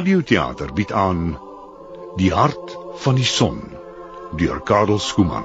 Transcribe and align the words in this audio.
Radioteater 0.00 0.70
bied 0.72 0.92
aan 0.96 1.34
Die 2.16 2.30
hart 2.32 2.70
van 3.02 3.18
die 3.18 3.24
son 3.28 3.58
deur 4.40 4.60
Karel 4.64 4.96
Skuman. 4.98 5.44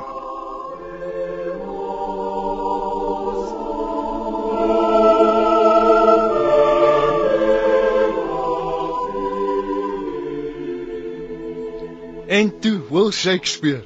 En 12.27 12.59
toe, 12.59 12.79
Will 12.89 13.11
Shakespeare. 13.11 13.83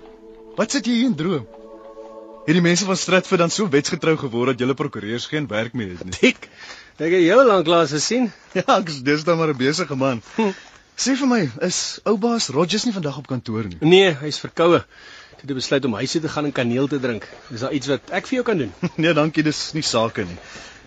Wat 0.55 0.71
sit 0.71 0.85
jy 0.85 0.99
hier 0.99 1.09
en 1.09 1.15
droom? 1.15 1.47
Het 2.45 2.53
die 2.59 2.61
mense 2.61 2.85
van 2.85 2.97
Stratford 2.97 3.41
dan 3.41 3.49
so 3.49 3.65
wetsgetrou 3.73 4.13
geword 4.21 4.53
dat 4.53 4.61
julle 4.61 4.77
prokureurs 4.77 5.25
geen 5.33 5.49
werk 5.49 5.73
meer 5.73 5.95
het 5.95 6.05
nie? 6.05 6.13
Dik. 6.19 6.45
Ek 6.99 7.09
het 7.17 7.25
jou 7.25 7.41
lanklaas 7.47 7.97
gesien. 7.97 8.29
Ja, 8.57 8.79
ek 8.79 8.89
is 8.89 9.01
dis 9.05 9.23
dan 9.23 9.37
maar 9.37 9.53
'n 9.53 9.57
besige 9.57 9.95
man. 9.95 10.21
Sê 10.99 11.15
vir 11.15 11.27
my, 11.31 11.43
is 11.63 11.99
ou 12.03 12.17
baas 12.17 12.49
Rogers 12.49 12.83
nie 12.85 12.93
vandag 12.93 13.17
op 13.17 13.27
kantoor 13.27 13.67
nie? 13.69 13.77
Nee, 13.79 14.09
hy's 14.19 14.39
verkoue. 14.39 14.81
Ek 15.37 15.45
het 15.45 15.53
besluit 15.55 15.85
om 15.85 15.93
huis 15.93 16.11
toe 16.11 16.21
te 16.21 16.29
gaan 16.29 16.49
en 16.49 16.51
kaneel 16.51 16.87
te 16.91 16.99
drink. 16.99 17.27
Is 17.53 17.61
daar 17.63 17.71
iets 17.71 17.87
wat 17.87 18.09
ek 18.11 18.27
vir 18.27 18.39
jou 18.39 18.45
kan 18.49 18.57
doen? 18.57 18.73
Nee, 19.03 19.13
dankie, 19.13 19.43
dis 19.43 19.61
nie 19.73 19.85
sake 19.85 20.25
nie. 20.27 20.35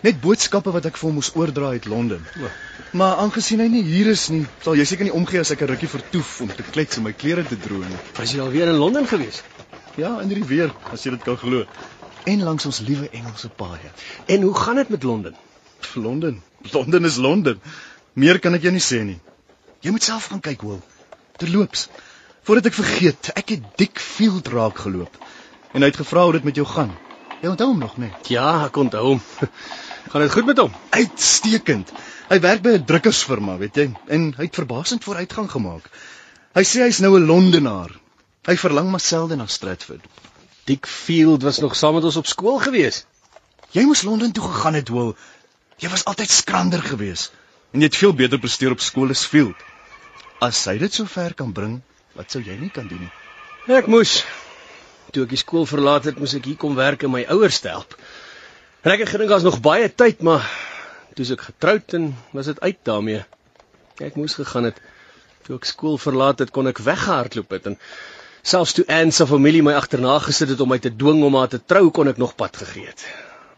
Net 0.03 0.19
boodskappe 0.21 0.73
wat 0.75 0.85
ek 0.85 0.99
vir 0.99 1.07
hom 1.07 1.15
moes 1.17 1.31
oordra 1.39 1.71
uit 1.73 1.85
Londen. 1.89 2.27
O. 2.43 2.51
Maar 2.99 3.23
aangesien 3.23 3.63
hy 3.63 3.69
nie 3.71 3.83
hier 3.87 4.11
is 4.11 4.27
nie, 4.29 4.43
sal 4.61 4.75
jy 4.77 4.85
seker 4.85 5.07
nie 5.07 5.15
omgee 5.15 5.39
as 5.39 5.53
ek 5.55 5.63
'n 5.63 5.71
rukkie 5.71 5.89
vertoef 5.89 6.41
om 6.45 6.51
te 6.51 6.65
klets 6.69 6.99
en 6.99 7.07
my 7.07 7.13
klere 7.13 7.47
te 7.47 7.57
droog 7.57 7.87
nie. 7.87 8.01
Was 8.19 8.35
jy 8.35 8.43
alweer 8.43 8.67
in 8.67 8.77
Londen 8.83 9.07
gewees? 9.07 9.41
Ja, 9.95 10.19
in 10.21 10.27
hierdie 10.27 10.49
weer, 10.51 10.75
as 10.91 11.07
jy 11.07 11.15
dit 11.15 11.23
kan 11.23 11.37
glo. 11.37 11.65
En 12.25 12.43
langs 12.43 12.65
ons 12.65 12.79
liewe 12.79 13.09
Engelse 13.09 13.49
paaie. 13.49 13.89
En 14.27 14.41
hoe 14.41 14.53
gaan 14.53 14.75
dit 14.75 14.89
met 14.89 15.03
Londen? 15.03 15.35
Londen. 15.95 16.41
Londen 16.71 17.05
is 17.05 17.17
Londen. 17.17 17.61
Meer 18.13 18.39
kan 18.39 18.53
ek 18.53 18.67
jou 18.67 18.73
nie 18.73 18.83
sê 18.83 19.03
nie. 19.03 19.19
Jy 19.83 19.91
moet 19.91 20.03
self 20.03 20.29
gaan 20.31 20.41
kyk, 20.43 20.61
Will. 20.63 20.81
Terloops, 21.41 21.87
voordat 22.47 22.69
ek 22.69 22.77
vergeet, 22.77 23.31
ek 23.35 23.55
het 23.55 23.63
Dick 23.81 23.99
Field 23.99 24.47
raak 24.53 24.77
geloop. 24.85 25.17
En 25.73 25.81
hy 25.81 25.89
het 25.89 25.99
gevra 25.99 26.23
hoe 26.27 26.37
dit 26.37 26.45
met 26.47 26.59
jou 26.59 26.65
gaan. 26.69 26.93
Jy 27.41 27.49
onthou 27.51 27.67
hom 27.73 27.81
nog, 27.81 27.97
né? 27.97 28.07
Nee? 28.07 28.35
Ja, 28.37 28.65
ek 28.67 28.77
onthou 28.79 29.03
hom. 29.07 29.21
gaan 30.11 30.21
dit 30.23 30.31
goed 30.31 30.45
met 30.45 30.61
hom? 30.61 30.75
Uitstekend. 30.95 31.91
Hy 32.29 32.39
werk 32.39 32.61
by 32.63 32.77
'n 32.77 32.85
drukkersfirma, 32.87 33.57
weet 33.59 33.75
jy, 33.75 33.87
en 34.07 34.29
hy 34.37 34.47
het 34.47 34.55
verbasend 34.55 35.03
vooruitgang 35.03 35.49
gemaak. 35.51 35.89
Hy 36.55 36.63
sê 36.63 36.85
hy's 36.85 37.01
nou 37.03 37.17
'n 37.17 37.27
Londenaar. 37.27 37.91
Hy 38.47 38.55
verlang 38.57 38.91
maar 38.91 39.03
selde 39.03 39.35
na 39.35 39.47
Stratford. 39.47 40.05
Dick 40.65 40.87
Field 40.87 41.43
was 41.43 41.59
nog 41.59 41.75
saam 41.75 41.93
met 41.93 42.03
ons 42.03 42.15
op 42.15 42.27
skool 42.27 42.59
gewees. 42.59 43.05
Jy 43.71 43.83
moes 43.83 44.03
Londen 44.03 44.31
toe 44.31 44.43
gegaan 44.43 44.73
het, 44.73 44.89
Will. 44.89 45.15
Jy 45.83 45.89
was 45.91 46.05
altyd 46.07 46.31
skrander 46.31 46.79
geweest 46.79 47.33
en 47.75 47.81
jy 47.81 47.89
het 47.89 47.97
veel 47.99 48.13
beter 48.15 48.39
presteer 48.39 48.71
op 48.71 48.79
skool 48.79 49.09
as 49.11 49.25
Field. 49.27 49.57
As 50.45 50.61
hy 50.69 50.77
dit 50.79 50.93
so 50.95 51.09
ver 51.09 51.33
kan 51.35 51.49
bring, 51.51 51.73
wat 52.15 52.31
sou 52.31 52.39
jy 52.45 52.53
nie 52.55 52.69
kan 52.71 52.85
doen 52.87 53.01
nie? 53.03 53.09
Ek 53.75 53.89
moes 53.91 54.21
toe 55.11 55.25
ek 55.25 55.33
die 55.33 55.39
skool 55.41 55.67
verlaat 55.67 56.07
het, 56.07 56.21
moes 56.21 56.35
ek 56.37 56.47
hier 56.47 56.59
kom 56.61 56.77
werk 56.77 57.03
en 57.03 57.11
my 57.11 57.25
ouers 57.35 57.59
help. 57.67 57.97
En 58.85 58.93
ek 58.93 59.03
het 59.03 59.11
gedink 59.11 59.33
daar's 59.33 59.43
nog 59.43 59.59
baie 59.65 59.89
tyd, 59.91 60.23
maar 60.23 60.47
toe 61.17 61.27
ek 61.35 61.43
getroud 61.49 61.97
en 61.99 62.07
was 62.31 62.47
dit 62.53 62.63
uit 62.63 62.79
daarmee. 62.87 63.25
Ek 63.99 64.15
moes 64.15 64.37
gegaan 64.39 64.69
het. 64.69 64.79
Toe 65.43 65.59
ek 65.59 65.67
skool 65.67 65.99
verlaat 65.99 66.45
het, 66.45 66.55
kon 66.55 66.71
ek 66.71 66.79
weggehardloop 66.79 67.51
het 67.57 67.73
en 67.73 67.77
selfs 68.39 68.77
toe 68.79 68.87
Anne 68.87 69.11
se 69.11 69.27
familie 69.27 69.65
my 69.67 69.75
agterna 69.75 70.15
gesit 70.23 70.55
het 70.55 70.63
om 70.63 70.71
my 70.71 70.79
te 70.79 70.95
dwing 70.95 71.19
om 71.27 71.35
haar 71.41 71.51
te 71.51 71.59
trou, 71.59 71.89
kon 71.91 72.07
ek 72.07 72.23
nog 72.23 72.37
pad 72.39 72.63
gegee 72.63 72.87
het. 72.87 73.07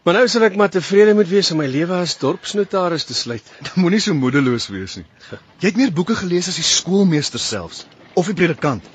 Maar 0.06 0.20
nou 0.20 0.28
sal 0.30 0.44
ek 0.46 0.54
maar 0.54 0.70
tevrede 0.70 1.16
moet 1.18 1.26
wees 1.26 1.48
om 1.50 1.58
my 1.58 1.64
lewe 1.66 1.96
as 1.98 2.12
dorpsnotaris 2.20 3.08
te 3.08 3.14
sluit. 3.18 3.48
Moenie 3.82 3.98
so 3.98 4.14
moedeloos 4.14 4.68
wees 4.70 4.92
nie. 5.00 5.06
Jy 5.60 5.72
het 5.72 5.80
meer 5.80 5.90
boeke 5.90 6.14
gelees 6.14 6.46
as 6.52 6.60
die 6.60 6.66
skoolmeester 6.66 7.42
selfs 7.42 7.80
of 8.14 8.30
die 8.30 8.36
predikant. 8.38 8.86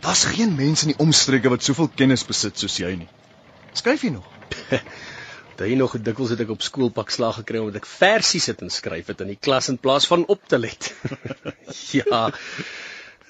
Daar's 0.00 0.22
geen 0.32 0.54
mens 0.56 0.86
in 0.86 0.94
die 0.94 1.02
omstreke 1.04 1.52
wat 1.52 1.66
soveel 1.66 1.90
kennis 1.92 2.24
besit 2.24 2.56
soos 2.56 2.78
jy 2.80 2.94
nie. 3.02 3.10
Skryf 3.76 4.06
jy 4.06 4.14
nog? 4.14 4.30
Daai 5.58 5.76
nog 5.76 5.98
dikwels 6.00 6.32
het 6.32 6.40
ek 6.46 6.54
op 6.56 6.64
skool 6.64 6.88
pak 6.96 7.12
slag 7.12 7.42
gekry 7.42 7.60
omdat 7.60 7.82
ek 7.82 7.90
versies 7.90 8.48
sit 8.48 8.64
en 8.64 8.72
skryf 8.72 9.12
het 9.12 9.20
in 9.20 9.34
die 9.34 9.38
klas 9.38 9.68
in 9.68 9.76
plaas 9.76 10.08
van 10.08 10.24
op 10.32 10.48
te 10.48 10.62
let. 10.64 10.88
ja. 11.92 12.22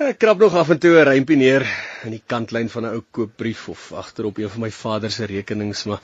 Ek 0.06 0.22
krap 0.22 0.38
nog 0.38 0.54
af 0.58 0.70
en 0.70 0.78
toe 0.78 0.94
'n 1.02 1.08
rympie 1.10 1.40
neer 1.42 1.66
in 2.06 2.14
die 2.14 2.22
kantlyn 2.26 2.70
van 2.70 2.86
'n 2.86 2.94
ou 2.94 3.02
koopbrief 3.10 3.66
of 3.74 3.90
agterop 3.92 4.38
een 4.38 4.54
van 4.54 4.66
my 4.68 4.70
vader 4.70 5.10
se 5.10 5.26
rekenings, 5.26 5.84
maar 5.90 6.00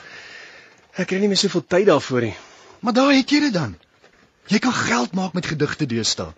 ek 1.00 1.10
kry 1.12 1.20
nie 1.22 1.30
meer 1.32 1.40
soveel 1.40 1.64
tyd 1.66 1.88
daarvoor 1.88 2.28
nie. 2.28 2.36
Maar 2.80 2.96
daar 2.96 3.12
het 3.14 3.32
jy 3.32 3.40
dit 3.46 3.54
dan. 3.54 3.74
Jy 4.50 4.58
kan 4.58 4.74
geld 4.74 5.12
maak 5.14 5.34
met 5.36 5.46
gedigte 5.46 5.86
deesdae. 5.86 6.32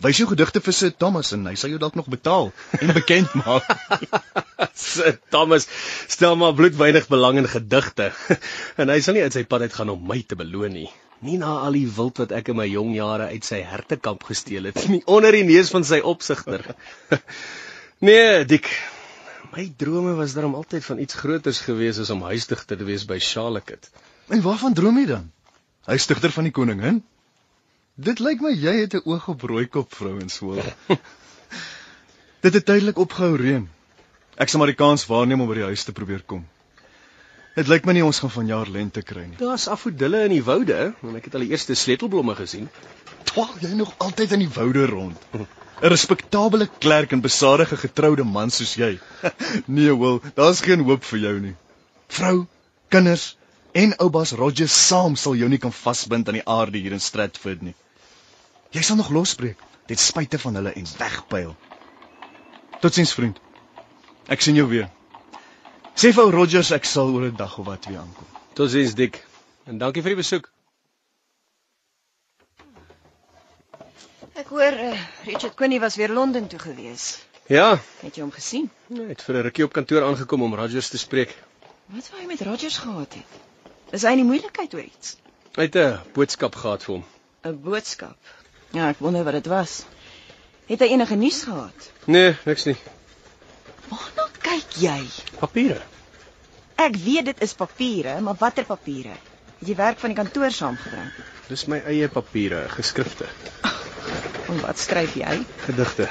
Wys 0.00 0.16
jou 0.16 0.30
gedigte 0.30 0.62
vir 0.64 0.72
Sir 0.72 0.92
Thomas 0.96 1.34
en 1.36 1.42
hy 1.44 1.52
sal 1.60 1.74
jou 1.74 1.80
dalk 1.80 1.96
nog 1.98 2.06
betaal 2.08 2.48
en 2.78 2.92
bekend 2.96 3.34
maak. 3.36 3.66
Sir 4.80 5.18
Thomas 5.34 5.66
stel 6.08 6.38
maar 6.40 6.54
bloedwynig 6.56 7.10
belang 7.12 7.36
in 7.42 7.48
gedigte 7.52 8.08
en 8.80 8.88
hy 8.88 8.96
sal 9.04 9.18
nie 9.18 9.26
uit 9.26 9.36
sy 9.36 9.44
pad 9.44 9.66
uit 9.66 9.76
gaan 9.76 9.92
om 9.92 10.06
my 10.08 10.22
te 10.24 10.38
beloon 10.40 10.72
nie. 10.78 10.88
Nie 11.20 11.36
na 11.36 11.58
al 11.66 11.76
die 11.76 11.84
wild 11.84 12.22
wat 12.22 12.32
ek 12.32 12.48
in 12.48 12.56
my 12.62 12.64
jong 12.70 12.94
jare 12.96 13.28
uit 13.34 13.44
sy 13.44 13.60
hertekamp 13.60 14.24
gesteel 14.24 14.70
het 14.70 14.86
nie 14.92 15.02
onder 15.04 15.36
die 15.36 15.44
neus 15.44 15.68
van 15.74 15.84
sy 15.84 16.00
opsigter. 16.00 16.64
nee, 18.00 18.46
Dik. 18.48 18.72
My 19.50 19.66
drome 19.76 20.14
was 20.14 20.32
daarom 20.32 20.54
altyd 20.54 20.84
van 20.84 20.98
iets 20.98 21.14
groters 21.14 21.60
gewees 21.60 21.98
as 21.98 22.10
om 22.10 22.22
huisdigter 22.22 22.76
te 22.78 22.84
wees 22.86 23.04
by 23.04 23.18
Charlotte. 23.18 23.78
En 24.30 24.42
waarvan 24.42 24.74
droom 24.74 24.98
jy 24.98 25.06
dan? 25.06 25.30
Huisdigter 25.90 26.30
van 26.30 26.46
die 26.46 26.54
koningin? 26.54 27.00
Dit 27.98 28.22
lyk 28.22 28.40
my 28.44 28.52
jy 28.54 28.76
het 28.80 28.94
'n 28.94 29.02
oog 29.04 29.26
op 29.28 29.42
rooikop 29.42 29.94
vrouens 29.94 30.38
hoor. 30.38 30.62
Dit 32.44 32.54
het 32.54 32.64
tydelik 32.64 32.98
opgehou 32.98 33.36
reën. 33.36 33.68
Ek 34.38 34.48
sal 34.48 34.62
maar 34.62 34.70
die 34.70 34.78
kans 34.78 35.06
waarneem 35.06 35.40
om 35.40 35.48
by 35.48 35.58
die 35.58 35.68
huis 35.72 35.84
te 35.84 35.92
probeer 35.92 36.22
kom. 36.22 36.46
Dit 37.58 37.66
lyk 37.66 37.86
my 37.88 37.96
nie 37.96 38.04
ons 38.06 38.20
gaan 38.22 38.30
vanjaar 38.30 38.68
lente 38.70 39.02
kry 39.02 39.24
nie. 39.26 39.38
Daar's 39.40 39.66
afodille 39.68 40.22
in 40.28 40.34
die 40.36 40.44
woude 40.46 40.76
en 41.02 41.16
ek 41.18 41.26
het 41.28 41.34
al 41.34 41.42
die 41.44 41.50
eerste 41.50 41.74
sleutelblomme 41.74 42.36
gesien. 42.38 42.68
Twaal 43.30 43.56
jy 43.62 43.72
nog 43.78 43.90
altyd 43.98 44.36
in 44.36 44.44
die 44.44 44.52
woude 44.54 44.86
rond? 44.90 45.26
'n 45.34 45.46
Respektabele 45.90 46.68
klerk 46.78 47.12
en 47.16 47.24
besadige 47.24 47.76
getroude 47.76 48.24
man 48.24 48.50
soos 48.54 48.74
jy. 48.76 48.98
nee, 49.76 49.96
Will, 49.96 50.20
daar's 50.34 50.60
geen 50.60 50.84
hoop 50.86 51.04
vir 51.04 51.18
jou 51.18 51.34
nie. 51.40 51.54
Vrou, 52.08 52.46
kinders 52.88 53.36
en 53.72 53.96
oupas 53.98 54.32
Rogers 54.32 54.76
saam 54.86 55.16
sal 55.16 55.34
jou 55.34 55.48
nie 55.48 55.58
kan 55.58 55.72
vasbind 55.72 56.28
aan 56.28 56.38
die 56.38 56.46
aarde 56.46 56.78
hier 56.78 56.92
in 56.92 57.00
Stratford 57.00 57.62
nie. 57.62 57.74
Jy 58.70 58.82
sal 58.82 58.96
nog 58.96 59.10
losbreek, 59.10 59.58
ten 59.86 59.98
spyte 59.98 60.38
van 60.38 60.54
hulle 60.54 60.72
en 60.76 60.86
wegpyl. 60.98 61.54
Totsiens 62.80 63.14
vriend. 63.14 63.40
Ek 64.28 64.40
sien 64.40 64.54
jou 64.54 64.68
weer. 64.70 64.90
Sê 66.00 66.12
vir 66.16 66.22
ou 66.24 66.30
Rogers 66.32 66.70
ek 66.76 66.84
sal 66.88 67.10
oor 67.14 67.26
'n 67.28 67.36
dag 67.36 67.58
of 67.60 67.66
wat 67.66 67.84
weer 67.88 67.98
aankom. 68.00 68.26
Totsiens 68.56 68.94
Dik. 68.94 69.18
En 69.68 69.78
dankie 69.78 70.02
vir 70.02 70.14
die 70.14 70.20
besoek. 70.22 70.46
Ek 74.40 74.48
hoor 74.48 74.72
uh, 74.72 74.94
Richard 75.26 75.54
Quinny 75.58 75.80
was 75.80 75.96
weer 76.00 76.08
Londen 76.08 76.46
toe 76.48 76.58
gewees. 76.58 77.18
Ja, 77.50 77.78
Het 78.00 78.14
jy 78.16 78.22
hom 78.22 78.30
gesien? 78.32 78.70
hy 78.88 79.08
het 79.10 79.22
vir 79.22 79.34
'n 79.36 79.42
rukkie 79.42 79.64
op 79.64 79.72
kantoor 79.72 80.02
aangekom 80.06 80.42
om 80.42 80.54
Rogers 80.54 80.88
te 80.88 80.98
spreek. 80.98 81.36
Wat 81.86 82.08
wou 82.10 82.20
hy 82.22 82.26
met 82.26 82.40
Rogers 82.40 82.78
gehad 82.78 83.14
het? 83.14 83.28
Is 83.92 84.02
hy 84.02 84.10
in 84.14 84.22
die 84.22 84.28
moeilikheid 84.30 84.74
oor 84.74 84.82
iets? 84.86 85.16
Hy 85.56 85.62
het 85.68 85.74
'n 85.76 86.00
boodskap 86.14 86.54
gehad 86.54 86.82
vir 86.82 86.94
hom. 86.94 87.04
'n 87.44 87.60
Boodskap. 87.62 88.16
Ja, 88.72 88.88
ek 88.88 88.98
wonder 89.00 89.24
wat 89.24 89.32
dit 89.34 89.46
was. 89.46 89.84
Het 90.66 90.80
hy 90.80 90.86
enige 90.86 91.14
nuus 91.16 91.42
gehad? 91.42 91.90
Nee, 92.06 92.36
niks 92.46 92.64
nie. 92.64 92.76
Waarna 93.90 94.19
kyk 94.50 94.76
jy? 94.82 95.00
Papiere. 95.38 95.80
Ek 96.80 96.96
weet 97.04 97.28
dit 97.30 97.42
is 97.46 97.52
papiere, 97.54 98.16
maar 98.24 98.38
watter 98.40 98.64
papiere? 98.66 99.14
Het 99.60 99.68
jy 99.68 99.76
werk 99.78 99.98
van 100.00 100.10
die 100.14 100.16
kantoor 100.18 100.50
saamgebring? 100.56 101.10
Dis 101.50 101.66
my 101.68 101.78
eie 101.92 102.08
papiere, 102.08 102.64
geskrifte, 102.72 103.28
En 104.50 104.58
wat 104.64 104.78
skryf 104.82 105.14
jy? 105.14 105.36
gedigte 105.66 106.08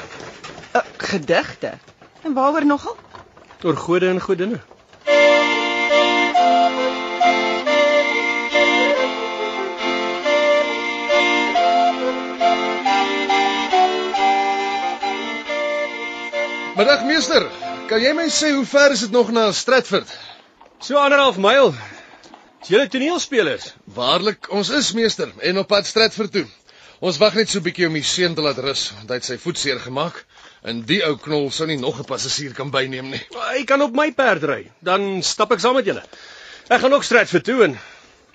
Uh, 0.78 0.82
gedigte. 0.98 1.74
En 2.24 2.34
waaroor 2.38 2.66
nogal? 2.66 2.96
oor 3.64 3.76
gode 3.76 4.08
en 4.08 4.22
godinne. 4.22 4.60
Middag 16.78 17.04
meester, 17.06 17.44
kan 17.90 18.04
jy 18.04 18.12
my 18.14 18.28
sê 18.30 18.52
hoe 18.54 18.66
ver 18.70 18.94
is 18.94 19.02
dit 19.02 19.14
nog 19.14 19.32
na 19.34 19.48
Stratford? 19.56 20.10
So 20.86 21.00
anderhalf 21.02 21.40
myl. 21.42 21.72
Is 22.62 22.70
julle 22.70 22.86
toneelspelers? 22.92 23.72
Waarlik, 23.96 24.52
ons 24.54 24.70
is 24.78 24.92
meester 24.94 25.32
en 25.48 25.58
op 25.58 25.70
pad 25.72 25.90
Stratford 25.90 26.36
toe. 26.36 26.44
Ons 27.02 27.18
wag 27.18 27.40
net 27.40 27.50
so 27.50 27.58
'n 27.58 27.66
bietjie 27.66 27.88
om 27.88 27.98
die 27.98 28.06
seun 28.06 28.36
te 28.36 28.46
laat 28.46 28.62
rus, 28.62 28.92
want 28.98 29.10
hy 29.10 29.18
het 29.18 29.26
sy 29.26 29.38
voet 29.42 29.58
seer 29.58 29.80
gemaak 29.80 30.22
en 30.62 30.84
die 30.86 31.02
ou 31.08 31.16
knol 31.18 31.50
sou 31.50 31.66
nie 31.66 31.80
nog 31.82 31.98
'n 32.00 32.06
passasier 32.06 32.54
kan 32.54 32.70
byneem 32.70 33.10
nie. 33.10 33.26
Hy 33.34 33.64
kan 33.66 33.82
op 33.82 33.96
my 33.96 34.12
perd 34.12 34.44
ry. 34.44 34.72
Dan 34.82 35.24
stap 35.24 35.52
ek 35.52 35.60
saam 35.60 35.74
met 35.74 35.86
julle. 35.86 36.04
Ek 36.70 36.82
gaan 36.82 36.94
ook 36.94 37.04
Stratford 37.04 37.44
toe 37.44 37.64
en 37.64 37.80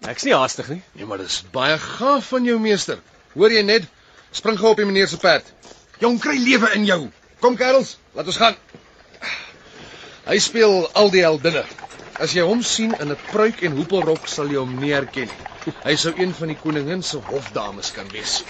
ek's 0.09 0.25
nie 0.25 0.35
haastig 0.35 0.69
nie. 0.69 0.83
Nee, 0.95 1.07
maar 1.07 1.19
dis 1.19 1.45
baie 1.53 1.79
gaaf 1.79 2.27
van 2.27 2.45
jou 2.45 2.59
meester. 2.59 2.99
Hoor 3.35 3.53
jy 3.53 3.63
net? 3.63 3.85
Spring 4.33 4.59
gou 4.59 4.71
op 4.71 4.77
die 4.77 4.87
meneer 4.87 5.09
se 5.09 5.17
perd. 5.17 5.45
Jong 6.01 6.19
kry 6.19 6.39
lewe 6.39 6.75
in 6.75 6.85
jou. 6.85 7.11
Kom 7.41 7.57
kerels, 7.57 7.99
laat 8.15 8.27
ons 8.27 8.37
gaan. 8.37 8.57
Hy 10.25 10.39
speel 10.41 10.87
al 10.97 11.11
die 11.13 11.21
heldinne. 11.21 11.65
As 12.17 12.33
jy 12.33 12.45
hom 12.47 12.63
sien 12.65 12.95
in 13.03 13.11
'n 13.13 13.19
pruik 13.31 13.61
en 13.67 13.75
hoepelrok 13.77 14.29
sal 14.35 14.49
jy 14.49 14.57
hom 14.57 14.73
nie 14.81 14.93
herken 14.95 15.29
nie. 15.29 15.75
Hy 15.85 15.95
sou 16.01 16.13
een 16.17 16.33
van 16.39 16.49
die 16.49 16.57
koningin 16.57 17.03
se 17.03 17.19
hofdames 17.29 17.91
kan 17.93 18.09
wees. 18.13 18.43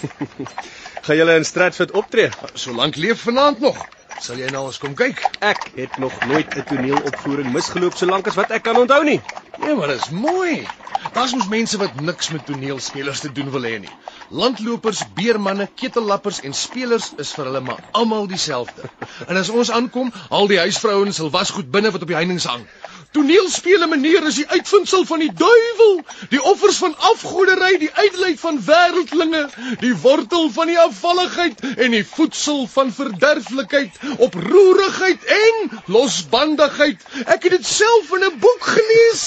Gaan 1.05 1.17
julle 1.19 1.35
in 1.35 1.45
Stratford 1.45 1.91
optree? 1.91 2.29
Solank 2.53 2.95
leef 2.95 3.25
vanaand 3.27 3.59
nog, 3.59 3.77
sal 4.19 4.39
jy 4.39 4.47
nou 4.55 4.65
eens 4.67 4.79
kom 4.79 4.95
kyk. 4.95 5.19
Ek 5.39 5.67
het 5.75 5.97
nog 5.99 6.15
nooit 6.31 6.55
'n 6.55 6.63
toneelopvoering 6.71 7.51
misgeloop 7.51 7.99
solank 7.99 8.27
as 8.27 8.39
wat 8.39 8.51
ek 8.51 8.63
kan 8.63 8.79
onthou 8.79 9.03
nie. 9.03 9.19
Nee, 9.57 9.75
maar 9.75 9.87
dis 9.87 10.09
mooi. 10.09 10.67
Daar's 11.13 11.33
mos 11.33 11.47
mense 11.47 11.77
wat 11.77 11.95
niks 11.95 12.29
met 12.29 12.45
toneelspelers 12.45 13.19
te 13.23 13.31
doen 13.31 13.51
wil 13.51 13.67
hê 13.67 13.75
nie. 13.79 13.91
Landlopers, 14.29 15.03
beermanne, 15.17 15.67
ketellappers 15.79 16.41
en 16.47 16.53
spelers 16.53 17.11
is 17.23 17.31
vir 17.35 17.49
hulle 17.49 17.61
maar 17.69 17.83
almal 17.91 18.27
dieselfde. 18.31 18.89
En 19.27 19.39
as 19.39 19.49
ons 19.49 19.71
aankom, 19.71 20.11
al 20.29 20.51
die 20.51 20.59
huisvrouens 20.59 21.21
sal 21.21 21.31
wasgoed 21.31 21.71
binne 21.71 21.91
wat 21.95 22.03
op 22.03 22.11
die 22.11 22.19
heininge 22.19 22.47
hang. 22.47 22.67
Toneelspele 23.15 23.87
meneer 23.87 24.25
is 24.27 24.41
die 24.41 24.47
uitvinding 24.49 25.05
van 25.07 25.21
die 25.23 25.31
duiwel, 25.39 25.93
die 26.33 26.41
offers 26.51 26.81
van 26.83 26.95
afgodery, 27.09 27.77
die 27.79 27.91
uitlei 27.93 28.33
van 28.41 28.59
wêreldlinge, 28.65 29.43
die 29.79 29.93
wortel 30.03 30.49
van 30.55 30.67
die 30.71 30.79
afvalligheid 30.79 31.63
en 31.75 31.95
die 31.95 32.03
voedsel 32.09 32.65
van 32.73 32.91
verderflikheid, 32.97 34.01
oproerigheid 34.17 35.23
en 35.37 35.79
losbandigheid. 35.95 37.07
Ek 37.23 37.47
het 37.47 37.55
dit 37.55 37.69
self 37.71 38.11
in 38.19 38.27
'n 38.27 38.39
boek 38.43 38.67
gelees. 38.75 39.23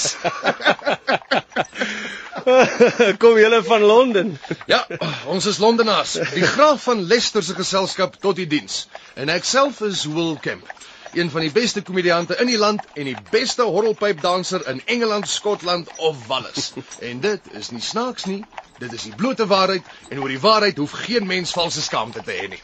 Kom 3.23 3.38
julle 3.38 3.62
van 3.64 3.82
Londen? 3.82 4.38
Ja, 4.67 4.87
ons 5.26 5.46
is 5.46 5.58
Londenaars. 5.58 6.12
Die 6.35 6.46
graaf 6.46 6.82
van 6.82 7.02
Leicester 7.06 7.43
se 7.43 7.55
geselskap 7.55 8.20
tot 8.20 8.37
die 8.37 8.46
diens. 8.46 8.87
En 9.14 9.29
ek 9.32 9.44
self 9.44 9.81
is 9.81 10.05
Will 10.05 10.37
Kemp, 10.40 10.69
een 11.19 11.31
van 11.31 11.41
die 11.41 11.53
beste 11.53 11.82
komediante 11.82 12.37
in 12.37 12.47
die 12.47 12.59
land 12.59 12.85
en 12.94 13.05
die 13.05 13.17
beste 13.31 13.62
horrelpypdanser 13.62 14.67
in 14.70 14.82
Engeland, 14.85 15.29
Skotland 15.29 15.91
of 15.97 16.26
Wales. 16.26 16.73
En 17.11 17.20
dit 17.20 17.41
is 17.59 17.70
nie 17.70 17.82
snaaks 17.82 18.25
nie. 18.25 18.44
Dit 18.79 18.93
is 18.93 19.03
die 19.03 19.15
blote 19.15 19.47
waarheid 19.47 19.82
en 20.09 20.20
oor 20.20 20.29
die 20.29 20.41
waarheid 20.41 20.79
hoef 20.79 20.94
geen 21.06 21.26
mens 21.26 21.53
valse 21.53 21.82
skaamte 21.82 22.23
te 22.23 22.37
hê 22.38 22.49
nie. 22.49 22.62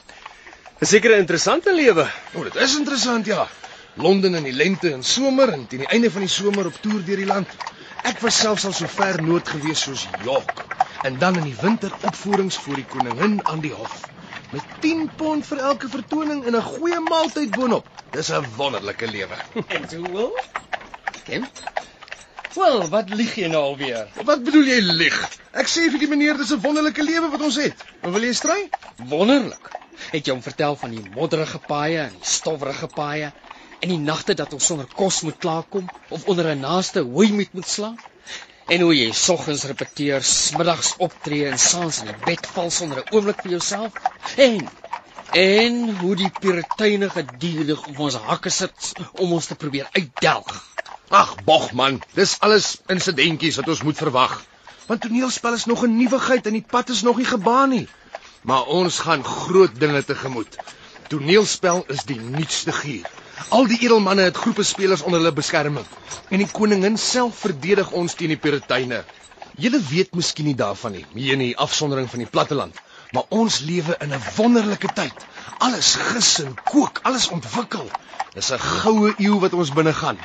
'n 0.81 0.87
Sekere 0.87 1.19
interessante 1.19 1.75
lewe. 1.75 2.07
O, 2.35 2.43
dit 2.43 2.55
is 2.55 2.77
interessant 2.77 3.27
ja. 3.27 3.49
Londen 3.95 4.35
in 4.35 4.43
die 4.43 4.53
lente 4.53 4.93
en 4.93 5.03
somer 5.03 5.53
en 5.53 5.67
teen 5.67 5.87
die 5.87 5.93
einde 5.97 6.11
van 6.11 6.27
die 6.27 6.31
somer 6.31 6.67
op 6.67 6.81
toer 6.81 7.05
deur 7.05 7.23
die 7.23 7.31
land. 7.31 7.49
Ek 8.03 8.21
was 8.21 8.39
selfs 8.39 8.65
al 8.65 8.73
so 8.73 8.87
ver 8.87 9.23
noord 9.23 9.49
gewees 9.49 9.87
soos 9.87 10.07
York 10.25 10.65
en 11.03 11.19
dan 11.19 11.37
in 11.37 11.51
die 11.51 11.61
winter 11.61 11.93
opvoerings 12.03 12.59
vir 12.67 12.83
die 12.83 12.91
koningin 12.97 13.41
aan 13.45 13.61
die 13.61 13.73
hof 13.73 14.14
met 14.55 14.75
10 14.81 15.11
pond 15.19 15.47
vir 15.47 15.61
elke 15.69 15.89
vertoning 15.91 16.45
en 16.47 16.57
'n 16.57 16.63
goeie 16.63 17.01
maaltyd 17.01 17.51
boonop. 17.51 17.87
Dis 18.17 18.31
'n 18.31 18.47
wonderlike 18.57 19.07
lewe. 19.07 19.37
En 19.77 19.89
toe 19.89 20.03
wil? 20.13 20.31
Ken? 21.25 21.49
Wel, 22.55 22.89
wat 22.89 23.09
lieg 23.11 23.35
jy 23.35 23.49
nou 23.51 23.63
alweer? 23.71 24.09
Wat 24.25 24.45
bedoel 24.47 24.69
jy 24.71 24.81
lieg? 24.81 25.17
Ek 25.63 25.71
sê 25.71 25.89
vir 25.91 25.99
die 25.99 26.11
meneer 26.13 26.39
dis 26.39 26.53
'n 26.55 26.61
wonderlike 26.63 27.03
lewe 27.03 27.31
wat 27.35 27.43
ons 27.43 27.57
het. 27.57 27.85
En 28.03 28.15
wil 28.15 28.23
jy 28.23 28.33
stry? 28.33 28.61
Wonderlik. 29.11 29.71
Het 30.13 30.27
jy 30.27 30.33
hom 30.33 30.43
vertel 30.43 30.77
van 30.77 30.91
die 30.91 31.03
modderige 31.17 31.59
paaie 31.59 32.07
en 32.07 32.15
die 32.15 32.31
stowwerige 32.37 32.87
paaie 32.87 33.33
en 33.81 33.89
die 33.89 33.99
nagte 33.99 34.35
dat 34.35 34.53
ons 34.53 34.67
sonder 34.67 34.87
kos 34.95 35.23
moet 35.23 35.39
klaarkom 35.39 35.91
of 36.09 36.29
onder 36.31 36.55
'n 36.55 36.61
naaste 36.61 37.01
hooi 37.03 37.33
moet 37.33 37.53
moet 37.53 37.69
slaap? 37.69 38.11
En 38.67 38.81
hoe 38.81 38.95
jy 38.97 39.11
soggens 39.13 39.67
repeteer, 39.69 40.23
smiddags 40.25 40.95
optree 41.05 41.45
en 41.51 41.59
saans 41.61 41.99
in 42.01 42.07
die 42.09 42.21
bed 42.25 42.47
val 42.55 42.71
sonder 42.73 43.03
'n 43.03 43.17
oomblik 43.17 43.43
vir 43.43 43.51
jouself? 43.59 43.93
En 44.37 44.69
en 45.35 45.97
hoe 45.99 46.15
die 46.17 46.31
puriteine 46.31 47.11
geduldig 47.11 47.87
op 47.91 47.99
ons 48.07 48.15
hakke 48.15 48.51
sit 48.51 48.93
om 49.13 49.33
ons 49.33 49.47
te 49.47 49.55
probeer 49.55 49.89
uitdelg. 49.93 50.63
Ag, 51.11 51.35
bog 51.45 51.73
man, 51.73 52.01
dis 52.15 52.37
alles 52.41 52.79
insidentjies 52.87 53.57
wat 53.61 53.69
ons 53.69 53.83
moet 53.83 53.99
verwag. 53.99 54.39
Want 54.87 55.01
toneelspel 55.01 55.59
is 55.59 55.65
nog 55.65 55.85
'n 55.85 55.97
nuwigheid 55.97 56.47
en 56.47 56.53
die 56.53 56.67
pad 56.71 56.89
is 56.89 57.03
nog 57.03 57.17
nie 57.17 57.27
gebaan 57.27 57.69
nie. 57.69 57.89
Maar 58.43 58.65
ons 58.65 58.99
gaan 58.99 59.25
groot 59.25 59.81
dinge 59.81 60.05
tegemoet. 60.05 60.59
Toneelspel 61.09 61.85
is 61.89 62.05
die 62.05 62.21
nuutste 62.21 62.73
gier. 62.73 63.07
Al 63.49 63.67
die 63.67 63.79
edelmanne 63.83 64.23
het 64.23 64.37
groepe 64.37 64.63
spelers 64.63 65.03
onder 65.03 65.21
hulle 65.21 65.33
beskerming 65.33 65.87
en 66.31 66.39
die 66.39 66.51
koningin 66.51 66.97
self 66.99 67.39
verdedig 67.47 67.91
ons 67.91 68.15
teen 68.15 68.33
die 68.33 68.41
puriteine. 68.41 69.05
Julle 69.61 69.81
weet 69.91 70.15
miskien 70.19 70.49
nie 70.51 70.57
daarvan 70.59 70.97
nie, 70.97 71.05
hier 71.15 71.37
in 71.37 71.45
die 71.45 71.57
afsondering 71.57 72.09
van 72.11 72.25
die 72.25 72.31
platteland, 72.31 72.79
maar 73.15 73.29
ons 73.29 73.61
lewe 73.61 73.97
in 74.01 74.15
'n 74.15 74.23
wonderlike 74.37 74.89
tyd. 74.95 75.27
Alles 75.59 75.95
gis 75.95 76.39
en 76.43 76.57
kook, 76.65 77.01
alles 77.03 77.29
ontwikkel. 77.29 77.91
Dis 78.35 78.51
'n 78.53 78.59
goue 78.59 79.15
eeu 79.19 79.39
wat 79.41 79.53
ons 79.55 79.73
binne 79.73 79.93
gaan. 79.93 80.19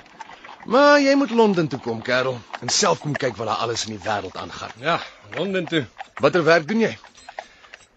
Maar 0.66 1.00
jy 1.02 1.14
moet 1.16 1.32
Londen 1.32 1.68
toe 1.68 1.80
kom, 1.80 2.02
kerel, 2.02 2.40
en 2.62 2.70
self 2.70 3.00
kom 3.00 3.14
kyk 3.14 3.38
wat 3.38 3.48
daar 3.48 3.62
alles 3.64 3.86
in 3.86 3.98
die 3.98 4.04
wêreld 4.04 4.36
aangaan. 4.38 4.72
Ja, 4.78 5.00
Londen 5.36 5.66
toe. 5.66 5.86
Watter 6.20 6.44
werk 6.44 6.68
doen 6.68 6.80
jy? 6.80 6.98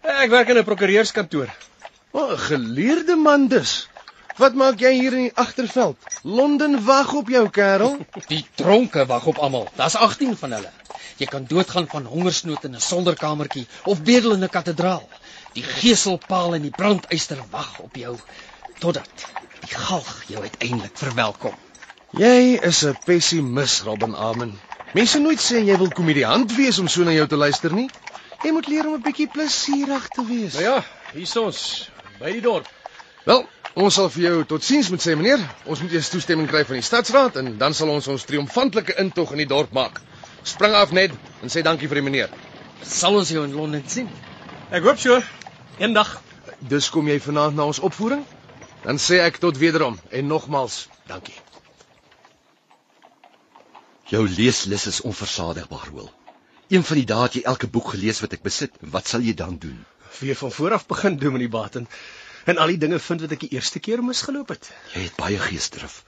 Ek 0.01 0.29
werk 0.29 0.49
in 0.49 0.57
'n 0.57 0.63
prokureurskantoor. 0.63 1.49
O, 2.11 2.31
'n 2.31 2.37
geleerde 2.37 3.15
man 3.15 3.47
dus. 3.47 3.87
Wat 4.41 4.55
maak 4.57 4.79
jy 4.81 4.91
hier 4.97 5.13
in 5.13 5.27
die 5.27 5.35
agterveld? 5.37 5.97
Londen 6.25 6.79
wag 6.85 7.11
op 7.13 7.27
jou, 7.29 7.43
kerel. 7.53 7.99
Die 8.27 8.41
tronke 8.57 9.05
wag 9.05 9.25
op 9.29 9.37
almal. 9.37 9.67
Daar's 9.77 9.95
18 9.95 10.37
van 10.37 10.55
hulle. 10.57 10.71
Jy 11.21 11.27
kan 11.29 11.45
doodgaan 11.45 11.85
van 11.91 12.05
hongersnood 12.09 12.63
in 12.63 12.75
'n 12.75 12.81
sonderkamertjie 12.81 13.67
of 13.83 14.01
bedel 14.01 14.33
in 14.33 14.43
'n 14.43 14.49
kathedraal. 14.49 15.07
Die 15.53 15.63
geeselpaal 15.63 16.55
en 16.55 16.61
die 16.61 16.71
brandyster 16.71 17.43
wag 17.51 17.79
op 17.79 17.95
jou 17.95 18.17
totdat 18.79 19.09
die 19.59 19.75
galg 19.75 20.23
jou 20.27 20.41
uiteindelik 20.41 20.97
verwelkom. 20.97 21.53
Jy 22.11 22.57
is 22.61 22.83
'n 22.85 22.97
pessimis, 23.05 23.81
Robin 23.81 24.15
Amen. 24.15 24.59
Mense 24.93 25.19
nooit 25.19 25.41
sê 25.41 25.63
jy 25.65 25.77
wil 25.77 25.89
komediant 25.89 26.55
wees 26.55 26.79
om 26.79 26.87
so 26.87 27.03
na 27.03 27.11
jou 27.11 27.27
te 27.27 27.35
luister 27.35 27.73
nie. 27.73 27.89
Jy 28.43 28.51
moet 28.51 28.67
leer 28.67 28.87
om 28.87 28.93
'n 28.93 29.01
bietjie 29.01 29.27
plesierig 29.27 30.07
te 30.07 30.25
wees. 30.25 30.53
Nou 30.53 30.63
ja, 30.63 30.83
hier's 31.13 31.35
ons 31.35 31.89
by 32.19 32.31
die 32.31 32.41
dorp. 32.41 32.67
Wel, 33.23 33.47
ons 33.73 33.95
sal 33.95 34.09
vir 34.13 34.23
jou 34.27 34.43
totsiens 34.53 34.89
moet 34.93 35.01
sê, 35.01 35.15
meneer. 35.17 35.41
Ons 35.65 35.81
moet 35.81 35.93
eers 35.95 36.09
toestemming 36.13 36.49
kry 36.49 36.63
van 36.67 36.77
die 36.77 36.85
stadsraad 36.85 37.39
en 37.41 37.55
dan 37.57 37.73
sal 37.73 37.89
ons 37.93 38.07
ons 38.11 38.25
triomfantelike 38.29 38.97
intog 39.01 39.33
in 39.33 39.41
die 39.43 39.49
dorp 39.49 39.73
maak. 39.73 40.01
Spring 40.45 40.75
af 40.77 40.91
net 40.93 41.15
en 41.41 41.49
sê 41.53 41.63
dankie 41.65 41.89
vir 41.89 42.01
die 42.01 42.05
meneer. 42.05 42.35
Sal 42.83 43.17
ons 43.17 43.31
jou 43.31 43.45
in 43.47 43.55
Londen 43.57 43.85
sien? 43.89 44.09
Ek 44.69 44.85
hoop 44.85 44.99
so. 45.01 45.19
Eendag. 45.79 46.19
Dus 46.69 46.89
kom 46.93 47.07
jy 47.09 47.17
vanaand 47.23 47.57
na 47.57 47.65
ons 47.71 47.81
opvoering? 47.83 48.21
Dan 48.83 48.99
sê 48.99 49.21
ek 49.23 49.39
tot 49.41 49.57
wederom 49.57 49.97
en 50.11 50.27
nogmals 50.27 50.87
dankie. 51.09 51.35
Jou 54.11 54.27
leeslus 54.27 54.85
is 54.91 55.01
onversadigbaar, 55.01 55.89
Wil. 55.95 56.11
Een 56.69 56.83
van 56.83 56.99
die 56.99 57.07
dae 57.07 57.25
het 57.25 57.37
jy 57.39 57.43
elke 57.49 57.67
boek 57.71 57.93
gelees 57.95 58.19
wat 58.21 58.35
ek 58.35 58.43
besit. 58.43 58.75
Wat 58.81 59.07
sal 59.09 59.23
jy 59.25 59.33
dan 59.33 59.57
doen? 59.57 59.79
Weer 60.19 60.37
van 60.37 60.51
voor 60.51 60.75
af 60.77 60.85
begin 60.85 61.17
doen 61.17 61.33
met 61.33 61.47
die 61.47 61.49
baten 61.49 61.87
en 62.45 62.57
al 62.57 62.73
die 62.73 62.81
dinge 62.81 62.99
vind 62.99 63.23
wat 63.25 63.35
ek 63.35 63.45
die 63.45 63.53
eerste 63.57 63.79
keer 63.79 64.03
misgeloop 64.03 64.51
het. 64.55 64.69
Jy 64.95 65.07
het 65.07 65.15
baie 65.19 65.39
geesdrif. 65.39 66.01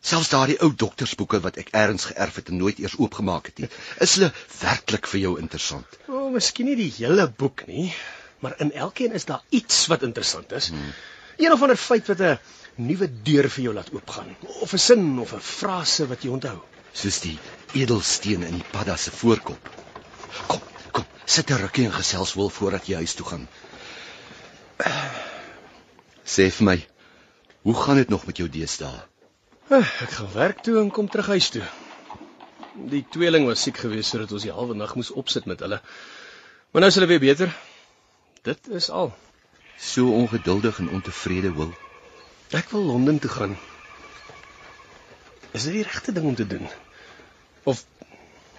Selfs 0.00 0.30
daardie 0.30 0.58
ou 0.62 0.70
doktersboeke 0.78 1.40
wat 1.42 1.58
ek 1.58 1.72
eers 1.74 2.06
geërf 2.12 2.36
het 2.38 2.52
en 2.52 2.60
nooit 2.60 2.78
eers 2.78 2.94
oopgemaak 3.02 3.50
het 3.50 3.64
nie, 3.64 3.70
is 4.04 4.14
hulle 4.16 4.30
werklik 4.60 5.08
vir 5.10 5.20
jou 5.24 5.32
interessant. 5.42 5.98
O, 6.06 6.20
oh, 6.20 6.28
miskien 6.34 6.68
nie 6.70 6.76
die 6.78 6.92
hele 7.00 7.26
boek 7.42 7.64
nie, 7.66 7.88
maar 8.44 8.54
in 8.62 8.70
elkeen 8.72 9.16
is 9.18 9.26
daar 9.26 9.42
iets 9.50 9.86
wat 9.90 10.06
interessant 10.06 10.52
is. 10.54 10.70
Hmm. 10.74 10.92
Een 11.38 11.54
of 11.54 11.62
ander 11.62 11.78
feit 11.78 12.06
wat 12.10 12.20
'n 12.20 12.38
nuwe 12.88 13.08
deur 13.26 13.48
vir 13.50 13.64
jou 13.64 13.74
laat 13.74 13.90
oopgaan, 13.94 14.36
of 14.62 14.72
'n 14.72 14.78
sin 14.78 15.18
of 15.18 15.34
'n 15.34 15.40
frase 15.40 16.06
wat 16.06 16.22
jy 16.22 16.30
onthou. 16.30 16.58
Soos 16.92 17.20
die 17.20 17.38
edelsteen 17.74 18.42
in 18.42 18.54
die 18.54 18.68
padda 18.70 18.96
se 18.96 19.10
voorkop. 19.10 19.70
Kom, 20.46 20.60
kom, 20.92 21.04
sit 21.24 21.50
'n 21.50 21.60
rukkie 21.64 21.84
en 21.84 21.92
gesels 21.92 22.34
wil 22.34 22.50
voordat 22.50 22.86
jy 22.86 22.94
huis 22.94 23.14
toe 23.14 23.26
gaan. 23.26 23.48
Sê 26.28 26.50
vir 26.52 26.66
my, 26.68 26.76
hoe 27.64 27.74
gaan 27.74 27.96
dit 27.96 28.10
nog 28.12 28.26
met 28.28 28.36
jou 28.36 28.48
deesdae? 28.52 29.00
Ek 29.72 30.12
gaan 30.16 30.32
werk 30.34 30.60
toe 30.64 30.76
en 30.80 30.90
kom 30.92 31.08
terug 31.08 31.30
huis 31.32 31.48
toe. 31.54 31.64
Die 32.92 33.02
tweeling 33.14 33.46
was 33.48 33.64
siek 33.64 33.80
geweest 33.80 34.12
sodat 34.12 34.32
ons 34.36 34.44
die 34.44 34.52
halwe 34.52 34.76
nag 34.76 34.92
moes 34.98 35.10
opsit 35.22 35.48
met 35.48 35.64
hulle. 35.64 35.80
Maar 36.72 36.84
nou 36.84 36.90
is 36.92 36.98
hulle 37.00 37.08
weer 37.10 37.24
beter. 37.24 37.54
Dit 38.44 38.68
is 38.80 38.90
al. 39.00 39.10
So 39.80 40.12
ongeduldig 40.20 40.78
en 40.84 40.92
ontevrede 41.00 41.54
wil. 41.56 41.72
Ek 42.60 42.70
wil 42.76 42.84
Londen 42.92 43.18
toe 43.24 43.30
gaan. 43.32 43.56
Is 45.56 45.64
dit 45.64 45.80
die 45.80 45.86
regte 45.88 46.12
ding 46.12 46.28
om 46.28 46.36
te 46.36 46.46
doen? 46.46 46.68
Of 47.64 47.84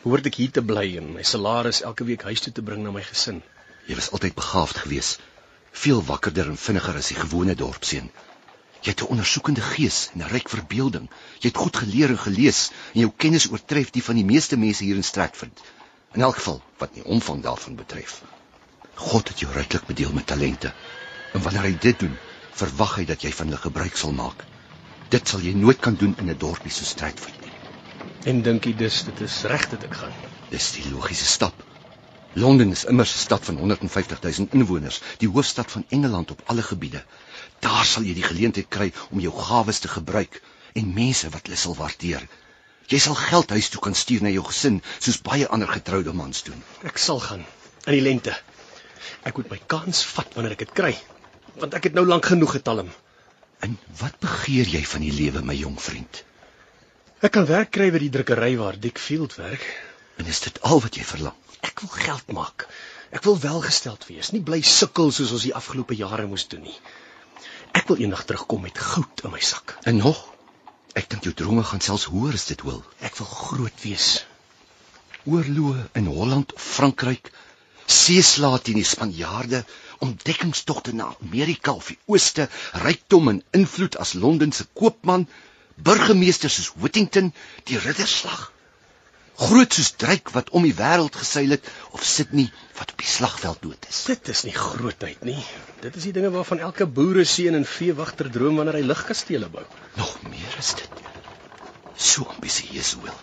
hoort 0.01 0.25
ek 0.25 0.41
hier 0.41 0.53
te 0.57 0.65
bly 0.65 0.87
en 0.97 1.13
my 1.19 1.25
salaris 1.25 1.83
elke 1.85 2.05
week 2.09 2.25
huis 2.29 2.41
toe 2.45 2.53
te 2.53 2.65
bring 2.65 2.81
na 2.85 2.93
my 2.95 3.05
gesin? 3.05 3.43
Jy 3.85 3.97
was 4.01 4.09
altyd 4.15 4.37
begaafd 4.37 4.81
geweest. 4.85 5.21
Veel 5.71 6.03
wakkerder 6.03 6.47
en 6.49 6.57
vinniger 6.57 6.95
as 6.95 7.07
die 7.07 7.19
gewone 7.19 7.55
dorpseun. 7.55 8.11
Jy 8.81 8.91
het 8.91 9.01
'n 9.01 9.11
ondersoekende 9.13 9.61
gees 9.61 10.09
en 10.13 10.21
'n 10.21 10.31
ryk 10.31 10.49
verbeelding. 10.49 11.09
Jy 11.39 11.47
het 11.47 11.57
goed 11.57 11.77
geleer 11.77 12.09
en 12.09 12.17
gelees 12.17 12.71
en 12.93 12.99
jou 12.99 13.11
kennis 13.17 13.49
oortref 13.51 13.91
die 13.91 14.03
van 14.03 14.15
die 14.15 14.25
meeste 14.25 14.57
mense 14.57 14.83
hier 14.83 14.95
in 14.95 15.03
Stratford. 15.03 15.61
In 16.13 16.21
elk 16.21 16.35
geval 16.35 16.61
wat 16.77 16.95
nie 16.95 17.03
omvang 17.03 17.43
daarvan 17.43 17.75
betref. 17.75 18.21
God 18.95 19.27
het 19.27 19.39
jou 19.39 19.51
ryklik 19.53 19.85
bedeel 19.85 20.13
met 20.13 20.27
talente. 20.27 20.73
En 21.33 21.41
wanneer 21.41 21.61
hy 21.61 21.77
dit 21.79 21.99
doen, 21.99 22.17
verwag 22.51 22.95
hy 22.95 23.05
dat 23.05 23.21
jy 23.21 23.31
van 23.31 23.47
hulle 23.47 23.61
gebruik 23.61 23.97
sal 23.97 24.11
maak. 24.11 24.45
Dit 25.09 25.27
sal 25.27 25.39
jy 25.39 25.53
nooit 25.53 25.79
kan 25.79 25.95
doen 25.95 26.15
in 26.17 26.29
'n 26.29 26.37
dorpie 26.37 26.71
so 26.71 26.83
Stratford 26.83 27.41
nie. 27.41 27.51
En 28.23 28.41
dink 28.41 28.65
jy 28.65 28.75
dis 28.75 29.03
dit 29.03 29.21
is 29.21 29.43
reg 29.43 29.69
dat 29.69 29.83
ek 29.83 29.93
gaan? 29.93 30.13
Dis 30.49 30.71
die 30.71 30.89
logiese 30.91 31.25
stap. 31.25 31.68
Londen 32.33 32.71
is 32.71 32.85
immers 32.85 33.13
'n 33.15 33.17
stad 33.17 33.45
van 33.45 33.57
150 33.57 34.21
000 34.21 34.47
inwoners, 34.51 35.01
die 35.17 35.29
hoofstad 35.29 35.71
van 35.71 35.85
Engeland 35.89 36.31
op 36.31 36.41
alle 36.45 36.61
gebiede. 36.61 37.03
Daar 37.59 37.85
sal 37.85 38.03
jy 38.03 38.13
die 38.13 38.23
geleentheid 38.23 38.67
kry 38.69 38.93
om 39.09 39.19
jou 39.19 39.33
gawes 39.33 39.79
te 39.79 39.87
gebruik 39.87 40.41
en 40.73 40.93
mense 40.93 41.29
wat 41.29 41.41
hulle 41.47 41.57
sal 41.57 41.75
waardeer. 41.75 42.27
Jy 42.87 42.99
sal 42.99 43.15
geld 43.15 43.49
huis 43.49 43.69
toe 43.69 43.81
kan 43.81 43.95
stuur 43.95 44.21
na 44.21 44.29
jou 44.29 44.45
gesin 44.45 44.81
soos 44.99 45.21
baie 45.21 45.47
ander 45.47 45.67
getroude 45.67 46.13
mans 46.13 46.43
doen. 46.43 46.63
Ek 46.83 46.97
sal 46.97 47.19
gaan 47.19 47.45
in 47.85 47.93
die 47.93 48.05
lente. 48.05 48.37
Ek 49.23 49.37
moet 49.37 49.49
my 49.49 49.59
kans 49.65 50.05
vat 50.13 50.33
wanneer 50.37 50.51
ek 50.51 50.65
dit 50.67 50.73
kry, 50.81 50.93
want 51.57 51.73
ek 51.73 51.89
het 51.89 51.93
nou 51.97 52.05
lank 52.05 52.25
genoeg 52.25 52.51
getalm. 52.59 52.89
En 53.65 53.77
wat 53.99 54.19
begeer 54.19 54.69
jy 54.69 54.85
van 54.85 55.01
die 55.01 55.13
lewe, 55.13 55.41
my 55.41 55.57
jong 55.57 55.81
vriend? 55.81 56.23
Ek 57.19 57.33
kan 57.35 57.45
werk 57.49 57.73
kry 57.75 57.89
by 57.91 57.99
die 57.99 58.13
drukkery 58.13 58.55
waar 58.57 58.77
Dick 58.79 59.01
Field 59.01 59.35
werk. 59.35 59.88
En 60.19 60.27
is 60.27 60.39
dit 60.43 60.57
al 60.67 60.81
wat 60.83 60.97
jy 60.99 61.05
verlang? 61.07 61.35
Ek 61.63 61.79
wil 61.83 61.91
geld 61.95 62.31
maak. 62.35 62.67
Ek 63.15 63.23
wil 63.25 63.37
welgesteld 63.41 64.03
wees, 64.09 64.31
nie 64.35 64.41
bly 64.45 64.59
sukkel 64.61 65.13
soos 65.15 65.31
ons 65.35 65.45
die 65.47 65.55
afgelope 65.57 65.95
jare 65.97 66.27
moes 66.29 66.45
doen 66.51 66.65
nie. 66.67 66.75
Ek 67.79 67.87
wil 67.89 68.01
eendag 68.03 68.25
terugkom 68.27 68.65
met 68.67 68.81
goud 68.89 69.23
in 69.23 69.33
my 69.33 69.41
sak. 69.51 69.77
En 69.89 69.97
nog? 70.03 70.19
Ek 70.99 71.07
dink 71.09 71.25
jou 71.25 71.33
drome 71.41 71.63
gaan 71.69 71.83
selfs 71.85 72.09
hoër 72.11 72.35
as 72.37 72.49
dit 72.51 72.65
wil. 72.67 72.83
Ek 73.09 73.15
wil 73.21 73.29
groot 73.31 73.85
wees. 73.85 74.09
Oorloë 75.29 75.87
in 76.01 76.11
Holland 76.11 76.53
Frankryk, 76.59 77.31
seeslae 77.89 78.59
teen 78.65 78.79
die 78.81 78.87
Spanjaarde, 78.91 79.63
ontdekkingstogte 80.05 80.93
na 80.99 81.09
Amerika 81.23 81.73
of 81.79 81.89
die 81.93 81.99
Ooste, 82.11 82.49
rykdom 82.85 83.31
en 83.33 83.43
invloed 83.55 83.97
as 84.03 84.15
Londen 84.19 84.51
se 84.55 84.67
koopman, 84.73 85.27
burgemeester 85.89 86.51
soos 86.51 86.73
Whittington, 86.75 87.33
die 87.71 87.79
ridderslag. 87.79 88.49
Groot 89.39 89.71
soos 89.73 89.93
Drake 89.95 90.33
wat 90.35 90.49
om 90.51 90.65
die 90.67 90.73
wêreld 90.75 91.15
geseil 91.15 91.53
het 91.55 91.67
of 91.95 92.03
Sydney 92.03 92.49
wat 92.75 92.89
op 92.91 92.99
die 92.99 93.07
slagveld 93.07 93.61
dood 93.63 93.85
is. 93.87 94.01
Dit 94.09 94.27
is 94.33 94.41
nie 94.43 94.55
grootheid 94.55 95.21
nie. 95.23 95.37
Dit 95.79 95.95
is 95.95 96.07
die 96.09 96.11
dinge 96.17 96.31
waarvan 96.33 96.59
elke 96.65 96.87
boere 96.97 97.23
seun 97.23 97.55
en 97.55 97.63
veewagter 97.63 98.27
droom 98.35 98.59
wanneer 98.59 98.81
hy 98.81 98.83
lugkastele 98.89 99.47
bou. 99.53 99.63
Nog 99.95 100.11
meer 100.27 100.59
is 100.59 100.73
dit. 100.81 101.01
So 101.95 102.27
ambisieus 102.35 102.97
wil. 102.99 103.15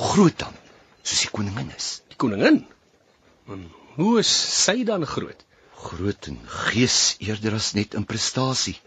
Groot 0.00 0.40
dan, 0.40 0.56
soos 1.04 1.26
die 1.26 1.32
koningin 1.36 1.68
is. 1.76 1.92
Die 2.08 2.16
koningin. 2.24 2.62
En 3.52 3.68
hoe 4.00 4.16
is 4.24 4.32
sy 4.64 4.80
dan 4.88 5.04
groot? 5.04 5.44
Groot 5.84 6.32
in 6.32 6.40
gees 6.70 7.00
eerder 7.20 7.60
as 7.60 7.74
net 7.76 7.92
in 7.98 8.08
prestasie. 8.08 8.78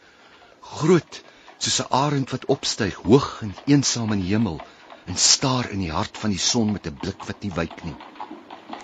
Groot 0.82 1.22
soos 1.62 1.82
'n 1.86 1.94
arend 1.94 2.34
wat 2.34 2.50
opstyg 2.58 3.04
hoog 3.06 3.36
en 3.46 3.54
eensaam 3.70 4.18
in 4.18 4.26
die 4.26 4.34
hemel 4.34 4.64
en 5.06 5.18
staar 5.18 5.70
in 5.70 5.80
die 5.84 5.92
hart 5.92 6.18
van 6.18 6.30
die 6.30 6.40
son 6.40 6.72
met 6.72 6.88
'n 6.88 7.00
blik 7.00 7.24
wat 7.30 7.42
nie 7.44 7.52
wyk 7.52 7.84
nie. 7.84 7.96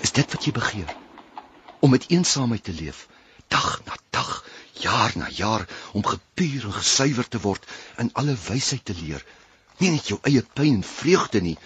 Is 0.02 0.12
dit 0.12 0.32
wat 0.32 0.46
jy 0.46 0.52
begeer? 0.52 0.96
Om 1.80 1.90
met 1.90 2.10
eensaamheid 2.10 2.64
te 2.64 2.74
leef, 2.74 3.08
dag 3.48 3.82
na 3.86 3.96
dag, 4.10 4.46
jaar 4.74 5.12
na 5.16 5.30
jaar, 5.30 5.68
om 5.92 6.06
gepuur 6.06 6.66
en 6.66 6.74
gesuiwer 6.74 7.28
te 7.28 7.40
word 7.40 7.66
en 7.96 8.10
alle 8.14 8.36
wysheid 8.48 8.86
te 8.86 8.96
leer, 9.02 9.26
nie 9.78 9.90
net 9.90 10.08
jou 10.08 10.20
eie 10.24 10.44
pyn 10.54 10.74
en 10.74 10.84
vreugde 10.84 11.42
nie, 11.42 11.58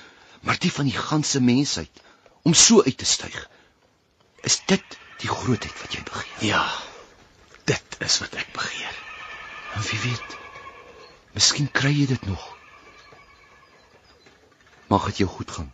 maar 0.41 0.59
die 0.59 0.71
van 0.71 0.85
die 0.85 0.97
ganse 0.97 1.41
mensheid, 1.41 2.01
om 2.43 2.53
so 2.53 2.83
uit 2.83 2.97
te 2.97 3.05
styg. 3.05 3.49
Is 4.43 4.61
dit 4.65 4.97
die 5.17 5.29
grootheid 5.29 5.81
wat 5.81 5.93
jy 5.93 6.03
begeer? 6.03 6.47
Ja. 6.53 6.65
Dit 7.65 7.97
is 7.99 8.19
wat 8.19 8.33
ek 8.35 8.51
begeer. 8.53 8.97
En 9.73 9.81
wie 9.81 9.99
weet, 9.99 10.35
miskien 11.33 11.71
kry 11.71 11.93
jy 11.95 12.07
dit 12.07 12.25
nog. 12.27 12.52
Mag 14.93 15.05
dit 15.05 15.17
jou 15.17 15.29
goed 15.29 15.51
gaan. 15.51 15.71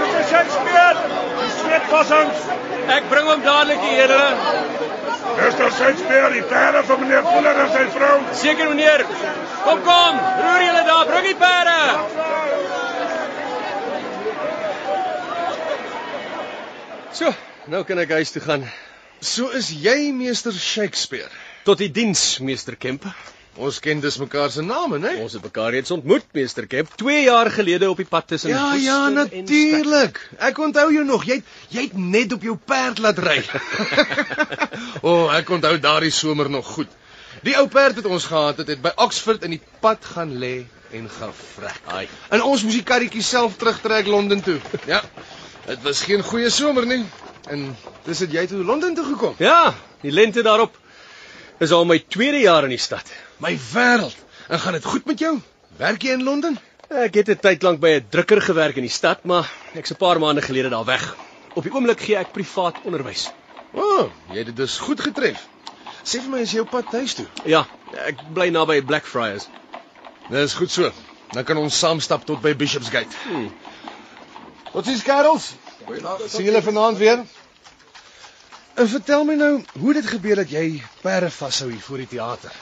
Mr. 0.00 0.22
Shakespeare, 0.30 0.96
die 1.38 1.50
sweetwassings. 1.58 2.40
Ek 2.90 3.06
dadelik, 5.36 5.58
Here. 5.58 5.68
Mr. 5.68 5.76
Shakespeare, 5.76 6.32
die 6.32 6.42
perde 6.42 6.84
van 6.84 7.00
meneer 7.00 7.22
Fuller 7.22 7.60
en 7.64 7.70
sy 7.72 7.84
vrou. 7.90 8.22
Seker 8.32 8.68
meneer. 8.68 9.04
Kom 9.64 9.82
kom, 9.82 10.18
roer 10.40 10.64
julle 10.64 10.84
daar, 10.84 11.06
bring 11.06 11.26
die 11.26 11.36
perde. 11.36 11.78
So, 17.14 17.30
nou 17.70 17.84
kan 17.84 17.98
ek 18.02 18.10
huis 18.10 18.34
toe 18.34 18.42
gaan. 18.42 18.66
So 19.24 19.48
is 19.54 19.70
jy 19.70 20.12
meester 20.12 20.52
Shakespeare. 20.52 21.30
Tot 21.64 21.78
die 21.78 21.90
diens, 21.90 22.38
meester 22.44 22.76
Kemp. 22.76 23.06
Ons 23.54 23.78
ken 23.78 24.00
dus 24.02 24.16
mekaar 24.18 24.50
se 24.50 24.62
name, 24.62 24.98
né? 24.98 25.12
Ons 25.22 25.36
het 25.36 25.42
mekaar 25.42 25.70
reeds 25.70 25.90
ontmoet, 25.94 26.24
meester 26.34 26.66
Kemp, 26.66 26.90
2 26.98 27.20
jaar 27.22 27.50
gelede 27.54 27.90
op 27.90 28.00
die 28.02 28.08
pad 28.08 28.26
tussen 28.26 28.50
Ja, 28.50 28.62
Worcester 28.70 28.90
ja, 28.90 29.08
natuurlik. 29.08 30.18
Ek 30.38 30.58
onthou 30.58 30.88
jou 30.92 31.04
nog. 31.06 31.22
Jy 31.28 31.36
het, 31.38 31.52
jy 31.70 31.84
het 31.86 31.94
net 31.96 32.34
op 32.34 32.42
jou 32.42 32.56
perd 32.58 32.98
laat 32.98 33.18
ry. 33.22 33.38
o, 35.06 35.12
oh, 35.12 35.34
ek 35.36 35.52
onthou 35.54 35.76
daardie 35.78 36.10
somer 36.10 36.50
nog 36.50 36.66
goed. 36.66 36.90
Die 37.46 37.54
ou 37.60 37.68
perd 37.70 38.00
wat 38.00 38.10
ons 38.10 38.26
gehad 38.26 38.58
het, 38.62 38.72
het 38.74 38.82
by 38.82 38.90
Oxford 39.06 39.46
in 39.46 39.54
die 39.54 39.62
pad 39.84 40.02
gaan 40.16 40.34
lê 40.42 40.64
en 40.94 41.06
gaan 41.10 41.34
vrek. 41.34 41.78
Ai. 41.94 42.06
En 42.34 42.42
ons 42.42 42.64
moes 42.66 42.74
die 42.74 42.86
karretjie 42.86 43.22
self 43.22 43.58
terugtrek 43.60 44.10
Londen 44.10 44.42
toe. 44.42 44.58
Ja. 44.90 45.02
Dit 45.66 45.82
was 45.86 46.02
geen 46.02 46.22
goeie 46.26 46.50
somer 46.50 46.86
nie. 46.90 47.04
En 47.50 47.68
dis 48.06 48.18
het 48.24 48.34
jy 48.34 48.46
toe 48.50 48.64
Londen 48.66 48.98
toe 48.98 49.06
gekom. 49.12 49.38
Ja, 49.38 49.74
die 50.02 50.12
lente 50.12 50.42
daarop 50.42 50.74
is 51.62 51.70
al 51.70 51.86
my 51.86 52.00
tweede 52.08 52.42
jaar 52.42 52.66
in 52.66 52.74
die 52.74 52.82
stad. 52.82 53.06
My 53.36 53.58
wêreld. 53.72 54.16
En 54.48 54.58
gaan 54.58 54.72
dit 54.72 54.84
goed 54.84 55.04
met 55.04 55.18
jou? 55.18 55.40
Werk 55.76 56.02
jy 56.02 56.10
in 56.10 56.22
Londen? 56.22 56.58
Ek 56.88 57.14
het 57.14 57.28
'n 57.28 57.38
tyd 57.40 57.62
lank 57.62 57.80
by 57.80 57.88
'n 57.88 58.06
drukker 58.10 58.42
gewerk 58.42 58.76
in 58.76 58.86
die 58.86 58.90
stad, 58.90 59.24
maar 59.24 59.50
ek's 59.74 59.90
'n 59.90 59.96
paar 59.96 60.18
maande 60.18 60.42
gelede 60.42 60.68
daar 60.68 60.84
weg. 60.84 61.16
Op 61.54 61.62
die 61.62 61.72
oomblik 61.72 62.00
gee 62.00 62.16
ek 62.16 62.32
privaat 62.32 62.76
onderwys. 62.84 63.30
O, 63.72 63.80
oh, 63.80 64.10
jy 64.30 64.36
het 64.36 64.46
dit 64.46 64.56
dus 64.56 64.78
goed 64.78 65.00
getref. 65.00 65.48
Sê 66.04 66.20
vir 66.20 66.30
my 66.30 66.40
as 66.42 66.52
jy 66.52 66.60
op 66.60 66.70
pad 66.70 66.92
huis 66.92 67.14
toe. 67.14 67.26
Ja, 67.44 67.66
ek 68.06 68.16
bly 68.32 68.48
naby 68.48 68.82
Blackfriars. 68.82 69.48
Dis 70.30 70.54
goed 70.54 70.70
so. 70.70 70.92
Dan 71.32 71.44
kan 71.44 71.56
ons 71.56 71.78
saam 71.78 72.00
stap 72.00 72.26
tot 72.26 72.40
by 72.40 72.54
Bishopsgate. 72.56 73.16
Hmm. 73.24 73.50
Wat 74.72 74.86
is 74.86 75.02
Karels? 75.02 75.54
Sien 76.26 76.44
julle 76.44 76.62
vanaand 76.62 76.98
weer? 76.98 77.24
En 78.74 78.88
vertel 78.88 79.24
my 79.24 79.34
nou, 79.34 79.64
hoe 79.78 79.92
dit 79.92 80.06
gebeur 80.06 80.36
dat 80.36 80.50
jy 80.50 80.82
perde 81.00 81.30
vashou 81.30 81.70
hier 81.70 81.80
voor 81.80 82.02
die 82.02 82.06
teater. 82.06 82.52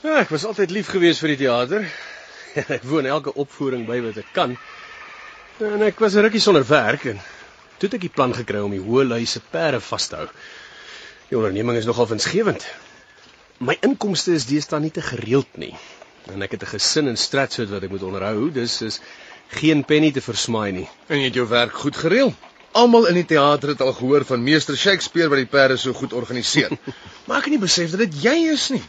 Ja, 0.00 0.14
ek 0.22 0.30
was 0.32 0.46
altyd 0.48 0.70
lief 0.72 0.88
gewees 0.88 1.18
vir 1.20 1.34
die 1.34 1.42
teater. 1.42 1.82
ek 2.76 2.84
woon 2.88 3.04
elke 3.04 3.34
opvoering 3.36 3.82
by 3.84 3.98
wat 4.00 4.16
ek 4.22 4.30
kan. 4.32 4.54
En 5.60 5.82
ek 5.84 5.98
was 6.00 6.14
'n 6.16 6.24
rukkie 6.24 6.40
sonder 6.40 6.64
werk 6.64 7.02
en 7.10 7.18
toe 7.76 7.88
het 7.88 7.96
ek 7.98 8.06
die 8.06 8.14
plan 8.14 8.32
gekry 8.32 8.62
om 8.64 8.72
die 8.72 8.80
hoë 8.80 9.04
lui 9.10 9.26
se 9.28 9.42
perde 9.52 9.80
vas 9.84 10.06
te 10.08 10.16
hou. 10.16 10.28
Die 11.28 11.36
onderneming 11.36 11.76
is 11.76 11.88
nogal 11.90 12.08
winsgewend. 12.08 12.64
My 13.60 13.76
inkomste 13.84 14.32
is 14.32 14.46
deesdae 14.48 14.80
nie 14.80 14.90
te 14.90 15.04
gereeld 15.04 15.58
nie. 15.60 15.74
En 16.32 16.40
ek 16.42 16.56
het 16.56 16.64
'n 16.64 16.72
gesin 16.72 17.08
in 17.12 17.20
Stratford 17.20 17.68
wat 17.68 17.84
ek 17.84 17.92
moet 17.92 18.06
onderhou, 18.08 18.48
dus 18.50 18.80
is 18.82 19.00
geen 19.60 19.84
penny 19.84 20.12
te 20.12 20.24
versmaai 20.24 20.72
nie. 20.72 20.88
En 21.08 21.18
jy 21.18 21.28
het 21.28 21.34
jou 21.34 21.48
werk 21.48 21.76
goed 21.76 21.96
gereël. 21.96 22.32
Almal 22.72 23.06
in 23.12 23.20
die 23.20 23.26
teater 23.26 23.68
het 23.68 23.80
al 23.80 23.92
gehoor 23.92 24.24
van 24.24 24.42
meester 24.42 24.76
Shakespeare 24.76 25.28
wat 25.28 25.44
die 25.44 25.52
perde 25.58 25.76
so 25.76 25.92
goed 25.92 26.12
organiseer. 26.12 26.72
maar 27.26 27.36
ek 27.38 27.44
het 27.44 27.52
nie 27.52 27.66
besef 27.68 27.90
dat 27.90 28.00
dit 28.08 28.22
jy 28.22 28.48
is 28.48 28.70
nie. 28.70 28.82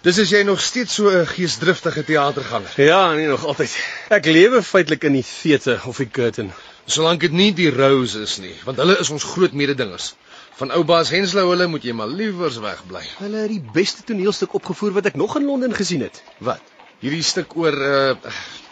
Dis 0.00 0.16
as 0.16 0.30
jy 0.32 0.38
nog 0.48 0.62
steeds 0.64 0.94
so 0.96 1.10
'n 1.12 1.26
geesdriftige 1.28 2.04
teaterganger. 2.08 2.72
Ja, 2.76 3.12
nee 3.12 3.26
nog 3.28 3.44
altyd. 3.44 3.76
Ek 4.08 4.24
lewe 4.24 4.62
feitelik 4.62 5.02
in 5.04 5.12
die 5.12 5.24
theater 5.24 5.82
of 5.86 5.96
die 6.00 6.08
curtain. 6.08 6.52
Solank 6.86 7.20
dit 7.20 7.32
nie 7.32 7.52
die 7.52 7.68
Rose 7.70 8.20
is 8.20 8.38
nie, 8.38 8.54
want 8.64 8.80
hulle 8.80 8.96
is 8.98 9.10
ons 9.10 9.24
groot 9.24 9.52
mededingers. 9.52 10.14
Van 10.56 10.72
ou 10.72 10.84
baas 10.84 11.10
Henslow 11.12 11.50
hulle 11.50 11.66
moet 11.66 11.84
jy 11.84 11.92
maar 11.92 12.08
liewers 12.08 12.56
wegbly. 12.64 13.04
Hulle 13.18 13.44
het 13.44 13.52
die 13.52 13.60
beste 13.74 14.02
toneelstuk 14.02 14.54
opgevoer 14.54 14.96
wat 14.96 15.12
ek 15.12 15.20
nog 15.20 15.36
in 15.36 15.44
Londen 15.44 15.76
gesien 15.76 16.00
het. 16.00 16.22
Wat? 16.38 16.64
Hierdie 17.04 17.22
stuk 17.22 17.52
oor 17.56 17.76
uh 17.76 18.16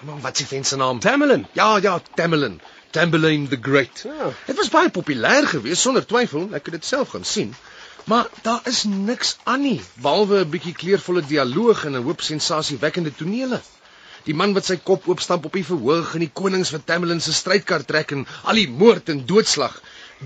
man, 0.08 0.20
wat 0.24 0.36
s'ie 0.36 0.46
vent 0.46 0.66
se 0.66 0.80
naam? 0.80 0.98
Tamerlan. 0.98 1.44
Ja, 1.52 1.76
ja, 1.76 2.00
Tamerlan. 2.14 2.60
Tamburlaine 2.90 3.48
the 3.48 3.58
Great. 3.60 4.00
Ja. 4.04 4.32
Dit 4.46 4.56
was 4.56 4.72
baie 4.72 4.88
populêr 4.88 5.44
geweest 5.46 5.84
sonder 5.84 6.06
twyfel. 6.06 6.48
Ek 6.56 6.72
het 6.72 6.80
dit 6.80 6.84
self 6.84 7.12
gaan 7.12 7.24
sien. 7.24 7.52
Maar 8.08 8.26
daar 8.42 8.60
is 8.64 8.84
niks 8.88 9.36
aan 9.44 9.60
nie 9.60 9.80
behalwe 10.04 10.36
'n 10.44 10.50
bietjie 10.52 10.72
kleurvolle 10.82 11.22
dialoog 11.32 11.84
en 11.84 11.96
'n 11.96 12.04
hoop 12.06 12.20
sensasiewekkende 12.20 13.12
tonele. 13.14 13.60
Die 14.24 14.34
man 14.34 14.54
wat 14.56 14.64
sy 14.64 14.76
kop 14.90 15.08
oopstamp 15.08 15.44
op 15.44 15.52
die 15.58 15.64
verhoog 15.70 16.14
en 16.14 16.24
die 16.24 16.30
konings 16.40 16.70
van 16.74 16.84
Tamerlane 16.84 17.20
se 17.20 17.32
strydkar 17.32 17.84
trek 17.90 18.14
en 18.16 18.26
al 18.42 18.60
die 18.60 18.68
moord 18.68 19.08
en 19.08 19.20
doodslag. 19.26 19.76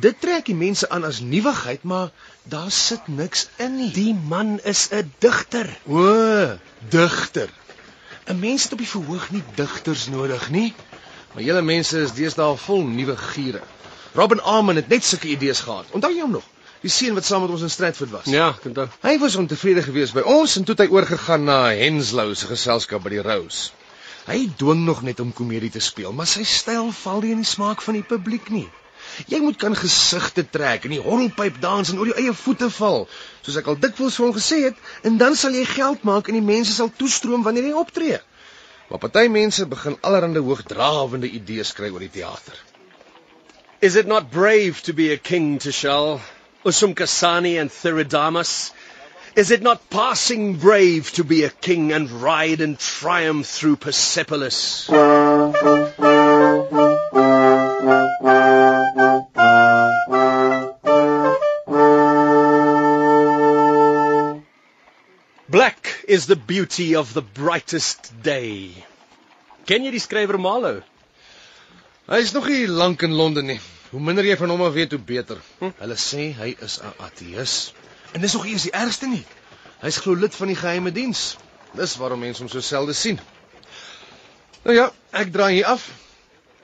Dit 0.06 0.20
trek 0.20 0.46
die 0.46 0.54
mense 0.54 0.88
aan 0.88 1.04
as 1.10 1.20
nuwigheid, 1.20 1.82
maar 1.82 2.10
daar 2.54 2.70
sit 2.70 3.08
niks 3.08 3.48
in 3.56 3.76
nie. 3.76 3.90
Die 3.98 4.14
man 4.14 4.60
is 4.74 4.88
'n 4.90 5.12
digter. 5.18 5.74
O, 5.86 6.58
digter. 6.88 7.50
'n 8.26 8.38
Mens 8.38 8.62
het 8.62 8.72
op 8.72 8.78
die 8.78 8.92
verhoog 8.94 9.30
nie 9.30 9.42
digters 9.54 10.06
nodig 10.06 10.50
nie. 10.50 10.74
Maar 11.34 11.42
julle 11.42 11.62
mense 11.62 11.98
is 11.98 12.14
deesdae 12.14 12.56
vol 12.56 12.86
nuwe 12.86 13.16
giere. 13.16 13.62
Robin 14.14 14.40
Armin 14.40 14.76
het 14.76 14.88
net 14.88 15.04
sulke 15.04 15.28
idees 15.28 15.60
gehad. 15.60 15.86
Onthou 15.90 16.14
jy 16.14 16.20
hom 16.20 16.30
nog? 16.30 16.51
Die 16.82 16.90
seun 16.90 17.14
wat 17.14 17.26
saam 17.26 17.44
met 17.44 17.52
ons 17.54 17.62
in 17.62 17.70
Stratford 17.70 18.10
was. 18.10 18.26
Ja, 18.26 18.48
ek 18.56 18.64
onthou. 18.66 18.88
Hy 19.04 19.14
was 19.22 19.36
ontevrede 19.38 19.84
geweest 19.86 20.16
by 20.16 20.24
ons 20.26 20.56
en 20.58 20.64
toe 20.66 20.74
het 20.74 20.82
hy 20.82 20.94
oorgegaan 20.96 21.44
na 21.46 21.58
Henslow 21.78 22.32
se 22.34 22.48
geselskap 22.50 23.04
by 23.04 23.12
die 23.14 23.22
Rose. 23.22 23.70
Hy 24.26 24.48
dwing 24.58 24.82
nog 24.86 25.02
net 25.06 25.20
om 25.22 25.30
komedie 25.34 25.70
te 25.70 25.82
speel, 25.82 26.10
maar 26.14 26.26
sy 26.30 26.42
styl 26.46 26.90
val 26.94 27.22
nie 27.22 27.36
in 27.36 27.42
die 27.42 27.48
smaak 27.48 27.82
van 27.86 27.98
die 27.98 28.06
publiek 28.06 28.50
nie. 28.54 28.66
Jy 29.30 29.38
moet 29.44 29.58
kan 29.62 29.74
gesigte 29.78 30.44
trek 30.56 30.86
en 30.86 30.94
die 30.94 31.00
horrelpyp 31.02 31.62
dans 31.62 31.90
en 31.90 32.02
oor 32.02 32.10
jou 32.10 32.18
eie 32.18 32.34
voete 32.42 32.68
val, 32.80 33.06
soos 33.46 33.58
ek 33.62 33.70
al 33.70 33.78
dikwels 33.82 34.18
vir 34.18 34.26
hom 34.26 34.34
gesê 34.36 34.60
het, 34.66 34.84
en 35.06 35.18
dan 35.22 35.38
sal 35.38 35.54
jy 35.54 35.64
geld 35.70 36.02
maak 36.08 36.30
en 36.30 36.38
die 36.38 36.44
mense 36.50 36.74
sal 36.74 36.90
toestroom 36.98 37.46
wanneer 37.46 37.70
jy 37.70 37.78
optree. 37.78 38.20
Maar 38.90 39.02
party 39.06 39.28
mense 39.30 39.70
begin 39.70 39.98
allerlei 40.02 40.42
hoogdrawende 40.42 41.30
idees 41.30 41.72
kry 41.78 41.94
oor 41.94 42.02
die 42.02 42.12
teater. 42.18 42.58
Is 43.80 43.96
it 43.96 44.06
not 44.06 44.30
brave 44.30 44.82
to 44.82 44.92
be 44.92 45.12
a 45.12 45.18
king, 45.18 45.58
Tishal? 45.58 46.18
Usumkasani 46.64 47.60
and 47.60 47.70
Theridamas? 47.70 48.70
Is 49.34 49.50
it 49.50 49.62
not 49.62 49.90
passing 49.90 50.56
brave 50.56 51.10
to 51.14 51.24
be 51.24 51.42
a 51.42 51.50
king 51.50 51.90
and 51.90 52.08
ride 52.22 52.60
in 52.60 52.76
triumph 52.76 53.48
through 53.48 53.76
Persepolis? 53.76 54.86
Black 65.48 66.04
is 66.06 66.26
the 66.26 66.36
beauty 66.36 66.94
of 66.94 67.12
the 67.12 67.22
brightest 67.22 68.22
day. 68.22 68.70
Ken 69.66 69.82
jy 69.82 69.90
die 69.90 69.98
skrywer 69.98 70.38
Marlowe? 70.38 70.82
Hy 72.06 72.18
is 72.22 72.34
nog 72.34 72.46
nie 72.46 72.66
lank 72.66 73.02
in 73.02 73.18
Londen 73.18 73.50
nie. 73.50 73.60
Hoe 73.92 74.00
minder 74.00 74.24
jy 74.24 74.38
van 74.40 74.48
hom 74.48 74.62
af 74.64 74.72
weet, 74.72 74.94
hoe 74.96 75.00
beter. 75.04 75.40
Hm? 75.58 75.68
Hulle 75.82 75.96
sê 76.00 76.30
hy 76.32 76.54
is 76.64 76.78
'n 76.80 76.92
ateïs. 77.04 77.74
En 78.16 78.20
dis 78.20 78.32
nog 78.32 78.46
eers 78.46 78.62
die 78.62 78.72
ergste 78.72 79.06
nie. 79.06 79.24
Hy's 79.82 79.98
glo 80.00 80.14
lid 80.14 80.34
van 80.34 80.48
die 80.48 80.56
geheime 80.56 80.92
diens. 80.92 81.36
Dis 81.76 81.96
waarom 82.00 82.20
mense 82.24 82.40
hom 82.40 82.48
so 82.48 82.60
selde 82.60 82.92
sien. 82.92 83.20
Nou 84.64 84.76
ja, 84.76 84.92
ek 85.10 85.32
draai 85.32 85.54
hier 85.54 85.66
af. 85.66 85.90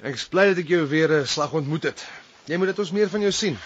Ek 0.03 0.15
is 0.15 0.25
bly 0.25 0.47
dat 0.53 0.63
ek 0.63 0.69
jou 0.69 0.87
weer 0.89 1.13
'n 1.21 1.27
slag 1.27 1.53
ontmoet 1.53 1.83
het. 1.83 2.05
Jy 2.47 2.57
moet 2.57 2.73
dit 2.73 2.79
ons 2.79 2.93
meer 2.93 3.09
van 3.09 3.21
jou 3.21 3.33
sien. 3.33 3.59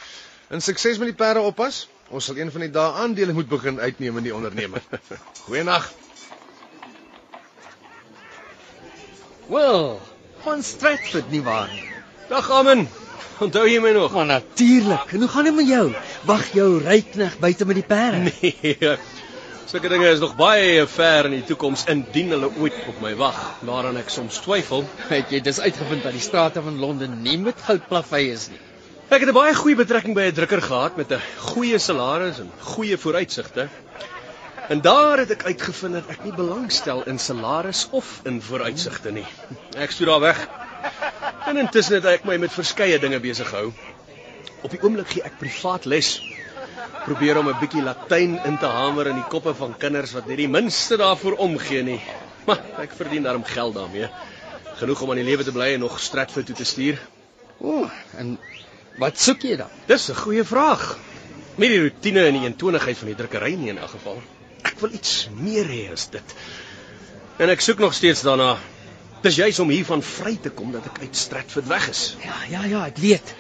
En 0.49 0.61
sukses 0.61 0.99
met 0.99 1.09
die 1.09 1.16
perde 1.16 1.40
oppas. 1.40 1.88
Ons 2.09 2.25
sal 2.25 2.37
een 2.37 2.50
van 2.50 2.61
die 2.61 2.71
dae 2.71 2.92
aandele 2.92 3.33
moet 3.33 3.49
begin 3.49 3.81
uitneem 3.81 4.16
in 4.16 4.23
die 4.23 4.35
onderneming. 4.35 4.83
Goeienaand. 5.47 5.88
Wel, 9.47 10.00
van 10.42 10.62
Stratford 10.62 11.31
nie 11.31 11.42
waar 11.42 11.69
nie. 11.73 11.88
Dag 12.28 12.50
Amen. 12.50 12.88
Onthou 13.42 13.64
jy 13.69 13.81
my 13.81 13.90
nog? 13.92 14.12
Maar 14.12 14.26
natuurlik. 14.26 15.12
En 15.12 15.19
hoe 15.19 15.28
gaan 15.28 15.45
dit 15.45 15.54
met 15.54 15.69
jou? 15.69 15.92
Wag 16.25 16.52
jou 16.52 16.78
rykneg 16.83 17.38
buite 17.38 17.66
met 17.66 17.75
die 17.75 17.85
perde. 17.85 18.33
Nee. 18.42 18.99
Sulke 19.73 19.88
dinge 19.88 20.09
is 20.11 20.20
nog 20.20 20.35
baie 20.37 20.87
ver 20.87 21.25
in 21.25 21.38
die 21.38 21.44
toekoms 21.48 21.87
indien 21.88 22.35
hulle 22.35 22.51
ooit 22.61 22.75
op 22.90 22.98
my 23.01 23.14
wag. 23.16 23.38
Waaraan 23.64 23.96
ek 23.96 24.11
soms 24.12 24.42
twyfel. 24.44 24.85
Het 25.09 25.31
jy 25.33 25.40
dis 25.40 25.61
uitgevind 25.64 26.05
dat 26.05 26.12
die 26.12 26.20
strate 26.20 26.61
van 26.62 26.77
Londen 26.83 27.22
nie 27.25 27.38
met 27.40 27.62
goudplavei 27.64 28.27
is 28.35 28.51
nie? 28.53 28.61
Ek 29.09 29.25
het 29.25 29.31
'n 29.31 29.38
baie 29.38 29.55
goeie 29.55 29.77
betrekking 29.77 30.14
by 30.14 30.29
'n 30.29 30.37
drukker 30.37 30.62
gehad 30.62 30.96
met 30.96 31.12
'n 31.12 31.22
goeie 31.38 31.79
salaris 31.79 32.38
en 32.38 32.51
goeie 32.59 32.98
vooruitsigte. 32.98 33.68
En 34.68 34.81
daar 34.81 35.18
het 35.18 35.31
ek 35.31 35.44
uitgevind 35.44 35.94
dat 35.94 36.09
ek 36.09 36.25
nie 36.25 36.33
belangstel 36.33 37.03
in 37.07 37.18
salaris 37.18 37.88
of 37.90 38.20
in 38.25 38.42
vooruitsigte 38.42 39.11
nie. 39.11 39.27
Ek 39.77 39.90
stoot 39.90 40.09
daar 40.09 40.20
weg. 40.20 40.48
En 41.52 41.58
intussen 41.60 41.98
het 41.98 42.06
ek 42.08 42.22
my 42.24 42.38
met 42.40 42.52
verskeie 42.54 42.96
dinge 42.96 43.18
besig 43.20 43.50
gehou. 43.52 43.74
Op 44.64 44.72
die 44.72 44.78
oomblik 44.80 45.10
gee 45.12 45.24
ek 45.28 45.34
privaat 45.36 45.84
les. 45.84 46.14
Probeer 47.04 47.36
om 47.42 47.50
'n 47.50 47.58
bietjie 47.60 47.82
Latyn 47.84 48.38
in 48.48 48.56
te 48.56 48.70
hamer 48.72 49.10
in 49.10 49.18
die 49.20 49.28
koppe 49.34 49.52
van 49.58 49.74
kinders 49.76 50.14
wat 50.16 50.30
net 50.30 50.40
die 50.40 50.48
minste 50.48 50.96
daarvoor 50.96 51.36
omgee 51.44 51.82
nie. 51.82 51.98
Maar 52.46 52.64
ek 52.86 52.96
verdien 52.96 53.28
daarom 53.28 53.44
geld 53.44 53.74
daarmee. 53.74 54.08
Genoeg 54.80 55.02
om 55.02 55.10
aan 55.10 55.20
die 55.20 55.28
lewe 55.28 55.44
te 55.44 55.52
bly 55.52 55.74
en 55.74 55.84
nog 55.84 56.00
Stratford 56.00 56.46
toe 56.46 56.56
te 56.56 56.64
stuur. 56.64 56.98
O, 57.60 57.84
en 58.16 58.38
wat 58.96 59.20
soek 59.20 59.44
jy 59.44 59.56
dan? 59.56 59.68
Dis 59.86 60.08
'n 60.08 60.22
goeie 60.24 60.44
vraag. 60.44 60.98
Nie 61.56 61.68
die 61.68 61.82
rotine 61.82 62.26
en 62.26 62.40
die 62.40 62.48
eentonigheid 62.48 62.96
van 62.96 63.12
die 63.12 63.16
drukkery 63.16 63.54
nie 63.54 63.68
in 63.68 63.78
elk 63.78 63.90
geval. 63.90 64.22
Ek 64.62 64.80
wil 64.80 64.92
iets 64.92 65.28
meer 65.36 65.68
hê 65.68 65.92
as 65.92 66.08
dit. 66.08 66.34
En 67.36 67.50
ek 67.50 67.60
soek 67.60 67.78
nog 67.78 67.92
steeds 67.92 68.22
daarna. 68.22 68.56
Dis 69.22 69.37
juis 69.38 69.58
om 69.62 69.70
hiervan 69.70 70.02
vry 70.02 70.32
te 70.42 70.50
kom 70.50 70.72
dat 70.74 70.87
ek 70.90 70.96
uit 71.04 71.16
Stratford 71.16 71.66
weg 71.70 71.85
is. 71.92 72.16
Ja, 72.24 72.38
ja, 72.50 72.62
ja, 72.66 72.80
ek 72.90 72.96
weet. 72.98 73.35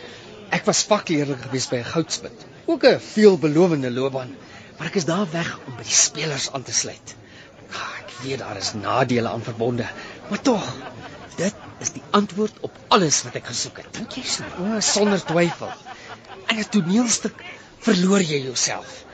Ek 0.54 0.64
was 0.68 0.84
vakleerling 0.86 1.40
gewees 1.42 1.66
by 1.70 1.80
'n 1.80 1.88
goudsmid. 1.94 2.44
Ook 2.70 2.84
'n 2.86 3.00
veelbelovende 3.00 3.90
loopbaan, 3.90 4.30
maar 4.78 4.86
ek 4.86 4.94
is 5.00 5.04
daar 5.08 5.26
weg 5.32 5.58
om 5.66 5.76
by 5.76 5.82
die 5.82 5.98
spelers 6.04 6.50
aan 6.52 6.62
te 6.62 6.72
sluit. 6.72 7.14
Ah, 7.72 7.98
Ek 8.02 8.12
weet 8.22 8.38
daar 8.38 8.56
is 8.56 8.72
nadele 8.74 9.28
aan 9.28 9.42
verbonde, 9.42 9.86
maar 10.28 10.40
tog, 10.40 10.62
dit 11.36 11.54
is 11.80 11.90
die 11.92 12.02
antwoord 12.10 12.60
op 12.60 12.72
alles 12.88 13.22
wat 13.22 13.34
ek 13.34 13.46
gesoek 13.46 13.76
het. 13.76 13.92
Dink 13.94 14.12
jy 14.12 14.22
so? 14.22 14.44
O, 14.60 14.80
sonder 14.80 15.24
twyfel. 15.24 15.72
In 16.48 16.58
'n 16.58 16.68
toneelstuk 16.70 17.42
verloor 17.78 18.20
jy 18.22 18.42
jouself. 18.44 19.04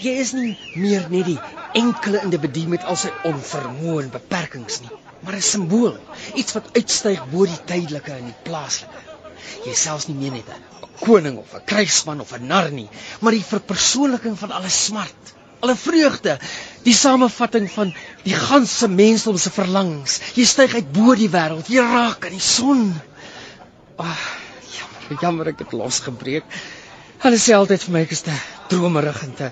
Jy 0.00 0.10
is 0.20 0.32
nie 0.32 0.56
meer 0.74 1.06
net 1.10 1.24
die 1.24 1.40
enkele 1.72 2.20
individu 2.22 2.66
met 2.68 2.84
al 2.84 2.96
sy 2.96 3.08
onvermoë 3.24 4.02
en 4.02 4.10
beperkings 4.10 4.80
nie, 4.80 4.90
maar 5.24 5.36
'n 5.36 5.42
simbool, 5.42 5.96
iets 6.34 6.52
wat 6.56 6.70
uitstyg 6.72 7.24
bo 7.30 7.44
die 7.46 7.64
tydelike 7.64 8.12
en 8.12 8.24
die 8.30 8.40
plaaslike. 8.42 9.02
Jy 9.64 9.74
selfs 9.74 10.08
nie 10.08 10.16
meer 10.16 10.32
net 10.32 10.48
'n 10.48 10.62
koning 11.00 11.38
of 11.38 11.54
'n 11.54 11.64
krygsman 11.64 12.20
of 12.20 12.32
'n 12.32 12.46
nar 12.46 12.70
nie, 12.70 12.88
maar 13.20 13.32
die 13.32 13.44
verpersoonliking 13.44 14.38
van 14.38 14.50
alle 14.50 14.68
smart, 14.68 15.34
alle 15.60 15.76
vreugde, 15.76 16.38
die 16.82 16.94
samevatting 16.94 17.70
van 17.70 17.94
die 18.24 18.34
ganse 18.34 18.88
mensdom 18.88 19.38
se 19.38 19.50
verlangens. 19.50 20.20
Jy 20.34 20.44
styg 20.44 20.74
uit 20.74 20.92
bo 20.92 21.14
die 21.14 21.30
wêreld, 21.30 21.68
jy 21.68 21.80
raak 21.80 22.24
aan 22.24 22.36
die 22.38 22.40
son. 22.40 23.00
Ag, 23.96 24.06
oh, 24.06 24.28
jammer, 24.78 25.22
jammer 25.22 25.46
ek 25.48 25.58
het 25.58 25.72
losgebreek. 25.72 26.44
Hulle 27.20 27.36
sê 27.36 27.52
altyd 27.52 27.82
vir 27.84 27.92
my 27.94 28.00
ek 28.06 28.12
is 28.16 28.22
te 28.24 28.34
dromerig 28.72 29.18
en 29.26 29.32
te 29.36 29.50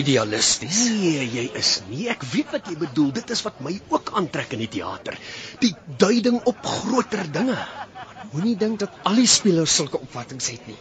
idealisties. 0.00 0.78
Nee, 0.88 1.26
jy 1.28 1.46
is 1.60 1.72
nie. 1.90 2.06
Ek 2.12 2.22
weet 2.32 2.54
wat 2.54 2.70
jy 2.70 2.76
bedoel. 2.80 3.10
Dit 3.18 3.32
is 3.34 3.42
wat 3.44 3.58
my 3.64 3.74
ook 3.92 4.12
aantrek 4.16 4.54
in 4.56 4.62
die 4.64 4.70
teater. 4.78 5.18
Die 5.60 5.74
duiding 6.00 6.38
op 6.48 6.64
groter 6.64 7.26
dinge. 7.34 7.58
Moenie 8.30 8.56
dink 8.56 8.80
dat 8.84 8.94
al 9.10 9.20
die 9.20 9.28
spelers 9.28 9.74
sulke 9.80 10.00
opvattinge 10.00 10.46
het 10.46 10.70
nie. 10.70 10.78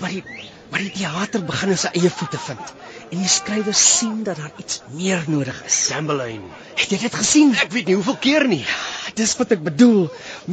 Maar 0.00 0.16
die 0.16 0.48
maar 0.70 0.82
die 0.86 0.92
teater 0.94 1.42
begin 1.42 1.72
in 1.74 1.78
sy 1.82 1.90
eie 1.98 2.10
voete 2.14 2.38
vind 2.38 2.68
en 3.10 3.18
die 3.18 3.30
skrywers 3.30 3.80
sien 3.98 4.20
dat 4.22 4.38
daar 4.38 4.52
iets 4.62 4.76
meer 4.94 5.24
nodig 5.26 5.56
is. 5.66 5.78
Tamberlane. 5.90 6.46
Het 6.78 6.92
jy 6.94 6.98
dit 7.02 7.16
gesien? 7.18 7.50
Ek 7.58 7.72
weet 7.74 7.90
nie 7.90 7.96
hoeveel 7.98 8.18
keer 8.22 8.46
nie. 8.46 8.62
Dis 9.18 9.34
wat 9.40 9.50
ek 9.56 9.64
bedoel. 9.66 10.04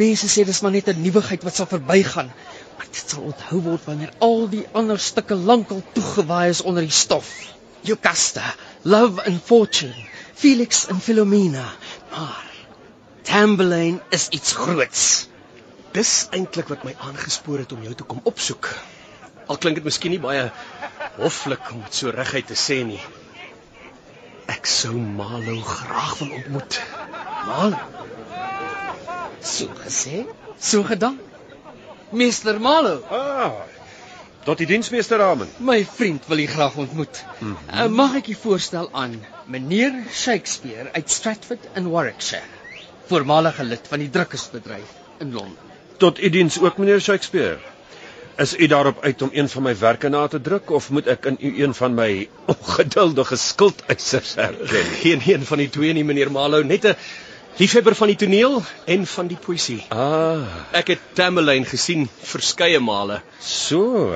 Mense 0.01 0.29
sê 0.33 0.45
dis 0.47 0.61
maar 0.65 0.73
net 0.73 0.89
'n 0.89 1.03
nuwigheid 1.05 1.45
wat 1.45 1.55
sal 1.55 1.69
verbygaan. 1.69 2.33
Maar 2.77 2.89
dit 2.91 3.09
sal 3.09 3.23
onthou 3.31 3.61
word 3.65 3.85
wanneer 3.89 4.11
al 4.21 4.49
die 4.49 4.65
ander 4.71 4.99
stukke 5.01 5.35
lankal 5.35 5.81
toegewaai 5.93 6.49
is 6.49 6.61
onder 6.61 6.85
die 6.85 6.93
stof. 6.93 7.29
Jocasta, 7.81 8.53
Love 8.81 9.23
and 9.25 9.41
Fortune, 9.43 10.05
Felix 10.33 10.85
en 10.87 10.99
Philomena. 11.01 11.65
Maar 12.11 12.45
Tamberlane 13.27 13.99
is 14.09 14.27
iets 14.29 14.53
groots. 14.53 15.27
Dis 15.91 16.27
eintlik 16.31 16.69
wat 16.69 16.83
my 16.85 16.93
aangespoor 17.09 17.63
het 17.63 17.73
om 17.73 17.81
jou 17.83 17.95
te 17.97 18.05
kom 18.05 18.21
opsoek. 18.23 18.69
Al 19.47 19.57
klink 19.57 19.79
dit 19.79 19.87
miskien 19.87 20.13
nie 20.13 20.21
baie 20.21 20.49
hoflik 21.17 21.71
om 21.73 21.81
dit 21.85 21.97
so 21.97 22.13
reguit 22.13 22.47
te 22.47 22.57
sê 22.59 22.83
nie. 22.85 23.01
Ek 24.53 24.69
sou 24.69 24.93
Malo 24.95 25.57
graag 25.65 26.17
wil 26.21 26.35
ontmoet. 26.37 26.79
Mal. 27.47 27.77
So 29.41 29.71
gesê, 29.83 30.25
so 30.59 30.83
gedaan. 30.87 31.17
Meester 32.11 32.59
Malo, 32.59 33.03
Ah. 33.09 33.51
Tot 34.43 34.57
die 34.57 34.67
diensmeester 34.67 35.17
Ramen. 35.19 35.47
my 35.57 35.85
vriend 35.95 36.23
wil 36.27 36.37
u 36.37 36.45
graag 36.47 36.75
ontmoet. 36.75 37.23
Mm 37.39 37.57
-hmm. 37.67 37.93
mag 37.93 38.15
ek 38.15 38.27
u 38.27 38.33
voorstel 38.41 38.89
aan 38.91 39.25
meneer 39.45 39.93
Shakespeare 40.13 40.89
uit 40.91 41.11
Stratford 41.11 41.59
in 41.75 41.89
Warwickshire, 41.89 42.47
voormalige 43.07 43.63
lid 43.63 43.87
van 43.87 43.99
die 43.99 44.09
drukkersbedryf 44.09 44.93
in 45.19 45.33
Londen. 45.33 45.57
Tot 45.97 46.19
u 46.21 46.29
diens 46.29 46.59
ook 46.61 46.77
meneer 46.77 47.01
Shakespeare. 47.01 47.57
Is 48.37 48.57
u 48.57 48.67
daarop 48.67 49.03
uit 49.03 49.21
om 49.21 49.29
een 49.33 49.49
van 49.49 49.63
my 49.63 49.77
werke 49.77 50.09
na 50.09 50.27
te 50.27 50.41
druk 50.41 50.69
of 50.69 50.89
moet 50.89 51.07
ek 51.07 51.25
in 51.25 51.37
u 51.39 51.63
een 51.63 51.73
van 51.73 51.93
my 51.93 52.29
ongeduldige 52.53 53.35
skuldeisers 53.35 54.35
herken? 54.35 54.85
Geen 55.01 55.21
een 55.25 55.45
van 55.45 55.57
die 55.57 55.69
twee 55.69 55.93
nie, 55.93 56.03
meneer 56.03 56.31
Malo, 56.31 56.61
net 56.63 56.85
'n 56.85 56.95
Liefhebber 57.57 57.95
van 57.97 58.07
die 58.11 58.15
toneel 58.21 58.59
en 58.85 59.05
van 59.09 59.27
die 59.31 59.37
poësie. 59.41 59.79
Ah, 59.89 60.43
Ek 60.77 60.91
het 60.93 60.99
Tamerlane 61.17 61.65
gesien 61.65 62.07
verskeie 62.21 62.79
male. 62.79 63.21
so. 63.39 64.13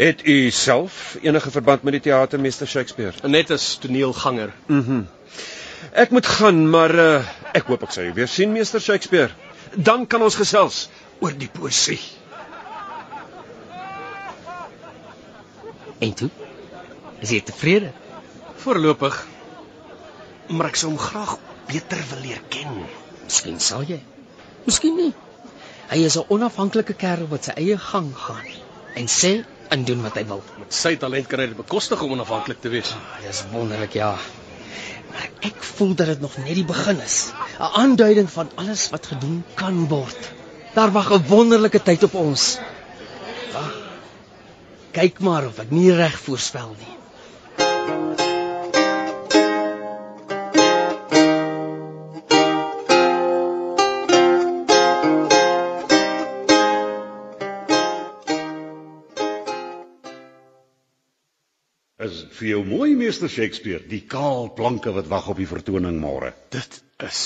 Het 0.00 0.22
u 0.26 0.50
self 0.50 1.16
enige 1.22 1.50
verband 1.50 1.82
met 1.82 1.92
die 1.92 2.00
teater 2.00 2.40
meester 2.40 2.66
Shakespeare? 2.66 3.12
Net 3.28 3.50
as 3.50 3.76
toneelganger. 3.82 4.52
Mhm. 4.66 5.02
Ek 5.92 6.10
moet 6.10 6.26
gaan, 6.26 6.70
maar 6.70 6.94
uh, 6.94 7.24
ek 7.52 7.66
hoop 7.68 7.82
ek 7.82 7.90
sal 7.92 8.04
u 8.08 8.12
weer 8.14 8.28
sien 8.28 8.52
meester 8.52 8.80
Shakespeare. 8.80 9.30
Dan 9.74 10.06
kan 10.06 10.22
ons 10.22 10.34
gesels 10.38 10.88
oor 11.20 11.34
die 11.36 11.50
poësie. 11.52 11.98
En 15.98 16.14
toe? 16.14 16.30
Is 17.20 17.30
jy 17.34 17.40
tevrede? 17.44 17.90
Voorlopig. 18.62 19.18
Maar 20.48 20.70
ek 20.72 20.76
sou 20.80 20.90
hom 20.94 20.98
graag 21.00 21.36
beter 21.70 22.02
wil 22.10 22.22
leer 22.26 22.42
ken. 22.52 22.82
Miskien 23.24 23.60
sal 23.60 23.86
jy. 23.88 24.00
Miskien 24.66 24.96
nie. 24.98 25.12
Hy 25.90 26.02
is 26.06 26.16
'n 26.18 26.26
onafhanklike 26.34 26.94
kerel 26.94 27.28
wat 27.30 27.44
sy 27.48 27.54
eie 27.56 27.78
gang 27.78 28.10
gaan 28.16 28.46
en 28.94 29.06
sê 29.06 29.32
en 29.70 29.84
doen 29.84 30.02
wat 30.02 30.18
hy 30.18 30.24
wil. 30.26 30.42
Met 30.58 30.74
sy 30.74 30.96
talent 30.96 31.26
kan 31.30 31.40
hy 31.42 31.46
dit 31.52 31.56
bekostig 31.56 32.02
om 32.02 32.12
onafhanklik 32.16 32.60
te 32.60 32.68
wees. 32.68 32.90
Ah, 32.94 33.22
Dis 33.26 33.42
wonderlik, 33.52 33.94
ja. 33.94 34.16
Maar 35.10 35.28
ek 35.50 35.62
voel 35.62 35.94
dat 35.94 36.06
dit 36.06 36.20
nog 36.20 36.36
net 36.38 36.54
die 36.54 36.64
begin 36.64 37.00
is. 37.00 37.32
'n 37.58 37.72
Aanduiding 37.82 38.30
van 38.30 38.50
alles 38.54 38.90
wat 38.90 39.06
gedoen 39.06 39.44
kan 39.54 39.86
word. 39.88 40.30
Daar 40.74 40.92
wag 40.92 41.10
'n 41.12 41.26
wonderlike 41.26 41.82
tyd 41.82 42.02
op 42.02 42.14
ons. 42.14 42.58
Wag. 43.52 43.74
Kyk 44.92 45.20
maar 45.20 45.46
of 45.46 45.58
ek 45.58 45.70
nie 45.70 45.92
reg 45.94 46.18
voorspel 46.18 46.74
nie. 46.78 46.99
Vir 62.40 62.54
jou 62.54 62.60
mooi 62.64 62.94
meester 62.96 63.28
Shakespeare, 63.28 63.82
die 63.84 64.02
kaal 64.08 64.48
planke 64.56 64.92
wat 64.96 65.10
wag 65.10 65.28
op 65.32 65.40
die 65.40 65.48
vertoning 65.48 65.98
môre? 66.00 66.32
Dit 66.52 66.80
is 67.04 67.20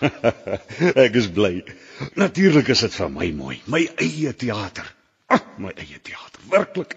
Ek 1.06 1.14
is 1.16 1.28
bly. 1.32 1.60
Natuurlik 2.18 2.68
is 2.74 2.82
dit 2.84 2.96
vir 2.98 3.12
my 3.12 3.30
mooi, 3.36 3.60
my 3.70 3.84
eie 4.02 4.32
teater. 4.36 4.88
Ah, 5.32 5.42
my 5.62 5.72
eie 5.74 6.00
teater, 6.02 6.42
werklik. 6.50 6.96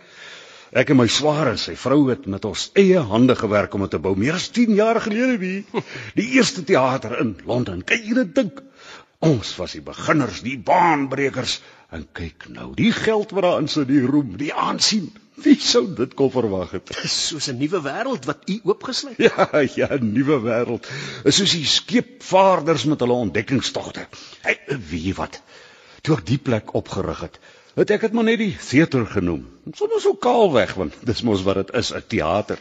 Ek 0.77 0.91
en 0.93 0.99
my 0.99 1.07
swaar 1.09 1.49
en 1.49 1.57
sy 1.57 1.73
vrou 1.79 2.03
het 2.11 2.27
met 2.29 2.43
ons 2.45 2.67
eie 2.77 3.01
hande 3.11 3.33
gewerk 3.37 3.73
om 3.73 3.85
dit 3.85 3.95
te 3.95 4.01
bou 4.01 4.13
meer 4.19 4.37
as 4.37 4.49
10 4.53 4.75
jaar 4.77 4.99
gelede 5.01 5.37
wie. 5.41 5.83
Die 6.19 6.27
eerste 6.37 6.65
teater 6.65 7.17
in 7.21 7.37
Londen. 7.49 7.85
Kyk 7.85 8.05
jy 8.05 8.17
dit 8.21 8.35
dink? 8.37 8.61
Ons 9.25 9.55
was 9.59 9.73
die 9.75 9.83
beginners, 9.83 10.43
die 10.45 10.59
baanbrekers 10.63 11.57
en 11.91 12.05
kyk 12.15 12.45
nou, 12.53 12.69
die 12.77 12.93
geld 12.95 13.33
wat 13.35 13.43
daarin 13.43 13.67
sit, 13.67 13.89
die 13.89 14.05
roem, 14.05 14.37
die 14.39 14.53
aansien. 14.53 15.09
Wie 15.43 15.55
sou 15.61 15.83
dit 15.95 16.13
kon 16.17 16.31
verwag 16.31 16.71
het? 16.77 16.91
dis 17.01 17.15
soos 17.27 17.47
'n 17.51 17.57
nuwe 17.57 17.81
wêreld 17.85 18.25
wat 18.25 18.49
u 18.49 18.59
oopgesluit. 18.63 19.17
Ja, 19.17 19.47
ja, 19.75 19.87
'n 19.95 20.11
nuwe 20.13 20.39
wêreld. 20.43 20.89
Is 21.23 21.35
soos 21.35 21.51
die 21.51 21.65
skeepvaarders 21.65 22.85
met 22.85 22.99
hulle 22.99 23.13
ontdekkingstogte. 23.13 24.07
Hey, 24.41 24.59
weet 24.67 25.03
jy 25.03 25.13
wat? 25.13 25.41
Toe 26.01 26.17
ek 26.17 26.25
die 26.25 26.37
plek 26.37 26.73
opgerig 26.73 27.21
het, 27.21 27.39
het 27.75 27.91
ek 27.91 28.01
dit 28.01 28.13
maar 28.13 28.23
net 28.23 28.39
die 28.39 28.55
teater 28.57 29.05
genoem. 29.05 29.47
Sonder 29.71 30.01
so 30.01 30.13
kaal 30.13 30.51
weg 30.53 30.73
want 30.79 30.93
dis 31.05 31.21
mos 31.21 31.43
wat 31.43 31.55
dit 31.55 31.73
is, 31.75 31.93
'n 31.93 32.03
teater. 32.07 32.59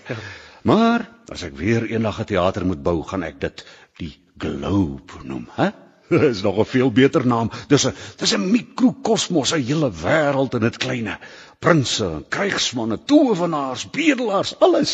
Maar 0.62 1.08
as 1.32 1.42
ek 1.42 1.56
weer 1.56 1.86
eendag 1.86 2.20
'n 2.20 2.24
teater 2.24 2.66
moet 2.66 2.82
bou, 2.82 3.02
gaan 3.02 3.22
ek 3.22 3.40
dit 3.40 3.64
die 3.98 4.14
Globe 4.38 5.22
noem, 5.24 5.48
hè? 5.56 5.70
Dis 6.08 6.42
nog 6.42 6.58
'n 6.58 6.64
veel 6.64 6.90
beter 6.92 7.26
naam. 7.26 7.50
Dis 7.68 7.86
'n 7.86 7.94
dis 8.16 8.34
'n 8.34 8.50
mikrokosmos, 8.50 9.52
'n 9.52 9.62
hele 9.62 9.90
wêreld 9.92 10.54
in 10.54 10.60
dit 10.60 10.76
kleine. 10.76 11.18
Prinse, 11.58 12.22
krygsmanne, 12.30 13.00
towenaars, 13.10 13.88
bedelaars, 13.90 14.52
alles. 14.62 14.92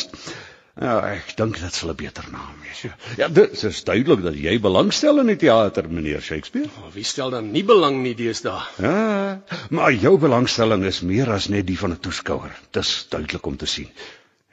Ja, 0.81 0.95
ek 1.13 1.35
dink 1.37 1.59
dit 1.61 1.77
sal 1.77 1.93
'n 1.93 1.99
beter 1.99 2.25
naam 2.33 2.55
wees. 2.65 2.81
Ja, 2.87 2.95
ja 3.19 3.29
dit 3.29 3.63
is 3.69 3.83
duidelik 3.85 4.23
dat 4.25 4.39
jy 4.47 4.55
belangstel 4.65 5.21
in 5.21 5.29
die 5.29 5.37
teater, 5.37 5.91
meneer 5.91 6.25
Shakespeare. 6.25 6.71
Oh, 6.81 6.89
wie 6.95 7.05
stel 7.05 7.31
dan 7.37 7.51
nie 7.53 7.65
belang 7.69 8.01
nie 8.03 8.15
deesdae? 8.17 8.65
Ja, 8.81 9.43
maar 9.71 9.93
jou 9.93 10.17
belangstelling 10.19 10.87
is 10.89 11.03
meer 11.05 11.31
as 11.37 11.51
net 11.53 11.67
die 11.69 11.79
van 11.79 11.93
'n 11.93 12.01
toeskouer. 12.01 12.57
Dis 12.73 13.07
duidelik 13.13 13.47
om 13.47 13.57
te 13.57 13.67
sien. 13.67 13.93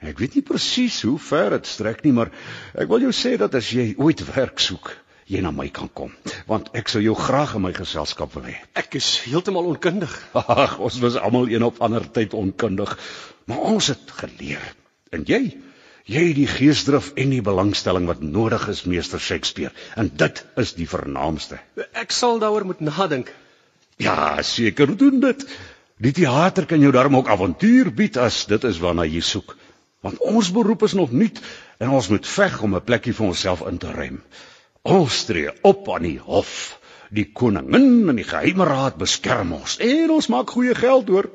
Ek 0.02 0.18
weet 0.18 0.34
nie 0.34 0.42
presies 0.42 1.02
hoe 1.02 1.18
ver 1.18 1.50
dit 1.50 1.66
strek 1.66 2.04
nie, 2.04 2.12
maar 2.12 2.30
ek 2.74 2.88
wil 2.88 3.00
jou 3.08 3.12
sê 3.12 3.38
dat 3.38 3.54
as 3.54 3.70
jy 3.70 3.94
ooit 3.96 4.20
werk 4.34 4.60
soek, 4.60 4.96
jy 5.32 5.40
na 5.44 5.52
my 5.54 5.68
kan 5.72 5.88
kom, 5.96 6.12
want 6.50 6.70
ek 6.76 6.90
sou 6.92 7.00
jou 7.02 7.14
graag 7.16 7.56
in 7.56 7.64
my 7.64 7.72
geselskap 7.76 8.34
wil 8.36 8.44
hê. 8.48 8.56
Ek 8.76 8.98
is 9.00 9.08
heeltemal 9.24 9.70
onkundig. 9.72 10.12
Ag, 10.42 10.78
ons 10.78 10.98
was 11.04 11.16
almal 11.16 11.48
een 11.48 11.64
op 11.64 11.80
ander 11.84 12.04
tyd 12.04 12.36
onkundig, 12.36 12.94
maar 13.48 13.64
ons 13.72 13.88
het 13.92 14.12
geleer. 14.20 14.64
En 15.12 15.24
jy, 15.28 15.40
jy 16.08 16.24
het 16.28 16.38
die 16.38 16.48
geesdrif 16.50 17.12
en 17.16 17.32
die 17.32 17.42
belangstelling 17.44 18.08
wat 18.10 18.22
nodig 18.24 18.68
is, 18.72 18.84
meester 18.84 19.20
Shakespeare, 19.20 19.72
en 19.96 20.12
dit 20.20 20.44
is 20.60 20.76
die 20.76 20.88
vernaamste. 20.88 21.60
Ek 21.96 22.12
sal 22.12 22.42
daaroor 22.42 22.68
moet 22.68 22.84
nadink. 22.84 23.32
Ja, 24.02 24.42
seker 24.42 24.96
doen 24.98 25.20
dit. 25.22 25.46
Die 26.02 26.14
teater 26.16 26.66
kan 26.66 26.82
jou 26.82 26.90
daarom 26.92 27.20
ook 27.20 27.28
avontuur 27.30 27.92
bied 27.94 28.16
as 28.18 28.44
dit 28.50 28.64
is 28.66 28.80
waarna 28.82 29.04
jy 29.06 29.20
soek. 29.22 29.56
Want 30.02 30.18
ons 30.26 30.48
beroep 30.50 30.82
is 30.82 30.96
nog 30.98 31.12
nuut 31.14 31.38
en 31.78 31.92
ons 31.94 32.08
moet 32.10 32.26
veg 32.26 32.56
om 32.66 32.74
'n 32.74 32.84
plekkie 32.84 33.14
vir 33.14 33.26
onsself 33.26 33.62
in 33.68 33.78
te 33.78 33.92
ruim. 33.92 34.18
Ons 34.82 35.24
tree 35.28 35.50
op 35.62 35.86
aan 35.94 36.02
die 36.02 36.18
hof. 36.18 36.78
Die 37.14 37.28
koningin 37.30 38.08
en 38.10 38.16
die 38.18 38.26
geheime 38.26 38.64
raad 38.66 38.96
beskerm 38.98 39.52
ons 39.54 39.76
en 39.78 40.10
ons 40.10 40.26
maak 40.32 40.50
goeie 40.50 40.74
geld 40.74 41.10
hoor. 41.12 41.28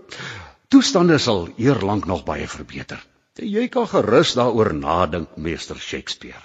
Toestande 0.67 1.15
sal 1.17 1.47
eerlank 1.55 2.10
nog 2.12 2.25
baie 2.27 2.47
verbeter. 2.47 2.99
Jy 3.39 3.69
kan 3.71 3.88
gerus 3.88 4.33
daaroor 4.36 4.73
nadink, 4.73 5.38
meester 5.38 5.79
Shakespeare. 5.79 6.41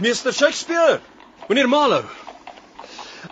Meester 0.00 0.32
Shakespeare, 0.32 1.00
Meneer 1.48 1.68
Malo, 1.68 2.00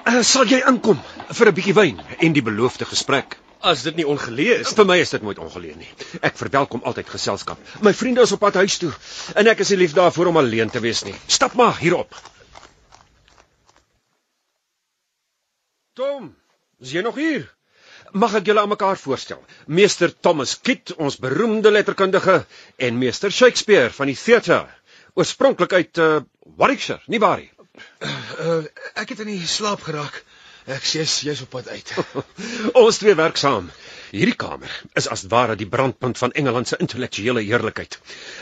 uh, 0.05 0.21
sal 0.21 0.45
jy 0.51 0.61
inkom 0.69 1.01
vir 1.33 1.49
'n 1.49 1.55
bietjie 1.55 1.75
wyn 1.75 2.01
en 2.19 2.33
die 2.33 2.43
beloofde 2.43 2.85
gesprek? 2.85 3.39
as 3.61 3.83
dit 3.83 3.97
nie 3.99 4.07
ongeleë 4.07 4.61
is, 4.63 4.73
Vir 4.77 4.87
my 4.87 4.99
is 5.03 5.11
dit 5.11 5.23
nooit 5.23 5.39
ongeleë 5.39 5.77
nie. 5.77 5.89
Ek 6.23 6.37
verwelkom 6.39 6.85
altyd 6.87 7.09
geselskap. 7.11 7.59
My 7.83 7.93
vriende 7.93 8.23
is 8.23 8.33
op 8.33 8.41
pad 8.41 8.55
huis 8.55 8.79
toe 8.79 8.93
en 9.35 9.51
ek 9.51 9.65
is 9.65 9.73
nie 9.75 9.81
lief 9.83 9.95
daarvoor 9.99 10.31
om 10.31 10.39
alleen 10.39 10.71
te 10.71 10.81
wees 10.81 11.05
nie. 11.05 11.15
Stap 11.27 11.55
maar 11.59 11.79
hierop. 11.81 12.15
Tom, 15.99 16.37
is 16.81 16.93
jy 16.95 17.03
nog 17.03 17.19
hier? 17.19 17.49
Mag 18.15 18.39
ek 18.39 18.47
julle 18.49 18.63
aan 18.63 18.71
mekaar 18.71 18.97
voorstel? 18.97 19.41
Meester 19.67 20.13
Thomas 20.15 20.55
Kitt, 20.63 20.95
ons 20.97 21.19
beroemde 21.21 21.73
letterkundige, 21.75 22.45
en 22.79 22.99
meester 22.99 23.35
Shakespeare 23.35 23.91
van 23.93 24.09
die 24.09 24.17
teater, 24.17 24.71
oorspronklik 25.19 25.75
uit 25.75 26.01
uh, 26.01 26.21
Warwickshire, 26.57 27.03
nie 27.11 27.21
waar 27.21 27.43
nie? 27.43 27.51
Uh, 28.01 28.63
ek 28.95 29.13
het 29.13 29.27
in 29.27 29.33
die 29.35 29.51
slaap 29.51 29.83
geraak. 29.85 30.23
Ek 30.69 30.85
sê 30.85 31.01
jy's 31.01 31.13
jy's 31.25 31.41
op 31.45 31.55
pad 31.55 31.69
uit. 31.73 31.93
Ons 32.83 32.99
twee 33.01 33.15
werk 33.17 33.39
saam. 33.41 33.71
Hierdie 34.13 34.37
kamer 34.41 34.73
is 35.01 35.07
as 35.09 35.23
ware 35.33 35.55
die 35.57 35.69
brandpunt 35.69 36.19
van 36.21 36.33
Engeland 36.41 36.69
se 36.69 36.77
intellektuele 36.81 37.41
heerlikheid. 37.45 37.97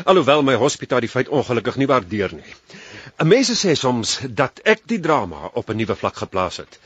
Alhoewel 0.05 0.43
my 0.47 0.55
hospitaal 0.59 1.05
die 1.05 1.11
feit 1.11 1.31
ongelukkig 1.31 1.79
nie 1.79 1.89
waardeer 1.91 2.35
nie. 2.35 2.55
Mense 3.31 3.55
sê 3.59 3.75
soms 3.79 4.17
dat 4.41 4.59
ek 4.75 4.83
die 4.91 4.99
drama 5.03 5.53
op 5.55 5.71
'n 5.71 5.79
nuwe 5.79 5.97
vlak 5.97 6.19
geplaas 6.23 6.59
het. 6.62 6.79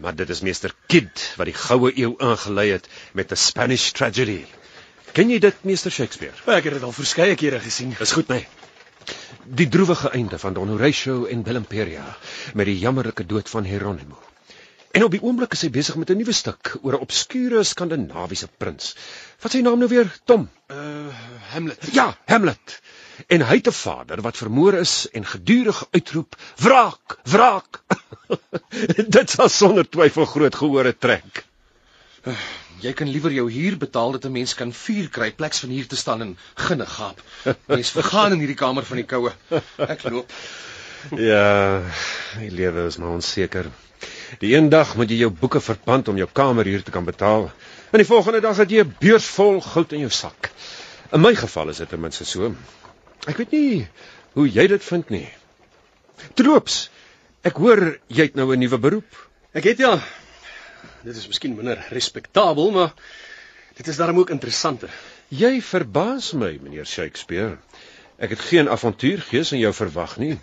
Maar 0.00 0.16
dit 0.16 0.30
is 0.30 0.40
meester 0.40 0.74
Kidd 0.86 1.24
wat 1.36 1.48
die 1.48 1.56
goue 1.56 1.92
eeu 1.92 2.12
ingelei 2.18 2.68
het 2.72 2.88
met 3.12 3.32
'n 3.32 3.36
Spanish 3.36 3.90
tragedy. 3.92 4.44
Ken 5.12 5.30
jy 5.30 5.38
dit, 5.38 5.64
meester 5.64 5.90
Shakespeare? 5.90 6.36
ek 6.46 6.64
het 6.64 6.72
dit 6.72 6.82
al 6.82 6.92
verskeie 6.92 7.34
kere 7.34 7.60
gesien. 7.60 7.96
Dis 7.98 8.12
goed, 8.12 8.28
nee. 8.28 8.46
Die 9.44 9.68
droewige 9.68 10.10
einde 10.10 10.38
van 10.38 10.52
Don 10.52 10.68
Horatio 10.68 11.24
en 11.24 11.42
Bellamperia 11.42 12.16
met 12.54 12.66
die 12.66 12.78
jammerlike 12.78 13.26
dood 13.26 13.48
van 13.48 13.64
Hieronymo. 13.64 14.31
En 14.92 15.04
op 15.04 15.12
die 15.14 15.22
oomblik 15.24 15.54
is 15.56 15.62
hy 15.64 15.70
besig 15.72 15.96
met 15.96 16.10
'n 16.12 16.18
nuwe 16.20 16.32
stuk 16.36 16.74
oor 16.82 16.94
'n 16.96 17.04
obskure 17.06 17.62
skandinawiese 17.64 18.48
prins. 18.60 18.94
Wat 19.40 19.52
sy 19.52 19.60
naam 19.64 19.78
nou 19.78 19.88
weer? 19.88 20.08
Tom. 20.24 20.50
Uh 20.68 21.08
Hamlet. 21.52 21.88
Ja, 21.92 22.16
Hamlet. 22.26 22.80
En 23.26 23.40
hy 23.48 23.56
het 23.56 23.68
'n 23.68 23.72
vader 23.72 24.20
wat 24.20 24.36
vermoor 24.36 24.74
is 24.74 25.08
en 25.12 25.24
gedurig 25.26 25.86
uitroep: 25.90 26.36
"Wraak, 26.56 27.18
wraak!" 27.24 27.80
Dit 29.16 29.30
sal 29.30 29.48
sonder 29.48 29.88
twyfel 29.88 30.26
groot 30.26 30.54
gehore 30.54 30.98
trek. 30.98 31.44
Jy 32.82 32.92
kan 32.92 33.08
liewer 33.08 33.32
jou 33.32 33.50
huur 33.52 33.76
betaal 33.78 34.12
dat 34.12 34.24
'n 34.24 34.32
mens 34.32 34.54
kan 34.54 34.72
vuur 34.72 35.08
kry 35.08 35.32
pleks 35.32 35.58
van 35.58 35.70
hier 35.70 35.86
te 35.86 35.96
staan 35.96 36.20
en 36.20 36.38
ginne 36.54 36.86
gaap. 36.86 37.22
Mens 37.66 37.90
vergaan 37.90 38.32
in 38.32 38.38
hierdie 38.38 38.60
kamer 38.64 38.84
van 38.84 38.96
die 38.96 39.06
koue. 39.06 39.32
Ek 39.76 40.02
loop. 40.02 40.32
Ja, 41.10 41.82
die 42.38 42.50
lewe 42.50 42.86
is 42.86 42.96
maar 42.96 43.16
onseker. 43.16 43.66
Die 44.38 44.54
een 44.54 44.68
dag 44.68 44.94
moet 44.96 45.10
jy 45.10 45.18
jou 45.24 45.30
boeke 45.34 45.60
verpand 45.60 46.08
om 46.08 46.16
jou 46.16 46.28
kamer 46.32 46.68
hier 46.68 46.82
te 46.82 46.94
kan 46.94 47.04
betaal. 47.04 47.50
En 47.90 48.00
die 48.00 48.08
volgende 48.08 48.40
dag 48.40 48.56
het 48.56 48.70
jy 48.70 48.84
'n 48.84 48.94
beurs 49.00 49.26
vol 49.26 49.60
goud 49.60 49.92
in 49.92 50.06
jou 50.06 50.10
sak. 50.10 50.50
In 51.12 51.20
my 51.20 51.34
geval 51.34 51.68
is 51.68 51.76
dit 51.76 51.88
ten 51.88 52.00
minste 52.00 52.24
so. 52.24 52.54
Ek 53.26 53.36
weet 53.36 53.50
nie 53.50 53.88
hoe 54.32 54.48
jy 54.48 54.66
dit 54.66 54.84
vind 54.84 55.10
nie. 55.10 55.28
Troops, 56.34 56.90
ek 57.42 57.56
hoor 57.56 57.98
jy 58.06 58.22
het 58.22 58.34
nou 58.34 58.52
'n 58.54 58.58
nuwe 58.58 58.78
beroep. 58.78 59.28
Ek 59.52 59.64
het 59.64 59.78
ja. 59.78 60.00
Dit 61.02 61.16
is 61.16 61.26
miskien 61.26 61.56
minder 61.56 61.86
respektabel, 61.90 62.70
maar 62.70 62.94
dit 63.76 63.88
is 63.88 63.96
daarom 63.96 64.18
ook 64.18 64.30
interessanter. 64.30 64.90
Jy 65.28 65.60
verbaas 65.60 66.32
my, 66.32 66.58
meneer 66.62 66.86
Shakespeare. 66.86 67.58
Ek 68.18 68.30
het 68.30 68.40
geen 68.40 68.68
avontuurgees 68.68 69.52
in 69.52 69.58
jou 69.58 69.72
verwag 69.74 70.16
nie. 70.16 70.38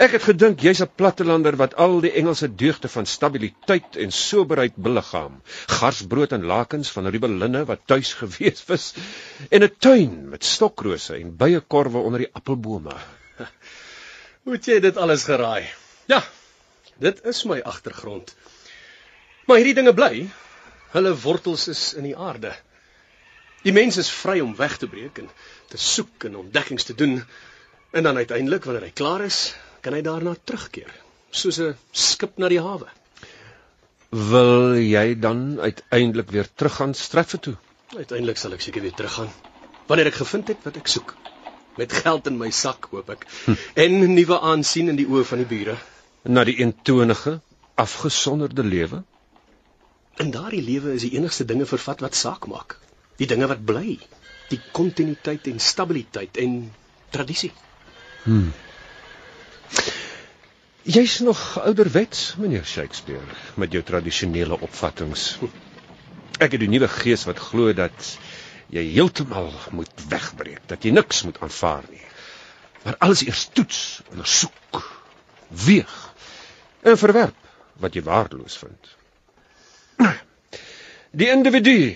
Ek 0.00 0.14
het 0.16 0.24
gedink 0.24 0.62
jy's 0.64 0.80
'n 0.80 0.88
plattelander 0.96 1.56
wat 1.60 1.74
al 1.76 2.00
die 2.00 2.12
Engelse 2.16 2.48
deugde 2.48 2.88
van 2.88 3.06
stabiliteit 3.06 3.96
en 3.96 4.12
soberheid 4.12 4.76
beliggaam. 4.76 5.42
Garsbrood 5.68 6.32
en 6.32 6.46
lakens 6.48 6.90
van 6.90 7.06
ribelinne 7.06 7.64
wat 7.68 7.86
tuis 7.86 8.14
gewees 8.22 8.64
was 8.66 8.94
en 9.50 9.62
'n 9.62 9.74
tuin 9.78 10.28
met 10.28 10.44
stokrose 10.44 11.14
en 11.14 11.36
byekorwe 11.36 11.98
onder 11.98 12.18
die 12.18 12.32
appelbome. 12.32 12.96
Hoe 14.44 14.52
het 14.52 14.64
jy 14.64 14.80
dit 14.80 14.96
alles 14.96 15.24
geraai? 15.24 15.68
Ja, 16.06 16.24
dit 16.98 17.24
is 17.24 17.44
my 17.44 17.60
agtergrond. 17.60 18.34
Maar 19.46 19.56
hierdie 19.56 19.74
dinge 19.74 19.94
bly. 19.94 20.28
Hulle 20.92 21.12
wortels 21.20 21.68
is 21.68 21.94
in 21.94 22.02
die 22.02 22.16
aarde. 22.16 22.54
Die 23.62 23.72
mens 23.72 23.96
is 23.96 24.10
vry 24.10 24.40
om 24.40 24.56
weg 24.56 24.76
te 24.76 24.88
breek 24.88 25.18
en 25.18 25.28
te 25.68 25.76
soek 25.76 26.24
en 26.24 26.36
ontdekkings 26.36 26.84
te 26.84 26.94
doen. 26.94 27.22
En 27.92 28.02
dan 28.02 28.16
uiteindelik 28.16 28.64
wanneer 28.64 28.88
hy 28.88 28.90
klaar 28.90 29.24
is, 29.24 29.54
kan 29.82 29.96
hy 29.96 30.02
daarna 30.06 30.34
terugkeer, 30.44 30.90
soos 31.30 31.58
'n 31.60 31.76
skip 31.92 32.38
na 32.38 32.48
die 32.48 32.62
hawe. 32.62 32.88
Wil 34.10 34.76
jy 34.76 35.18
dan 35.18 35.60
uiteindelik 35.60 36.30
weer 36.30 36.48
teruggaan 36.54 36.94
Stratford 36.94 37.42
toe? 37.42 37.56
Uiteindelik 37.96 38.36
sal 38.36 38.52
ek 38.52 38.60
seker 38.60 38.82
weer 38.82 38.94
teruggaan 38.94 39.32
wanneer 39.86 40.08
ek 40.12 40.20
gevind 40.20 40.48
het 40.48 40.64
wat 40.64 40.76
ek 40.80 40.88
soek. 40.88 41.14
Met 41.76 41.92
geld 41.92 42.28
in 42.30 42.38
my 42.40 42.50
sak, 42.50 42.88
hoop 42.92 43.10
ek. 43.14 43.26
Hm. 43.44 43.56
En 43.84 44.14
nuwe 44.14 44.38
aansien 44.40 44.88
in 44.92 44.96
die 44.96 45.08
oë 45.08 45.24
van 45.28 45.42
die 45.42 45.48
bure. 45.48 45.76
Na 46.22 46.44
die 46.48 46.58
eentonige, 46.60 47.40
afgesonderde 47.74 48.64
lewe? 48.64 49.02
In 50.22 50.30
daardie 50.30 50.62
lewe 50.62 50.94
is 50.96 51.06
die 51.06 51.14
enigste 51.16 51.44
dinge 51.48 51.66
vervat 51.66 52.04
wat 52.04 52.16
saak 52.16 52.46
maak. 52.46 52.76
Die 53.20 53.28
dinge 53.28 53.48
wat 53.48 53.64
bly, 53.64 53.98
die 54.52 54.60
kontinuïteit 54.76 55.48
en 55.52 55.60
stabiliteit 55.60 56.36
en 56.40 56.58
tradisie. 57.12 57.52
Hmm. 58.24 58.52
Jy's 60.82 61.18
nog 61.18 61.60
ouderwets, 61.62 62.34
meneer 62.36 62.64
Shakespeare, 62.64 63.22
met 63.54 63.72
jou 63.72 63.82
tradisionele 63.86 64.56
opvattinge. 64.60 65.50
Ek 66.42 66.56
het 66.56 66.58
die 66.58 66.68
nuwe 66.72 66.88
gees 66.90 67.22
wat 67.28 67.38
glo 67.38 67.70
dat 67.70 68.08
jy 68.74 68.82
heeltemal 68.88 69.52
moet 69.78 70.06
wegbreek, 70.10 70.64
dat 70.66 70.82
jy 70.82 70.90
niks 70.90 71.22
moet 71.22 71.38
aanvaar 71.38 71.86
nie. 71.86 72.02
Maar 72.82 72.98
alles 73.06 73.22
eers 73.22 73.44
toets, 73.54 74.00
ondersoek, 74.10 74.82
weeg 75.62 75.94
en 76.82 76.98
verwerp 76.98 77.38
wat 77.78 77.94
jy 77.94 78.02
waardeloos 78.02 78.58
vind. 78.58 78.92
Die 81.14 81.30
individu, 81.30 81.94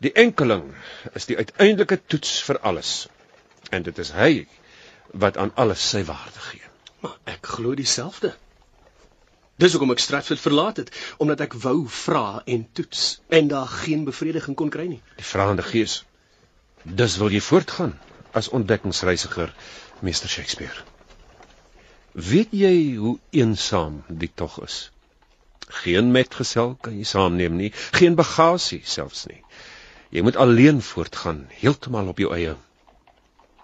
die 0.00 0.14
enkeling, 0.24 0.70
is 1.12 1.28
die 1.28 1.36
uiteindelike 1.36 2.00
toets 2.06 2.38
vir 2.48 2.62
alles. 2.64 2.96
En 3.68 3.84
dit 3.84 3.98
is 3.98 4.16
hy 4.16 4.46
wat 5.12 5.36
aan 5.36 5.52
alles 5.60 5.84
sy 5.92 6.06
waarde 6.08 6.48
gee. 6.48 6.71
Maar 7.02 7.18
ek 7.34 7.52
glo 7.56 7.74
dieselfde. 7.74 8.32
Dis 9.62 9.74
hoekom 9.74 9.92
ek 9.94 10.00
Stratford 10.02 10.40
verlaat 10.42 10.78
het, 10.80 10.90
omdat 11.22 11.42
ek 11.44 11.56
wou 11.64 11.84
vra 11.86 12.42
en 12.50 12.64
toets 12.78 13.20
en 13.28 13.50
daar 13.50 13.68
geen 13.82 14.06
bevrediging 14.08 14.56
kon 14.58 14.70
kry 14.72 14.86
nie. 14.90 15.02
Die 15.18 15.26
vragende 15.26 15.66
gees. 15.66 16.00
Dis 16.82 17.18
wil 17.20 17.34
jy 17.34 17.42
voortgaan 17.44 17.92
as 18.34 18.48
ontdekkingsreisiger, 18.48 19.52
meester 20.00 20.30
Shakespeare. 20.30 20.86
Weet 22.12 22.54
jy 22.56 22.96
hoe 23.00 23.18
eensaam 23.30 24.02
die 24.08 24.30
tog 24.34 24.58
is? 24.64 24.90
Geen 25.82 26.10
metgesel 26.12 26.74
kan 26.84 26.96
jy 26.98 27.06
saamneem 27.08 27.54
nie, 27.56 27.70
geen 27.98 28.16
bagasie 28.18 28.82
selfs 28.84 29.26
nie. 29.30 29.40
Jy 30.12 30.24
moet 30.26 30.36
alleen 30.36 30.82
voortgaan, 30.84 31.46
heeltemal 31.62 32.10
op 32.12 32.18
jou 32.20 32.32
eie. 32.36 32.56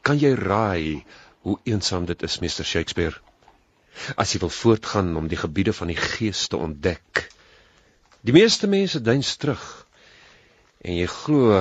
Kan 0.03 0.21
jy 0.21 0.33
raai 0.39 1.05
hoe 1.45 1.59
eensaam 1.69 2.07
dit 2.09 2.23
is, 2.25 2.39
meester 2.41 2.65
Shakespeare? 2.65 3.19
As 4.17 4.33
jy 4.33 4.41
wil 4.45 4.53
voortgaan 4.53 5.17
om 5.17 5.29
die 5.29 5.41
gebiede 5.41 5.73
van 5.73 5.91
die 5.93 5.99
gees 5.99 6.47
te 6.49 6.57
ontdek. 6.57 7.29
Die 8.21 8.35
meeste 8.35 8.69
mense 8.71 9.01
duins 9.03 9.37
terug 9.37 9.65
en 10.85 10.97
jy 10.99 11.07
glo 11.11 11.55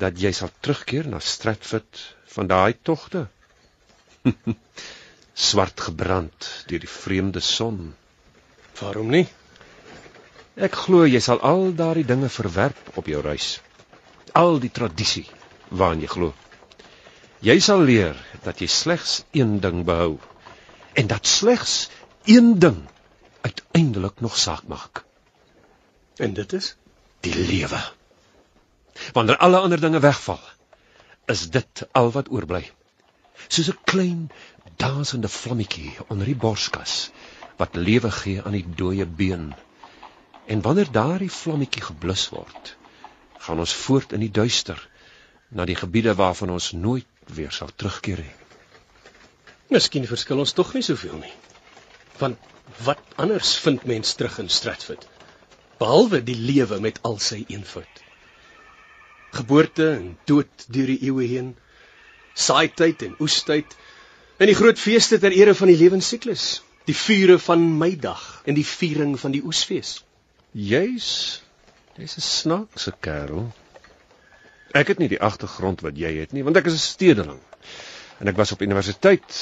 dat 0.00 0.18
jy 0.18 0.32
sal 0.34 0.50
terugkeer 0.60 1.08
na 1.10 1.20
Stratford 1.20 2.02
van 2.34 2.50
daai 2.50 2.74
togte. 2.82 3.26
Swart 5.50 5.80
gebrand 5.80 6.48
deur 6.70 6.82
die 6.82 6.90
vreemde 6.90 7.42
son. 7.44 7.92
Waarom 8.80 9.10
nie? 9.10 9.26
Ek 10.60 10.74
glo 10.84 11.06
jy 11.06 11.20
sal 11.24 11.40
al 11.46 11.70
daardie 11.76 12.06
dinge 12.06 12.28
verwerp 12.28 12.96
op 13.00 13.06
jou 13.08 13.22
reis. 13.24 13.58
Al 14.36 14.58
die 14.62 14.70
tradisie 14.70 15.26
waarin 15.70 16.02
jy 16.04 16.10
glo. 16.10 16.34
Jy 17.40 17.56
sal 17.64 17.86
leer 17.88 18.18
dat 18.44 18.60
jy 18.60 18.68
slegs 18.68 19.22
een 19.32 19.58
ding 19.64 19.84
behou 19.88 20.18
en 20.92 21.06
dat 21.06 21.26
slegs 21.26 21.88
een 22.24 22.58
ding 22.58 22.88
uiteindelik 23.40 24.20
nog 24.20 24.36
saak 24.36 24.62
maak. 24.66 25.04
En 26.16 26.32
dit 26.32 26.52
is 26.52 26.76
die 27.20 27.34
lewe. 27.34 27.80
Wanneer 29.12 29.36
alle 29.36 29.58
ander 29.58 29.80
dinge 29.80 30.00
wegval, 30.00 30.40
is 31.26 31.50
dit 31.50 31.86
al 31.92 32.10
wat 32.10 32.30
oorbly. 32.30 32.70
Soos 33.48 33.70
'n 33.70 33.78
klein 33.84 34.30
dansende 34.76 35.28
vlammetjie 35.28 35.96
onder 36.08 36.26
die 36.26 36.36
borskas 36.36 37.10
wat 37.56 37.74
lewe 37.74 38.10
gee 38.10 38.42
aan 38.42 38.56
die 38.56 38.66
dooie 38.74 39.06
been. 39.06 39.54
En 40.46 40.60
wanneer 40.60 40.92
daardie 40.92 41.30
vlammetjie 41.30 41.82
geblus 41.82 42.28
word, 42.28 42.76
gaan 43.38 43.58
ons 43.58 43.74
voort 43.74 44.12
in 44.12 44.20
die 44.20 44.30
duister 44.30 44.88
na 45.48 45.64
die 45.64 45.76
gebiede 45.76 46.14
waarvan 46.14 46.50
ons 46.50 46.72
nooit 46.72 47.06
weer 47.26 47.52
sal 47.52 47.68
terugkeer 47.76 48.18
nie. 48.24 48.36
Miskien 49.70 50.06
verskil 50.10 50.40
ons 50.42 50.52
tog 50.58 50.72
nie 50.74 50.82
soveel 50.82 51.18
nie. 51.20 51.32
Want 52.18 52.48
wat 52.84 53.02
anders 53.22 53.52
vind 53.62 53.84
mens 53.86 54.16
terug 54.18 54.40
in 54.42 54.48
Stratford 54.50 55.06
behalwe 55.80 56.18
die 56.26 56.36
lewe 56.36 56.80
met 56.82 56.98
al 57.06 57.20
sy 57.22 57.44
eenvoud? 57.46 58.00
Geboorte 59.36 59.86
en 59.94 60.08
dood 60.26 60.66
deur 60.74 60.90
die 60.90 60.98
eeue 61.06 61.28
heen, 61.30 61.52
saaityd 62.34 63.04
en 63.06 63.14
oestyd, 63.22 63.76
en 64.42 64.50
die 64.50 64.58
groot 64.58 64.78
feeste 64.78 65.20
ter 65.22 65.36
ere 65.38 65.54
van 65.54 65.70
die 65.70 65.78
lewensiklus, 65.78 66.48
die 66.90 66.96
vure 66.96 67.38
van 67.38 67.62
Meidag 67.78 68.24
en 68.50 68.58
die 68.58 68.66
viering 68.66 69.14
van 69.22 69.36
die 69.36 69.44
oesfees. 69.46 70.00
Jy's 70.52 71.12
jy's 71.94 72.16
'n 72.18 72.26
snaakse 72.26 72.92
kerel. 73.06 73.52
Ek 74.74 74.90
het 74.90 74.98
nie 74.98 75.08
die 75.14 75.22
agtergrond 75.30 75.86
wat 75.86 75.96
jy 75.96 76.10
het 76.18 76.32
nie, 76.32 76.42
want 76.42 76.56
ek 76.56 76.66
is 76.66 76.74
'n 76.74 76.86
stedeling 76.90 77.40
en 78.20 78.28
ek 78.28 78.36
was 78.36 78.52
op 78.52 78.62
universiteit. 78.62 79.36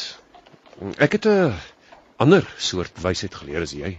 Ek 0.96 1.18
het 1.18 1.26
'n 1.26 1.54
ander 2.16 2.46
soort 2.56 3.00
wysheid 3.02 3.34
geleer 3.34 3.62
as 3.62 3.72
jy. 3.72 3.98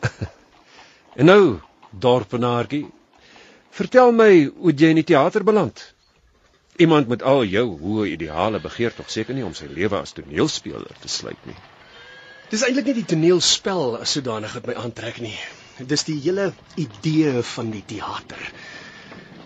en 1.20 1.26
nou, 1.26 1.60
dorpenaartjie, 1.90 2.86
vertel 3.70 4.12
my 4.12 4.32
hoe 4.44 4.72
jy 4.72 4.92
in 4.92 5.00
die 5.00 5.08
teater 5.12 5.44
beland. 5.44 5.94
Iemand 6.76 7.08
met 7.08 7.22
al 7.22 7.44
jou 7.44 7.66
hoë 7.80 8.06
ideale 8.12 8.60
begeer 8.60 8.94
tog 8.94 9.10
seker 9.10 9.34
nie 9.34 9.44
om 9.44 9.54
sy 9.54 9.66
lewe 9.66 9.98
as 9.98 10.12
toneelspeler 10.12 11.00
te 11.00 11.08
sluit 11.08 11.46
nie. 11.46 11.56
Dis 12.50 12.62
eintlik 12.62 12.84
nie 12.84 13.00
die 13.00 13.08
toneelspel 13.14 13.98
as 14.00 14.12
sodanig 14.12 14.54
wat 14.54 14.66
my 14.66 14.74
aantrek 14.74 15.20
nie. 15.20 15.36
Dis 15.78 16.04
die 16.04 16.20
hele 16.20 16.52
idee 16.76 17.42
van 17.42 17.70
die 17.70 17.84
teater. 17.86 18.52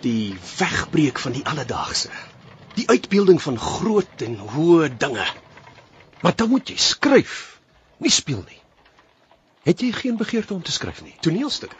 Die 0.00 0.34
wegbreek 0.58 1.18
van 1.18 1.32
die 1.32 1.46
alledaagse 1.46 2.10
die 2.76 2.88
uitbeelding 2.88 3.40
van 3.42 3.58
groot 3.58 4.24
en 4.24 4.36
hoë 4.54 4.90
dinge. 4.98 5.26
Maar 6.22 6.36
dan 6.36 6.52
moet 6.52 6.68
jy 6.70 6.76
skryf, 6.78 7.38
nie 8.02 8.12
speel 8.12 8.42
nie. 8.46 8.60
Het 9.66 9.82
jy 9.82 9.92
geen 9.94 10.16
begeerte 10.18 10.54
om 10.54 10.62
te 10.62 10.74
skryf 10.74 11.02
nie? 11.02 11.14
Toneelstukke. 11.22 11.76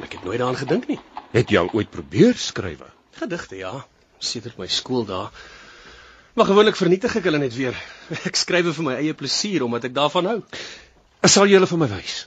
Ek 0.00 0.16
het 0.16 0.24
nooit 0.24 0.38
daaraan 0.38 0.58
gedink 0.58 0.88
nie. 0.90 0.98
Het 1.34 1.50
jy 1.52 1.60
al 1.60 1.70
ooit 1.76 1.90
probeer 1.90 2.38
skryf? 2.38 2.82
Gedigte, 3.20 3.58
ja, 3.60 3.72
sedert 4.18 4.58
my 4.58 4.66
skooldae. 4.70 5.28
Maar 6.34 6.46
gewoonlik 6.46 6.78
vernietig 6.78 7.16
ek 7.18 7.26
hulle 7.28 7.42
net 7.42 7.54
weer. 7.54 7.76
Ek 8.28 8.38
skryf 8.38 8.70
vir 8.76 8.86
my 8.86 8.96
eie 8.98 9.14
plesier 9.18 9.66
omdat 9.66 9.88
ek 9.90 9.94
daarvan 9.98 10.30
hou. 10.30 10.38
Ek 11.20 11.32
sal 11.32 11.50
julle 11.50 11.68
vir 11.68 11.82
my 11.82 11.90
wys. 11.90 12.24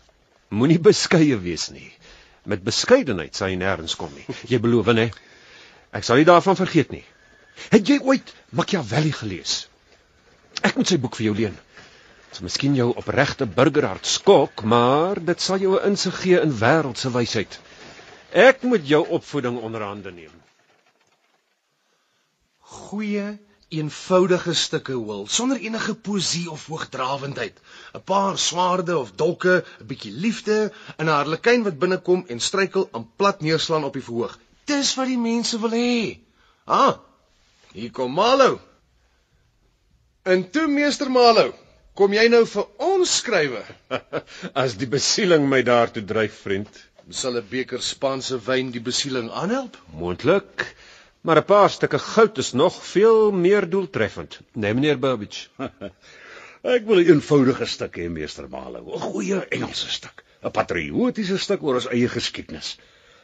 Moenie 0.53 0.79
beskeie 0.83 1.39
wees 1.41 1.69
nie. 1.73 1.89
Met 2.45 2.63
beskeidenheid 2.63 3.35
sal 3.35 3.49
jy 3.53 3.57
nêrens 3.61 3.95
kom 3.97 4.11
nie. 4.13 4.27
Jy 4.51 4.59
beloof, 4.61 4.91
né? 4.93 5.07
Ek 5.95 6.05
sal 6.05 6.19
nie 6.19 6.27
daarvan 6.27 6.59
vergeet 6.59 6.91
nie. 6.93 7.03
Het 7.69 7.87
jy 7.87 7.99
ooit 8.01 8.33
Machiavelli 8.49 9.11
gelees? 9.11 9.67
Ek 10.61 10.75
moet 10.75 10.87
sy 10.87 10.97
boek 11.01 11.15
vir 11.19 11.25
jou 11.29 11.35
leen. 11.35 11.55
Dit 12.27 12.39
is 12.39 12.45
miskien 12.47 12.75
jou 12.75 12.89
opregte 12.97 13.45
burgerhart 13.45 14.07
skok, 14.09 14.63
maar 14.63 15.19
dit 15.21 15.41
sal 15.41 15.61
jou 15.61 15.73
'n 15.77 15.89
insig 15.91 16.15
gee 16.21 16.39
in 16.41 16.53
wêreldse 16.59 17.11
wysheid. 17.11 17.59
Ek 18.31 18.63
moet 18.63 18.87
jou 18.87 19.05
opvoeding 19.07 19.59
onderhande 19.61 20.11
neem. 20.11 20.31
Goeie, 22.59 23.37
eenvoudige 23.69 24.53
stukke 24.53 25.05
wil, 25.05 25.27
sonder 25.27 25.57
enige 25.57 25.95
poesie 25.95 26.49
of 26.51 26.65
hoogdrawendheid. 26.67 27.59
'n 27.93 28.03
Paar 28.03 28.37
swaarde 28.37 28.97
of 28.97 29.11
dolke, 29.11 29.63
'n 29.81 29.87
bietjie 29.87 30.11
liefde, 30.11 30.71
en 30.97 31.05
'n 31.05 31.17
harlekin 31.19 31.63
wat 31.63 31.79
binnekom 31.79 32.25
en 32.27 32.39
struikel 32.39 32.89
en 32.93 33.09
plat 33.15 33.41
neerslaan 33.41 33.83
op 33.83 33.93
die 33.93 34.03
verhoog. 34.09 34.39
Dis 34.65 34.95
wat 34.95 35.07
die 35.07 35.17
mense 35.17 35.59
wil 35.59 35.71
hê. 35.71 36.19
Ah, 36.65 36.97
hier 37.73 37.91
kom 37.91 38.13
Malo. 38.13 38.59
En 40.23 40.45
toe 40.49 40.67
meester 40.71 41.09
Malo, 41.11 41.49
kom 41.97 42.13
jy 42.15 42.27
nou 42.31 42.45
vir 42.47 42.67
ons 42.85 43.17
skrywe? 43.19 43.63
As 44.63 44.77
die 44.79 44.87
besieling 44.89 45.49
my 45.49 45.61
daartoe 45.67 46.05
dryf, 46.07 46.37
vriend. 46.45 46.69
Sal 47.11 47.35
'n 47.35 47.47
beker 47.49 47.81
Spaanse 47.83 48.39
wyn 48.45 48.71
die 48.71 48.83
besieling 48.83 49.27
aanhelp? 49.29 49.75
Moontlik, 49.99 50.63
maar 51.21 51.41
'n 51.41 51.49
paar 51.49 51.69
stukke 51.69 51.99
goud 51.99 52.37
is 52.37 52.53
nog 52.53 52.77
veel 52.93 53.31
meer 53.31 53.67
doeltreffend. 53.69 54.39
Nee, 54.53 54.73
meneer 54.73 54.99
Burbage. 54.99 55.49
Ek 56.63 56.85
wil 56.87 57.01
'n 57.03 57.09
eenvoudige 57.09 57.65
stuk 57.67 57.97
hê, 57.99 58.07
meester 58.09 58.47
Malo, 58.47 58.85
'n 58.85 58.99
goeie 59.11 59.43
Engelse 59.49 59.89
stuk, 59.89 60.23
'n 60.43 60.51
patriotiese 60.51 61.37
stuk 61.37 61.63
oor 61.63 61.81
ons 61.81 61.89
eie 61.91 62.07
geskiedenis. 62.07 62.77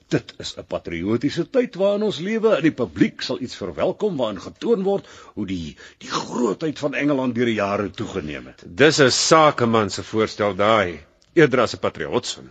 Dit 0.09 0.33
is 0.41 0.55
'n 0.57 0.65
patriotiese 0.65 1.43
tyd 1.49 1.75
waarin 1.75 2.03
ons 2.03 2.19
lewe 2.27 2.55
en 2.55 2.63
die 2.65 2.77
publiek 2.77 3.21
sal 3.21 3.41
iets 3.45 3.55
verwelkom 3.55 4.15
waarin 4.17 4.41
getoon 4.41 4.83
word 4.83 5.09
hoe 5.35 5.45
die 5.45 5.75
die 6.05 6.09
grootheid 6.09 6.79
van 6.79 6.95
Engeland 7.01 7.35
deur 7.35 7.45
die 7.45 7.59
jare 7.59 7.89
toegeneem 7.91 8.47
het. 8.49 8.63
Dis 8.65 8.99
'n 8.99 9.11
sakeman 9.11 9.89
se 9.89 10.03
voorstel 10.03 10.55
daai, 10.55 10.99
eerder 11.33 11.61
as 11.61 11.75
'n 11.75 11.79
patriotsin. 11.79 12.49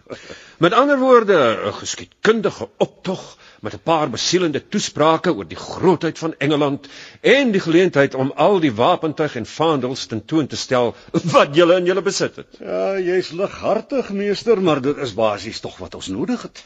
Met 0.59 0.73
ander 0.73 0.99
woorde, 0.99 1.38
'n 1.66 1.73
geskiedkundige 1.81 2.68
optog 2.77 3.37
met 3.61 3.75
'n 3.75 3.83
paar 3.83 4.11
besielende 4.11 4.62
toesprake 4.68 5.35
oor 5.35 5.49
die 5.49 5.62
grootheid 5.62 6.18
van 6.18 6.35
Engeland 6.38 6.87
en 7.21 7.51
die 7.51 7.61
geleentheid 7.61 8.14
om 8.14 8.33
al 8.37 8.61
die 8.61 8.73
wapentuig 8.75 9.35
en 9.37 9.47
vaandels 9.47 10.07
tentoon 10.07 10.47
te 10.47 10.57
stel 10.57 10.94
wat 11.35 11.55
julle 11.55 11.77
in 11.77 11.85
julle 11.85 12.03
besit 12.03 12.37
het. 12.37 12.59
Ja, 12.61 12.99
jy's 12.99 13.31
lighartig, 13.31 14.11
meester, 14.11 14.62
maar 14.62 14.81
dit 14.81 14.97
is 14.97 15.14
basies 15.14 15.61
tog 15.61 15.77
wat 15.79 15.94
ons 15.94 16.07
nodig 16.07 16.42
het. 16.42 16.62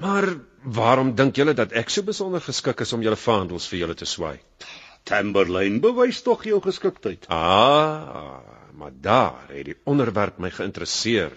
Maar 0.00 0.28
waarom 0.62 1.14
dink 1.14 1.36
julle 1.36 1.54
dat 1.54 1.72
ek 1.72 1.90
so 1.90 2.02
besonder 2.02 2.40
geskik 2.40 2.80
is 2.80 2.92
om 2.92 3.02
julle 3.04 3.18
vaandels 3.18 3.68
vir 3.68 3.78
julle 3.84 3.94
te 3.98 4.08
swaai? 4.08 4.38
Tamberlane 5.04 5.80
bewys 5.82 6.22
tog 6.22 6.44
jou 6.46 6.60
geskiktheid. 6.62 7.26
Ah, 7.28 8.40
maar 8.72 8.92
daar 8.94 9.50
het 9.50 9.66
die 9.66 9.78
onderwerp 9.84 10.38
my 10.38 10.50
geïnteresseer 10.50 11.34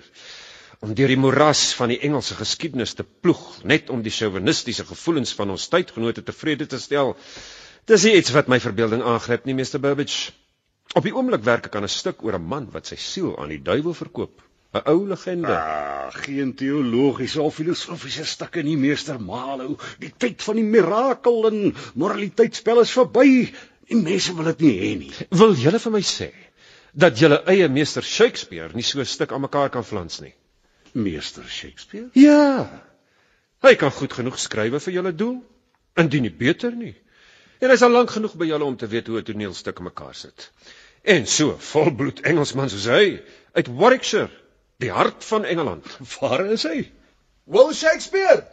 om 0.85 0.93
deur 0.93 1.09
die 1.09 1.19
moeras 1.19 1.73
van 1.73 1.89
die 1.89 1.99
Engelse 2.05 2.35
geskiedenis 2.37 2.93
te 2.93 3.03
ploeg 3.03 3.63
net 3.63 3.89
om 3.89 4.03
die 4.05 4.13
chauvinistiese 4.13 4.85
gevoelens 4.85 5.33
van 5.33 5.53
ons 5.55 5.67
tydgenote 5.71 6.23
tevrede 6.23 6.67
te 6.69 6.79
stel. 6.79 7.15
Dis 7.89 8.05
iets 8.05 8.33
wat 8.35 8.49
my 8.51 8.59
verbeelding 8.61 9.03
aangryp 9.05 9.45
nie, 9.45 9.55
meester 9.57 9.81
Burbage. 9.81 10.33
Op 10.93 11.05
die 11.05 11.13
oomblik 11.15 11.43
werk 11.43 11.65
ek 11.69 11.75
aan 11.75 11.87
'n 11.87 11.95
stuk 11.95 12.23
oor 12.23 12.37
'n 12.37 12.49
man 12.53 12.69
wat 12.71 12.87
sy 12.87 12.95
siel 12.95 13.37
aan 13.39 13.49
die 13.49 13.61
duiwel 13.61 13.93
verkoop. 13.93 14.41
'n 14.75 14.81
Ou 14.91 15.07
legende. 15.07 15.55
Ah, 15.55 16.11
geen 16.11 16.55
teologiese 16.55 17.41
of 17.41 17.55
filosofiese 17.55 18.25
stukke 18.25 18.61
nie, 18.61 18.77
meester 18.77 19.21
Malo. 19.21 19.77
Die 19.99 20.11
tyd 20.17 20.43
van 20.43 20.59
die 20.59 20.67
mirakel 20.67 21.47
en 21.49 21.75
moraliteitsspel 21.93 22.81
is 22.81 22.91
verby. 22.91 23.53
Die 23.88 24.01
mense 24.01 24.35
wil 24.35 24.51
dit 24.51 24.65
nie 24.65 24.75
hê 24.81 24.91
nie. 24.99 25.13
Wil 25.29 25.55
julle 25.55 25.79
vir 25.79 25.95
my 25.95 26.03
sê 26.03 26.31
dat 26.91 27.19
julle 27.19 27.41
eie 27.51 27.67
meester 27.69 28.03
Shakespeare 28.03 28.75
nie 28.75 28.83
so 28.83 28.99
'n 28.99 29.05
stuk 29.05 29.31
aan 29.31 29.45
mekaar 29.47 29.69
kan 29.69 29.83
flans 29.83 30.19
nie? 30.21 30.33
Meester 30.93 31.43
Shakespeare? 31.43 32.09
Ja. 32.13 32.83
Hy 33.61 33.75
kan 33.75 33.91
goed 33.91 34.13
genoeg 34.13 34.39
skrywe 34.39 34.79
vir 34.79 34.93
julle 34.93 35.15
doel, 35.15 35.43
indien 35.95 36.21
nie 36.21 36.31
beter 36.31 36.71
nie. 36.71 36.95
En 37.59 37.69
hy's 37.69 37.81
al 37.81 37.91
lank 37.91 38.11
genoeg 38.11 38.35
by 38.35 38.45
julle 38.45 38.63
om 38.65 38.77
te 38.77 38.88
weet 38.88 39.07
hoe 39.07 39.19
'n 39.19 39.23
toneelstuk 39.23 39.79
mekaar 39.79 40.15
sit. 40.15 40.51
En 41.03 41.27
so 41.27 41.55
volbloed 41.59 42.19
Engelsman 42.21 42.69
soos 42.69 42.85
hy 42.85 43.21
uit 43.53 43.67
Warwickshire, 43.67 44.31
die 44.83 44.91
hart 44.91 45.25
van 45.25 45.45
Engeland. 45.45 45.97
Waar 46.19 46.45
is 46.45 46.63
hy? 46.63 46.91
Will 47.43 47.73
Shakespeare? 47.73 48.43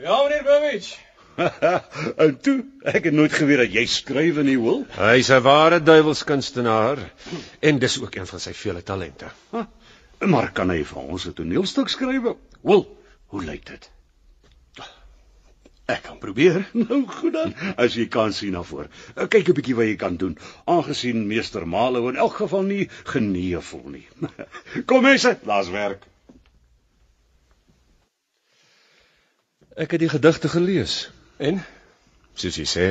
Ja, 0.00 0.22
meneer 0.22 0.42
Burbage. 0.42 0.96
en 2.24 2.40
toe, 2.40 2.56
ek 2.84 3.06
het 3.08 3.14
nooit 3.16 3.32
geweet 3.32 3.62
dat 3.62 3.74
jy 3.74 3.84
skryf 3.88 4.40
nie, 4.44 4.58
wil. 4.60 4.82
Hy's 4.96 5.30
'n 5.32 5.42
ware 5.44 5.80
duiwelskunstenaar 5.82 7.00
en 7.60 7.78
dis 7.78 8.00
ook 8.00 8.16
een 8.16 8.26
van 8.26 8.40
sy 8.40 8.52
vele 8.56 8.82
talente. 8.82 9.30
Huh, 9.52 9.64
maar 10.28 10.52
kan 10.52 10.70
hy 10.70 10.82
vir 10.84 11.02
ons 11.02 11.26
'n 11.26 11.36
toneelstuk 11.36 11.88
skryf? 11.88 12.28
Wil, 12.60 12.84
hoe 13.32 13.44
lyk 13.44 13.66
dit? 13.66 13.90
Ek 15.90 16.02
kan 16.06 16.18
probeer. 16.22 16.62
Nou 16.84 17.00
goed 17.08 17.34
dan, 17.34 17.54
as 17.76 17.96
jy 17.98 18.06
kan 18.12 18.32
sien 18.36 18.54
na 18.56 18.62
voor. 18.62 18.86
Kyk 19.16 19.50
'n 19.50 19.56
bietjie 19.58 19.76
wat 19.78 19.90
jy 19.90 19.96
kan 19.96 20.16
doen, 20.16 20.38
aangesien 20.64 21.26
meester 21.26 21.66
Malo 21.66 22.06
in 22.08 22.16
elk 22.16 22.36
geval 22.42 22.62
nie 22.62 22.86
genee 23.10 23.58
voel 23.70 23.88
nie. 23.98 24.06
Kom 24.88 25.02
mense, 25.02 25.38
laat 25.44 25.70
werk. 25.74 26.06
Ek 29.76 29.90
het 29.90 30.00
die 30.00 30.12
gedigte 30.12 30.48
gelees. 30.48 31.10
En 31.38 31.62
Soos 32.40 32.56
jy 32.56 32.66
sê, 32.68 32.86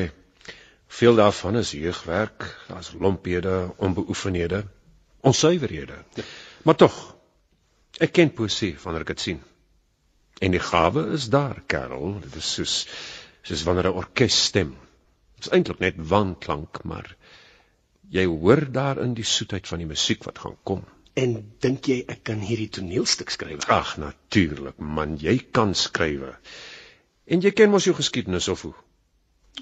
veel 0.99 1.15
daarvan 1.17 1.57
is 1.57 1.71
jeugwerk, 1.73 2.43
daar's 2.67 2.91
lomphede, 2.93 3.71
onbeoefenhede, 3.77 4.63
onsuiverhede. 5.25 5.95
Maar 6.67 6.75
tog, 6.75 6.97
ek 7.97 8.13
ken 8.13 8.33
poesie 8.35 8.75
wanneer 8.83 9.07
ek 9.07 9.13
dit 9.15 9.23
sien. 9.23 9.39
En 10.39 10.51
die 10.55 10.63
gawe 10.63 11.05
is 11.15 11.29
daar, 11.29 11.61
Karel. 11.67 12.19
Dit 12.23 12.35
is 12.35 12.53
soos 12.53 12.75
soos 13.41 13.63
wanneer 13.63 13.89
'n 13.91 13.99
orkes 14.03 14.43
stem. 14.43 14.77
Dit 15.35 15.45
is 15.47 15.51
eintlik 15.51 15.79
net 15.79 15.95
wanklank, 15.97 16.83
maar 16.83 17.15
jy 18.09 18.25
hoor 18.25 18.71
daarin 18.71 19.13
die 19.13 19.23
soetheid 19.23 19.67
van 19.67 19.77
die 19.77 19.87
musiek 19.87 20.23
wat 20.23 20.39
gaan 20.39 20.57
kom. 20.63 20.85
en 21.19 21.33
dink 21.63 21.89
jy 21.89 21.97
ek 22.13 22.21
kan 22.29 22.43
hierdie 22.43 22.69
toneelstuk 22.79 23.31
skryf? 23.33 23.65
Ag, 23.73 23.95
natuurlik, 24.01 24.77
man, 24.79 25.17
jy 25.19 25.35
kan 25.55 25.73
skrywe. 25.75 26.35
En 27.29 27.43
jy 27.43 27.51
ken 27.55 27.73
mos 27.73 27.87
jou 27.87 27.95
geskiedenis 27.97 28.47
of 28.53 28.63
hoe? 28.67 28.75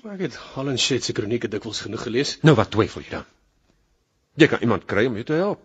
Ek 0.03 0.21
het 0.27 0.37
Holland 0.53 0.81
Shed 0.81 1.07
se 1.07 1.15
kronieke 1.17 1.49
dikwels 1.49 1.81
genoeg 1.85 2.05
gelees. 2.07 2.35
Nou 2.45 2.53
wat 2.59 2.71
twyfel 2.75 3.05
jy 3.05 3.15
dan? 3.15 3.25
Jy 4.37 4.49
kan 4.51 4.61
iemand 4.61 4.85
kry 4.85 5.07
om 5.09 5.17
jou 5.17 5.25
te 5.25 5.39
help. 5.39 5.63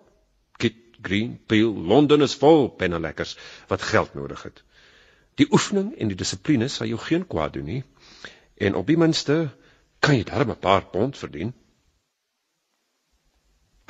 Kit 0.62 0.78
Green, 1.02 1.34
Peel, 1.50 1.74
Londen 1.74 2.24
is 2.24 2.38
vol 2.40 2.70
pennelekkers 2.78 3.36
wat 3.68 3.84
geld 3.84 4.14
nodig 4.16 4.46
het. 4.48 4.62
Die 5.40 5.48
oefening 5.50 5.94
en 5.96 6.12
die 6.12 6.18
dissipline 6.18 6.68
sal 6.68 6.90
jou 6.90 7.00
geen 7.00 7.26
kwaad 7.26 7.56
doen 7.56 7.68
nie. 7.68 7.82
En 8.60 8.74
op 8.78 8.86
die 8.86 8.98
minste 9.00 9.36
kan 10.00 10.18
jy 10.18 10.24
darm 10.28 10.50
'n 10.50 10.58
paar 10.58 10.84
pond 10.92 11.18
verdien. 11.18 11.54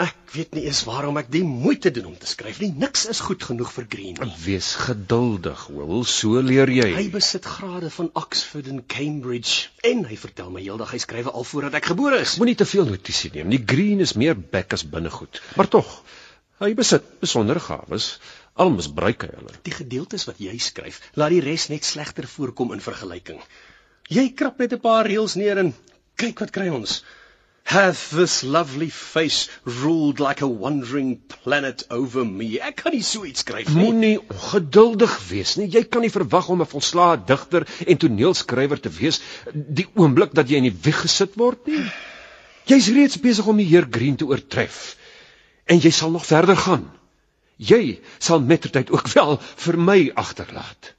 Ek 0.03 0.17
weet 0.33 0.55
nie 0.57 0.63
eens 0.65 0.81
waarom 0.89 1.19
ek 1.21 1.29
die 1.31 1.43
moeite 1.45 1.91
doen 1.95 2.07
om 2.11 2.15
te 2.19 2.27
skryf 2.27 2.59
nie. 2.63 2.71
Niks 2.85 3.05
is 3.13 3.21
goed 3.21 3.45
genoeg 3.45 3.73
vir 3.75 3.85
Green 3.93 4.17
nie. 4.19 4.31
Wees 4.45 4.71
geduldig, 4.81 5.67
Will, 5.69 6.05
so 6.09 6.41
leer 6.41 6.71
jy. 6.73 6.89
Hy 6.97 7.05
besit 7.13 7.45
grade 7.45 7.91
van 7.93 8.09
Oxford 8.19 8.71
en 8.73 8.81
Cambridge 8.87 9.69
en 9.91 10.07
hy 10.09 10.17
vertel 10.17 10.51
my 10.51 10.65
heeldag 10.65 10.95
hy 10.97 11.03
skrywe 11.05 11.31
al 11.31 11.45
voordat 11.45 11.77
ek 11.79 11.91
gebore 11.93 12.23
is. 12.25 12.39
Moenie 12.41 12.57
te 12.59 12.67
veel 12.67 12.89
notisie 12.89 13.31
neem. 13.37 13.53
Die 13.53 13.63
Green 13.75 14.01
is 14.01 14.17
meer 14.19 14.35
bek 14.57 14.73
as 14.73 14.87
binnegoed. 14.97 15.43
Maar 15.61 15.69
tog, 15.77 15.93
hy 16.65 16.73
besit 16.79 17.07
besondere 17.21 17.61
gawes. 17.61 18.17
Al 18.61 18.71
misbruik 18.75 19.25
hy 19.25 19.31
hulle. 19.33 19.55
Die 19.65 19.73
gedeeltes 19.75 20.27
wat 20.29 20.41
jy 20.43 20.59
skryf, 20.61 21.01
laat 21.17 21.33
die 21.33 21.41
res 21.45 21.71
net 21.73 21.87
slegter 21.89 22.29
voorkom 22.29 22.75
in 22.77 22.85
vergelyking. 22.85 23.41
Jy 24.13 24.29
krap 24.37 24.59
net 24.61 24.75
'n 24.77 24.85
paar 24.85 25.09
reëls 25.09 25.37
neer 25.41 25.59
en 25.59 25.75
kyk 26.21 26.41
wat 26.45 26.53
kry 26.53 26.69
ons. 26.69 27.03
Hath 27.65 28.11
this 28.11 28.43
lovely 28.43 28.91
face 28.91 29.49
ruled 29.65 30.21
like 30.21 30.43
a 30.43 30.47
wandering 30.47 31.21
planet 31.29 31.85
over 31.91 32.25
me. 32.27 32.59
Ek 32.61 32.77
kan 32.83 32.93
nie 32.93 33.03
so 33.03 33.25
iets 33.25 33.41
skryf 33.41 33.69
nie. 33.73 33.85
Moenie 33.85 34.19
ongeduldig 34.19 35.15
wees 35.29 35.57
nie. 35.57 35.69
Jy 35.71 35.85
kan 35.85 36.03
nie 36.03 36.11
verwag 36.11 36.49
om 36.49 36.61
'n 36.61 36.67
volslae 36.67 37.25
digter 37.25 37.67
en 37.87 37.97
toneelskrywer 37.97 38.81
te 38.81 38.91
wees 38.91 39.21
die 39.55 39.87
oomblik 39.95 40.35
dat 40.35 40.51
jy 40.51 40.57
in 40.57 40.69
die 40.69 40.79
wieg 40.83 41.01
gesit 41.07 41.39
word 41.39 41.67
nie. 41.67 41.85
Jy's 42.67 42.89
reeds 42.89 43.17
besig 43.17 43.47
om 43.47 43.57
die 43.57 43.71
heer 43.71 43.87
Green 43.91 44.17
te 44.17 44.27
oortref. 44.27 44.97
En 45.67 45.79
jy 45.79 45.91
sal 45.91 46.11
nog 46.11 46.27
verder 46.27 46.57
gaan. 46.57 46.91
Jy 47.63 48.01
sal 48.19 48.43
mettertyd 48.43 48.91
ook 48.91 49.07
wel 49.17 49.39
vir 49.65 49.79
my 49.79 50.01
agterlaat. 50.15 50.95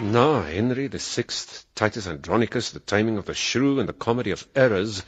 Na 0.00 0.42
Henry 0.42 0.88
6th, 0.88 1.64
Titus 1.74 2.06
Andronicus, 2.06 2.70
The 2.70 2.80
Taming 2.80 3.18
of 3.18 3.26
the 3.26 3.34
Shrew 3.34 3.78
and 3.80 3.88
the 3.88 3.92
Comedy 3.92 4.30
of 4.30 4.46
Errors, 4.54 5.02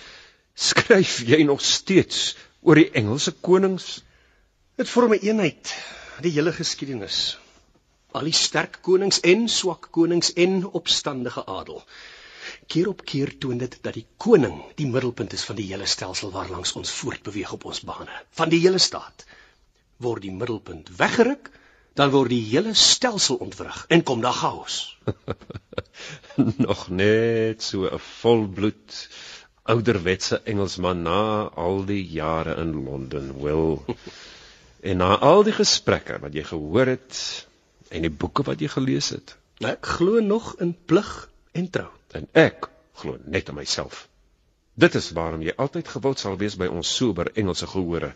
Skryf 0.54 1.20
jy 1.26 1.42
nog 1.42 1.60
steeds 1.64 2.36
oor 2.60 2.80
die 2.80 2.90
Engelse 2.90 3.32
konings? 3.32 4.00
Dit 4.76 4.88
vorm 4.88 5.14
'n 5.14 5.22
eenheid, 5.22 5.74
die 6.20 6.32
hele 6.32 6.52
geskiedenis. 6.52 7.38
Al 8.12 8.26
die 8.26 8.34
sterk 8.34 8.80
konings 8.82 9.20
en 9.20 9.48
swak 9.48 9.88
konings 9.90 10.32
en 10.32 10.64
opstandige 10.66 11.46
adel. 11.46 11.84
Keer 12.66 12.88
op 12.88 13.04
keer 13.04 13.38
toon 13.38 13.58
dit 13.58 13.78
dat 13.82 13.94
die 13.94 14.06
koning 14.16 14.56
die 14.76 14.86
middelpunt 14.86 15.32
is 15.32 15.44
van 15.44 15.56
die 15.56 15.68
hele 15.70 15.86
stelsel 15.86 16.30
waarlangs 16.30 16.72
ons 16.72 16.90
voortbeweeg 16.90 17.52
op 17.52 17.64
ons 17.64 17.80
bane, 17.80 18.22
van 18.30 18.48
die 18.48 18.60
hele 18.60 18.78
staat. 18.78 19.24
Word 19.96 20.22
die 20.22 20.32
middelpunt 20.32 20.90
weggeruk, 20.96 21.50
dan 21.94 22.10
word 22.10 22.30
die 22.32 22.44
hele 22.50 22.74
stelsel 22.74 23.36
ontwrig 23.36 23.84
en 23.88 24.02
kom 24.02 24.20
daar 24.20 24.38
chaos. 24.42 24.98
nog 26.66 26.88
net 26.88 27.62
so 27.62 27.86
'n 27.86 27.98
volbloed 27.98 29.08
ouderwetse 29.70 30.40
Engelsman 30.50 31.04
na 31.06 31.20
al 31.64 31.84
die 31.88 32.02
jare 32.12 32.56
in 32.62 32.72
Londen 32.84 33.32
wil 33.42 33.80
en 34.90 35.02
na 35.02 35.14
al 35.30 35.44
die 35.46 35.54
gesprekke 35.54 36.18
wat 36.22 36.34
jy 36.34 36.44
gehoor 36.48 36.90
het 36.96 37.20
en 37.90 38.06
die 38.06 38.12
boeke 38.22 38.46
wat 38.46 38.62
jy 38.62 38.70
gelees 38.72 39.10
het. 39.14 39.36
Ek 39.66 39.86
glo 39.98 40.22
nog 40.24 40.54
in 40.64 40.72
plig 40.74 41.10
en 41.52 41.70
trou 41.70 41.90
en 42.16 42.26
ek 42.32 42.70
glo 43.02 43.18
net 43.24 43.50
in 43.52 43.58
myself. 43.58 44.06
Dit 44.74 44.94
is 44.98 45.10
waarom 45.16 45.42
jy 45.44 45.54
altyd 45.56 45.90
gewild 45.92 46.22
sal 46.22 46.38
wees 46.40 46.56
by 46.60 46.70
ons 46.70 46.90
sober 46.96 47.30
Engelse 47.34 47.68
gehore 47.70 48.14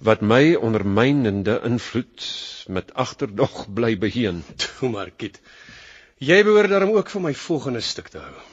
wat 0.00 0.22
my 0.24 0.54
ondermynende 0.56 1.58
invloed 1.68 2.24
met 2.72 2.94
agterdog 2.94 3.66
bly 3.74 3.98
beheen. 4.00 4.40
Toe 4.56 4.88
maar 4.88 5.10
kit. 5.12 5.36
Jy 6.18 6.40
behoort 6.44 6.72
daarom 6.72 6.94
ook 6.96 7.12
vir 7.12 7.28
my 7.28 7.34
volgende 7.36 7.84
stuk 7.84 8.08
te 8.08 8.22
hou. 8.22 8.49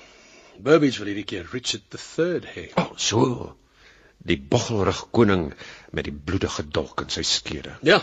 Burbage 0.58 1.00
wil 1.00 1.12
hierdie 1.12 1.26
keer 1.28 1.48
Richard 1.52 1.94
III 1.94 2.42
hê. 2.54 2.66
Oh, 2.82 2.94
so. 2.98 3.56
Die 4.28 4.38
boggelrig 4.38 5.04
koning 5.14 5.52
met 5.94 6.08
die 6.08 6.14
bloedige 6.14 6.66
dolk 6.66 7.04
in 7.06 7.12
sy 7.14 7.24
skede. 7.24 7.78
Ja, 7.86 8.02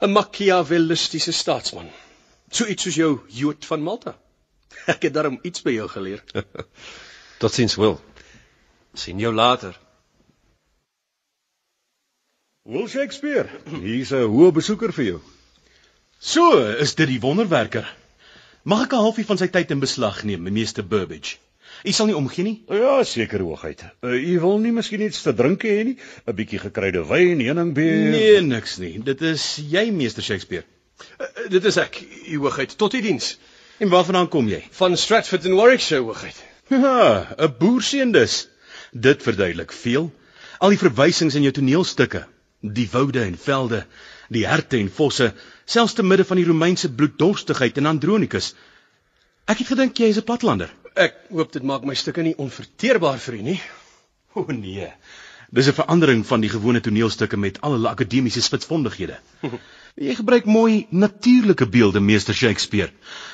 'n 0.00 0.12
Machiavellistiese 0.12 1.32
staatsman. 1.32 1.90
So 2.50 2.64
iets 2.66 2.82
soos 2.82 2.94
jou 2.94 3.20
Jood 3.28 3.66
van 3.66 3.82
Malta. 3.82 4.16
Ek 4.94 5.02
het 5.02 5.14
daarom 5.14 5.38
iets 5.42 5.62
by 5.62 5.76
jou 5.76 5.88
geleer. 5.88 6.24
Totsiens, 7.40 7.76
Will. 7.76 8.00
Sien 8.94 9.18
jou 9.18 9.34
later. 9.34 9.76
Will 12.64 12.88
Shakespeare, 12.88 13.48
hier's 13.82 14.12
'n 14.12 14.26
hoë 14.32 14.52
besoeker 14.52 14.92
vir 14.92 15.04
jou. 15.04 15.20
So, 16.18 16.58
is 16.84 16.94
dit 16.94 17.08
die 17.08 17.20
wonderwerker. 17.20 17.86
Mag 18.62 18.82
ek 18.84 18.92
'n 18.92 19.04
halfie 19.04 19.24
van 19.24 19.38
sy 19.38 19.48
tyd 19.48 19.70
in 19.70 19.80
beslag 19.80 20.24
neem, 20.24 20.52
meester 20.52 20.84
Burbage? 20.84 21.38
U 21.84 21.92
sal 21.92 22.10
nie 22.10 22.16
omgee 22.16 22.44
nie? 22.44 22.56
Ja, 22.68 22.98
seker 23.04 23.40
hoogheid. 23.40 23.84
Uh, 24.04 24.12
u 24.12 24.40
wil 24.40 24.58
nie 24.60 24.72
miskien 24.72 25.00
iets 25.00 25.22
te 25.24 25.32
drink 25.34 25.64
hê 25.64 25.84
nie? 25.84 25.96
'n 26.26 26.34
Bietjie 26.36 26.60
gekruide 26.60 27.06
wyn, 27.08 27.40
heuningbeer. 27.40 28.10
Nee, 28.12 28.40
niks 28.44 28.76
nie. 28.78 28.98
Dit 29.04 29.22
is 29.22 29.56
jy, 29.56 29.90
meester 29.90 30.22
Shakespeare. 30.22 30.66
Uh, 31.16 31.48
dit 31.48 31.64
is 31.64 31.76
ek, 31.80 32.02
u 32.28 32.38
hoogheid, 32.44 32.76
tot 32.76 32.94
u 32.94 33.00
diens. 33.00 33.38
En 33.80 33.88
waarvandaan 33.88 34.28
kom 34.28 34.48
jy? 34.48 34.60
Van 34.76 34.96
Stratford 34.96 35.44
in 35.48 35.56
Warwickshire, 35.56 36.02
hoogheid. 36.04 36.42
Ja, 36.68 37.34
'n 37.38 37.54
boerseun 37.58 38.12
dus. 38.12 38.48
Dit 38.92 39.22
verduidelik 39.22 39.72
veel. 39.72 40.12
Al 40.58 40.68
die 40.68 40.78
verwysings 40.78 41.34
in 41.34 41.42
jou 41.42 41.52
toneelstukke, 41.52 42.26
die 42.60 42.88
woude 42.92 43.22
en 43.22 43.38
velde, 43.38 43.86
die 44.28 44.46
herte 44.46 44.76
en 44.76 44.90
vosse, 44.92 45.32
selfs 45.64 45.94
te 45.94 46.02
midde 46.02 46.24
van 46.24 46.36
die 46.36 46.44
Romeinse 46.44 46.92
bloeddorstigheid 46.92 47.76
in 47.76 47.86
Andronicus. 47.86 48.54
Ek 49.46 49.58
het 49.58 49.72
gedink 49.72 49.96
jy 49.98 50.12
is 50.12 50.18
'n 50.18 50.28
platlander. 50.28 50.70
Ek 51.00 51.14
hoop 51.32 51.52
dit 51.54 51.64
maak 51.64 51.84
my 51.88 51.94
stukke 51.96 52.20
nie 52.20 52.34
onverteerbaar 52.44 53.20
vir 53.24 53.36
u 53.38 53.42
nie. 53.46 53.60
O 54.36 54.42
oh, 54.42 54.50
nee. 54.52 54.88
Dis 55.50 55.68
'n 55.70 55.76
verandering 55.78 56.26
van 56.26 56.42
die 56.44 56.50
gewone 56.52 56.80
toneelstukke 56.84 57.38
met 57.40 57.60
al 57.60 57.72
hulle 57.78 57.88
akademiese 57.88 58.42
spitsvondighede. 58.44 59.16
Jy 60.06 60.14
gebruik 60.18 60.44
mooi 60.44 60.86
natuurlike 60.90 61.66
beelde, 61.66 62.00
meester 62.00 62.34
Shakespeare. 62.34 62.92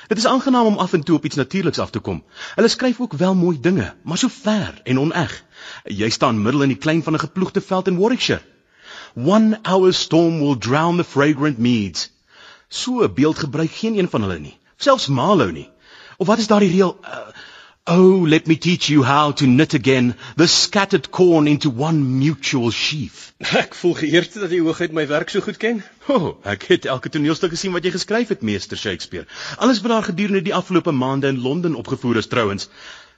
Dit 0.08 0.18
is 0.18 0.26
aangenaam 0.26 0.66
om 0.66 0.78
af 0.78 0.92
en 0.92 1.02
toe 1.02 1.16
op 1.16 1.24
iets 1.24 1.36
natuurliks 1.36 1.82
af 1.82 1.90
te 1.90 1.98
kom. 1.98 2.22
Hulle 2.54 2.68
skryf 2.68 3.00
ook 3.00 3.12
wel 3.12 3.34
mooi 3.34 3.58
dinge, 3.60 3.94
maar 4.02 4.18
so 4.18 4.28
ver 4.28 4.80
en 4.84 4.98
oneg. 4.98 5.34
Jy 5.84 6.10
staan 6.10 6.42
middel 6.42 6.62
in 6.62 6.74
die 6.76 6.82
klein 6.86 7.02
van 7.02 7.14
'n 7.14 7.24
geploegde 7.26 7.60
veld 7.60 7.88
in 7.88 7.98
Warwickshire. 7.98 8.42
One 9.14 9.58
hour 9.62 9.92
storm 9.92 10.38
will 10.38 10.58
drown 10.58 10.96
the 10.96 11.04
fragrant 11.04 11.58
meads. 11.58 12.10
So 12.68 13.02
'n 13.02 13.14
beeld 13.14 13.38
gebruik 13.38 13.70
geen 13.70 13.98
een 13.98 14.08
van 14.08 14.22
hulle 14.22 14.38
nie, 14.38 14.58
selfs 14.76 15.06
Marlowe 15.06 15.52
nie. 15.52 15.70
Of 16.16 16.26
wat 16.26 16.38
is 16.38 16.46
daardie 16.46 16.70
reël? 16.70 16.98
Uh, 17.04 17.28
oh, 17.87 18.26
let 18.26 18.47
me 18.47 18.57
teach 18.57 18.89
you 18.89 19.03
how 19.03 19.30
to 19.32 19.47
knit 19.47 19.74
again 19.74 20.16
the 20.37 20.49
scattered 20.49 21.11
corn 21.11 21.47
into 21.47 21.70
one 21.70 22.18
mutual 22.18 22.70
sheaf. 22.70 23.32
Ek 23.62 23.74
voel 23.78 23.95
geëerd 24.01 24.39
dat 24.43 24.51
jy 24.51 24.61
hoogheid 24.64 24.95
my 24.97 25.07
werk 25.07 25.30
so 25.30 25.45
goed 25.45 25.59
ken. 25.62 25.82
O, 26.09 26.16
oh, 26.16 26.28
ek 26.49 26.66
het 26.70 26.87
elke 26.91 27.11
toneelstuk 27.12 27.53
gesien 27.55 27.74
wat 27.76 27.84
jy 27.87 27.93
geskryf 27.95 28.32
het, 28.32 28.43
meester 28.47 28.78
Shakespeare. 28.80 29.26
Alles 29.62 29.82
wat 29.84 29.93
daar 29.93 30.07
gedurende 30.09 30.43
die 30.47 30.55
afgelope 30.57 30.95
maande 30.95 31.30
in 31.30 31.43
Londen 31.45 31.76
opgevoer 31.78 32.22
is 32.22 32.30
trouens. 32.32 32.70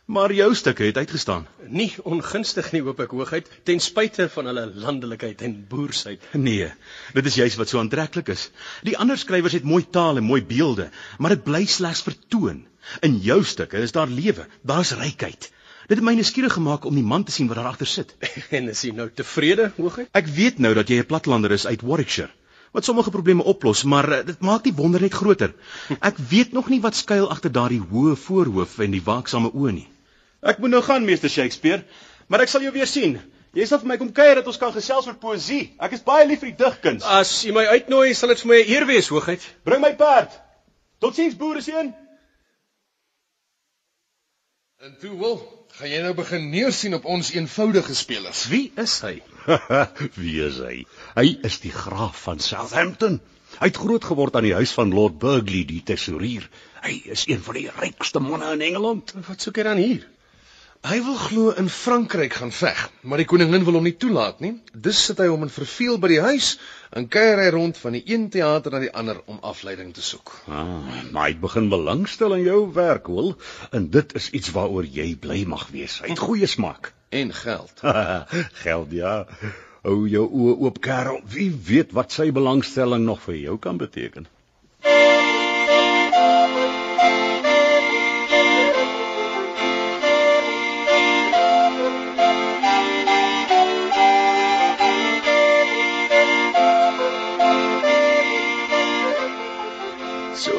Maar 0.08 0.32
jou 0.32 0.48
stukke 0.56 0.88
het 0.88 0.96
uitgestaan. 0.96 1.44
Nie 1.68 1.90
ongunstig 2.08 2.70
nie, 2.72 2.80
hoop 2.84 3.00
ek 3.04 3.12
hoogheid, 3.12 3.50
ten 3.68 3.80
spyte 3.84 4.24
van 4.32 4.48
hulle 4.48 4.64
landelikheid 4.72 5.44
en 5.44 5.58
boersheid. 5.68 6.24
Nee, 6.32 6.70
dit 7.16 7.28
is 7.28 7.36
juis 7.36 7.58
wat 7.60 7.68
so 7.68 7.80
aantreklik 7.80 8.32
is. 8.32 8.48
Die 8.88 8.96
ander 8.96 9.20
skrywers 9.20 9.56
het 9.58 9.68
mooi 9.68 9.84
taal 9.84 10.16
en 10.16 10.24
mooi 10.24 10.40
beelde, 10.48 10.88
maar 11.20 11.36
dit 11.36 11.44
bly 11.44 11.66
slegs 11.68 12.02
vertoon. 12.08 12.64
In 13.00 13.18
jou 13.24 13.44
stukke 13.44 13.78
is 13.84 13.92
daar 13.92 14.08
lewe, 14.08 14.46
daar's 14.62 14.94
rykheid. 14.96 15.50
Dit 15.88 15.96
het 15.96 16.04
my 16.04 16.12
nuuskierig 16.14 16.52
gemaak 16.52 16.84
om 16.84 16.94
die 16.94 17.04
man 17.04 17.24
te 17.24 17.32
sien 17.32 17.48
wat 17.48 17.56
daar 17.56 17.70
agter 17.70 17.86
sit. 17.86 18.14
en 18.56 18.68
is 18.68 18.82
jy 18.84 18.92
nou 18.96 19.08
tevrede, 19.14 19.70
hoogheid? 19.76 20.10
Ek 20.12 20.26
weet 20.26 20.58
nou 20.58 20.74
dat 20.76 20.88
jy 20.88 21.00
'n 21.00 21.08
platlander 21.08 21.52
is 21.52 21.66
uit 21.66 21.82
Warwickshire 21.82 22.32
wat 22.72 22.84
sommige 22.84 23.10
probleme 23.10 23.44
oplos, 23.44 23.82
maar 23.82 24.08
uh, 24.12 24.18
dit 24.26 24.40
maak 24.40 24.64
die 24.64 24.74
wonder 24.76 25.00
net 25.00 25.14
groter. 25.16 25.54
Ek 26.10 26.18
weet 26.30 26.52
nog 26.52 26.68
nie 26.68 26.80
wat 26.84 26.98
skuil 26.98 27.30
agter 27.30 27.52
daardie 27.52 27.80
hoë 27.80 28.16
voorhoof 28.16 28.78
en 28.84 28.92
die 28.92 29.02
waaksame 29.04 29.50
oë 29.54 29.72
nie. 29.72 29.88
Ek 30.44 30.60
moet 30.62 30.70
nou 30.70 30.82
gaan, 30.84 31.04
meester 31.04 31.32
Shakespeare, 31.32 31.82
maar 32.28 32.44
ek 32.44 32.52
sal 32.52 32.62
jou 32.62 32.70
weer 32.72 32.86
sien. 32.86 33.16
Jy 33.56 33.64
sal 33.66 33.80
vir 33.82 33.88
my 33.90 33.96
kom 33.98 34.12
kuier 34.14 34.36
dat 34.38 34.46
ons 34.46 34.60
kan 34.60 34.70
gesels 34.74 35.08
oor 35.08 35.16
poësie. 35.18 35.72
Ek 35.82 35.96
is 35.96 36.04
baie 36.04 36.26
lief 36.28 36.44
vir 36.44 36.52
die 36.52 36.58
digkuns. 36.60 37.02
As 37.02 37.32
jy 37.42 37.54
my 37.56 37.64
uitnooi, 37.72 38.12
sal 38.14 38.30
dit 38.30 38.44
vir 38.44 38.50
my 38.52 38.58
'n 38.60 38.70
eer 38.74 38.86
wees, 38.86 39.08
hoogheid. 39.08 39.42
Bring 39.64 39.82
my 39.82 39.94
perd. 39.96 40.36
Totsiens, 41.00 41.34
boereseun. 41.34 41.94
En 44.78 44.92
toe 45.02 45.16
wil, 45.18 45.40
gaan 45.74 45.90
jy 45.90 46.00
nou 46.04 46.12
begin 46.14 46.44
neersien 46.52 46.92
op 46.94 47.06
ons 47.10 47.32
eenvoudige 47.34 47.96
spelers. 47.98 48.44
Wie 48.46 48.68
is 48.78 48.92
hy? 49.02 49.16
Wie 50.20 50.36
is 50.44 50.60
hy? 50.62 50.76
Hy 51.16 51.24
is 51.48 51.56
die 51.64 51.72
graaf 51.74 52.20
van 52.28 52.38
Southampton. 52.38 53.16
Hy 53.56 53.72
het 53.72 53.80
groot 53.82 54.06
geword 54.06 54.38
aan 54.38 54.46
die 54.46 54.54
huis 54.54 54.76
van 54.76 54.94
Lord 54.94 55.16
Burghley, 55.18 55.64
die 55.66 55.80
tesourier. 55.82 56.46
Hy 56.84 56.94
is 57.10 57.26
een 57.26 57.42
van 57.42 57.58
die 57.58 57.66
rykste 57.80 58.22
manne 58.22 58.52
in 58.54 58.62
Engeland. 58.68 59.16
Wat 59.26 59.42
soek 59.42 59.58
hy 59.58 59.66
dan 59.66 59.82
hier? 59.82 60.06
Hy 60.86 61.00
wil 61.02 61.16
glo 61.18 61.50
in 61.58 61.66
Frankryk 61.68 62.36
gaan 62.38 62.52
veg, 62.54 62.84
maar 63.02 63.18
die 63.18 63.26
koningin 63.26 63.64
wil 63.66 63.80
hom 63.80 63.86
nie 63.88 63.96
toelaat 63.98 64.38
nie. 64.44 64.52
Dus 64.72 65.00
sit 65.08 65.18
hy 65.18 65.26
hom 65.26 65.42
in 65.42 65.50
verveel 65.50 65.98
by 65.98 66.10
die 66.12 66.20
huis 66.22 66.52
en 66.94 67.08
kuier 67.10 67.42
hy 67.42 67.48
rond 67.50 67.80
van 67.82 67.96
die 67.98 68.04
een 68.06 68.28
teater 68.30 68.72
na 68.76 68.80
die 68.84 68.92
ander 68.94 69.18
om 69.26 69.40
afleiding 69.42 69.90
te 69.96 70.04
soek. 70.06 70.36
Ah, 70.46 70.86
maar 71.10 71.32
hy 71.32 71.34
begin 71.42 71.66
belangstel 71.72 72.36
in 72.38 72.44
jou 72.46 72.60
werk, 72.78 73.10
hoor, 73.10 73.34
en 73.74 73.90
dit 73.90 74.14
is 74.22 74.30
iets 74.38 74.54
waaroor 74.54 74.86
jy 74.86 75.10
bly 75.18 75.42
mag 75.50 75.66
wees. 75.74 75.98
Hy 76.04 76.14
het 76.14 76.22
goeie 76.22 76.46
smaak 76.46 76.92
en 77.10 77.34
geld. 77.34 77.82
geld 78.64 78.94
ja. 78.94 79.18
Hou 79.82 79.98
jou 80.06 80.26
oë 80.30 80.56
oop, 80.62 80.78
Karel. 80.84 81.18
Wie 81.34 81.50
weet 81.68 81.90
wat 81.98 82.14
sy 82.14 82.30
belangstelling 82.30 83.02
nog 83.08 83.24
vir 83.26 83.42
jou 83.42 83.58
kan 83.66 83.82
beteken. 83.82 84.30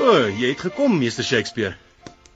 So, 0.09 0.21
jy 0.25 0.47
het 0.49 0.61
gekom, 0.65 0.95
meester 0.97 1.21
Shakespeare. 1.21 1.75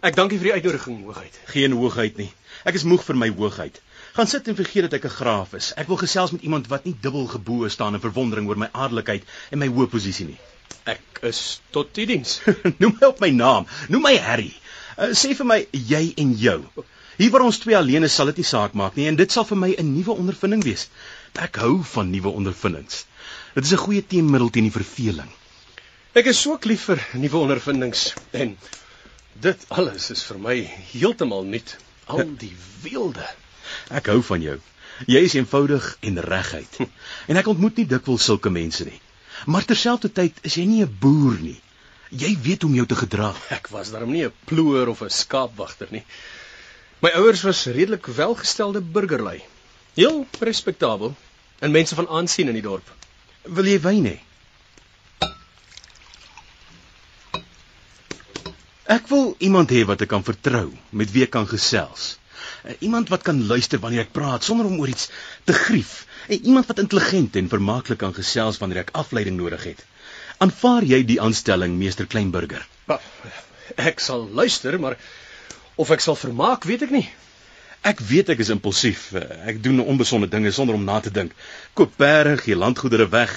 Ek 0.05 0.13
dank 0.13 0.29
u 0.29 0.37
vir 0.37 0.45
die 0.45 0.51
uitnodiging, 0.59 0.97
hoogheid. 1.07 1.37
Geen 1.49 1.73
hoogheid 1.73 2.19
nie. 2.21 2.27
Ek 2.69 2.77
is 2.77 2.83
moeg 2.85 3.01
vir 3.07 3.17
my 3.17 3.31
hoogheid. 3.33 3.79
Gaan 4.13 4.29
sit 4.29 4.51
en 4.51 4.57
vergeet 4.59 4.85
dat 4.85 4.93
ek 4.99 5.07
'n 5.09 5.13
graaf 5.15 5.55
is. 5.57 5.71
Ek 5.83 5.89
wil 5.89 5.97
gesels 5.97 6.35
met 6.35 6.45
iemand 6.45 6.69
wat 6.69 6.85
nie 6.85 6.93
dubbel 7.07 7.25
geboë 7.31 7.71
staan 7.73 7.97
in 7.97 8.03
verwondering 8.03 8.47
oor 8.47 8.61
my 8.61 8.69
adellikheid 8.85 9.25
en 9.49 9.59
my 9.63 9.71
hoë 9.73 9.89
posisie 9.95 10.27
nie. 10.27 10.37
Ek 10.85 11.23
is 11.31 11.41
tot 11.71 11.97
u 11.97 12.05
diens. 12.05 12.37
Noem 12.79 12.95
my 13.01 13.07
op 13.07 13.25
my 13.25 13.31
naam. 13.41 13.65
Noem 13.89 14.05
my 14.05 14.15
Harry. 14.29 14.53
Uh, 14.93 15.09
sê 15.17 15.33
vir 15.33 15.51
my 15.55 15.61
jy 15.71 16.13
en 16.15 16.37
jou. 16.45 16.59
Hier 17.17 17.31
waar 17.31 17.49
ons 17.49 17.57
twee 17.57 17.77
alleen 17.77 18.03
is, 18.03 18.13
sal 18.13 18.29
dit 18.29 18.37
nie 18.37 18.51
saak 18.53 18.77
maak 18.77 18.95
nie 18.95 19.09
en 19.09 19.17
dit 19.17 19.31
sal 19.31 19.49
vir 19.49 19.57
my 19.57 19.73
'n 19.73 19.95
nuwe 19.97 20.13
ondervinding 20.13 20.61
wees. 20.63 20.89
Ek 21.33 21.57
hou 21.65 21.81
van 21.81 22.13
nuwe 22.13 22.37
ondervindings. 22.37 23.05
Dit 23.55 23.65
is 23.65 23.73
'n 23.73 23.85
goeie 23.87 24.05
teenmiddel 24.05 24.49
teen 24.49 24.69
die 24.69 24.77
verveling. 24.81 25.33
Ek 26.13 26.27
is 26.29 26.37
so 26.37 26.59
lief 26.69 26.83
vir 26.91 26.99
nuwe 27.17 27.39
ondervindings 27.41 28.01
en 28.37 28.51
dit 29.41 29.63
alles 29.73 30.11
is 30.13 30.19
vir 30.27 30.37
my 30.37 30.53
heeltemal 30.91 31.41
nuut. 31.49 31.71
Al 32.05 32.27
die 32.37 32.51
weelde. 32.83 33.25
Ek 33.89 34.11
hou 34.11 34.19
van 34.27 34.43
jou. 34.45 34.59
Jy 35.09 35.23
is 35.25 35.33
eenvoudig 35.39 35.87
en 36.05 36.19
reguit. 36.21 36.75
En 37.33 37.39
ek 37.41 37.49
ontmoet 37.49 37.81
nie 37.81 37.87
dikwels 37.89 38.27
sulke 38.29 38.51
mense 38.53 38.85
nie. 38.85 38.99
Maar 39.49 39.65
terselfdertyd 39.65 40.37
is 40.45 40.57
jy 40.59 40.67
nie 40.69 40.83
'n 40.85 40.97
boer 41.01 41.39
nie. 41.41 41.57
Jy 42.11 42.29
weet 42.45 42.61
hoe 42.61 42.69
om 42.69 42.75
jou 42.77 42.85
te 42.91 42.99
gedra. 42.99 43.31
Ek 43.57 43.71
was 43.73 43.89
daarom 43.89 44.13
nie 44.13 44.27
'n 44.27 44.35
ploer 44.45 44.91
of 44.93 45.01
'n 45.01 45.09
skaapwagter 45.09 45.89
nie. 45.89 46.03
My 47.01 47.09
ouers 47.17 47.41
was 47.41 47.63
redelik 47.65 48.05
welgestelde 48.05 48.85
burgerlui. 48.85 49.41
Heel 49.97 50.27
respektabel 50.39 51.15
en 51.59 51.73
mense 51.73 51.95
van 51.95 52.07
aansien 52.07 52.53
in 52.53 52.59
die 52.61 52.67
dorp. 52.69 52.85
Wil 53.49 53.65
jy 53.73 53.79
wyn 53.81 54.05
hê? 54.11 54.19
Ek 58.93 59.07
wil 59.11 59.31
iemand 59.47 59.71
hê 59.73 59.83
wat 59.89 60.01
ek 60.03 60.11
kan 60.11 60.25
vertrou, 60.27 60.67
met 60.91 61.11
wie 61.15 61.23
ek 61.25 61.31
kan 61.35 61.47
gesels. 61.49 62.17
Uh, 62.63 62.73
Iemand 62.85 63.09
wat 63.13 63.23
kan 63.27 63.39
luister 63.47 63.79
wanneer 63.83 64.03
ek 64.05 64.13
praat 64.15 64.43
sonder 64.43 64.67
om 64.69 64.79
oor 64.83 64.91
iets 64.91 65.07
te 65.47 65.55
grief. 65.55 66.03
En 66.27 66.43
iemand 66.51 66.67
wat 66.69 66.81
intelligent 66.83 67.35
en 67.39 67.49
vermaaklik 67.51 67.99
kan 68.03 68.13
gesels 68.15 68.59
wanneer 68.61 68.83
ek 68.83 68.93
afleiding 69.03 69.39
nodig 69.39 69.63
het. 69.71 69.81
Aanvaar 70.43 70.83
jy 70.87 71.01
die 71.07 71.19
aanstelling, 71.23 71.75
meester 71.79 72.07
Kleinburger? 72.11 72.63
Ek 73.79 74.03
sal 74.03 74.27
luister, 74.35 74.75
maar 74.79 74.97
of 75.79 75.91
ek 75.95 76.03
sal 76.03 76.19
vermaak, 76.19 76.67
weet 76.69 76.83
ek 76.87 76.91
nie. 76.93 77.05
Ek 77.83 77.99
weet 78.07 78.29
ek 78.31 78.39
is 78.43 78.51
impulsief. 78.53 79.09
Eh, 79.19 79.23
Ek 79.51 79.57
doen 79.63 79.81
onbesonde 79.83 80.29
dinge 80.31 80.51
sonder 80.55 80.75
om 80.77 80.83
na 80.87 80.99
te 81.03 81.11
dink. 81.11 81.33
Koop 81.75 81.95
perde, 81.99 82.37
gee 82.39 82.55
landgoedere 82.55 83.09
weg. 83.11 83.33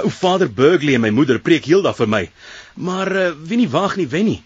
Ou 0.00 0.08
vader 0.20 0.48
Burgley 0.48 0.96
en 0.96 1.04
my 1.04 1.10
moeder 1.12 1.40
preek 1.44 1.68
heeldag 1.68 1.98
vir 1.98 2.08
my. 2.08 2.22
Maar 2.80 3.12
uh, 3.12 3.26
wie 3.50 3.58
nie 3.60 3.68
waag 3.68 3.98
nie 4.00 4.08
wen 4.08 4.28
nie. 4.30 4.38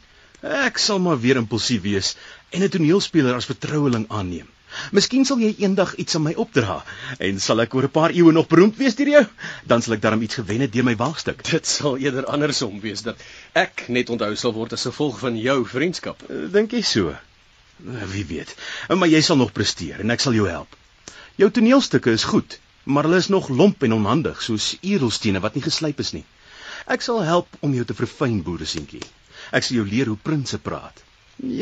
Ek 0.44 0.78
sal 0.78 0.98
maar 1.00 1.20
weer 1.20 1.36
impulsief 1.40 1.82
wees 1.82 2.14
en 2.50 2.62
'n 2.62 2.68
toneelspeler 2.68 3.34
as 3.34 3.46
vertroueling 3.48 4.06
aanneem. 4.08 4.48
Miskien 4.92 5.24
sal 5.24 5.38
jy 5.38 5.54
eendag 5.62 5.94
iets 6.02 6.14
aan 6.18 6.22
my 6.22 6.32
opdra 6.34 6.84
en 7.18 7.38
sal 7.40 7.60
ek 7.62 7.74
oor 7.74 7.84
'n 7.86 7.90
paar 7.90 8.10
eeue 8.10 8.32
nog 8.32 8.48
beroemd 8.48 8.76
wees 8.76 8.94
deur 8.98 9.08
jou. 9.08 9.24
Dan 9.66 9.82
sal 9.82 9.94
ek 9.94 10.00
daarom 10.02 10.22
iets 10.22 10.34
gewen 10.34 10.60
het 10.60 10.72
deur 10.72 10.84
my 10.84 10.96
waagstuk. 10.96 11.44
Dit 11.50 11.66
sal 11.66 11.96
eerder 11.98 12.26
andersom 12.26 12.80
wees 12.80 13.02
dat 13.02 13.16
ek 13.54 13.84
net 13.88 14.10
onthou 14.10 14.34
sal 14.36 14.52
word 14.52 14.72
as 14.72 14.82
gevolg 14.82 15.18
van 15.18 15.38
jou 15.38 15.64
vriendskap. 15.66 16.22
Eh, 16.28 16.50
Dink 16.52 16.70
jy 16.72 16.82
so? 16.82 17.08
Eh, 17.10 18.04
Wie 18.12 18.24
weet. 18.24 18.54
Eh, 18.88 18.96
Maar 18.96 19.08
jy 19.08 19.20
sal 19.20 19.36
nog 19.36 19.52
presteer 19.52 20.00
en 20.00 20.10
ek 20.10 20.20
sal 20.20 20.32
jou 20.34 20.48
help. 20.48 20.76
Jou 21.36 21.50
toneelstukke 21.50 22.10
is 22.10 22.24
goed, 22.24 22.58
maar 22.84 23.04
hulle 23.04 23.16
is 23.16 23.28
nog 23.28 23.48
lomp 23.48 23.82
en 23.82 23.92
onhandig 23.92 24.42
soos 24.42 24.76
edelstene 24.82 25.40
wat 25.40 25.54
nie 25.54 25.62
geslyp 25.62 25.98
is 26.00 26.12
nie. 26.12 26.24
Ek 26.86 27.00
sal 27.02 27.22
help 27.22 27.46
om 27.60 27.72
jou 27.74 27.84
te 27.84 27.94
verfyn, 27.94 28.42
boereseentjie. 28.42 29.00
Ek 29.54 29.64
sal 29.66 29.76
jou 29.80 29.86
leer 29.88 30.10
hoe 30.10 30.18
prinses 30.28 30.62
praat. 30.68 31.02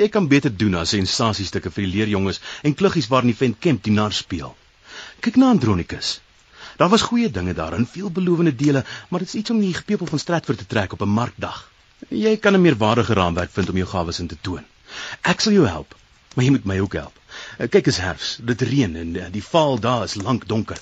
Jy 0.00 0.08
kan 0.12 0.28
beter 0.28 0.52
doen 0.62 0.74
as 0.80 0.92
sensasiestukke 0.94 1.70
vir 1.74 1.84
die 1.84 1.92
leerjonges 1.94 2.40
en 2.68 2.76
kluggies 2.80 3.08
waarin 3.12 3.32
die 3.32 3.38
vent 3.38 3.58
Kemp 3.64 3.82
dienaar 3.84 4.12
speel. 4.16 4.54
Kyk 5.24 5.36
na 5.40 5.50
Andronicus. 5.54 6.20
Daar 6.80 6.90
was 6.92 7.04
goeie 7.08 7.30
dinge 7.30 7.54
daarin, 7.54 7.86
veelbelovende 7.86 8.54
dele, 8.64 8.84
maar 9.08 9.20
dit 9.24 9.28
is 9.28 9.40
iets 9.40 9.52
om 9.54 9.60
die 9.60 9.74
gepeupel 9.76 10.08
van 10.12 10.22
Stratford 10.22 10.58
te 10.58 10.66
trek 10.66 10.92
op 10.92 11.02
'n 11.02 11.16
markdag. 11.18 11.58
Jy 12.08 12.36
kan 12.36 12.54
'n 12.54 12.60
meerwaardige 12.60 13.14
raamwerk 13.14 13.50
vind 13.52 13.68
om 13.68 13.76
jou 13.76 13.88
gawes 13.88 14.18
in 14.18 14.26
te 14.26 14.36
toon. 14.40 14.64
Ek 15.22 15.40
sal 15.40 15.52
jou 15.52 15.66
help, 15.66 15.94
maar 16.34 16.44
jy 16.44 16.50
moet 16.50 16.64
my 16.64 16.78
ook 16.80 16.92
help. 16.92 17.18
Eh, 17.58 17.68
Kyk 17.68 17.86
is 17.86 17.96
herfs, 17.96 18.38
dit 18.42 18.62
reën 18.62 18.96
en 18.96 19.16
eh, 19.16 19.32
die 19.32 19.44
vaal 19.44 19.78
daar 19.80 20.04
is 20.04 20.14
lank 20.14 20.48
donker. 20.48 20.78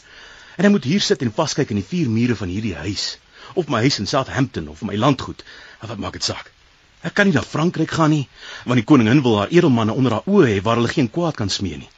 En 0.56 0.64
ek 0.64 0.70
moet 0.70 0.84
hier 0.84 1.00
sit 1.00 1.22
en 1.22 1.32
vaskyk 1.32 1.70
in 1.70 1.76
die 1.76 1.88
vier 1.88 2.11
mure 2.11 2.36
van 2.36 2.48
hierdie 2.48 2.74
huis, 2.74 3.18
of 3.54 3.68
my 3.68 3.78
huis 3.80 3.98
in 3.98 4.06
Southampton 4.06 4.68
of 4.68 4.82
my 4.82 4.96
landgoed. 4.96 5.44
En 5.80 5.88
Wat 5.88 5.98
maak 5.98 6.12
dit 6.12 6.24
saak? 6.24 6.52
Ek 7.01 7.14
kan 7.16 7.28
nie 7.28 7.32
na 7.32 7.40
Frankryk 7.40 7.94
gaan 7.96 8.12
nie, 8.12 8.26
want 8.68 8.76
die 8.76 8.84
koningin 8.84 9.22
wil 9.24 9.38
haar 9.40 9.53
edelmanne 9.55 9.94
onder 9.96 10.18
haar 10.18 10.28
oë 10.28 10.51
hê 10.51 10.57
waar 10.64 10.76
hulle 10.80 10.92
geen 10.92 11.09
kwaad 11.09 11.38
kan 11.38 11.48
smee 11.53 11.78
nie. 11.80 11.88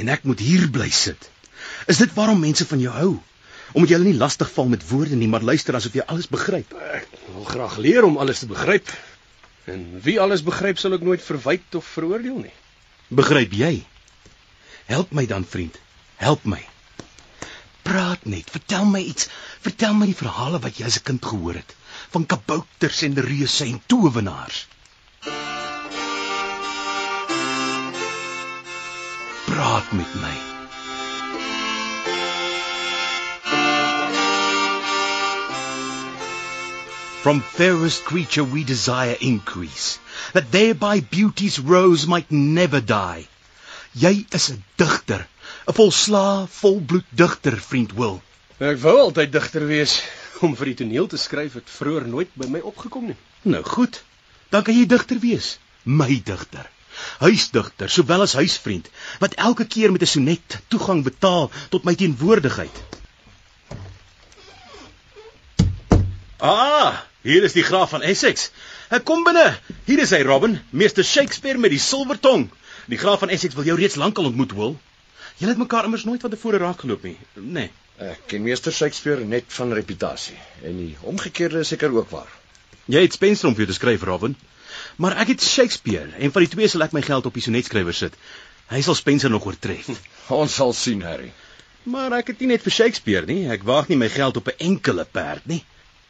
En 0.00 0.08
ek 0.08 0.24
moet 0.24 0.40
hier 0.40 0.64
bly 0.72 0.88
sit. 0.88 1.28
Is 1.92 2.00
dit 2.00 2.14
waarom 2.16 2.40
mense 2.40 2.64
van 2.66 2.80
jou 2.80 2.94
hou? 2.94 3.10
Omdat 3.74 3.90
jy 3.90 3.98
hulle 3.98 4.12
nie 4.12 4.22
lastig 4.22 4.48
val 4.54 4.70
met 4.72 4.86
woorde 4.88 5.18
nie, 5.20 5.28
maar 5.28 5.44
luister 5.44 5.76
asof 5.76 5.96
jy 5.98 6.06
alles 6.08 6.30
begryp. 6.32 6.72
Ek 6.96 7.08
wil 7.34 7.44
graag 7.50 7.76
leer 7.84 8.08
om 8.08 8.16
alles 8.22 8.40
te 8.40 8.48
begryp. 8.48 8.88
En 9.68 9.84
wie 10.04 10.16
alles 10.20 10.44
begryp 10.46 10.80
sal 10.80 10.96
ek 10.96 11.04
nooit 11.04 11.24
verwyd 11.24 11.76
of 11.76 11.92
veroordeel 11.96 12.40
nie. 12.46 12.54
Begryp 13.12 13.52
jy? 13.52 13.74
Help 14.88 15.12
my 15.12 15.26
dan, 15.28 15.44
vriend. 15.44 15.76
Help 16.20 16.48
my. 16.48 16.62
Praat 17.84 18.24
net, 18.24 18.48
vertel 18.48 18.88
my 18.88 19.04
iets. 19.04 19.28
Vertel 19.64 19.96
my 19.96 20.08
die 20.08 20.16
verhale 20.16 20.60
wat 20.64 20.80
jy 20.80 20.88
as 20.88 21.00
'n 21.00 21.08
kind 21.12 21.24
gehoor 21.24 21.60
het 21.60 21.76
van 22.14 22.26
kabouters 22.26 23.02
en 23.02 23.14
reuse 23.20 23.64
en 23.64 23.82
towenaars. 23.86 24.58
Praat 29.44 29.92
met 29.92 30.14
my. 30.22 30.34
From 37.24 37.42
fairest 37.42 38.04
creature 38.04 38.44
we 38.44 38.64
desire 38.64 39.16
increase, 39.18 39.98
that 40.34 40.52
thereby 40.52 41.00
beauty's 41.00 41.58
rose 41.58 42.06
might 42.06 42.30
never 42.30 42.80
die. 42.80 43.26
Jy 43.92 44.26
is 44.30 44.50
'n 44.52 44.62
digter, 44.76 45.26
'n 45.66 45.74
volslaa, 45.74 46.46
volbloed 46.60 47.08
digter, 47.10 47.56
vriend 47.70 47.92
Will. 47.92 48.22
Ek 48.58 48.78
wou 48.78 48.98
altyd 48.98 49.32
digter 49.32 49.66
wees. 49.66 50.02
Om 50.46 50.56
vir 50.58 50.72
die 50.72 50.78
toneel 50.82 51.06
te 51.06 51.18
skryf 51.20 51.58
het 51.58 51.70
vroeër 51.70 52.08
nooit 52.10 52.30
by 52.34 52.48
my 52.50 52.60
opgekom 52.60 53.10
nie. 53.10 53.18
Nou 53.42 53.62
goed, 53.66 54.00
dan 54.50 54.64
kan 54.66 54.76
jy 54.76 54.86
digter 54.90 55.20
wees, 55.22 55.58
my 55.84 56.22
digter. 56.24 56.70
Huisdigter, 57.18 57.90
sowel 57.90 58.22
as 58.22 58.36
huisvriend, 58.38 58.88
wat 59.22 59.34
elke 59.34 59.66
keer 59.66 59.92
met 59.92 60.02
'n 60.02 60.06
sonnet 60.06 60.58
toegang 60.68 61.02
betaal 61.02 61.50
tot 61.70 61.84
my 61.84 61.94
teenwoordigheid. 61.94 62.76
Ah, 66.38 67.02
hier 67.22 67.42
is 67.42 67.52
die 67.52 67.62
graaf 67.62 67.90
van 67.90 68.02
Essex. 68.02 68.50
Ek 68.90 69.04
kom 69.04 69.24
binne. 69.24 69.58
Hier 69.84 69.98
is 69.98 70.10
hy, 70.10 70.22
Robin, 70.22 70.60
meester 70.70 71.04
Shakespeare 71.04 71.58
met 71.58 71.70
die 71.70 71.78
silwertong. 71.78 72.50
Die 72.86 72.98
graaf 72.98 73.18
van 73.18 73.28
Essex 73.28 73.54
wil 73.54 73.64
jou 73.64 73.78
reeds 73.78 73.96
lankal 73.96 74.24
ontmoet, 74.24 74.52
Will. 74.52 74.76
Julle 75.36 75.50
het 75.50 75.58
mekaar 75.58 75.84
immers 75.84 76.04
nooit 76.04 76.20
van 76.20 76.30
tevore 76.30 76.58
raakgeloop 76.58 77.02
nie, 77.02 77.18
nê? 77.34 77.42
Nee. 77.42 77.70
Ek 78.02 78.24
ken 78.26 78.42
meester 78.42 78.74
Shakespeare 78.74 79.22
net 79.24 79.44
van 79.54 79.72
reputasie 79.72 80.38
en 80.66 80.78
die 80.80 80.96
omgekeerde 81.06 81.60
is 81.62 81.68
seker 81.70 81.94
ook 81.94 82.10
waar. 82.10 82.30
Jy 82.90 83.04
het 83.04 83.14
Spencer 83.14 83.48
om 83.48 83.54
vir 83.54 83.64
jou 83.64 83.70
te 83.70 83.76
skryf, 83.78 84.02
Robin. 84.02 84.34
Maar 84.98 85.20
ek 85.22 85.34
het 85.34 85.42
Shakespeare 85.42 86.10
en 86.18 86.32
van 86.34 86.42
die 86.42 86.50
twee 86.50 86.68
sal 86.68 86.82
ek 86.82 86.96
my 86.96 87.02
geld 87.06 87.26
op 87.30 87.38
die 87.38 87.44
sonetskrywer 87.44 87.94
sit. 87.94 88.16
Hy 88.72 88.80
sal 88.82 88.98
Spencer 88.98 89.30
nog 89.30 89.46
oortref. 89.46 89.92
Ons 90.40 90.58
sal 90.58 90.74
sien, 90.74 91.04
Harry. 91.06 91.30
Maar 91.84 92.18
ek 92.18 92.32
het 92.32 92.42
nie 92.42 92.50
net 92.54 92.64
vir 92.64 92.74
Shakespeare 92.74 93.28
nie, 93.30 93.44
ek 93.52 93.62
waag 93.68 93.90
nie 93.92 94.00
my 94.00 94.08
geld 94.10 94.40
op 94.40 94.50
'n 94.50 94.58
enkele 94.72 95.04
perd 95.04 95.46
nie. 95.46 95.62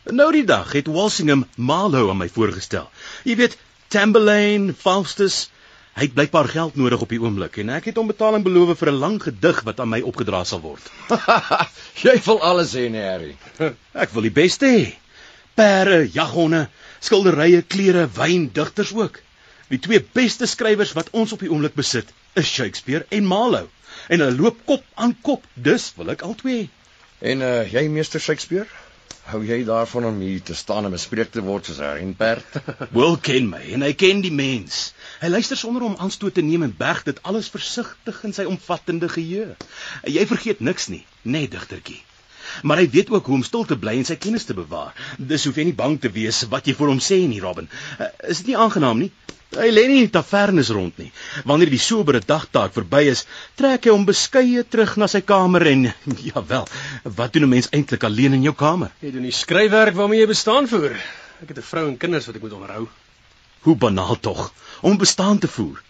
Nou 0.09 0.30
die 0.32 0.45
dag 0.45 0.72
het 0.72 0.89
Walsingham 0.89 1.45
Marlowe 1.57 2.11
aan 2.11 2.22
my 2.22 2.28
voorgestel. 2.28 2.89
Jy 3.24 3.37
weet, 3.37 3.59
Tamburlaine, 3.89 4.72
Faustus, 4.72 5.51
hy 5.95 6.09
het 6.09 6.14
blykbaar 6.14 6.49
geld 6.51 6.76
nodig 6.76 7.03
op 7.05 7.12
die 7.14 7.20
oomblik 7.22 7.61
en 7.62 7.70
ek 7.76 7.90
het 7.90 7.99
hom 8.01 8.11
betaling 8.11 8.42
beloof 8.42 8.74
vir 8.78 8.90
'n 8.90 9.01
lang 9.05 9.18
gedig 9.22 9.61
wat 9.68 9.80
aan 9.80 9.92
my 9.92 10.01
opgedra 10.01 10.45
sal 10.45 10.61
word. 10.61 10.82
Jy 12.05 12.16
wil 12.26 12.40
alles 12.42 12.74
hê, 12.74 12.88
nee, 12.90 13.03
Harry. 13.03 13.36
Ek 14.03 14.11
wil 14.11 14.26
die 14.26 14.34
beste 14.34 14.66
hê. 14.66 14.84
Perde, 15.55 16.11
jaghonde, 16.11 16.68
skilderye, 17.01 17.62
klere, 17.62 18.09
wyn, 18.11 18.51
digters 18.53 18.92
ook. 18.92 19.20
Die 19.70 19.78
twee 19.78 20.03
beste 20.03 20.47
skrywers 20.47 20.92
wat 20.99 21.11
ons 21.12 21.32
op 21.32 21.40
die 21.40 21.51
oomblik 21.51 21.74
besit, 21.74 22.11
is 22.34 22.51
Shakespeare 22.51 23.07
en 23.09 23.24
Marlowe. 23.26 23.70
En 24.09 24.20
hulle 24.20 24.36
loop 24.36 24.59
kop 24.66 24.82
aan 24.95 25.14
kop, 25.22 25.47
dus 25.55 25.92
wil 25.97 26.11
ek 26.11 26.26
albei 26.26 26.57
hê. 26.59 26.64
En 27.24 27.40
uh 27.40 27.62
jy 27.70 27.86
meester 27.88 28.20
Shakespeare? 28.20 28.66
Hou 29.25 29.41
jy 29.41 29.62
daarvan 29.64 30.05
om 30.05 30.18
hier 30.20 30.43
te 30.45 30.55
staan 30.55 30.85
en 30.85 30.93
bespreek 30.93 31.31
te 31.33 31.43
word 31.45 31.64
soos 31.64 31.81
'n 31.81 31.95
renperd? 31.99 32.59
Will 32.99 33.16
ken 33.16 33.49
my 33.49 33.62
en 33.77 33.85
hy 33.87 33.93
ken 33.97 34.20
die 34.20 34.33
mens. 34.33 34.93
Hy 35.22 35.33
luister 35.33 35.57
sonder 35.57 35.87
om 35.87 35.97
aanstoot 35.97 36.35
te 36.37 36.45
neem 36.45 36.66
en 36.66 36.75
berg 36.77 37.03
dit 37.09 37.22
alles 37.22 37.49
versigtig 37.49 38.20
in 38.29 38.37
sy 38.37 38.45
omvattende 38.45 39.09
geheue. 39.09 39.57
Jy 40.05 40.27
vergeet 40.29 40.61
niks 40.61 40.91
nie, 40.93 41.07
net 41.22 41.57
digtertjie. 41.57 42.03
Maar 42.62 42.82
hy 42.82 42.88
weet 42.90 43.11
ook 43.11 43.26
hoe 43.26 43.34
om 43.34 43.45
stil 43.47 43.64
te 43.64 43.76
bly 43.76 43.97
en 43.99 44.05
sy 44.05 44.16
kennis 44.16 44.45
te 44.45 44.55
bewaar. 44.55 44.95
Dis 45.18 45.45
hoef 45.45 45.57
jy 45.57 45.64
nie 45.64 45.76
bang 45.76 46.01
te 46.01 46.11
wees 46.12 46.45
wat 46.51 46.66
jy 46.66 46.74
vir 46.74 46.88
hom 46.88 47.01
sê 47.01 47.20
nie, 47.28 47.40
Robin. 47.40 47.68
Uh, 47.99 48.11
is 48.28 48.42
dit 48.42 48.53
nie 48.53 48.57
aangenaam 48.57 48.99
nie? 48.99 49.12
Hy 49.55 49.68
lê 49.70 49.84
nie 49.86 50.01
in 50.03 50.11
tavernes 50.11 50.70
rond 50.74 50.97
nie. 50.99 51.11
Wanneer 51.47 51.70
die 51.70 51.82
sobere 51.82 52.20
dagtaak 52.24 52.74
verby 52.74 53.05
is, 53.12 53.22
trek 53.59 53.86
hy 53.86 53.92
hom 53.95 54.07
beskeie 54.09 54.64
terug 54.66 54.97
na 54.99 55.07
sy 55.11 55.20
kamer 55.22 55.66
en 55.70 55.86
ja 56.28 56.42
wel, 56.49 56.66
wat 57.05 57.34
doen 57.34 57.47
'n 57.47 57.55
mens 57.55 57.70
eintlik 57.70 58.05
alleen 58.05 58.34
in 58.34 58.42
jou 58.42 58.55
kamer? 58.55 58.90
Jy 59.01 59.12
doen 59.14 59.28
die 59.28 59.36
skryfwerk 59.36 59.95
waarmee 59.95 60.20
jy 60.24 60.28
bestaan 60.32 60.68
voer. 60.68 60.99
Ek 61.42 61.49
het 61.49 61.59
'n 61.59 61.70
vrou 61.70 61.86
en 61.88 61.97
kinders 61.97 62.26
wat 62.26 62.36
ek 62.36 62.42
moet 62.42 62.59
onderhou. 62.59 62.88
Hoe 63.64 63.76
banaal 63.76 64.18
tog 64.20 64.53
om 64.82 64.99
bestaan 64.99 65.38
te 65.38 65.49
voer. 65.49 65.82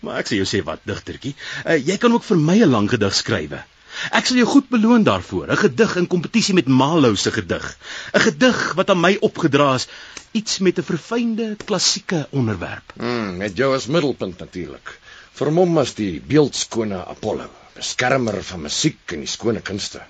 Maar 0.00 0.18
ek 0.18 0.32
sê 0.32 0.40
jou 0.40 0.48
sê 0.48 0.64
wat 0.64 0.80
digtertjie, 0.84 1.34
uh, 1.66 1.76
jy 1.76 1.96
kan 1.98 2.12
ook 2.12 2.24
vir 2.24 2.36
my 2.36 2.58
'n 2.58 2.70
lang 2.70 2.88
gedig 2.90 3.14
skrywe. 3.14 3.64
Ek 4.10 4.26
sal 4.26 4.36
jou 4.40 4.48
goed 4.48 4.68
beloon 4.68 5.02
daarvoor, 5.04 5.50
'n 5.50 5.62
gedig 5.64 5.96
in 5.96 6.06
kompetisie 6.06 6.54
met 6.54 6.68
Marlowe 6.68 7.16
se 7.16 7.32
gedig. 7.32 7.78
'n 8.14 8.20
Gedig 8.20 8.72
wat 8.74 8.90
aan 8.90 9.00
my 9.00 9.16
opgedra 9.20 9.74
is, 9.74 9.88
iets 10.32 10.58
met 10.58 10.78
'n 10.78 10.82
verfynde 10.82 11.56
klassieke 11.64 12.26
onderwerp. 12.30 12.92
Mm, 12.96 13.36
met 13.36 13.56
jou 13.56 13.74
as 13.74 13.86
middelpunt 13.86 14.38
natuurlik. 14.38 14.98
Vermom 15.32 15.78
as 15.78 15.94
die 15.94 16.20
beeldskone 16.20 17.04
Apollo. 17.06 17.50
beskermer 17.74 18.42
van 18.44 18.62
musiek 18.66 19.14
en 19.16 19.22
die 19.24 19.30
skone 19.30 19.62
kunste 19.64 20.02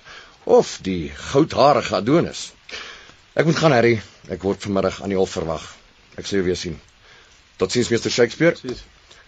of 0.43 0.77
die 0.83 1.11
goudharige 1.31 1.95
Adonis. 1.95 2.51
Ek 3.33 3.47
moet 3.47 3.57
gaan, 3.57 3.71
Harry. 3.71 3.93
Ek 4.29 4.43
word 4.43 4.65
vanmiddag 4.65 4.99
aan 5.01 5.13
die 5.13 5.17
hof 5.17 5.31
verwag. 5.37 5.63
Ek 6.19 6.27
sal 6.27 6.41
jou 6.41 6.47
weer 6.49 6.59
sien. 6.59 6.75
Totsiens, 7.57 7.89
meester 7.93 8.11
Shakespeare. 8.11 8.57
Precies. 8.59 8.83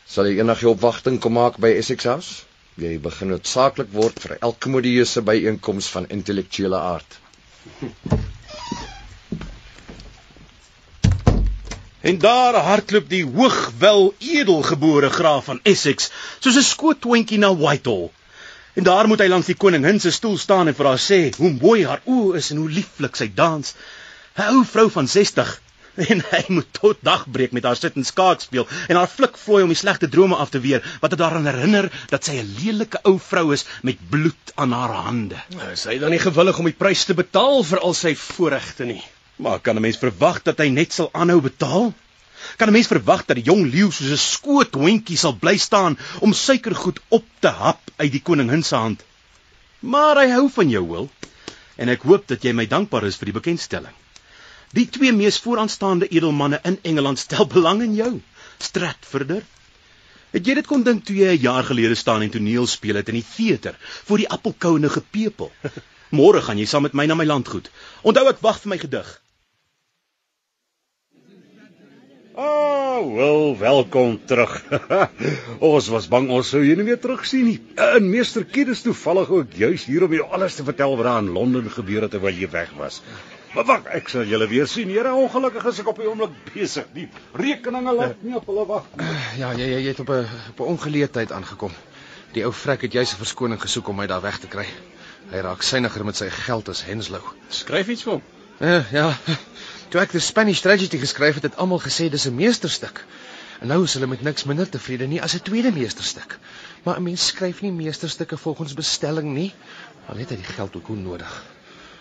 Sal 0.06 0.28
jy 0.30 0.36
eendag 0.42 0.62
jou 0.62 0.76
opwagting 0.76 1.18
kom 1.24 1.34
maak 1.40 1.58
by 1.64 1.72
Essex 1.80 2.06
House? 2.06 2.44
Jy 2.76 2.98
begin 3.00 3.30
noodsaaklik 3.32 3.92
word 3.96 4.18
vir 4.20 4.34
elke 4.44 4.70
modieuse 4.72 5.22
byeenkoms 5.24 5.86
van 5.94 6.10
intellektuele 6.12 6.76
aard. 6.76 7.14
En 12.06 12.20
daar 12.20 12.58
hardloop 12.66 13.08
die 13.10 13.24
hoogwel 13.24 14.12
edelgebore 14.20 15.10
graaf 15.10 15.48
van 15.52 15.62
Essex 15.64 16.12
soos 16.44 16.60
'n 16.60 16.68
skootoentjie 16.72 17.40
na 17.40 17.56
Whitehall. 17.56 18.12
En 18.76 18.84
daar 18.84 19.08
moet 19.08 19.24
hy 19.24 19.28
langs 19.32 19.48
die 19.48 19.56
koningin 19.64 20.00
se 20.00 20.12
stoel 20.12 20.38
staan 20.38 20.68
en 20.68 20.76
vir 20.76 20.90
haar 20.92 21.04
sê 21.08 21.20
hoe 21.38 21.54
mooi 21.62 21.86
haar 21.86 22.04
oë 22.06 22.36
is 22.44 22.52
en 22.52 22.58
hoe 22.58 22.70
lieflik 22.70 23.16
sy 23.16 23.32
dans. 23.34 23.74
'n 24.36 24.52
Ou 24.52 24.66
vrou 24.74 24.90
van 24.92 25.08
60 25.08 25.60
en 26.12 26.22
hy 26.32 26.42
moet 26.52 26.68
tot 26.76 27.00
dagbreek 27.06 27.54
met 27.56 27.64
haar 27.64 27.80
sit 27.80 27.96
en 27.96 28.08
skaak 28.08 28.44
speel 28.44 28.68
en 28.90 29.00
haar 29.00 29.12
flik 29.12 29.38
vloei 29.40 29.64
om 29.64 29.72
die 29.72 29.80
slegte 29.80 30.10
drome 30.12 30.36
af 30.36 30.52
te 30.52 30.60
weer 30.60 30.84
wat 31.02 31.14
dit 31.14 31.20
daaraan 31.22 31.48
herinner 31.48 31.90
dat 32.12 32.28
sy 32.28 32.38
'n 32.42 32.56
lelike 32.60 33.00
ou 33.04 33.18
vrou 33.20 33.54
is 33.54 33.66
met 33.82 34.00
bloed 34.10 34.54
aan 34.56 34.72
haar 34.72 34.96
hande. 35.08 35.40
Nou, 35.56 35.76
Sy 35.76 35.98
dan 36.00 36.12
nie 36.12 36.20
gewillig 36.20 36.60
om 36.60 36.66
die 36.66 36.78
prys 36.78 37.06
te 37.06 37.14
betaal 37.14 37.64
vir 37.64 37.80
al 37.80 37.94
sy 37.94 38.16
voorregte 38.16 38.86
nie. 38.86 39.04
Maar 39.36 39.60
kan 39.60 39.76
'n 39.76 39.82
mens 39.82 39.98
verwag 39.98 40.44
dat 40.44 40.60
hy 40.60 40.70
net 40.70 40.94
sal 40.94 41.10
aanhou 41.14 41.42
betaal? 41.42 41.94
Kan 42.58 42.68
'n 42.68 42.72
mens 42.72 42.88
verwag 42.88 43.26
dat 43.26 43.36
die 43.36 43.46
jong 43.46 43.66
leeu 43.72 43.92
soos 43.92 44.12
'n 44.12 44.18
skoot 44.18 44.74
hondjie 44.74 45.18
sal 45.18 45.36
bly 45.36 45.58
staan 45.58 45.98
om 46.20 46.34
suikergoed 46.34 47.00
op 47.10 47.26
te 47.40 47.48
hap 47.48 47.80
uit 47.96 48.12
die 48.12 48.22
koningin 48.22 48.64
se 48.64 48.76
hand? 48.76 49.04
Maar 49.80 50.16
hy 50.18 50.30
hou 50.32 50.50
van 50.50 50.70
jou, 50.70 50.88
Will, 50.88 51.10
en 51.76 51.90
ek 51.90 52.02
hoop 52.02 52.28
dat 52.28 52.44
jy 52.44 52.54
my 52.54 52.66
dankbaar 52.66 53.06
is 53.06 53.16
vir 53.16 53.26
die 53.26 53.40
bekendstelling. 53.40 53.94
Die 54.74 54.90
twee 54.90 55.14
mees 55.14 55.40
vooraanstaande 55.40 56.08
edelmanne 56.08 56.60
in 56.64 56.80
Engeland 56.82 57.20
stel 57.20 57.48
belang 57.56 57.82
in 57.82 57.94
jou, 57.96 58.14
Stratforder. 58.58 59.44
Het 60.36 60.48
jy 60.48 60.56
dit 60.58 60.68
kon 60.68 60.84
dink 60.84 61.06
toe 61.08 61.16
jy 61.16 61.36
'n 61.36 61.42
jaar 61.42 61.64
gelede 61.64 61.96
staan 61.96 62.22
en 62.22 62.30
toneel 62.30 62.68
speel 62.68 62.96
het 62.96 63.10
in 63.10 63.20
die 63.22 63.28
teater 63.36 63.78
voor 63.80 64.18
die 64.18 64.30
appelkoue 64.30 64.90
gepepel? 64.90 65.52
Môre 66.20 66.42
gaan 66.42 66.58
jy 66.58 66.66
saam 66.66 66.84
met 66.84 66.94
my 66.94 67.06
na 67.06 67.16
my 67.16 67.26
landgoed. 67.26 67.70
Onthou 68.04 68.28
ek 68.30 68.42
wag 68.42 68.60
vir 68.62 68.70
my 68.70 68.78
gedig. 68.78 69.22
Ah, 72.36 73.00
oh, 73.00 73.16
wel, 73.16 73.58
welkom 73.58 74.18
terug. 74.28 74.64
ons 75.72 75.88
was 75.88 76.10
bang 76.12 76.28
ons 76.30 76.50
sou 76.52 76.60
jou 76.66 76.76
nie 76.76 76.88
weer 76.90 77.00
terugsien 77.00 77.46
nie. 77.48 77.60
En 77.80 78.10
meester 78.12 78.44
Kied 78.44 78.74
is 78.74 78.84
toevallig 78.84 79.30
ook 79.30 79.56
juis 79.56 79.86
hier 79.88 80.04
om 80.04 80.12
jou 80.12 80.28
alles 80.36 80.60
te 80.60 80.68
vertel 80.68 80.98
wat 81.00 81.08
daar 81.08 81.24
in 81.24 81.32
Londen 81.32 81.72
gebeur 81.72 82.02
het 82.02 82.12
terwyl 82.12 82.36
jy 82.36 82.50
weg 82.52 82.76
was. 82.76 83.00
Maar 83.56 83.66
wag, 83.66 83.86
ek 83.96 84.10
sal 84.12 84.26
julle 84.28 84.48
weer 84.52 84.68
sien. 84.68 84.90
Here, 84.92 85.14
ongelukkig 85.16 85.64
is 85.70 85.78
ek 85.80 85.88
op 85.88 86.00
die 86.02 86.08
oomblik 86.10 86.34
besig. 86.50 86.88
Die 86.92 87.06
rekeninge 87.40 87.94
laat 87.96 88.24
nie 88.28 88.36
op 88.36 88.50
hulle 88.52 88.66
wag. 88.68 88.90
Ja, 89.40 89.54
jy 89.56 89.70
jy, 89.70 89.78
jy 89.86 89.94
het 89.94 90.02
op 90.04 90.12
'n 90.12 90.28
op 90.52 90.60
'n 90.60 90.72
ongeleentheid 90.74 91.32
aangekom. 91.32 91.72
Die 92.36 92.44
ou 92.44 92.52
vrek 92.52 92.82
het 92.82 92.92
juis 92.92 93.14
'n 93.14 93.22
verskoning 93.24 93.62
gesoek 93.62 93.88
om 93.88 93.96
my 93.96 94.08
daar 94.12 94.22
weg 94.22 94.40
te 94.40 94.48
kry. 94.48 94.68
Hy 95.32 95.40
raak 95.40 95.64
syniger 95.64 96.06
met 96.06 96.16
sy 96.16 96.30
geld 96.30 96.70
as 96.70 96.84
Henslow. 96.84 97.24
Skryf 97.48 97.88
iets 97.88 98.04
vir 98.04 98.14
hom. 98.14 98.22
Uh, 98.60 98.92
ja. 98.92 99.18
Toe 99.90 100.02
ek 100.02 100.12
die 100.12 100.20
Spanish 100.20 100.60
Tragedy 100.60 100.98
geskryf 100.98 101.40
het, 101.40 101.44
het 101.44 101.56
almal 101.56 101.80
gesê 101.80 102.10
dis 102.10 102.28
'n 102.28 102.36
meesterstuk. 102.36 103.06
En 103.62 103.68
nou 103.68 103.84
is 103.84 103.94
hulle 103.94 104.08
met 104.08 104.22
niks 104.22 104.44
minder 104.44 104.70
tevrede 104.70 105.08
nie 105.08 105.22
as 105.22 105.34
'n 105.34 105.48
tweede 105.48 105.72
meesterstuk. 105.72 106.40
Maar 106.84 107.00
'n 107.00 107.04
mens 107.04 107.26
skryf 107.26 107.62
nie 107.62 107.72
meesterstukke 107.72 108.38
volgens 108.38 108.74
bestelling 108.74 109.34
nie. 109.34 109.54
Al 110.08 110.18
het 110.18 110.30
hy 110.30 110.36
die 110.36 110.54
geld 110.54 110.76
ook 110.76 110.90
nodig. 110.90 111.55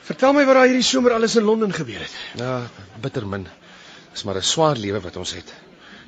Vertel 0.04 0.34
my 0.36 0.42
wat 0.44 0.58
daar 0.58 0.66
hierdie 0.68 0.84
somer 0.84 1.14
alles 1.16 1.36
in 1.40 1.46
Londen 1.48 1.72
gebeur 1.72 2.02
het. 2.04 2.14
Ja, 2.36 2.68
bitter 3.00 3.24
min. 3.26 3.46
Dis 4.12 4.24
maar 4.28 4.36
'n 4.36 4.42
swaar 4.42 4.76
lewe 4.76 5.00
wat 5.00 5.16
ons 5.16 5.32
het. 5.32 5.52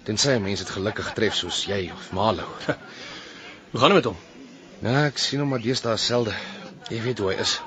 Tensy 0.05 0.29
'n 0.31 0.43
mens 0.43 0.59
dit 0.59 0.71
gelukkig 0.71 1.13
tref 1.13 1.35
soos 1.35 1.65
jy 1.65 1.91
of 1.95 2.13
Malo. 2.13 2.45
Hoe 3.71 3.81
gaan 3.81 3.95
dit 3.95 3.99
met 3.99 4.05
hom? 4.05 4.17
Ja, 4.83 5.05
ek 5.07 5.19
sien 5.19 5.41
hom 5.41 5.49
maar 5.49 5.63
deesdae 5.65 5.97
selde. 5.97 6.35
Jy 6.91 7.01
weet 7.03 7.19
hoe 7.19 7.33
hy 7.33 7.41
is. 7.41 7.61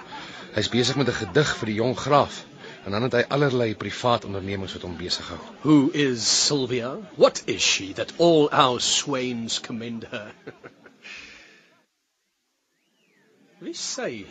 Hy's 0.53 0.69
besig 0.69 0.95
met 0.95 1.07
'n 1.07 1.17
gedig 1.17 1.55
vir 1.57 1.65
die 1.65 1.75
jong 1.75 1.97
graaf 1.97 2.45
en 2.86 2.91
dan 2.91 3.03
het 3.03 3.13
hy 3.13 3.23
allerlei 3.30 3.75
privaat 3.75 4.25
ondernemings 4.25 4.73
wat 4.73 4.82
hom 4.82 4.97
besig 4.97 5.27
hou. 5.27 5.39
Who 5.61 5.89
is 5.93 6.45
Sylvia? 6.45 6.97
What 7.15 7.41
is 7.45 7.61
she 7.61 7.93
that 7.93 8.13
all 8.17 8.49
our 8.51 8.80
swains 8.80 9.59
commend 9.59 10.05
her? 10.11 10.32
Wie 13.59 13.73
sê? 13.73 14.25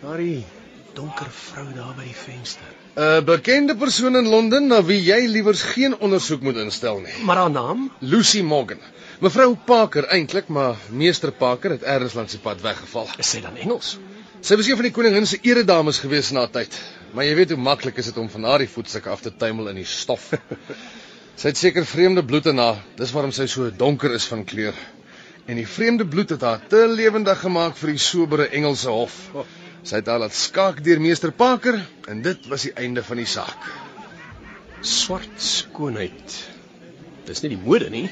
Daardie 0.00 0.44
donker 0.96 1.28
vrou 1.30 1.66
daar 1.76 1.94
by 1.96 2.06
die 2.08 2.16
venster. 2.16 2.68
'n 2.96 3.24
Bekende 3.28 3.76
persoon 3.76 4.16
in 4.16 4.28
Londen 4.32 4.68
na 4.72 4.82
wie 4.84 5.00
jy 5.04 5.26
liewers 5.28 5.62
geen 5.62 5.96
ondersoek 5.98 6.42
moet 6.42 6.56
instel 6.56 7.00
nie. 7.04 7.16
Maar 7.28 7.36
haar 7.36 7.50
naam? 7.50 7.90
Lucy 8.00 8.40
Morgan. 8.42 8.80
Mevrou 9.20 9.56
Parker 9.64 10.04
eintlik, 10.12 10.48
maar 10.48 10.76
meester 10.90 11.32
Parker 11.32 11.70
het 11.70 11.82
eers 11.82 12.14
langs 12.14 12.32
die 12.32 12.40
pad 12.40 12.60
weggeval. 12.60 13.08
Is 13.18 13.30
sy 13.30 13.40
dan 13.44 13.56
Engels? 13.56 13.98
Sy 14.40 14.56
was 14.56 14.68
een 14.68 14.76
van 14.76 14.88
die 14.88 14.92
koningin 14.92 15.26
se 15.26 15.38
eredames 15.42 15.98
gewees 15.98 16.30
na 16.30 16.46
tyd. 16.46 16.74
Maar 17.12 17.24
jy 17.24 17.34
weet 17.34 17.54
hoe 17.54 17.60
maklik 17.60 17.96
is 17.96 18.10
dit 18.10 18.16
om 18.20 18.28
van 18.30 18.44
haar 18.44 18.64
die 18.64 18.68
voetstukke 18.68 19.10
af 19.10 19.24
te 19.24 19.32
tuimel 19.36 19.68
in 19.72 19.80
die 19.80 19.88
stof. 19.88 20.30
sy 21.40 21.48
het 21.48 21.60
seker 21.60 21.86
vreemde 21.88 22.24
bloed 22.24 22.46
in 22.52 22.60
haar. 22.60 22.80
Dis 22.96 23.12
waarom 23.12 23.32
sy 23.32 23.46
so 23.50 23.70
donker 23.70 24.12
is 24.16 24.28
van 24.28 24.44
kleur. 24.44 24.76
En 25.46 25.60
die 25.60 25.68
vreemde 25.68 26.06
bloed 26.06 26.32
het 26.36 26.44
haar 26.44 26.64
te 26.68 26.86
lewendig 26.88 27.40
gemaak 27.40 27.76
vir 27.80 27.94
die 27.94 28.02
sobere 28.02 28.48
Engelse 28.48 28.92
hof. 28.92 29.16
Sy 29.86 30.00
het 30.00 30.08
haar 30.10 30.18
laat 30.18 30.34
skaak 30.34 30.80
deur 30.82 30.98
meester 30.98 31.30
Parker 31.30 31.76
en 32.10 32.22
dit 32.22 32.46
was 32.50 32.64
die 32.66 32.72
einde 32.74 33.04
van 33.06 33.20
die 33.22 33.28
saak. 33.30 33.68
Swart 34.82 35.36
skoonheid. 35.42 36.38
Dis 37.28 37.42
nie 37.44 37.52
die 37.54 37.60
mode 37.60 37.90
nie. 37.94 38.08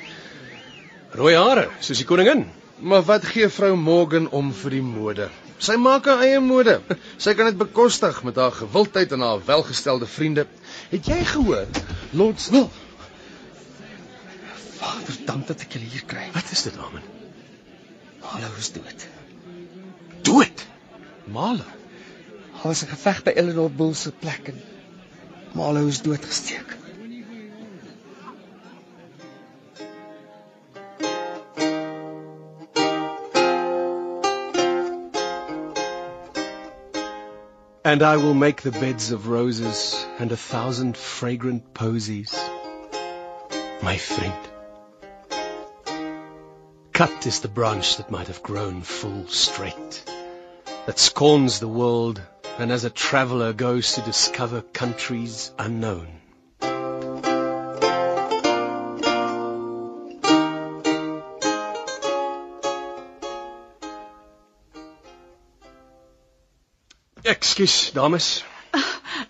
Rooi 1.19 1.35
hare, 1.35 1.67
soos 1.83 1.99
die 1.99 2.07
koningin. 2.07 2.45
Maar 2.79 3.03
wat 3.09 3.27
gee 3.27 3.49
vrou 3.51 3.73
Morgan 3.79 4.29
om 4.31 4.53
vir 4.55 4.77
die 4.77 4.85
mode? 4.87 5.27
Sy 5.63 5.75
maak 5.81 6.07
haar 6.11 6.23
eie 6.27 6.39
mode. 6.43 6.77
Sy 7.25 7.35
kan 7.35 7.51
dit 7.51 7.59
bekostig 7.59 8.23
met 8.27 8.39
haar 8.39 8.55
gewildheid 8.55 9.15
en 9.17 9.27
haar 9.27 9.43
welgestelde 9.47 10.07
vriende. 10.11 10.47
Het 10.95 11.11
jy 11.11 11.21
gehoor? 11.33 11.67
Lord 12.15 12.43
Snow. 12.43 12.69
Vader, 14.79 15.19
dank 15.27 15.51
dat 15.51 15.67
ek 15.67 15.75
julle 15.75 15.91
hier 15.91 16.07
kry. 16.07 16.29
Wat 16.35 16.55
is 16.55 16.67
dit, 16.69 16.79
Amen? 16.79 17.03
Hallo 18.31 18.51
is 18.63 18.71
dood. 18.75 19.09
Dood. 20.23 20.54
Male. 21.27 21.65
Daar 22.53 22.63
was 22.63 22.83
'n 22.83 22.87
geveg 22.89 23.23
by 23.23 23.31
Eleanor 23.31 23.71
Bull 23.71 23.95
se 23.95 24.11
plek 24.13 24.49
en 24.49 24.63
Malo 25.53 25.87
is 25.87 26.03
doodgesteek. 26.03 26.77
And 37.85 38.03
I 38.03 38.17
will 38.17 38.35
make 38.35 38.63
the 38.63 38.71
beds 38.71 39.13
of 39.13 39.29
roses 39.29 40.07
and 40.19 40.33
a 40.33 40.37
thousand 40.37 40.97
fragrant 40.97 41.75
posies. 41.75 42.35
My 43.83 43.99
friend. 43.99 44.49
Cut 46.93 47.27
is 47.27 47.41
the 47.41 47.49
branch 47.49 47.97
that 47.97 48.11
might 48.11 48.27
have 48.27 48.43
grown 48.43 48.83
full 48.83 49.29
straight, 49.29 50.03
that 50.87 50.99
scorns 50.99 51.61
the 51.61 51.69
world 51.69 52.21
and 52.59 52.71
as 52.71 52.85
a 52.85 52.91
traveller 52.91 53.53
goes 53.53 53.95
to 53.95 54.03
discover 54.03 54.61
countries 54.61 55.51
unknown. 55.59 56.07
Ekskuus, 67.25 67.93
dames. 67.93 68.45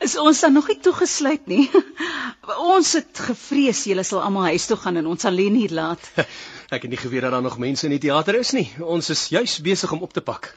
Is 0.02 0.16
ons 0.18 0.40
dan 0.40 0.52
nog 0.52 0.66
nie 0.68 0.80
toegesluit 0.82 1.46
nie? 1.46 1.70
Ons 2.74 2.92
het 2.98 3.20
gevrees 3.28 3.84
julle 3.86 4.02
sal 4.04 4.24
almal 4.26 4.50
huis 4.50 4.66
toe 4.66 4.76
gaan 4.76 4.98
en 5.00 5.06
ons 5.08 5.24
alleen 5.30 5.54
hier 5.54 5.72
laat. 5.72 6.10
Ek 6.74 6.82
het 6.82 6.90
nie 6.90 6.98
geweet 6.98 7.22
dat 7.24 7.32
daar 7.36 7.44
nog 7.44 7.60
mense 7.62 7.86
in 7.86 7.94
die 7.94 8.02
teater 8.02 8.36
is 8.36 8.50
nie. 8.56 8.66
Ons 8.82 9.12
is 9.14 9.28
juis 9.30 9.60
besig 9.64 9.92
om 9.94 10.02
op 10.02 10.12
te 10.12 10.24
pak. 10.24 10.50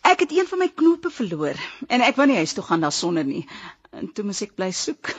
Ek 0.00 0.20
het 0.24 0.32
een 0.32 0.46
van 0.46 0.58
my 0.58 0.68
knope 0.74 1.10
verloor 1.10 1.58
en 1.88 2.00
ek 2.00 2.16
wou 2.16 2.26
nie 2.26 2.38
huis 2.40 2.52
toe 2.56 2.64
gaan 2.64 2.80
daarsonder 2.80 3.24
nie. 3.24 3.46
En 3.90 4.12
toe 4.12 4.24
moet 4.24 4.40
ek 4.46 4.54
bly 4.56 4.70
soek. 4.72 5.12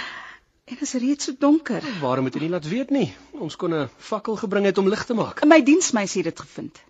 en 0.66 0.74
dit 0.74 0.82
is 0.82 0.94
reeds 1.02 1.28
so 1.28 1.38
donker. 1.38 1.84
Waarom 2.00 2.26
het 2.28 2.34
jy 2.34 2.46
nie 2.46 2.52
laat 2.52 2.68
weet 2.68 2.90
nie? 2.90 3.12
Ons 3.32 3.56
kon 3.56 3.74
'n 3.74 3.88
fakkel 3.98 4.36
gebring 4.36 4.66
het 4.66 4.78
om 4.78 4.88
lig 4.88 5.04
te 5.04 5.14
maak. 5.14 5.44
My 5.44 5.62
diensmeisie 5.62 6.22
het 6.22 6.34
dit 6.34 6.40
gevind. 6.40 6.82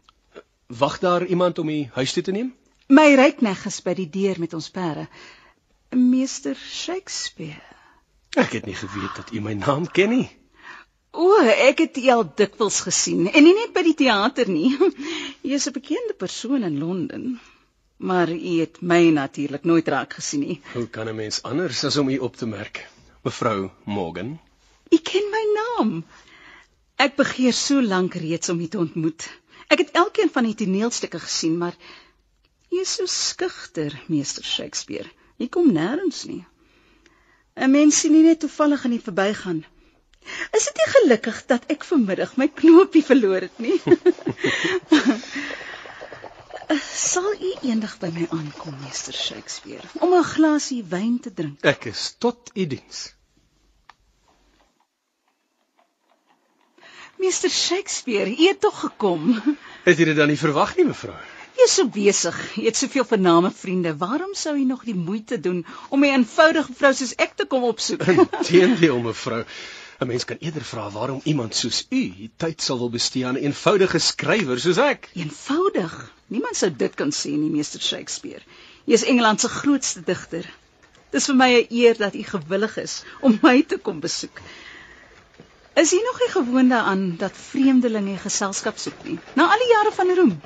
Wag 0.66 0.98
daar 0.98 1.26
iemand 1.26 1.58
om 1.58 1.66
die 1.66 1.90
huis 1.92 2.12
toe 2.12 2.22
te 2.22 2.32
neem? 2.32 2.54
My 2.88 3.14
rykneg 3.14 3.66
is 3.66 3.82
by 3.82 3.94
die 3.94 4.10
deur 4.10 4.38
met 4.38 4.54
ons 4.54 4.70
perde. 4.70 5.08
Meester 5.90 6.54
Shakespeare. 6.54 7.62
Ek 8.36 8.52
het 8.52 8.66
nie 8.66 8.74
geweet 8.74 9.16
dat 9.16 9.32
u 9.32 9.40
my 9.40 9.52
naam 9.52 9.86
ken 9.90 10.10
nie. 10.10 10.28
O, 11.16 11.26
ek 11.40 11.78
het 11.80 11.96
u 11.96 12.08
al 12.12 12.24
dikwels 12.36 12.82
gesien 12.84 13.28
en 13.30 13.44
nie 13.46 13.54
net 13.56 13.72
by 13.72 13.82
die 13.86 13.94
teater 13.96 14.48
nie. 14.52 14.72
U 15.46 15.52
is 15.56 15.66
'n 15.68 15.72
bekende 15.72 16.14
persoon 16.22 16.66
in 16.68 16.78
Londen. 16.78 17.24
Maar 17.96 18.28
u 18.30 18.52
het 18.60 18.80
my 18.82 19.08
natuurlik 19.08 19.64
nooit 19.64 19.88
raak 19.88 20.12
gesien 20.18 20.40
nie. 20.40 20.60
Hoe 20.74 20.88
kan 20.96 21.08
'n 21.08 21.16
mens 21.16 21.42
anders 21.42 21.84
as 21.84 21.96
om 21.96 22.08
u 22.08 22.18
op 22.18 22.36
te 22.36 22.46
merk? 22.46 22.84
Mevrou 23.24 23.70
Morgan. 23.84 24.38
U 24.90 24.98
ken 24.98 25.30
my 25.30 25.44
naam. 25.60 26.04
Ek 26.96 27.16
begeer 27.16 27.52
so 27.52 27.82
lank 27.82 28.14
reeds 28.14 28.48
om 28.48 28.60
u 28.60 28.66
te 28.66 28.78
ontmoet. 28.78 29.28
Ek 29.68 29.78
het 29.78 29.90
elkeen 29.90 30.30
van 30.30 30.44
die 30.44 30.54
toneelstukke 30.54 31.18
gesien, 31.18 31.56
maar 31.58 31.76
u 32.70 32.80
is 32.80 32.92
so 32.94 33.06
skugter, 33.06 34.02
meester 34.08 34.44
Shakespeare. 34.44 35.08
U 35.38 35.46
kom 35.46 35.72
nêrens 35.72 36.24
nie. 36.28 36.44
'n 37.56 37.70
Mens 37.70 38.00
sien 38.00 38.12
nie 38.12 38.22
net 38.22 38.40
toevallig 38.40 38.84
aan 38.84 38.90
die 38.90 39.06
verbygaan. 39.08 39.64
Is 40.56 40.64
dit 40.68 40.76
nie 40.80 40.90
gelukkig 40.92 41.42
dat 41.46 41.66
ek 41.72 41.84
vanmiddag 41.84 42.36
my 42.40 42.48
knoopie 42.62 43.04
verloor 43.04 43.46
het 43.46 43.58
nie? 43.58 43.80
Sal 46.96 47.28
u 47.34 47.52
eendag 47.62 47.98
by 48.02 48.10
my 48.14 48.26
aankom, 48.34 48.74
meester 48.82 49.14
Shakespeare, 49.14 49.86
om 50.02 50.14
'n 50.14 50.24
glasie 50.24 50.82
wyn 50.82 51.20
te 51.22 51.30
drink? 51.30 51.62
Ek 51.62 51.86
is 51.92 52.14
tot 52.18 52.50
u 52.54 52.66
diens. 52.66 53.04
Meester 57.16 57.50
Shakespeare, 57.50 58.30
u 58.30 58.46
het 58.48 58.60
tog 58.60 58.80
gekom. 58.80 59.30
Het 59.84 59.98
jy 59.98 60.04
dit 60.10 60.16
dan 60.16 60.28
nie 60.28 60.38
verwag 60.38 60.76
nie, 60.76 60.84
mevrou? 60.90 61.16
Jy 61.56 61.64
is 61.64 61.74
so 61.78 61.88
besig. 61.88 62.36
Jy 62.58 62.66
het 62.68 62.76
soveel 62.76 63.06
vername 63.08 63.50
vriende. 63.50 63.94
Waarom 63.96 64.34
sou 64.36 64.52
jy 64.58 64.66
nog 64.68 64.82
die 64.84 64.94
moeite 64.94 65.40
doen 65.40 65.64
om 65.88 66.04
'n 66.04 66.12
eenvoudige 66.18 66.74
vrou 66.76 66.92
soos 66.94 67.14
ek 67.16 67.32
te 67.36 67.46
kom 67.46 67.64
opsoek? 67.64 68.04
Inteendeel, 68.16 69.00
mevrou. 69.00 69.44
'n 69.98 70.06
Mens 70.06 70.24
kan 70.28 70.36
eerder 70.40 70.64
vra 70.64 70.90
waarom 70.90 71.20
iemand 71.24 71.54
soos 71.54 71.86
u 71.88 72.00
die 72.16 72.30
tyd 72.36 72.60
sal 72.62 72.78
wil 72.78 72.90
bestee 72.90 73.24
aan 73.26 73.38
'n 73.38 73.44
eenvoudige 73.48 73.98
skrywer 73.98 74.60
soos 74.60 74.76
ek. 74.78 75.08
Eenvoudig? 75.14 75.94
Niemand 76.26 76.56
sou 76.56 76.70
dit 76.76 76.94
kan 76.94 77.12
sê 77.12 77.32
nie, 77.32 77.50
meester 77.50 77.80
Shakespeare. 77.80 78.42
Jy 78.84 78.92
is 78.92 79.04
Engeland 79.04 79.40
se 79.40 79.48
grootste 79.48 80.02
digter. 80.04 80.44
Dis 81.10 81.26
vir 81.30 81.36
my 81.36 81.48
'n 81.54 81.66
eer 81.70 81.96
dat 81.96 82.14
u 82.14 82.22
gewillig 82.22 82.76
is 82.76 83.02
om 83.20 83.38
my 83.42 83.62
te 83.62 83.78
kom 83.78 84.00
besoek. 84.00 84.40
Is 85.74 85.92
u 85.92 86.02
nog 86.04 86.20
nie 86.20 86.30
gewoond 86.34 86.70
daaraan 86.70 87.16
dat 87.16 87.32
vreemdelinge 87.48 88.18
geselskap 88.18 88.78
soek 88.78 89.02
nie? 89.04 89.18
Na 89.34 89.48
al 89.52 89.64
die 89.64 89.72
jare 89.72 89.92
van 89.92 90.14
roem. 90.14 90.40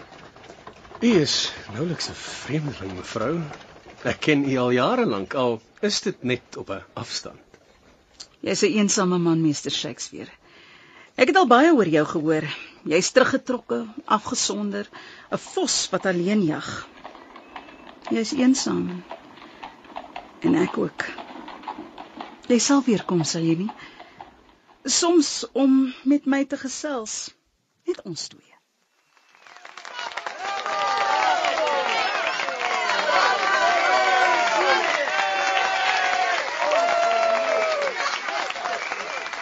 U 1.03 1.11
is 1.21 1.53
nouliks 1.75 2.09
'n 2.09 2.15
vreemdeling, 2.15 2.97
mevrou. 2.97 3.41
Ek 4.05 4.21
ken 4.21 4.45
u 4.45 4.57
al 4.57 4.71
jare 4.71 5.07
lank, 5.07 5.35
al 5.35 5.63
is 5.81 6.01
dit 6.01 6.23
net 6.23 6.57
op 6.57 6.71
'n 6.71 6.83
afstand. 6.95 7.50
Jy's 8.41 8.63
'n 8.65 8.77
eensame 8.81 9.19
man, 9.19 9.43
meester 9.43 9.71
Shakespeare. 9.71 10.33
Ek 11.21 11.29
het 11.29 11.37
al 11.37 11.47
baie 11.47 11.73
oor 11.77 11.89
jou 11.89 12.05
gehoor. 12.07 12.47
Jy's 12.89 13.11
teruggetrokke, 13.13 13.81
afgesonder, 14.05 14.89
'n 15.31 15.39
vos 15.39 15.89
wat 15.93 16.07
alleen 16.07 16.43
jag. 16.45 16.69
Jy's 18.11 18.33
eensaam. 18.33 19.05
En 20.41 20.55
ek 20.55 20.79
ook. 20.79 21.05
Jy 22.49 22.59
sal 22.59 22.83
weer 22.87 23.05
kom, 23.05 23.25
sal 23.25 23.43
jy 23.43 23.57
nie? 23.57 23.73
Soms 24.85 25.45
om 25.53 25.95
met 26.05 26.25
my 26.25 26.45
te 26.45 26.57
gesels, 26.57 27.35
net 27.87 28.01
ons 28.03 28.29
twee. 28.29 28.50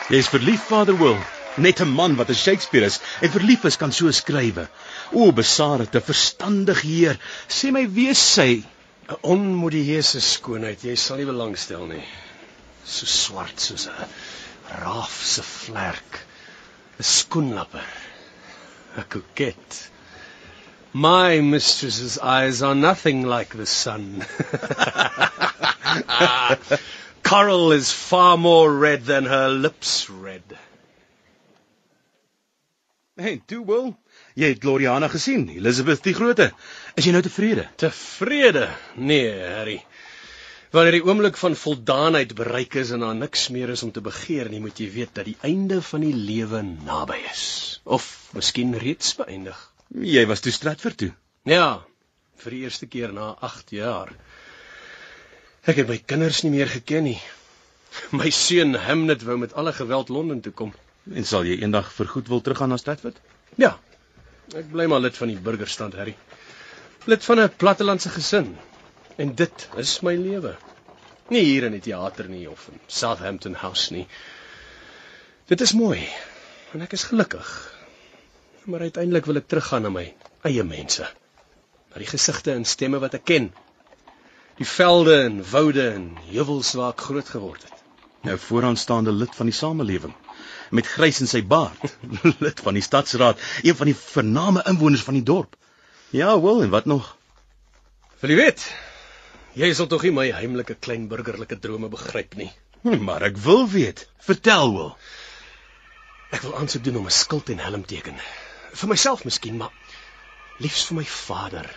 Jy's 0.09 0.29
verlief, 0.33 0.69
Vader 0.71 0.95
Will. 0.95 1.19
Net 1.59 1.81
'n 1.83 1.89
man 1.93 2.17
wat 2.17 2.31
'n 2.31 2.35
Shakespeare 2.35 2.87
is 2.87 2.99
en 3.21 3.31
verlief 3.31 3.65
is 3.67 3.77
kan 3.77 3.93
so 3.93 4.11
skrywe. 4.11 4.69
O, 5.13 5.33
besarende, 5.33 6.01
verstandige 6.01 6.87
heer, 6.87 7.19
sê 7.49 7.71
my 7.71 7.85
wie 7.87 8.09
is 8.09 8.19
sy? 8.19 8.65
'n 9.09 9.17
Onmodieuse 9.23 10.21
skoonheid, 10.21 10.81
jy 10.85 10.97
sal 10.97 11.19
nie 11.21 11.27
belangstel 11.29 11.85
nie. 11.87 12.05
So 12.85 13.05
swart 13.05 13.61
soos 13.61 13.87
'n 13.87 14.09
raaf 14.81 15.13
se 15.25 15.43
vlerk. 15.43 16.25
'n 16.99 17.05
Skoenlapper. 17.05 17.91
'n 18.97 19.05
Koket. 19.13 19.91
My 20.95 21.41
mistress's 21.43 22.19
eyes 22.19 22.63
are 22.63 22.75
nothing 22.75 23.27
like 23.27 23.55
the 23.55 23.67
sun. 23.67 24.25
Coral 27.23 27.73
is 27.73 27.93
far 27.93 28.37
more 28.37 28.73
red 28.73 29.05
than 29.05 29.27
her 29.27 29.49
lips 29.49 30.09
red. 30.11 30.57
Hey, 33.19 33.41
toe 33.51 33.64
Will, 33.66 33.89
jy 34.39 34.53
het 34.53 34.61
Gloriana 34.62 35.09
gesien, 35.11 35.49
Elizabeth 35.51 36.05
die 36.07 36.14
Grote. 36.14 36.53
Is 36.95 37.09
jy 37.09 37.12
nou 37.16 37.23
tevrede? 37.27 37.64
Tevrede? 37.83 38.69
Nee, 38.95 39.33
Harry. 39.57 39.81
Wanneer 40.71 40.99
die 40.99 41.03
oomblik 41.03 41.39
van 41.41 41.57
voldaanheid 41.57 42.35
bereik 42.39 42.77
is 42.79 42.93
en 42.95 43.03
daar 43.03 43.16
niks 43.16 43.49
meer 43.55 43.73
is 43.73 43.83
om 43.83 43.91
te 43.91 44.05
begeer 44.05 44.51
nie, 44.53 44.61
moet 44.61 44.79
jy 44.79 44.87
weet 44.93 45.14
dat 45.16 45.27
die 45.27 45.39
einde 45.49 45.81
van 45.83 46.05
die 46.05 46.12
lewe 46.14 46.61
naby 46.62 47.16
is, 47.31 47.45
of 47.85 48.07
miskien 48.37 48.77
reeds 48.79 49.16
beëindig. 49.19 49.59
Jy 49.97 50.27
was 50.29 50.45
toe 50.45 50.53
Stratford 50.53 51.01
toe. 51.01 51.11
Ja, 51.49 51.81
vir 52.45 52.55
die 52.55 52.62
eerste 52.69 52.87
keer 52.87 53.14
na 53.16 53.33
8 53.49 53.73
jaar. 53.75 54.12
Ek 55.69 55.83
het 55.83 55.89
my 55.91 55.99
kinders 56.01 56.41
nie 56.47 56.53
meer 56.55 56.71
geken 56.73 57.05
nie. 57.05 57.19
My 58.19 58.31
seun 58.33 58.73
Hamnet 58.87 59.25
wou 59.29 59.37
met 59.37 59.53
alle 59.53 59.75
geweld 59.77 60.09
Londen 60.09 60.41
toe 60.41 60.53
kom. 60.57 60.73
En 61.12 61.27
sal 61.29 61.45
jy 61.45 61.59
eendag 61.61 61.91
vergoed 61.93 62.31
wil 62.33 62.41
teruggaan 62.41 62.73
na 62.73 62.79
Stratford? 62.81 63.19
Ja. 63.61 63.75
Ek 64.57 64.71
bly 64.73 64.87
maar 64.89 65.03
lid 65.05 65.16
van 65.21 65.29
die 65.29 65.37
burgerstand, 65.37 65.97
Harry. 66.01 66.16
Lid 67.05 67.25
van 67.25 67.41
'n 67.41 67.53
plattelandse 67.61 68.09
gesin. 68.16 68.57
En 69.16 69.35
dit 69.35 69.69
is 69.77 70.01
my 70.01 70.16
lewe. 70.16 70.57
Nie 71.29 71.45
hier 71.45 71.69
in 71.69 71.77
die 71.77 71.85
teater 71.85 72.29
nie 72.29 72.49
of 72.49 72.69
in 72.73 72.81
Southampton 72.87 73.55
House 73.55 73.93
nie. 73.93 74.07
Dit 75.49 75.61
is 75.61 75.73
mooi 75.73 76.09
en 76.73 76.81
ek 76.81 76.93
is 76.93 77.05
gelukkig. 77.12 77.49
Maar 78.64 78.81
uiteindelik 78.89 79.27
wil 79.27 79.37
ek 79.37 79.49
teruggaan 79.49 79.83
na 79.83 79.91
my 79.91 80.14
eie 80.49 80.64
mense. 80.64 81.05
Na 81.93 81.99
die 81.99 82.09
gesigte 82.09 82.53
en 82.53 82.64
stemme 82.64 83.01
wat 83.05 83.14
ek 83.14 83.25
ken. 83.25 83.53
Die 84.59 84.67
velde 84.67 85.21
en 85.23 85.43
woude 85.51 85.91
en 85.91 86.09
heuwels 86.31 86.73
waar 86.79 86.97
ek 86.97 87.05
groot 87.11 87.29
geword 87.29 87.63
het. 87.63 87.85
Nou 88.27 88.39
vooraanstaande 88.43 89.13
lid 89.15 89.35
van 89.39 89.47
die 89.47 89.55
samelewing 89.55 90.15
met 90.75 90.87
grys 90.87 91.21
in 91.23 91.31
sy 91.31 91.41
baard, 91.47 91.95
lid 92.45 92.61
van 92.65 92.77
die 92.77 92.85
stadsraad, 92.85 93.41
een 93.65 93.77
van 93.79 93.89
die 93.89 93.97
vername 93.97 94.65
inwoners 94.69 95.05
van 95.07 95.17
die 95.17 95.25
dorp. 95.25 95.57
Ja, 96.13 96.35
wel 96.41 96.63
en 96.63 96.73
wat 96.75 96.89
nog? 96.91 97.15
Wil 98.21 98.35
jy 98.35 98.39
weet? 98.43 98.67
Jy 99.59 99.71
sal 99.75 99.89
tog 99.91 100.05
nie 100.05 100.15
my 100.15 100.27
heimlike 100.35 100.77
klein 100.85 101.07
burgerlike 101.11 101.59
drome 101.63 101.89
begryp 101.93 102.37
nie. 102.39 102.51
Hm, 102.83 103.01
maar 103.05 103.25
ek 103.27 103.39
wil 103.43 103.67
weet. 103.71 104.07
Vertel 104.23 104.75
wel. 104.75 104.93
Ek 106.35 106.45
wil 106.45 106.57
aansoek 106.61 106.85
doen 106.85 107.01
om 107.01 107.09
'n 107.09 107.15
skild 107.15 107.49
en 107.55 107.65
helm 107.65 107.85
teken. 107.87 108.21
Vir 108.73 108.89
myself 108.89 109.25
miskien, 109.25 109.57
maar 109.57 109.73
liefs 110.59 110.87
vir 110.91 111.01
my 111.01 111.05
vader. 111.05 111.71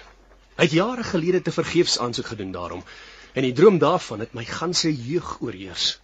Hy 0.62 0.68
het 0.68 0.76
jare 0.78 1.02
gelede 1.02 1.40
te 1.42 1.52
vergeefs 1.52 1.96
aansoek 1.98 2.28
gedoen 2.36 2.52
daarom 2.54 2.84
en 3.34 3.46
die 3.48 3.54
droom 3.58 3.80
daarvan 3.82 4.20
het 4.22 4.36
my 4.38 4.44
ganse 4.46 4.92
jeug 4.94 5.40
oorheers. 5.42 5.96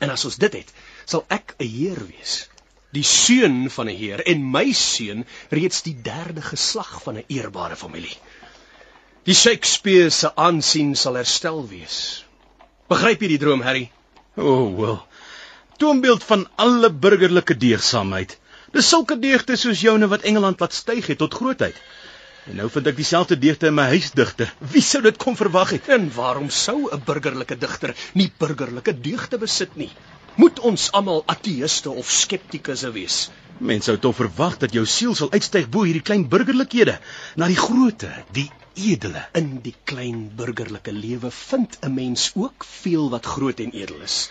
En 0.00 0.08
as 0.14 0.24
ons 0.24 0.38
dit 0.40 0.54
het, 0.56 0.70
sal 1.04 1.26
ek 1.28 1.52
'n 1.58 1.68
heer 1.68 2.00
wees. 2.06 2.48
Die 2.96 3.04
seun 3.04 3.68
van 3.70 3.90
'n 3.92 3.98
heer 3.98 4.22
en 4.32 4.50
my 4.50 4.72
seun 4.72 5.26
reeds 5.50 5.82
die 5.82 5.92
derde 6.02 6.40
geslag 6.40 7.02
van 7.02 7.18
'n 7.18 7.24
eerbare 7.28 7.76
familie. 7.76 8.16
Die 9.24 9.34
Shakespeare 9.34 10.10
se 10.10 10.32
aansien 10.36 10.96
sal 10.96 11.20
herstel 11.20 11.68
wees. 11.68 12.24
Begryp 12.88 13.20
jy 13.20 13.28
die 13.28 13.38
droom, 13.38 13.60
Harry? 13.60 13.90
O, 14.36 14.42
oh, 14.42 14.80
wel. 14.80 15.06
Toonbeeld 15.76 16.24
van 16.24 16.48
alle 16.56 16.90
burgerlike 16.90 17.56
deegsaamheid. 17.56 18.38
Dis 18.72 18.88
sulke 18.88 19.18
deegte 19.18 19.56
soos 19.56 19.80
joune 19.80 20.08
wat 20.08 20.22
Engeland 20.22 20.60
laat 20.60 20.72
styg 20.72 21.06
het 21.06 21.18
tot 21.18 21.34
grootheid. 21.34 21.76
En 22.48 22.56
nou 22.56 22.68
vind 22.72 22.86
ek 22.88 22.96
dieselfde 22.96 23.36
deegte 23.36 23.68
in 23.68 23.74
my 23.76 23.84
huisdigter. 23.92 24.48
Wie 24.72 24.80
sou 24.84 25.02
dit 25.04 25.16
kon 25.20 25.36
verwag 25.36 25.74
het? 25.76 25.88
En 25.92 26.06
waarom 26.14 26.48
sou 26.50 26.88
'n 26.94 27.02
burgerlike 27.04 27.58
digter 27.64 27.92
nie 28.14 28.30
burgerlike 28.38 28.94
deugte 29.00 29.38
besit 29.38 29.76
nie? 29.76 29.90
Moet 30.36 30.60
ons 30.70 30.86
almal 30.92 31.22
ateïste 31.26 31.90
of 31.90 32.10
skeptikusse 32.10 32.92
wees? 32.94 33.18
Mense 33.58 33.90
sou 33.90 33.98
tog 33.98 34.16
verwag 34.16 34.56
dat 34.58 34.72
jou 34.72 34.86
siel 34.86 35.14
sal 35.14 35.32
uitstyg 35.32 35.68
bo 35.68 35.82
hierdie 35.84 36.06
klein 36.10 36.28
burgerlikhede 36.28 36.98
na 37.36 37.48
die 37.52 37.58
grootte, 37.58 38.10
die 38.32 38.50
edele. 38.74 39.26
In 39.34 39.60
die 39.62 39.74
klein 39.84 40.30
burgerlike 40.36 40.92
lewe 40.92 41.30
vind 41.30 41.78
'n 41.82 41.94
mens 41.94 42.30
ook 42.34 42.64
veel 42.64 43.10
wat 43.10 43.26
groot 43.26 43.60
en 43.60 43.72
edel 43.72 44.00
is. 44.00 44.30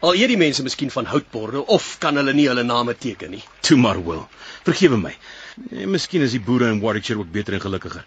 Al 0.00 0.14
eet 0.14 0.28
die 0.28 0.36
mense 0.36 0.62
miskien 0.62 0.90
van 0.90 1.06
houtborde 1.06 1.66
of 1.66 1.98
kan 1.98 2.16
hulle 2.16 2.32
nie 2.32 2.48
hulle 2.48 2.62
name 2.62 2.94
teken 2.94 3.30
nie. 3.30 3.44
Toe 3.60 3.78
maar 3.78 4.04
wil. 4.04 4.28
Vergewe 4.64 4.96
my. 4.96 5.16
Nee, 5.56 5.86
miskien 5.88 6.24
is 6.24 6.34
die 6.36 6.42
boere 6.44 6.68
in 6.72 6.82
Warwickshire 6.82 7.22
ook 7.22 7.32
beter 7.32 7.56
en 7.56 7.64
gelukkiger. 7.64 8.04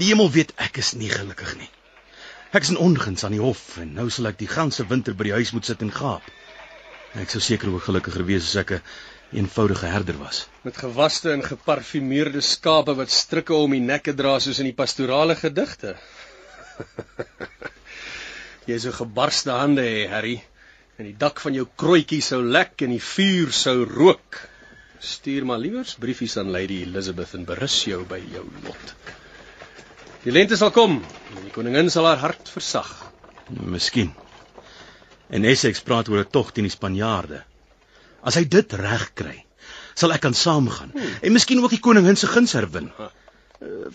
Die 0.00 0.08
hemel 0.08 0.30
weet 0.32 0.54
ek 0.66 0.80
is 0.80 0.94
nie 0.96 1.10
gelukkig 1.12 1.56
nie. 1.60 1.68
Ek 2.56 2.64
is 2.64 2.72
in 2.72 2.80
onguns 2.80 3.24
aan 3.26 3.34
die 3.36 3.42
hof 3.42 3.76
en 3.82 3.92
nou 3.98 4.06
sal 4.12 4.30
ek 4.30 4.38
die 4.40 4.48
ganse 4.48 4.86
winter 4.88 5.16
by 5.18 5.28
die 5.28 5.36
huis 5.36 5.52
moet 5.52 5.68
sit 5.68 5.82
en 5.84 5.92
gaap. 5.92 6.24
Ek 7.20 7.32
sou 7.32 7.40
seker 7.44 7.72
ook 7.72 7.84
gelukkiger 7.88 8.24
wees 8.28 8.48
as 8.48 8.56
ek 8.62 8.72
'n 8.78 8.82
eenvoudige 9.42 9.90
herder 9.92 10.18
was. 10.18 10.46
Met 10.64 10.76
gewaste 10.76 11.32
en 11.32 11.44
geparfumeerde 11.44 12.40
skape 12.40 12.94
wat 12.94 13.10
strikke 13.10 13.54
om 13.54 13.70
die 13.70 13.80
nekke 13.80 14.14
dra 14.14 14.38
soos 14.40 14.58
in 14.62 14.70
die 14.70 14.78
pastorale 14.80 15.36
gedigte. 15.36 15.96
Jy 18.70 18.78
sou 18.78 18.92
gebarste 18.92 19.52
hande 19.52 19.82
hê, 19.82 20.08
Harry, 20.10 20.36
en 20.98 21.04
die 21.04 21.16
dak 21.16 21.40
van 21.40 21.54
jou 21.54 21.66
krooitjie 21.76 22.22
sou 22.22 22.42
lek 22.42 22.82
en 22.82 22.94
die 22.96 23.02
vuur 23.02 23.52
sou 23.52 23.84
rook. 23.84 24.40
Stuur 24.98 25.44
maar 25.46 25.58
liewers 25.58 25.94
briefies 26.00 26.36
aan 26.36 26.50
Lady 26.50 26.82
Elizabeth 26.82 27.34
en 27.34 27.44
berus 27.44 27.76
jou 27.84 28.04
by 28.08 28.20
jou 28.32 28.44
lot. 28.64 28.94
Die 30.24 30.32
lente 30.32 30.56
sal 30.56 30.72
kom 30.74 31.00
en 31.36 31.42
die 31.42 31.52
koningin 31.54 31.90
sal 31.92 32.08
haar 32.08 32.22
hart 32.22 32.48
versag. 32.50 32.88
Miskien. 33.48 34.12
En 35.28 35.44
Essex 35.44 35.82
praat 35.82 36.08
oor 36.08 36.24
'n 36.24 36.30
tog 36.30 36.52
teen 36.52 36.66
die 36.66 36.72
Spanjaarde. 36.72 37.44
As 38.22 38.34
hy 38.34 38.44
dit 38.44 38.72
reg 38.72 39.10
kry, 39.14 39.44
sal 39.94 40.12
ek 40.12 40.20
kan 40.20 40.34
saamgaan 40.34 40.90
hmm. 40.92 41.18
en 41.22 41.32
miskien 41.32 41.62
ook 41.62 41.70
die 41.70 41.80
koningin 41.80 42.16
se 42.16 42.26
guns 42.26 42.52
herwin. 42.52 42.90
Uh, 42.98 43.10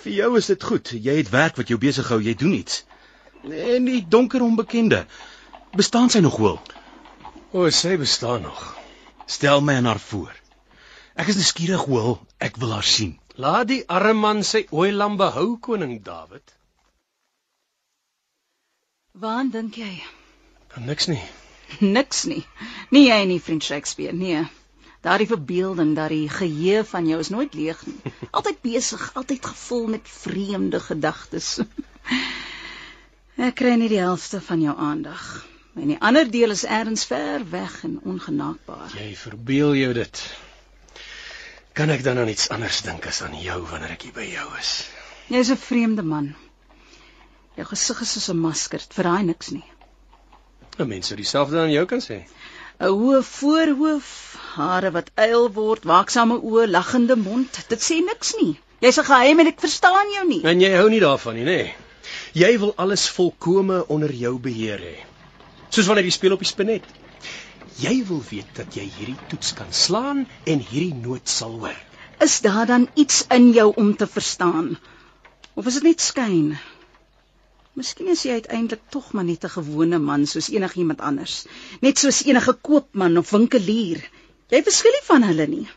vir 0.04 0.12
jou 0.12 0.38
is 0.38 0.45
dit 0.45 0.64
goed. 0.64 0.91
Jy 0.91 1.18
het 1.18 1.30
werk 1.30 1.56
wat 1.56 1.68
jou 1.68 1.78
besig 1.80 2.08
hou, 2.08 2.22
jy 2.22 2.34
doen 2.36 2.54
iets. 2.54 2.86
En 3.43 3.86
die 3.86 4.06
donker 4.08 4.41
onbekende, 4.41 5.06
bestaan 5.74 6.10
sy 6.10 6.20
nog 6.20 6.38
wel? 6.38 6.62
O, 7.52 7.70
sy 7.70 7.97
bestaan 7.97 8.41
nog. 8.41 8.78
Stel 9.26 9.62
my 9.62 9.76
aan 9.80 9.86
haar 9.86 9.99
voor. 9.99 10.41
Ek 11.22 11.28
is 11.30 11.38
nuuskierig 11.38 11.84
hoor, 11.86 12.16
ek 12.42 12.56
wil 12.58 12.72
haar 12.74 12.88
sien. 12.90 13.12
Laat 13.38 13.68
die 13.70 13.84
arme 13.86 14.18
man 14.24 14.40
sy 14.48 14.64
oeilam 14.74 15.20
behou, 15.20 15.60
koning 15.68 16.00
Dawid. 16.02 16.56
Waar 19.22 19.46
dink 19.54 19.78
jy? 19.78 19.92
Niks 20.88 21.06
nie. 21.12 21.22
Niks 21.98 22.24
nie. 22.32 22.42
Nie 22.90 23.06
jy 23.12 23.20
nie, 23.30 23.38
vriend 23.38 23.70
Shakespeare, 23.70 24.18
nee. 24.18 24.42
Daardie 25.06 25.30
verbeelding, 25.30 25.94
daardie 25.94 26.26
geheue 26.40 26.82
van 26.90 27.14
jou 27.14 27.22
is 27.22 27.30
nooit 27.30 27.54
leeg 27.54 27.86
nie. 27.86 28.16
Altyd 28.38 28.66
besig, 28.66 29.08
altyd 29.14 29.46
gevul 29.54 29.88
met 29.94 30.14
vreemde 30.26 30.82
gedagtes. 30.90 31.54
Ek 33.38 33.62
kry 33.62 33.78
nie 33.78 33.94
die 33.94 34.02
helfte 34.02 34.42
van 34.42 34.66
jou 34.66 34.74
aandag. 34.74 35.26
En 35.78 35.94
die 35.94 36.02
ander 36.02 36.26
deel 36.34 36.58
is 36.58 36.66
ergens 36.66 37.06
ver 37.06 37.46
weg 37.54 37.84
en 37.86 38.00
ongenaakbaar. 38.10 38.96
Jy 38.98 39.12
verbeel 39.28 39.78
jou 39.86 39.94
dit. 40.02 40.30
Kan 41.74 41.90
ek 41.90 42.04
dan 42.04 42.20
aan 42.20 42.28
iets 42.28 42.50
anders 42.52 42.82
dink 42.84 43.06
as 43.08 43.22
aan 43.24 43.36
jou 43.40 43.62
wanneer 43.70 43.94
ek 43.94 44.02
hier 44.08 44.16
by 44.16 44.26
jou 44.28 44.48
is? 44.60 44.72
Jy's 45.32 45.52
'n 45.52 45.58
vreemde 45.58 46.04
man. 46.04 46.34
Jou 47.56 47.66
gesig 47.70 48.02
is 48.02 48.12
soos 48.12 48.30
'n 48.30 48.42
masker, 48.44 48.80
dit 48.80 48.98
verraai 48.98 49.24
niks 49.24 49.52
nie. 49.52 49.64
'n 50.80 50.88
Mens 50.88 51.08
sou 51.08 51.16
dieselfde 51.16 51.60
aan 51.60 51.72
jou 51.72 51.86
kan 51.86 52.02
sê. 52.02 52.18
'n 52.80 52.92
Hoë 52.92 53.24
voorhoof, 53.24 54.36
hare 54.56 54.92
wat 54.92 55.12
uil 55.16 55.52
word, 55.54 55.84
waaksame 55.84 56.42
oë, 56.42 56.68
lagende 56.68 57.16
mond. 57.16 57.64
Dit 57.70 57.80
sê 57.80 58.04
niks 58.04 58.34
nie. 58.42 58.60
Jy's 58.82 59.00
'n 59.00 59.04
geheim 59.04 59.40
en 59.40 59.48
ek 59.48 59.60
verstaan 59.60 60.12
jou 60.16 60.28
nie. 60.28 60.44
En 60.44 60.60
jy 60.60 60.76
hou 60.76 60.90
nie 60.90 61.00
daarvan 61.00 61.36
nie, 61.36 61.46
nê? 61.46 61.62
Nee. 61.64 61.76
Jy 62.34 62.60
wil 62.60 62.74
alles 62.76 63.10
volkome 63.10 63.88
onder 63.88 64.12
jou 64.12 64.40
beheer 64.40 64.80
hê. 64.80 64.98
Soos 65.70 65.86
wanneer 65.86 66.06
jy 66.06 66.12
speel 66.12 66.34
op 66.34 66.40
die 66.40 66.48
spinet. 66.48 66.84
Jy 67.80 68.06
wil 68.08 68.24
weet 68.30 68.52
dat 68.56 68.76
jy 68.76 68.84
hierdie 68.98 69.28
toets 69.32 69.54
kan 69.54 69.72
slaan 69.74 70.26
en 70.44 70.60
hierdie 70.60 70.96
noot 70.96 71.30
sal 71.30 71.60
hoor. 71.64 71.78
Is 72.22 72.42
daar 72.42 72.66
dan 72.68 72.90
iets 72.94 73.24
in 73.30 73.52
jou 73.52 73.72
om 73.76 73.96
te 73.98 74.08
verstaan? 74.08 74.78
Of 75.54 75.66
is 75.66 75.80
dit 75.80 75.84
net 75.84 76.02
skyn? 76.02 76.58
Miskien 77.80 78.12
is 78.12 78.26
jy 78.28 78.36
uiteindelik 78.42 78.84
tog 78.94 79.14
maar 79.16 79.24
net 79.24 79.46
'n 79.48 79.56
gewone 79.56 80.00
man 80.00 80.26
soos 80.28 80.50
enigiemand 80.50 81.02
anders, 81.02 81.46
net 81.82 81.98
soos 81.98 82.24
enige 82.26 82.54
koopman 82.54 83.18
of 83.18 83.32
winkelier. 83.32 84.02
Jy 84.50 84.64
verskil 84.64 84.92
nie 84.92 85.06
van 85.08 85.24
hulle 85.24 85.48
nie. 85.48 85.68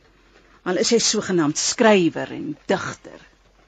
Al 0.65 0.77
is 0.83 0.91
jy 0.91 0.99
sogenaamd 0.99 1.59
skrywer 1.59 2.33
en 2.33 2.57
digter. 2.67 3.21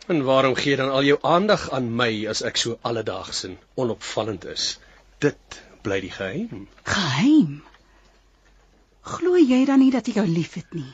En 0.08 0.24
waarom 0.24 0.54
gee 0.54 0.76
dan 0.76 0.90
al 0.90 1.04
jou 1.04 1.18
aandag 1.22 1.70
aan 1.70 1.96
my 1.96 2.26
as 2.26 2.42
ek 2.42 2.56
so 2.56 2.78
alledaags 2.82 3.44
en 3.44 3.58
onopvallend 3.74 4.44
is? 4.44 4.78
Dit 5.18 5.62
bly 5.82 6.00
die 6.00 6.10
geheim. 6.10 6.68
Geheim. 6.82 7.62
Glo 9.06 9.38
jy 9.38 9.60
dan 9.68 9.78
nie 9.84 9.92
dat 9.94 10.08
ek 10.10 10.18
jou 10.18 10.26
liefhet 10.26 10.72
nie? 10.74 10.88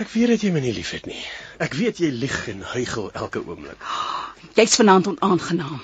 Ek 0.00 0.08
weet 0.10 0.32
dat 0.32 0.42
jy 0.42 0.50
my 0.54 0.62
nie 0.64 0.72
liefhet 0.74 1.04
nie. 1.06 1.20
Ek 1.62 1.76
weet 1.76 2.00
jy 2.02 2.08
lieg 2.10 2.38
en 2.50 2.64
huigel 2.72 3.10
elke 3.12 3.42
oomblik. 3.44 3.84
Jy's 4.56 4.78
vanaand 4.80 5.10
onaangenaam. 5.12 5.82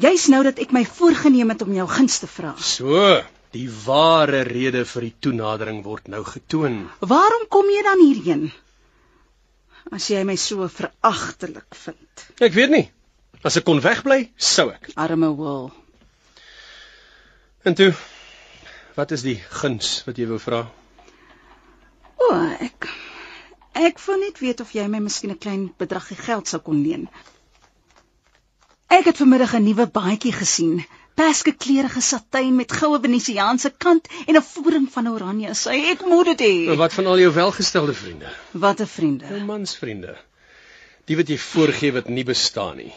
Jy's 0.00 0.28
nou 0.32 0.40
dat 0.46 0.60
ek 0.62 0.70
my 0.72 0.84
voorgenem 0.86 1.50
het 1.52 1.64
om 1.66 1.74
jou 1.74 1.86
guns 1.90 2.20
te 2.22 2.30
vra. 2.30 2.54
So, 2.56 3.18
die 3.52 3.66
ware 3.84 4.44
rede 4.46 4.86
vir 4.88 5.08
die 5.08 5.12
toenadering 5.26 5.82
word 5.84 6.08
nou 6.08 6.22
getoon. 6.24 6.84
Waarom 7.02 7.44
kom 7.52 7.68
jy 7.68 7.82
dan 7.84 8.04
hierheen? 8.04 8.46
As 9.90 10.06
jy 10.08 10.22
my 10.24 10.38
so 10.38 10.70
veragtelik 10.70 11.76
vind. 11.82 12.24
Ek 12.40 12.54
weet 12.56 12.72
nie. 12.72 12.86
As 13.44 13.58
ek 13.58 13.66
kon 13.66 13.82
wegbly, 13.82 14.30
sou 14.36 14.70
ek. 14.70 14.92
Arme 15.00 15.32
Will. 15.36 15.70
En 17.66 17.76
toe, 17.76 17.90
wat 18.96 19.10
is 19.10 19.22
die 19.22 19.38
guns 19.60 20.02
wat 20.06 20.18
jy 20.18 20.26
wou 20.30 20.38
vra? 20.42 20.64
O, 22.20 22.30
ek 22.60 22.88
ek 23.80 24.00
wou 24.04 24.16
net 24.20 24.40
weet 24.42 24.60
of 24.60 24.72
jy 24.76 24.86
my 24.88 25.00
miskien 25.00 25.32
'n 25.32 25.38
klein 25.38 25.68
bedragie 25.78 26.16
geld 26.16 26.48
sou 26.48 26.60
kon 26.60 26.82
leen. 26.82 27.08
Ek 28.90 29.04
het 29.06 29.16
vanmiddag 29.22 29.54
'n 29.54 29.64
nuwe 29.64 29.86
baadjie 29.86 30.32
gesien. 30.32 30.84
Perske 31.14 31.52
kleurige 31.52 32.00
satijn 32.00 32.56
met 32.56 32.72
goue 32.72 32.98
venesiaanse 33.00 33.70
kant 33.84 34.08
en 34.26 34.36
'n 34.36 34.42
voering 34.42 34.88
van 34.92 35.08
oranje. 35.08 35.54
Sy 35.54 35.76
ek 35.92 36.04
moet 36.06 36.26
dit 36.36 36.40
hê. 36.40 36.76
Wat 36.76 36.92
van 36.92 37.06
al 37.06 37.18
jou 37.18 37.32
welgestelde 37.32 37.94
vriende? 37.94 38.28
Watter 38.52 38.86
vriende? 38.86 39.26
Jou 39.28 39.44
mansvriende. 39.44 40.16
Die 41.04 41.16
wat 41.16 41.28
jy 41.28 41.38
voorgee 41.38 41.92
wat 41.92 42.08
nie 42.08 42.24
bestaan 42.24 42.76
nie. 42.76 42.92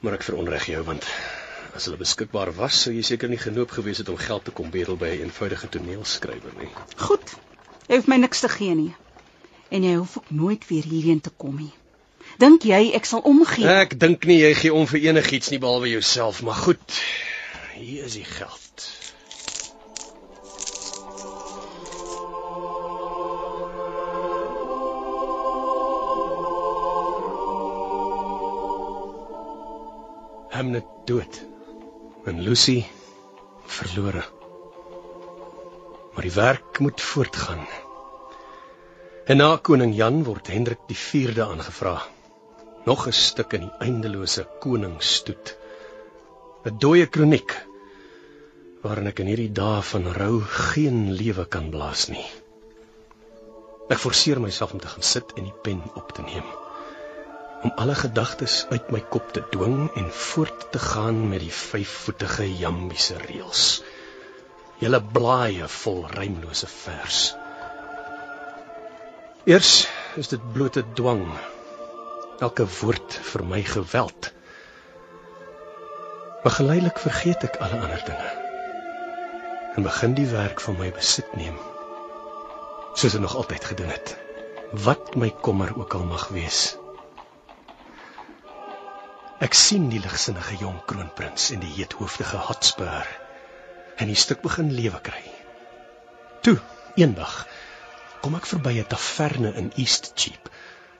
Maar 0.00 0.12
ek 0.12 0.22
veronreg 0.22 0.66
jou 0.66 0.82
want 0.82 1.04
as 1.78 1.86
hulle 1.86 1.98
beskikbaar 2.00 2.50
was, 2.56 2.80
sou 2.82 2.90
jy 2.90 3.04
seker 3.06 3.30
nie 3.30 3.38
genoop 3.38 3.70
gewees 3.70 4.00
het 4.02 4.08
om 4.10 4.16
geld 4.18 4.48
te 4.48 4.54
kom 4.54 4.70
bedel 4.74 4.96
by 4.98 5.12
'n 5.14 5.28
eenvoudige 5.28 5.68
toneelskrywer 5.74 6.54
nie. 6.58 6.70
Goed. 7.06 7.34
Jy 7.88 8.00
hoef 8.00 8.08
my 8.10 8.16
niks 8.18 8.40
te 8.40 8.48
gee 8.48 8.74
nie. 8.74 8.94
En 9.70 9.84
jy 9.86 9.94
hoef 9.94 10.16
ook 10.18 10.30
nooit 10.30 10.66
weer 10.68 10.82
hierheen 10.82 11.20
te 11.20 11.30
kom 11.30 11.56
nie. 11.56 11.72
Dink 12.38 12.62
jy 12.62 12.90
ek 12.94 13.04
sal 13.04 13.20
omgee? 13.20 13.66
Ek 13.66 13.98
dink 14.00 14.26
nie 14.26 14.40
jy 14.40 14.54
gee 14.54 14.74
om 14.74 14.86
vir 14.86 15.00
enigiets 15.10 15.50
nie 15.50 15.58
behalwe 15.58 15.88
jouself, 15.88 16.42
maar 16.42 16.54
goed. 16.54 17.00
Hier 17.74 18.04
is 18.04 18.18
die 18.18 18.24
geld. 18.24 18.86
Hamnet 30.50 30.84
dood. 31.06 31.57
En 32.28 32.42
Lucy 32.44 32.84
verlore. 33.64 34.24
Maar 36.12 36.22
die 36.22 36.32
werk 36.32 36.78
moet 36.78 37.00
voortgaan. 37.00 37.62
En 39.24 39.40
na 39.40 39.56
koning 39.56 39.94
Jan 39.96 40.18
word 40.26 40.50
Hendrik 40.52 40.82
die 40.90 40.98
4de 41.04 41.46
aangevra 41.46 41.94
nog 42.84 43.06
'n 43.06 43.16
stuk 43.16 43.56
in 43.56 43.64
die 43.64 43.78
eindelose 43.86 44.44
koningsstoet. 44.60 45.56
'n 46.64 46.76
Dooie 46.84 47.06
kroniek 47.06 47.56
waarin 48.82 49.10
ek 49.14 49.24
in 49.24 49.32
hierdie 49.32 49.52
dae 49.62 49.82
van 49.82 50.12
rou 50.20 50.36
geen 50.44 51.12
lewe 51.22 51.48
kan 51.56 51.70
blaas 51.70 52.08
nie. 52.12 52.28
Ek 53.88 54.04
forceer 54.04 54.40
myself 54.40 54.72
om 54.72 54.80
te 54.80 54.92
gaan 54.94 55.12
sit 55.16 55.32
en 55.32 55.44
die 55.48 55.58
pen 55.62 55.80
op 55.94 56.12
te 56.12 56.22
neem. 56.22 56.67
Om 57.62 57.72
alle 57.74 57.94
gedagtes 57.98 58.66
uit 58.70 58.90
my 58.94 59.00
kop 59.00 59.32
te 59.34 59.42
dwing 59.50 59.88
en 59.98 60.12
voort 60.14 60.68
te 60.72 60.78
gaan 60.78 61.24
met 61.28 61.42
die 61.42 61.52
vyfvoetige 61.52 62.46
jambiese 62.56 63.18
reëls. 63.18 63.66
Julle 64.78 65.02
blaaie 65.02 65.66
vol 65.80 66.04
rymlose 66.14 66.70
vers. 66.70 67.22
Eers 69.48 69.72
is 70.20 70.30
dit 70.30 70.52
blote 70.54 70.84
dwang 70.94 71.26
elke 72.38 72.66
woord 72.78 73.18
vir 73.32 73.44
my 73.44 73.62
geweld. 73.66 74.30
Maar 76.42 76.54
geleidelik 76.54 76.98
vergeet 77.02 77.42
ek 77.48 77.58
alle 77.58 77.80
ander 77.82 78.02
dinge. 78.06 78.30
En 79.74 79.82
begin 79.82 80.14
die 80.14 80.28
werk 80.30 80.62
van 80.62 80.78
my 80.78 80.92
besit 80.94 81.34
neem. 81.34 81.58
Soos 82.94 83.18
ek 83.18 83.24
nog 83.26 83.34
altyd 83.42 83.66
gedoen 83.72 83.90
het. 83.90 84.14
Wat 84.86 85.16
my 85.18 85.34
kommer 85.42 85.74
ook 85.74 85.98
al 85.98 86.06
mag 86.06 86.28
wees. 86.34 86.77
Ek 89.38 89.54
sien 89.54 89.84
die 89.86 90.00
ligsinnige 90.02 90.56
jong 90.58 90.80
kroonprins 90.90 91.52
en 91.54 91.60
die 91.62 91.70
heethoofdige 91.76 92.40
Hotspur 92.48 93.06
en 94.02 94.10
die 94.10 94.18
stuk 94.18 94.40
begin 94.42 94.72
lewe 94.74 94.98
kry. 95.08 95.20
Toe, 96.42 96.56
eendag 96.98 97.44
kom 98.24 98.34
ek 98.34 98.48
verby 98.50 98.72
'n 98.80 98.88
taverne 98.90 99.52
in 99.62 99.70
Eastcheap 99.84 100.50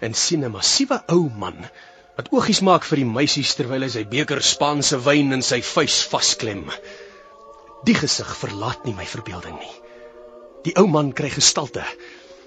en 0.06 0.14
sien 0.14 0.46
'n 0.46 0.54
massiewe 0.54 1.00
ou 1.16 1.26
man 1.42 1.66
wat 2.14 2.30
oogies 2.30 2.62
maak 2.62 2.86
vir 2.86 3.02
die 3.02 3.10
meisies 3.10 3.56
terwyl 3.58 3.82
hy 3.82 3.90
sy 3.96 4.04
beker 4.14 4.40
Spaanse 4.52 5.02
wyn 5.02 5.34
in 5.34 5.42
sy 5.42 5.58
vuis 5.74 5.98
vasklem. 6.14 6.70
Die 7.90 7.98
gesig 7.98 8.30
verlaat 8.44 8.86
nie 8.86 8.94
my 8.94 9.06
verbeelding 9.16 9.58
nie. 9.58 9.76
Die 10.62 10.78
ou 10.78 10.86
man 10.86 11.10
kry 11.12 11.34
gestalte, 11.34 11.82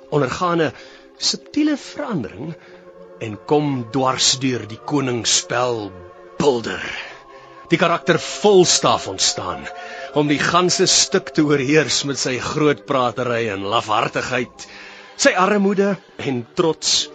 ondergaan 0.10 0.62
'n 0.62 0.74
subtiele 1.20 1.76
verandering 1.76 2.56
en 3.22 3.38
kom 3.46 3.84
dwars 3.94 4.34
deur 4.42 4.66
die 4.70 4.80
koningsspel 4.92 5.90
bulder. 6.40 6.84
Die 7.72 7.80
karakter 7.80 8.18
Volstaaf 8.20 9.08
ontstaan 9.08 9.64
om 10.20 10.28
die 10.28 10.42
ganse 10.42 10.88
stuk 10.92 11.30
te 11.36 11.46
oorheers 11.48 12.02
met 12.10 12.20
sy 12.20 12.36
groot 12.44 12.84
pratery 12.90 13.46
en 13.54 13.64
lafhartigheid, 13.72 14.66
sy 15.16 15.32
armoede 15.40 15.94
en 16.20 16.42
trots, 16.58 17.08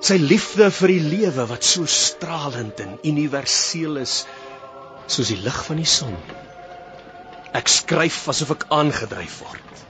sy 0.00 0.16
liefde 0.22 0.70
vir 0.78 0.94
die 0.94 1.04
lewe 1.18 1.48
wat 1.50 1.66
so 1.66 1.84
stralend 1.90 2.80
en 2.84 2.96
universeel 3.02 3.98
is 4.00 4.22
soos 5.10 5.32
die 5.34 5.40
lig 5.42 5.58
van 5.66 5.82
die 5.82 5.90
son. 5.98 6.14
Ek 7.58 7.68
skryf 7.72 8.22
asof 8.30 8.54
ek 8.54 8.68
aangedryf 8.78 9.40
word. 9.42 9.87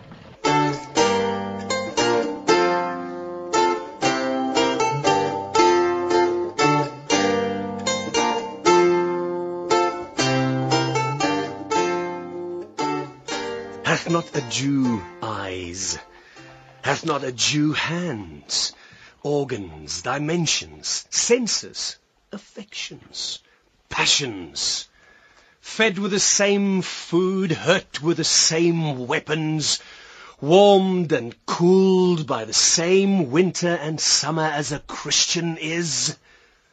Hath 14.09 14.25
not 14.25 14.37
a 14.43 14.49
Jew 14.49 15.03
eyes? 15.23 15.99
Hath 16.81 17.05
not 17.05 17.25
a 17.25 17.31
Jew 17.31 17.75
hands, 17.75 18.73
organs, 19.23 20.01
dimensions, 20.01 21.05
senses, 21.11 21.97
affections, 22.33 23.41
passions? 23.91 24.89
Fed 25.61 25.99
with 25.99 26.13
the 26.13 26.21
same 26.21 26.81
food, 26.81 27.53
hurt 27.53 28.01
with 28.01 28.17
the 28.17 28.25
same 28.25 29.07
weapons, 29.07 29.79
warmed 30.41 31.13
and 31.13 31.37
cooled 31.45 32.27
by 32.27 32.47
the 32.47 32.55
same 32.55 33.31
winter 33.31 33.75
and 33.75 34.01
summer 34.01 34.47
as 34.47 34.73
a 34.73 34.79
Christian 34.79 35.59
is? 35.59 36.17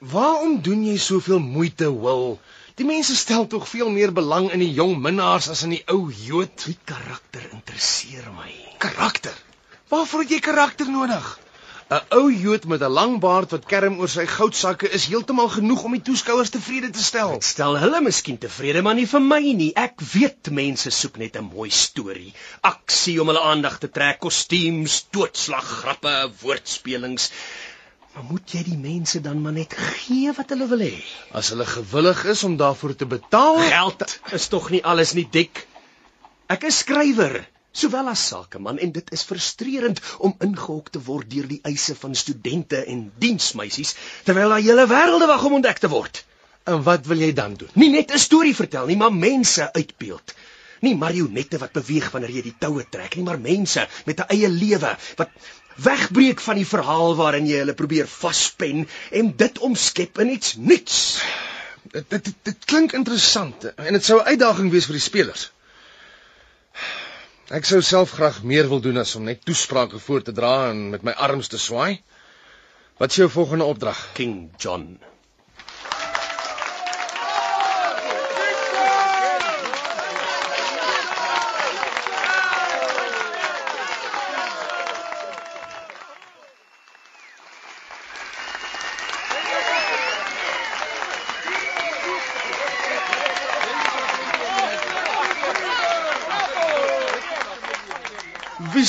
Waarom 0.01 0.61
doen 0.61 0.85
jy 0.85 0.95
soveel 0.95 1.41
moeite, 1.41 1.91
Wil? 1.91 2.39
Die 2.75 2.85
mense 2.87 3.15
stel 3.15 3.45
tog 3.47 3.69
veel 3.71 3.89
meer 3.89 4.11
belang 4.11 4.49
in 4.51 4.59
die 4.59 4.73
jong 4.75 4.97
minnaars 4.99 5.45
as 5.53 5.61
in 5.63 5.71
die 5.77 5.83
ou 5.93 6.09
Jood. 6.11 6.65
Die 6.65 6.75
karakter 6.83 7.45
interesseer 7.55 8.25
my. 8.35 8.51
Karakter? 8.83 9.35
Waarvoor 9.93 10.25
het 10.25 10.33
jy 10.33 10.39
karakter 10.43 10.89
nodig? 10.91 11.29
'n 11.95 12.01
Ou 12.17 12.33
Jood 12.33 12.65
met 12.65 12.81
'n 12.83 12.91
lang 12.97 13.13
baard 13.23 13.51
wat 13.55 13.69
kerm 13.71 13.99
oor 14.01 14.11
sy 14.11 14.25
goudsakke 14.25 14.89
is 14.97 15.05
heeltemal 15.11 15.47
genoeg 15.53 15.83
om 15.87 15.95
die 15.95 16.01
toeskouers 16.07 16.51
tevrede 16.55 16.89
te 16.89 17.03
stel. 17.03 17.31
Dit 17.37 17.47
stel 17.47 17.77
hulle 17.79 18.01
miskien 18.01 18.39
tevrede, 18.45 18.81
maar 18.81 18.97
nie 18.99 19.07
vir 19.11 19.23
my 19.23 19.53
nie. 19.61 19.69
Ek 19.85 20.01
weet 20.13 20.51
mense 20.59 20.91
soek 20.91 21.21
net 21.23 21.37
'n 21.37 21.47
mooi 21.53 21.69
storie, 21.69 22.33
aksie 22.73 23.21
om 23.21 23.31
hulle 23.31 23.45
aandag 23.53 23.77
te 23.79 23.91
trek, 23.99 24.19
kostuums, 24.19 25.05
doodslag, 25.15 25.71
grappe, 25.83 26.17
woordspelings. 26.41 27.31
Maar 28.15 28.27
moet 28.31 28.51
jy 28.55 28.61
die 28.63 28.77
mense 28.79 29.19
dan 29.19 29.41
maar 29.43 29.51
net 29.51 29.73
gee 29.75 30.31
wat 30.37 30.51
hulle 30.53 30.69
wil 30.71 30.83
hê? 30.85 30.93
As 31.35 31.49
hulle 31.51 31.65
gewillig 31.67 32.21
is 32.31 32.43
om 32.47 32.53
daarvoor 32.55 32.93
te 32.95 33.07
betaal, 33.11 33.57
Geld 33.67 34.05
is 34.37 34.45
tog 34.53 34.69
nie 34.71 34.79
alles 34.87 35.11
nie, 35.17 35.25
Dick. 35.31 35.65
Ek 36.47 36.63
is 36.69 36.77
skrywer, 36.85 37.41
sowel 37.75 38.07
as 38.13 38.23
sakeman 38.29 38.79
en 38.79 38.93
dit 38.95 39.11
is 39.17 39.25
frustrerend 39.27 39.99
om 40.23 40.35
ingehok 40.47 40.93
te 40.95 41.01
word 41.09 41.27
deur 41.33 41.49
die 41.49 41.59
eise 41.67 41.97
van 41.99 42.15
studente 42.15 42.85
en 42.85 43.09
diensmeisies 43.19 43.91
terwyl 44.23 44.55
daar 44.55 44.63
hele 44.63 44.87
wêrelde 44.93 45.27
wag 45.33 45.43
om 45.49 45.57
ontdek 45.59 45.83
te 45.83 45.91
word. 45.91 46.23
En 46.71 46.87
wat 46.87 47.11
wil 47.11 47.19
jy 47.19 47.33
dan 47.35 47.59
doen? 47.59 47.75
Nie 47.75 47.91
net 47.97 48.15
'n 48.15 48.23
storie 48.29 48.55
vertel 48.55 48.87
nie, 48.87 48.97
maar 48.97 49.11
mense 49.11 49.67
uitbeeld. 49.73 50.37
Nie 50.87 50.95
marionette 50.95 51.59
wat 51.59 51.75
beweeg 51.75 52.07
wanneer 52.15 52.31
jy 52.31 52.47
die 52.47 52.55
toue 52.59 52.87
trek 52.89 53.19
nie, 53.19 53.27
maar 53.27 53.39
mense 53.43 53.87
met 54.05 54.23
'n 54.23 54.31
eie 54.31 54.49
lewe 54.49 54.95
wat 55.17 55.29
wegbreek 55.75 56.39
van 56.41 56.55
die 56.55 56.67
verhaal 56.67 57.15
waarin 57.15 57.47
jy 57.47 57.57
hulle 57.63 57.73
probeer 57.77 58.07
vaspen 58.07 58.85
en 59.11 59.33
dit 59.37 59.59
omskep 59.59 60.19
in 60.23 60.29
iets 60.35 60.55
nuuts. 60.55 60.99
Dit 61.91 62.09
dit, 62.09 62.23
dit, 62.25 62.35
dit 62.43 62.65
klink 62.65 62.93
interessant 62.97 63.67
en 63.75 63.93
dit 63.93 64.03
sou 64.05 64.19
'n 64.21 64.25
uitdaging 64.35 64.71
wees 64.71 64.85
vir 64.85 64.97
die 64.99 65.07
spelers. 65.09 65.49
Ek 67.53 67.65
sou 67.65 67.81
self 67.81 68.11
graag 68.17 68.41
meer 68.43 68.67
wil 68.69 68.79
doen 68.81 68.97
as 68.97 69.15
om 69.15 69.23
net 69.23 69.45
toesprake 69.45 69.99
voor 69.99 70.21
te 70.21 70.31
dra 70.31 70.69
en 70.69 70.89
met 70.89 71.03
my 71.03 71.11
arms 71.11 71.47
te 71.47 71.57
swaai. 71.57 72.01
Wat 72.97 73.09
is 73.09 73.15
jou 73.15 73.29
volgende 73.29 73.63
opdrag? 73.63 73.99
King 74.13 74.49
John. 74.57 74.97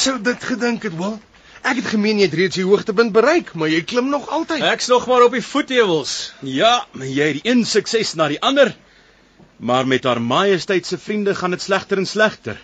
Sou 0.07 0.19
dit 0.23 0.45
gedink 0.53 0.85
het, 0.87 0.95
Wil? 0.95 1.17
Ek 1.67 1.81
het 1.81 1.89
gemeen 1.91 2.21
jy 2.21 2.29
het 2.29 2.37
reeds 2.39 2.59
die 2.61 2.67
hoogtepunt 2.67 3.11
bereik, 3.15 3.49
maar 3.59 3.71
jy 3.73 3.81
klim 3.83 4.11
nog 4.13 4.29
altyd. 4.31 4.63
Ek's 4.63 4.87
nog 4.93 5.09
maar 5.11 5.25
op 5.27 5.35
die 5.35 5.43
voetheuwels. 5.43 6.13
Ja, 6.47 6.87
maar 6.95 7.11
jy 7.11 7.27
het 7.33 7.41
die 7.41 7.51
een 7.51 7.65
sukses 7.67 8.15
na 8.15 8.29
die 8.31 8.39
ander. 8.39 8.71
Maar 9.59 9.89
met 9.89 10.07
haar 10.07 10.21
majesteit 10.23 10.87
se 10.87 10.99
vriende 11.01 11.35
gaan 11.35 11.57
dit 11.57 11.65
slegter 11.65 11.99
en 11.99 12.07
slegter. 12.07 12.61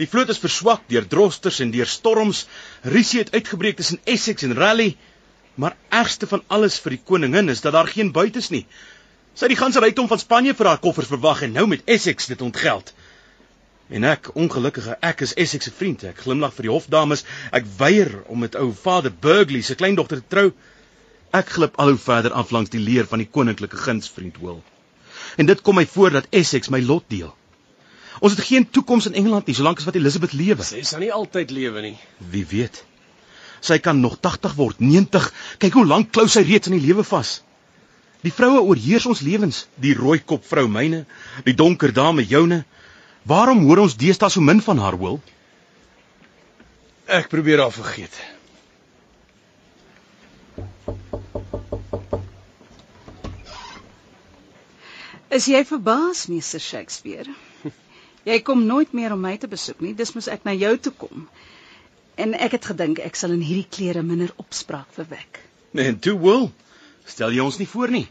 Die 0.00 0.08
vloot 0.08 0.32
is 0.32 0.40
verswak 0.40 0.86
deur 0.88 1.04
drosters 1.06 1.60
en 1.60 1.74
deur 1.74 1.90
storms. 1.90 2.46
Risie 2.94 3.20
het 3.20 3.34
uitgebreek 3.34 3.76
tussen 3.76 4.00
Essex 4.08 4.46
en 4.48 4.56
Raleigh. 4.56 4.96
Maar 5.60 5.76
ergste 5.92 6.26
van 6.26 6.40
alles 6.46 6.80
vir 6.80 6.96
die 6.96 7.02
koningin 7.04 7.52
is 7.52 7.60
dat 7.60 7.76
daar 7.76 7.90
geen 7.90 8.14
buit 8.16 8.36
is 8.40 8.48
nie. 8.48 8.64
Sy 9.34 9.44
het 9.44 9.52
die 9.52 9.60
ganse 9.60 9.80
rykdom 9.84 10.08
van 10.08 10.20
Spanje 10.22 10.56
vir 10.56 10.72
haar 10.72 10.80
koffers 10.80 11.12
verwag 11.12 11.44
en 11.44 11.52
nou 11.52 11.66
met 11.68 11.84
Essex 11.84 12.32
dit 12.32 12.40
ontgeld. 12.40 12.94
En 13.92 14.04
ek, 14.08 14.30
ongelukkige 14.38 14.96
ek 15.04 15.20
is 15.26 15.34
Essex 15.36 15.68
se 15.68 15.72
vriend. 15.76 16.04
Ek 16.08 16.22
glimlag 16.24 16.54
vir 16.56 16.68
die 16.68 16.72
hofdames. 16.72 17.26
Ek 17.52 17.66
weier 17.78 18.22
om 18.32 18.40
met 18.40 18.56
ou 18.56 18.70
Vader 18.72 19.12
Burgley 19.12 19.60
se 19.66 19.76
kleindogter 19.76 20.22
te 20.22 20.30
trou. 20.32 20.46
Ek 21.36 21.52
glip 21.56 21.76
al 21.80 21.92
hoe 21.92 22.00
verder 22.00 22.32
af 22.36 22.54
langs 22.56 22.72
die 22.72 22.80
leer 22.80 23.08
van 23.08 23.20
die 23.20 23.28
koninklike 23.28 23.76
gunsvriend 23.84 24.40
Will. 24.40 24.62
En 25.36 25.48
dit 25.48 25.60
kom 25.60 25.76
my 25.76 25.84
voor 25.86 26.16
dat 26.16 26.28
Essex 26.32 26.72
my 26.72 26.80
lot 26.84 27.04
deel. 27.12 27.34
Ons 28.20 28.36
het 28.36 28.44
geen 28.48 28.64
toekoms 28.70 29.10
in 29.10 29.16
Engeland 29.18 29.46
nie 29.48 29.56
solank 29.56 29.80
as 29.80 29.88
wat 29.88 29.96
Elizabeth 30.00 30.32
lewe. 30.36 30.64
Sy 30.64 30.82
sal 30.88 31.04
nie 31.04 31.12
altyd 31.12 31.52
lewe 31.52 31.84
nie. 31.84 31.94
Wie 32.32 32.44
weet. 32.48 32.84
Sy 33.62 33.78
kan 33.78 34.00
nog 34.00 34.18
80 34.24 34.56
word, 34.58 34.80
90. 34.80 35.28
Kyk 35.62 35.78
hoe 35.78 35.86
lank 35.86 36.12
klou 36.16 36.28
sy 36.30 36.42
reeds 36.48 36.70
in 36.70 36.76
die 36.78 36.84
lewe 36.86 37.04
vas. 37.06 37.40
Die 38.22 38.32
vroue 38.34 38.62
oorheers 38.62 39.06
ons 39.10 39.24
lewens, 39.26 39.64
die 39.82 39.96
rooi 39.98 40.20
kop 40.20 40.44
vrou 40.46 40.68
myne, 40.70 41.04
die 41.46 41.56
donker 41.58 41.92
dame 41.94 42.22
joune. 42.26 42.62
Waarom 43.22 43.62
hoor 43.66 43.84
ons 43.84 43.96
deesdae 43.96 44.30
so 44.30 44.42
min 44.42 44.60
van 44.62 44.80
haar, 44.82 44.98
Will? 44.98 45.20
Ek 47.06 47.28
probeer 47.30 47.60
haar 47.62 47.74
vergeet. 47.74 48.14
Is 55.32 55.46
jy 55.48 55.62
verbaas, 55.64 56.26
meester 56.28 56.60
Shakespeare? 56.60 57.30
Jy 58.28 58.36
kom 58.46 58.66
nooit 58.68 58.92
meer 58.92 59.14
om 59.14 59.22
my 59.24 59.32
te 59.40 59.48
besoek 59.48 59.80
nie, 59.80 59.94
dis 59.98 60.12
mos 60.14 60.28
ek 60.30 60.44
na 60.46 60.52
jou 60.54 60.74
toe 60.78 60.92
kom. 60.92 61.24
En 62.20 62.36
ek 62.36 62.58
het 62.58 62.68
gedink 62.68 63.00
ek 63.02 63.16
sal 63.18 63.32
in 63.34 63.40
hierdie 63.42 63.66
klere 63.66 64.02
minder 64.04 64.34
opspraak 64.36 64.92
verwek. 64.94 65.40
En 65.72 65.96
toe, 66.04 66.14
Will, 66.20 66.50
stel 67.08 67.32
jy 67.32 67.42
ons 67.42 67.58
nie 67.58 67.70
voor 67.70 67.94
nie. 67.94 68.04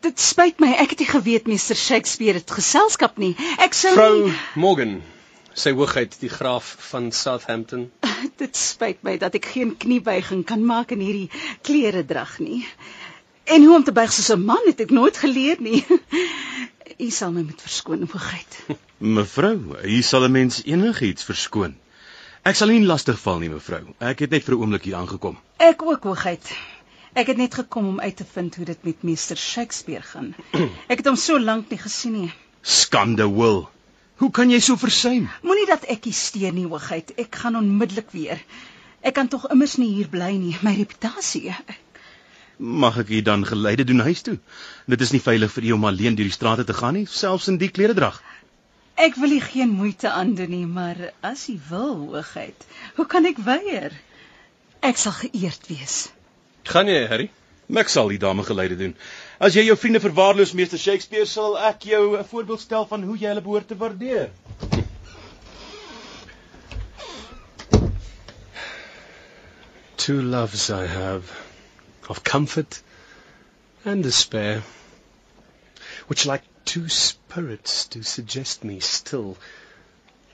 Dit 0.00 0.20
spyt 0.20 0.60
my, 0.62 0.70
ek 0.80 0.94
het 0.94 1.02
nie 1.02 1.08
geweet 1.10 1.48
meester 1.50 1.76
Shakespeare 1.76 2.38
het 2.40 2.50
geselskap 2.50 3.18
nie. 3.20 3.34
Ek 3.60 3.74
sou 3.76 3.92
Vrou 3.92 4.14
nie... 4.24 4.36
Morgan, 4.56 4.94
sy 5.52 5.74
hoogheid 5.76 6.16
die 6.22 6.30
graaf 6.32 6.70
van 6.88 7.10
Southampton. 7.12 7.90
Dit 8.40 8.56
spyt 8.56 9.02
my 9.04 9.18
dat 9.20 9.36
ek 9.36 9.50
geen 9.52 9.74
kniebuiging 9.76 10.46
kan 10.48 10.64
maak 10.64 10.94
in 10.96 11.04
hierdie 11.04 11.28
klere 11.66 12.04
drag 12.06 12.38
nie. 12.40 12.62
En 13.44 13.66
hoe 13.66 13.76
om 13.76 13.84
te 13.84 13.92
buig 13.92 14.12
soos 14.16 14.32
'n 14.32 14.44
man 14.48 14.64
het 14.70 14.80
ek 14.80 14.94
nooit 14.94 15.20
geleer 15.20 15.60
nie. 15.60 15.84
U 17.06 17.10
sal 17.10 17.36
my 17.36 17.44
moet 17.44 17.60
verskoon, 17.60 18.08
hoogheid. 18.08 18.58
Mevrou, 19.16 19.56
hier 19.84 20.04
sal 20.04 20.24
'n 20.24 20.32
mens 20.32 20.62
enigiets 20.64 21.28
verskoon. 21.28 21.76
Ek 22.40 22.56
sal 22.56 22.72
nie 22.72 22.80
lastig 22.88 23.18
val 23.20 23.40
nie, 23.40 23.50
mevrou. 23.52 23.82
Ek 24.00 24.24
het 24.24 24.32
net 24.32 24.44
vir 24.48 24.56
'n 24.56 24.60
oomblik 24.64 24.88
hier 24.88 24.96
aangekom. 24.96 25.36
Ek 25.60 25.82
ook, 25.84 26.04
hoogheid. 26.08 26.56
Ek 27.18 27.26
het 27.26 27.40
net 27.40 27.54
gekom 27.58 27.88
om 27.88 28.00
uit 28.00 28.16
te 28.16 28.24
vind 28.24 28.54
hoe 28.54 28.64
dit 28.64 28.84
met 28.86 29.02
meester 29.02 29.36
Shakespeare 29.36 30.02
gaan. 30.06 30.30
Ek 30.86 31.00
het 31.02 31.08
hom 31.10 31.16
so 31.18 31.40
lank 31.42 31.70
nie 31.72 31.78
gesien 31.80 32.14
nie. 32.14 32.32
Skande, 32.62 33.26
Will. 33.34 33.64
Hoe 34.22 34.30
kan 34.30 34.50
jy 34.52 34.60
so 34.62 34.76
versuim? 34.78 35.26
Moenie 35.42 35.66
dat 35.66 35.88
ek 35.90 36.06
hier 36.06 36.14
steur 36.14 36.52
nie, 36.54 36.68
hoogheid. 36.70 37.10
Ek 37.18 37.34
gaan 37.42 37.58
onmiddellik 37.58 38.12
weer. 38.14 38.38
Ek 39.02 39.16
kan 39.16 39.30
tog 39.32 39.48
immers 39.50 39.74
nie 39.80 39.88
hier 39.96 40.10
bly 40.12 40.30
nie, 40.36 40.52
my 40.62 40.76
reputasie. 40.76 41.50
Mag 42.60 43.00
ek 43.02 43.10
u 43.16 43.22
dan 43.26 43.46
geleide 43.48 43.88
doen 43.88 44.04
huis 44.06 44.22
toe? 44.22 44.36
Dit 44.86 45.00
is 45.00 45.14
nie 45.16 45.22
veilig 45.24 45.50
vir 45.56 45.70
u 45.70 45.72
om 45.78 45.88
alleen 45.90 46.14
deur 46.14 46.28
die 46.28 46.36
strate 46.36 46.68
te 46.68 46.76
gaan 46.76 46.94
nie, 47.00 47.06
selfs 47.08 47.48
in 47.50 47.58
die 47.58 47.72
kleredrag. 47.72 48.20
Ek 49.00 49.16
wil 49.16 49.32
nie 49.32 49.42
geen 49.42 49.72
moeite 49.72 50.12
aandoen 50.12 50.52
nie, 50.52 50.66
maar 50.68 51.00
as 51.24 51.48
u 51.48 51.56
wil, 51.72 51.96
hoogheid, 52.12 52.70
hoe 53.00 53.08
kan 53.08 53.26
ek 53.26 53.40
weier? 53.50 53.96
Ek 54.84 55.00
sal 55.00 55.16
geëerd 55.24 55.70
wees. 55.72 55.98
Gaan 56.64 56.86
jy, 56.86 57.06
Harry? 57.06 57.30
Ek 57.70 57.88
sal 57.88 58.08
die 58.10 58.18
dame 58.18 58.42
geleide 58.42 58.76
doen. 58.76 58.96
As 59.38 59.54
jy 59.54 59.62
jou 59.68 59.76
vriende 59.78 60.00
verwaarloos, 60.02 60.54
meester 60.58 60.78
Shakespeare, 60.78 61.26
sal 61.26 61.56
ek 61.58 61.86
jou 61.86 62.16
'n 62.18 62.24
voorbeeld 62.24 62.60
stel 62.60 62.86
van 62.86 63.02
hoe 63.02 63.16
jy 63.16 63.28
hulle 63.28 63.40
behoort 63.40 63.68
te 63.68 63.76
waardeer. 63.76 64.30
Two 69.96 70.20
loves 70.22 70.70
I 70.70 70.86
have, 70.86 71.30
of 72.08 72.24
comfort 72.24 72.82
and 73.84 74.02
despair, 74.02 74.62
which 76.08 76.26
like 76.26 76.42
two 76.64 76.88
spirits 76.88 77.86
do 77.86 78.02
suggest 78.02 78.64
me 78.64 78.80
still. 78.80 79.36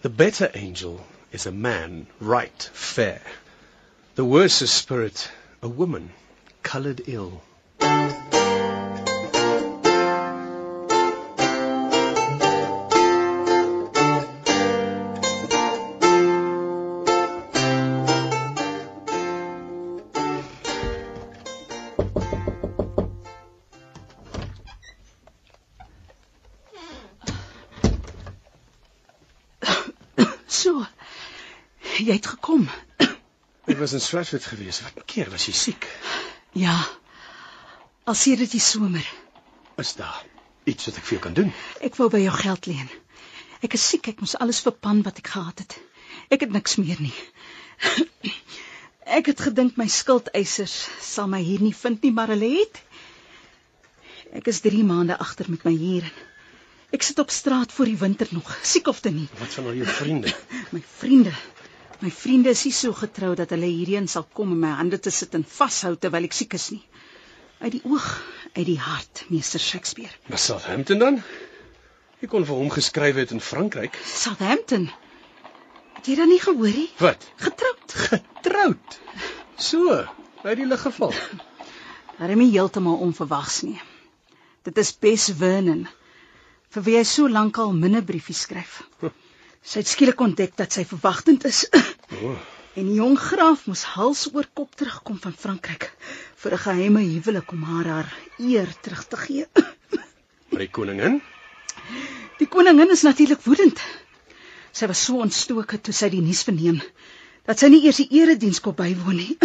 The 0.03 0.09
better 0.09 0.51
angel 0.55 1.05
is 1.33 1.47
a 1.47 1.53
man, 1.53 2.07
right, 2.21 2.71
fair. 2.73 3.21
The 4.15 4.25
worser 4.25 4.67
spirit, 4.67 5.31
a 5.63 5.69
woman, 5.69 6.11
coloured 6.63 7.03
ill. 7.07 7.43
Was 33.87 33.93
in 33.93 34.01
Stratford 34.01 34.45
gewees. 34.45 34.81
Wat 34.83 35.05
keer 35.07 35.29
was 35.31 35.45
jy 35.47 35.53
siek? 35.55 35.85
Ja. 36.59 36.75
Al 38.03 38.17
sedert 38.19 38.51
die 38.51 38.63
somer. 38.63 39.07
Is 39.79 39.93
daar 39.95 40.25
iets 40.67 40.89
wat 40.89 40.99
ek 40.99 41.07
vir 41.07 41.15
jou 41.15 41.23
kan 41.29 41.37
doen? 41.37 41.53
Ek 41.87 41.95
wou 42.01 42.09
by 42.11 42.19
jou 42.25 42.33
geld 42.35 42.67
leen. 42.67 42.89
Ek 43.63 43.77
is 43.79 43.85
siek, 43.87 44.09
ek 44.11 44.25
moes 44.25 44.35
alles 44.43 44.59
verpan 44.67 45.05
wat 45.07 45.21
ek 45.23 45.31
gehad 45.37 45.63
het. 45.63 45.77
Ek 46.35 46.43
het 46.43 46.51
niks 46.57 46.75
meer 46.83 46.99
nie. 46.99 47.15
Ek 49.07 49.31
het 49.31 49.39
gedink 49.47 49.79
my 49.79 49.87
skuldeisers 49.87 50.75
sal 51.07 51.31
my 51.31 51.39
hier 51.47 51.63
nie 51.63 51.75
vind 51.85 52.03
nie, 52.03 52.11
maar 52.11 52.33
hulle 52.35 52.49
het. 52.57 52.81
Ek 54.35 54.51
is 54.51 54.65
3 54.67 54.83
maande 54.89 55.15
agter 55.15 55.47
met 55.53 55.63
my 55.63 55.77
huur. 55.79 56.09
Ek 56.91 57.07
sit 57.07 57.23
op 57.23 57.31
straat 57.31 57.71
voor 57.71 57.93
die 57.93 58.01
winter 58.03 58.35
nog, 58.35 58.51
siek 58.67 58.91
of 58.91 58.99
te 59.05 59.15
nie. 59.15 59.29
Wat 59.39 59.55
van 59.61 59.71
al 59.71 59.79
jou 59.79 59.87
vriende? 60.01 60.35
My 60.75 60.83
vriende. 60.99 61.37
My 62.05 62.11
vriende 62.13 62.53
is 62.53 62.65
nie 62.67 62.75
so 62.77 62.93
getrou 62.93 63.33
dat 63.39 63.53
hulle 63.55 63.69
hierheen 63.71 64.09
sal 64.09 64.27
kom 64.37 64.53
om 64.53 64.61
my 64.61 64.75
hande 64.77 64.99
te 65.01 65.11
sit 65.11 65.35
en 65.39 65.45
vashou 65.49 65.95
terwyl 65.97 66.27
ek 66.29 66.37
siek 66.37 66.57
is 66.59 66.69
nie. 66.75 66.83
Uit 67.63 67.73
die 67.79 67.83
oog, 67.89 68.07
uit 68.53 68.67
die 68.69 68.79
hart, 68.81 69.25
meester 69.33 69.63
Shakespeare. 69.63 70.13
Was 70.29 70.45
Southampton 70.51 71.01
dan? 71.01 71.23
Jy 72.21 72.29
kon 72.33 72.45
vir 72.49 72.61
hom 72.61 72.69
geskryf 72.75 73.17
het 73.21 73.33
in 73.33 73.41
Frankryk. 73.41 73.97
Southampton. 74.13 74.91
Het 75.97 76.13
jy 76.13 76.19
dan 76.21 76.33
nie 76.33 76.41
gehoor 76.43 76.77
nie? 76.83 76.89
Wat? 77.01 77.25
Getroud. 77.41 77.97
Getroud. 78.11 78.99
So, 79.57 80.03
uit 80.45 80.57
die 80.61 80.69
lug 80.69 80.85
geval. 80.85 81.15
Nie 82.21 82.51
heeltemal 82.53 83.01
onverwags 83.05 83.63
nie. 83.65 83.81
Dit 84.69 84.77
is 84.81 84.93
Bess 84.93 85.33
Vernon 85.37 85.87
vir 86.77 86.85
wie 86.85 86.97
hy 86.99 87.05
so 87.09 87.29
lank 87.29 87.57
al 87.63 87.73
minne 87.73 88.03
briefies 88.05 88.45
skryf. 88.45 88.83
Sy 89.67 89.81
het 89.83 89.91
skielik 89.91 90.21
ontdek 90.23 90.53
dat 90.59 90.75
sy 90.77 90.87
verwagtend 90.87 91.47
is. 91.49 91.65
Oh. 92.17 92.37
En 92.79 92.87
die 92.87 93.01
jong 93.01 93.17
graaf 93.19 93.65
moes 93.67 93.83
hals 93.97 94.21
oor 94.31 94.47
kop 94.55 94.77
terugkom 94.79 95.17
van 95.19 95.35
Frankryk 95.35 95.89
vir 96.43 96.55
'n 96.55 96.63
geheime 96.65 97.03
huwelik 97.03 97.51
om 97.53 97.65
haar 97.67 97.89
haar 97.93 98.13
eer 98.39 98.71
terug 98.81 99.03
te 99.11 99.17
gee. 99.17 99.47
Maar 100.51 100.63
die 100.63 100.71
koningin? 100.71 101.19
Die 102.39 102.47
koningin 102.47 102.95
is 102.95 103.03
natuurlik 103.03 103.43
woedend. 103.43 103.83
Sy 104.73 104.87
was 104.87 105.03
so 105.05 105.19
ontstoke 105.25 105.81
toe 105.81 105.93
sy 105.93 106.09
die 106.15 106.23
nuus 106.23 106.45
verneem 106.47 106.81
dat 107.51 107.59
sy 107.59 107.73
nie 107.73 107.83
eers 107.85 108.01
die 108.05 108.23
erediens 108.23 108.61
kon 108.61 108.75
bywoon 108.75 109.17
nie. 109.17 109.37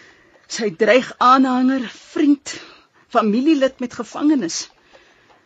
Sy 0.56 0.70
dreig 0.70 1.12
aanhanger, 1.18 1.88
vriend, 1.88 2.60
familielid 3.08 3.80
met 3.80 3.94
gevangenes. 3.94 4.68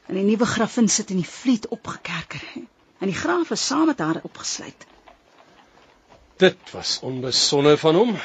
En 0.07 0.21
die 0.21 0.25
nuwe 0.25 0.47
grafin 0.47 0.89
sit 0.89 1.11
in 1.11 1.23
die 1.23 1.33
vliet 1.33 1.69
opgekerker. 1.69 2.45
En 2.99 3.11
die 3.11 3.19
graaf 3.19 3.51
is 3.55 3.67
saam 3.67 3.87
met 3.87 3.99
haar 3.99 4.21
opgesluit. 4.23 4.87
Dit 6.39 6.71
was 6.71 6.99
onbesonne 7.03 7.77
van 7.79 7.95
hom. 7.95 8.17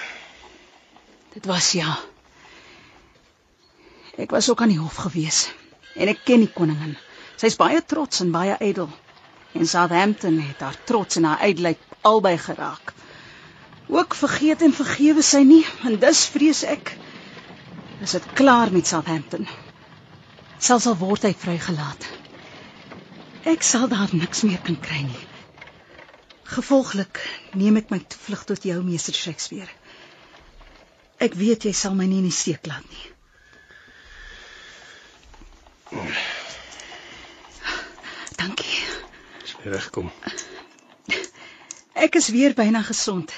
Dit 1.33 1.45
was 1.45 1.71
ja. 1.71 1.99
Ek 4.17 4.29
was 4.29 4.49
ook 4.49 4.61
aan 4.61 4.73
die 4.73 4.81
hof 4.81 4.95
gewees 5.05 5.47
en 5.93 6.09
ek 6.09 6.21
ken 6.25 6.45
die 6.45 6.53
koningin. 6.53 6.93
Sy's 7.41 7.57
baie 7.57 7.81
trots 7.85 8.21
en 8.21 8.33
baie 8.33 8.57
ydel. 8.61 8.89
En 9.53 9.67
Southampton 9.69 10.39
het 10.41 10.61
haar 10.61 10.77
trots 10.89 11.17
en 11.17 11.25
haar 11.29 11.41
ydelheid 11.47 11.81
albei 12.01 12.37
geraak. 12.37 12.93
Ook 13.87 14.15
vergeet 14.15 14.61
en 14.61 14.73
vergewe 14.73 15.21
sy 15.25 15.41
nie 15.45 15.63
en 15.85 15.97
dus 16.01 16.25
vrees 16.33 16.63
ek 16.63 16.95
is 18.03 18.13
dit 18.17 18.25
klaar 18.37 18.71
met 18.73 18.87
Southampton. 18.87 19.47
Selfs 20.57 20.89
al 20.89 20.97
word 21.01 21.25
hy 21.27 21.33
vrygelaat. 21.37 22.05
Ek 23.43 23.63
sal 23.67 23.89
daar 23.91 24.11
niks 24.15 24.45
meer 24.47 24.61
kan 24.63 24.77
kry 24.79 25.01
nie. 25.03 25.23
Gevolglik 26.47 27.19
neem 27.59 27.79
ek 27.81 27.89
my 27.91 27.99
toevlug 27.99 28.45
tot 28.47 28.63
jou 28.67 28.77
meester 28.85 29.15
Shakespeare. 29.15 29.67
Ek 31.19 31.35
weet 31.39 31.67
jy 31.67 31.73
sal 31.75 31.95
my 31.97 32.07
nie 32.07 32.21
in 32.23 32.29
die 32.29 32.35
steek 32.35 32.67
laat 32.71 32.87
nie. 32.87 33.05
Dankie. 38.39 38.79
Dis 39.43 39.55
weer 39.59 39.75
regkom. 39.75 40.11
Ek 41.93 42.15
is 42.19 42.29
weer 42.35 42.55
byna 42.55 42.83
gesond. 42.87 43.31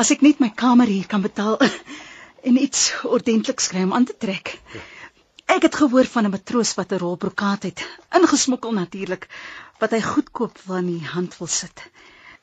As 0.00 0.10
ek 0.14 0.24
net 0.24 0.40
my 0.40 0.48
kamer 0.64 0.88
hier 0.88 1.04
kan 1.08 1.20
betaal 1.24 1.60
en 2.48 2.56
iets 2.56 2.88
ordentlik 3.04 3.60
skry 3.60 3.84
om 3.84 3.92
aan 3.96 4.08
te 4.08 4.16
trek. 4.16 4.56
Ek 5.50 5.64
het 5.66 5.74
gehoor 5.80 6.06
van 6.06 6.26
'n 6.26 6.30
matroos 6.30 6.74
wat 6.78 6.92
'n 6.92 6.98
rol 7.02 7.16
brokaat 7.16 7.62
het, 7.66 7.80
ingesmokkel 8.18 8.72
natuurlik, 8.72 9.26
wat 9.80 9.90
hy 9.90 10.00
goedkoop 10.00 10.58
van 10.66 10.86
die 10.86 11.06
hand 11.14 11.38
wil 11.38 11.46
sit. 11.50 11.82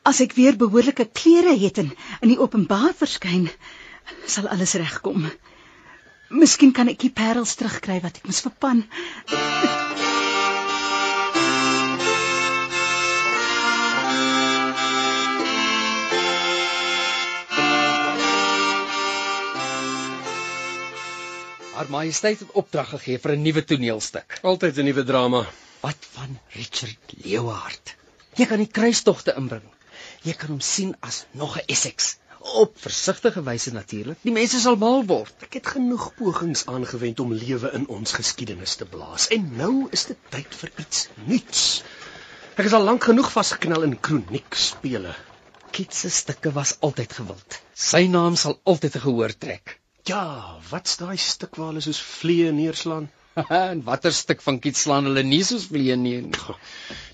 As 0.03 0.19
ek 0.25 0.33
weer 0.39 0.57
behoorlike 0.57 1.05
klere 1.19 1.55
het 1.63 1.77
en 1.77 1.93
in 2.21 2.27
die 2.33 2.39
openbaar 2.39 2.93
verskyn, 3.03 3.49
sal 4.25 4.47
alles 4.47 4.73
regkom. 4.73 5.31
Miskien 6.29 6.71
kan 6.71 6.87
ek 6.91 6.99
die 6.99 7.13
parels 7.21 7.55
terugkry 7.55 8.01
wat 8.03 8.17
ek 8.19 8.25
moes 8.27 8.43
verpan. 8.43 8.83
Haar 21.77 21.89
Majesteit 21.93 22.39
het 22.41 22.55
opdrag 22.57 22.87
gegee 22.89 23.19
vir 23.21 23.31
'n 23.35 23.43
nuwe 23.45 23.61
toneelstuk. 23.71 24.37
Altyd 24.51 24.77
'n 24.77 24.87
nuwe 24.89 25.03
drama. 25.03 25.41
Wat 25.81 26.07
van 26.13 26.39
Richard 26.53 27.13
Leeuhard? 27.23 27.93
Jy 28.39 28.45
kan 28.45 28.63
die 28.63 28.71
kruistogte 28.77 29.35
inbring. 29.37 29.67
Jy 30.23 30.33
kan 30.33 30.49
hom 30.55 30.63
sien 30.69 30.95
as 31.09 31.19
nog 31.31 31.53
'n 31.57 31.67
Essex. 31.75 32.17
Op 32.63 32.81
versigtige 32.81 33.43
wyse 33.43 33.73
natuurlik. 33.73 34.17
Die 34.21 34.33
mense 34.39 34.59
sal 34.59 34.75
mal 34.75 35.05
word. 35.05 35.35
Ek 35.39 35.53
het 35.53 35.67
genoeg 35.75 36.09
pogings 36.15 36.65
aangewend 36.65 37.19
om 37.19 37.33
lewe 37.33 37.71
in 37.71 37.87
ons 37.87 38.11
geskiedenis 38.11 38.75
te 38.75 38.85
blaas 38.85 39.27
en 39.27 39.55
nou 39.55 39.87
is 39.91 40.05
dit 40.05 40.17
tyd 40.29 40.61
vir 40.61 40.71
iets 40.77 41.07
nuuts. 41.27 41.83
Ek 42.55 42.65
is 42.65 42.73
al 42.73 42.89
lank 42.89 43.03
genoeg 43.03 43.31
vasgeknel 43.31 43.83
in 43.83 43.99
kroniek 43.99 44.53
spele. 44.55 45.15
Kiet 45.71 45.93
se 45.93 46.09
stukke 46.09 46.51
was 46.51 46.77
altyd 46.79 47.13
gewild. 47.13 47.61
Sy 47.73 48.07
naam 48.07 48.35
sal 48.35 48.59
altyd 48.63 48.97
gehoor 49.05 49.37
trek. 49.37 49.76
Ja, 50.07 50.55
wat's 50.69 50.95
daai 51.01 51.17
stuk 51.19 51.57
waar 51.59 51.73
hulle 51.73 51.81
soos 51.83 51.99
vliee 51.99 52.51
neerslaan? 52.55 53.09
en 53.49 53.81
watter 53.83 54.13
stuk 54.15 54.41
van 54.45 54.59
Kiet 54.63 54.77
slaan 54.79 55.09
hulle 55.09 55.23
nie 55.23 55.41
soos 55.45 55.65
vliee 55.71 55.97
nie? 55.99 56.21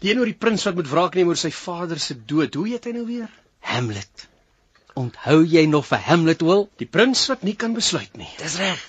Die 0.04 0.12
een 0.12 0.22
oor 0.22 0.30
die 0.30 0.38
prins 0.46 0.66
wat 0.68 0.78
moet 0.78 0.92
wraak 0.92 1.18
neem 1.18 1.32
oor 1.32 1.40
sy 1.40 1.52
vader 1.58 2.00
se 2.00 2.16
dood. 2.32 2.54
Hoe 2.60 2.68
heet 2.70 2.86
hy 2.88 2.94
nou 2.98 3.06
weer? 3.08 3.32
Hamlet. 3.72 4.28
Onthou 5.00 5.40
jy 5.56 5.66
nog 5.72 5.88
vir 5.90 6.04
Hamlet 6.06 6.46
wil? 6.46 6.68
Die 6.78 6.90
prins 6.98 7.26
wat 7.32 7.42
nie 7.48 7.56
kan 7.58 7.74
besluit 7.74 8.14
nie. 8.20 8.30
Dis 8.38 8.60
reg. 8.62 8.84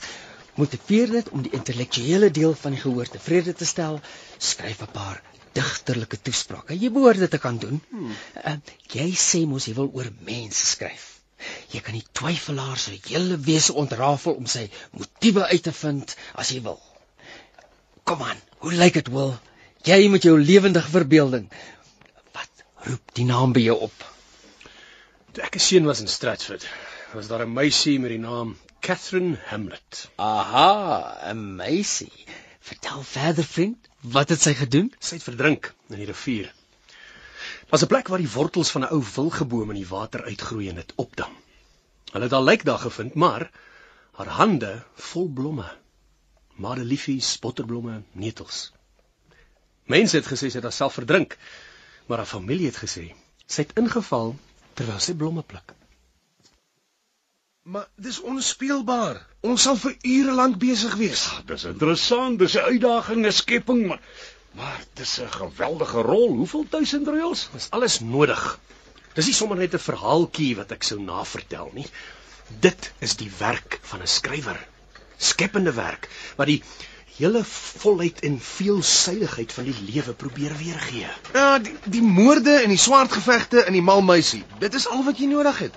Motiveer 0.61 1.17
dit 1.17 1.31
om 1.35 1.43
die 1.43 1.55
intellektuele 1.57 2.29
deel 2.31 2.53
van 2.61 2.77
die 2.77 2.83
gehoor 2.83 3.09
tevrede 3.11 3.57
te 3.57 3.67
stel. 3.67 3.99
Skryf 4.39 4.85
'n 4.85 4.93
paar 4.93 5.23
digterlike 5.57 6.21
toesprake. 6.21 6.77
Jy 6.77 6.93
behoort 6.93 7.25
dit 7.25 7.31
te 7.31 7.39
kan 7.39 7.59
doen. 7.59 7.81
Hmm. 7.91 8.15
Uh, 8.45 8.57
jy 8.93 9.11
sê 9.17 9.47
mos 9.49 9.67
jy 9.67 9.75
wil 9.81 9.91
oor 9.95 10.13
mense 10.29 10.67
skryf. 10.67 11.14
Jy 11.73 11.81
kan 11.85 11.97
die 11.99 12.07
twyfelaar 12.13 12.79
se 12.79 12.95
hele 13.09 13.39
wese 13.49 13.75
ontrafel 13.75 14.37
om 14.39 14.47
sy 14.47 14.69
motiewe 14.91 15.47
uit 15.51 15.63
te 15.63 15.73
vind 15.73 16.17
as 16.35 16.51
jy 16.55 16.61
wil. 16.63 16.81
Kom 18.05 18.23
aan, 18.23 18.41
hoe 18.65 18.73
lyk 18.73 18.99
dit 19.01 19.09
wil? 19.13 19.35
Jy 19.85 20.09
met 20.09 20.25
jou 20.25 20.37
lewendige 20.41 20.91
verbeelding. 20.91 21.49
Roep 22.85 23.15
die 23.17 23.25
naam 23.25 23.55
by 23.57 23.63
jou 23.65 23.79
op. 23.87 24.05
Toe 25.33 25.43
ek 25.45 25.57
'n 25.57 25.65
seun 25.67 25.87
was 25.89 26.01
in 26.01 26.09
Stratford, 26.09 26.67
was 27.15 27.29
daar 27.29 27.45
'n 27.45 27.53
meisie 27.53 27.99
met 27.99 28.11
die 28.11 28.19
naam 28.19 28.57
Catherine 28.81 29.39
Hamlet. 29.49 30.11
Aha, 30.17 31.33
'n 31.33 31.57
meisie. 31.57 32.13
Vertel 32.61 33.03
verder, 33.03 33.45
vriend. 33.45 33.89
Wat 34.01 34.29
het 34.29 34.41
sy 34.41 34.55
gedoen? 34.55 34.93
Sy 35.01 35.15
het 35.15 35.25
verdrink 35.25 35.73
in 35.89 35.97
die 35.97 36.07
rivier. 36.07 36.53
Was 37.69 37.83
'n 37.83 37.87
plek 37.87 38.09
waar 38.09 38.23
die 38.23 38.31
wortels 38.31 38.71
van 38.71 38.83
'n 38.83 38.93
ou 38.93 39.03
wilgeboom 39.15 39.71
in 39.71 39.77
die 39.77 39.89
water 39.89 40.25
uitgroei 40.25 40.69
en 40.69 40.75
dit 40.75 40.93
opdam. 40.95 41.33
Hulle 42.13 42.25
het 42.25 42.33
haar 42.33 42.43
lijk 42.43 42.65
daar 42.65 42.79
gevind, 42.79 43.15
maar 43.15 43.51
haar 44.13 44.27
hande 44.27 44.85
vol 44.95 45.29
blomme. 45.29 45.77
Madeliefies, 46.55 47.39
botterblomme, 47.39 48.03
netels. 48.13 48.73
Mense 49.85 50.17
het 50.17 50.27
gesê 50.27 50.49
sy 50.49 50.59
het 50.61 50.63
haarself 50.63 50.95
verdrink, 50.95 51.39
maar 52.07 52.19
haar 52.19 52.27
familie 52.27 52.67
het 52.67 52.77
gesê 52.85 53.13
sy 53.47 53.63
het 53.63 53.77
ingeval 53.79 54.37
terwyl 54.75 55.01
sy 55.01 55.15
blomme 55.15 55.43
pluk. 55.43 55.75
Maar 57.65 57.89
dis 57.97 58.21
onspeelbaar. 58.21 59.21
Ons 59.41 59.63
sal 59.63 59.77
vir 59.81 59.97
ure 60.03 60.33
lank 60.37 60.59
besig 60.61 60.95
wees. 61.01 61.25
Ja, 61.33 61.43
dis 61.49 61.65
interessant, 61.65 62.39
dis 62.39 62.57
'n 62.57 62.67
uitdaging, 62.73 63.27
'n 63.27 63.33
skepping, 63.33 63.87
maar 63.87 64.01
maar 64.55 64.81
dis 64.95 65.21
'n 65.21 65.31
geweldige 65.31 66.01
rol. 66.01 66.29
Hoeveel 66.29 66.67
duisend 66.71 67.09
reëls? 67.09 67.49
Dis 67.53 67.71
alles 67.71 68.01
nodig. 68.01 68.59
Dis 69.15 69.27
nie 69.27 69.35
sommer 69.35 69.57
net 69.57 69.75
'n 69.75 69.79
verhaaltjie 69.89 70.57
wat 70.57 70.73
ek 70.73 70.83
sou 70.83 71.01
navertel 71.01 71.71
nie. 71.75 71.87
Dit 72.61 72.93
is 72.99 73.17
die 73.17 73.31
werk 73.39 73.79
van 73.83 74.01
'n 74.03 74.07
skrywer. 74.07 74.59
Skepende 75.17 75.73
werk 75.73 76.09
wat 76.37 76.47
die 76.47 76.63
hele 77.17 77.45
volheid 77.45 78.21
en 78.21 78.41
veelsuiligheid 78.41 79.53
van 79.53 79.65
die 79.65 79.77
lewe 79.93 80.13
probeer 80.13 80.57
weergee. 80.59 81.11
Ja, 81.33 81.59
die, 81.59 81.75
die 81.85 82.03
moorde 82.03 82.57
en 82.63 82.69
die 82.69 82.79
swaardgevegte 82.79 83.65
in 83.67 83.73
die 83.73 83.83
malmuisie. 83.83 84.43
Dit 84.59 84.75
is 84.75 84.89
al 84.89 85.05
wat 85.05 85.19
jy 85.19 85.27
nodig 85.31 85.59
het. 85.59 85.77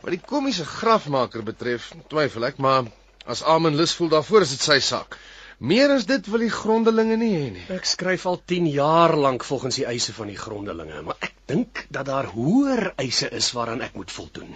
Wat 0.00 0.14
die 0.14 0.22
komiese 0.24 0.64
grafmaker 0.64 1.42
betref, 1.42 1.90
twyfel 2.08 2.48
ek, 2.48 2.56
maar 2.56 2.88
as 3.26 3.42
Amen 3.42 3.76
lus 3.76 3.92
voel 3.98 4.08
daarvoor 4.08 4.46
is 4.46 4.54
dit 4.56 4.64
sy 4.64 4.78
sak. 4.80 5.18
Meer 5.58 5.90
as 5.90 6.04
dit 6.06 6.26
wil 6.30 6.44
die 6.46 6.54
grondelinge 6.54 7.16
nie 7.18 7.32
hê 7.34 7.46
nie. 7.50 7.62
Ek 7.74 7.86
skryf 7.90 8.26
al 8.30 8.36
10 8.52 8.68
jaar 8.70 9.16
lank 9.18 9.42
volgens 9.46 9.80
die 9.80 9.86
eise 9.90 10.12
van 10.14 10.28
die 10.30 10.38
grondelinge, 10.38 11.00
maar 11.02 11.18
ek 11.18 11.34
dink 11.50 11.80
dat 11.90 12.06
daar 12.06 12.28
hoër 12.30 12.92
eise 13.02 13.26
is 13.34 13.48
waaraan 13.56 13.82
ek 13.82 13.96
moet 13.98 14.14
voldoen. 14.14 14.52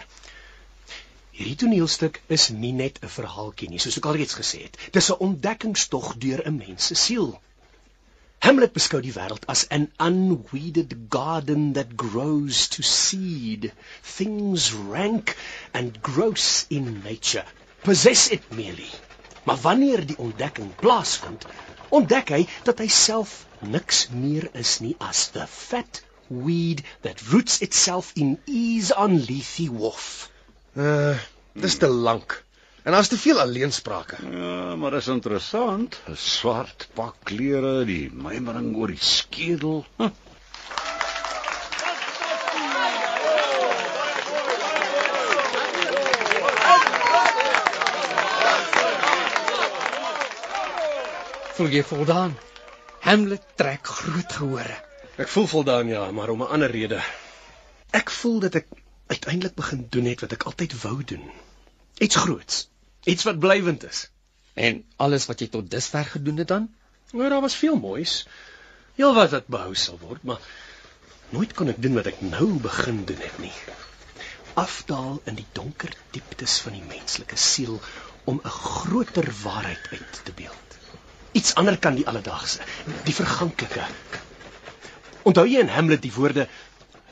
Hierdie 1.34 1.56
toneelstuk 1.64 2.20
is 2.36 2.50
nie 2.54 2.70
net 2.82 3.02
'n 3.02 3.10
verhaaltjie 3.16 3.68
nie, 3.72 3.82
soos 3.82 3.98
ek 3.98 4.06
al 4.06 4.20
reeds 4.20 4.38
gesê 4.38 4.62
het. 4.68 4.78
Dis 4.94 5.10
'n 5.10 5.18
ontdekkingstog 5.26 6.14
deur 6.22 6.46
'n 6.46 6.56
mens 6.56 6.86
se 6.86 6.94
siel. 6.94 7.40
Hamlet 8.46 8.72
beskou 8.72 9.00
die 9.02 9.16
wêreld 9.18 9.44
as 9.48 9.66
an 9.70 9.90
unweeded 9.98 10.94
garden 11.08 11.72
that 11.72 11.96
grows 11.96 12.68
to 12.68 12.82
seed. 12.82 13.72
Things 14.16 14.72
rank 14.72 15.36
and 15.72 15.98
gross 16.00 16.66
in 16.68 17.02
nature 17.02 17.44
possess 17.82 18.30
it 18.30 18.52
merely. 18.52 18.90
Maar 19.42 19.58
wanneer 19.62 20.06
die 20.06 20.18
ontdekking 20.18 20.70
plaasvind, 20.80 21.46
ontdek 21.88 22.30
hy 22.34 22.42
dat 22.68 22.78
hy 22.78 22.88
self 22.88 23.34
niks 23.74 24.06
meer 24.14 24.48
is 24.58 24.78
nie 24.84 24.94
as 24.98 25.28
the 25.34 25.46
fat 25.46 26.02
weed 26.28 26.82
that 27.06 27.20
roots 27.32 27.60
itself 27.60 28.12
in 28.14 28.38
ease 28.46 28.94
on 28.96 29.18
leafy 29.26 29.68
wharf. 29.70 30.30
Uh, 30.74 31.18
dis 31.52 31.76
te 31.76 31.88
lank. 31.88 32.38
En 32.82 32.92
daar's 32.92 33.08
te 33.08 33.18
veel 33.18 33.40
alleensprake. 33.40 34.16
Ja, 34.30 34.76
maar 34.76 34.90
dis 34.90 35.08
interessant. 35.12 36.00
'n 36.08 36.16
Swart 36.16 36.88
pak 36.94 37.14
klere, 37.30 37.84
die 37.86 38.10
mymering 38.10 38.74
oor 38.76 38.90
die 38.90 38.98
skedel. 38.98 39.84
Huh. 39.98 40.10
Voel 51.62 51.76
jy 51.76 51.82
voldaan? 51.86 52.32
Hamlet 53.04 53.42
trek 53.54 53.86
groot 53.86 54.32
gehore. 54.34 54.78
Ek 55.22 55.28
voel 55.30 55.44
voldaan 55.46 55.90
ja, 55.92 56.00
maar 56.10 56.32
om 56.32 56.40
'n 56.42 56.48
ander 56.56 56.70
rede. 56.70 56.98
Ek 57.98 58.10
voel 58.10 58.40
dat 58.42 58.56
ek 58.58 58.66
uiteindelik 59.06 59.54
begin 59.54 59.86
doen 59.88 60.08
het 60.10 60.24
wat 60.24 60.32
ek 60.32 60.42
altyd 60.50 60.74
wou 60.82 61.04
doen. 61.04 61.22
Iets 61.98 62.16
groots, 62.16 62.56
iets 63.04 63.22
wat 63.28 63.38
blywend 63.38 63.86
is. 63.86 64.10
En 64.54 64.82
alles 64.96 65.28
wat 65.30 65.38
jy 65.38 65.48
tot 65.54 65.70
dusver 65.70 66.04
gedoen 66.04 66.42
het 66.42 66.48
dan? 66.48 66.66
Nou 67.12 67.28
daar 67.28 67.46
was 67.46 67.56
veel 67.56 67.78
moois. 67.78 68.26
Heel 68.98 69.14
wat 69.14 69.30
wat 69.30 69.46
behou 69.46 69.74
sal 69.74 70.02
word, 70.02 70.22
maar 70.22 70.42
nooit 71.30 71.54
kon 71.54 71.68
ek 71.68 71.82
doen 71.82 71.94
wat 71.94 72.10
ek 72.10 72.20
nou 72.26 72.58
begin 72.58 73.04
doen 73.04 73.22
het 73.22 73.38
nie. 73.38 73.54
Afdaal 74.54 75.22
in 75.24 75.38
die 75.38 75.46
donker 75.52 75.94
dieptes 76.10 76.58
van 76.58 76.72
die 76.72 76.86
menslike 76.90 77.36
siel 77.36 77.80
om 78.24 78.42
'n 78.42 78.56
groter 78.58 79.34
waarheid 79.46 79.88
uit 79.92 80.20
te 80.24 80.32
beeld. 80.42 80.81
Iets 81.32 81.54
ander 81.54 81.78
kan 81.78 81.94
die 81.96 82.06
alledaagse, 82.06 82.60
die 83.04 83.14
verganklike. 83.14 83.86
Onthou 85.22 85.46
jy 85.46 85.62
in 85.62 85.72
Hamlet 85.72 86.02
die 86.02 86.12
woorde 86.12 86.48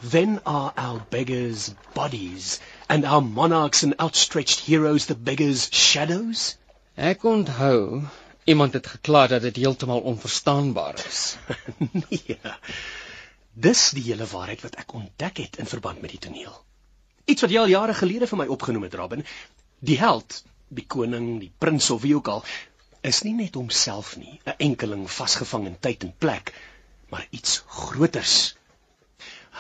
Then 0.02 0.40
are 0.46 0.72
our 0.76 1.00
beggars 1.10 1.74
bodies 1.92 2.58
and 2.88 3.04
our 3.04 3.20
monarchs 3.20 3.82
and 3.82 3.94
outstretched 3.98 4.60
heroes 4.60 5.06
the 5.06 5.14
beggars 5.14 5.68
shadows? 5.72 6.56
Ek 6.96 7.24
onthou 7.24 8.08
iemand 8.44 8.72
het 8.72 8.86
gekla 8.86 9.26
dat 9.26 9.42
dit 9.42 9.56
heeltemal 9.56 10.00
onverstaanbaar 10.00 10.94
is. 11.08 11.36
nee. 12.08 12.38
Dis 13.52 13.90
die 13.90 14.06
hele 14.08 14.26
waarheid 14.26 14.64
wat 14.64 14.80
ek 14.80 14.94
ontdek 14.96 15.36
het 15.44 15.60
in 15.60 15.68
verband 15.68 16.00
met 16.00 16.16
die 16.16 16.22
toneel. 16.28 16.56
Iets 17.28 17.44
wat 17.44 17.52
jy 17.52 17.60
al 17.60 17.72
jare 17.72 17.94
gelede 17.94 18.26
vir 18.30 18.40
my 18.40 18.48
opgenoem 18.48 18.88
het, 18.88 18.96
Robin. 18.96 19.24
Die 19.84 19.98
held, 20.00 20.42
die 20.68 20.86
koning, 20.86 21.28
die 21.44 21.52
prins 21.58 21.90
of 21.92 22.00
wie 22.02 22.16
ook 22.16 22.32
al, 22.32 22.44
is 23.08 23.22
nie 23.24 23.32
net 23.32 23.54
homself 23.56 24.16
nie, 24.20 24.40
'n 24.46 24.56
enkeling 24.68 25.04
vasgevang 25.10 25.66
in 25.66 25.76
tyd 25.80 26.02
en 26.04 26.14
plek, 26.18 26.52
maar 27.10 27.26
iets 27.30 27.62
groters. 27.66 28.54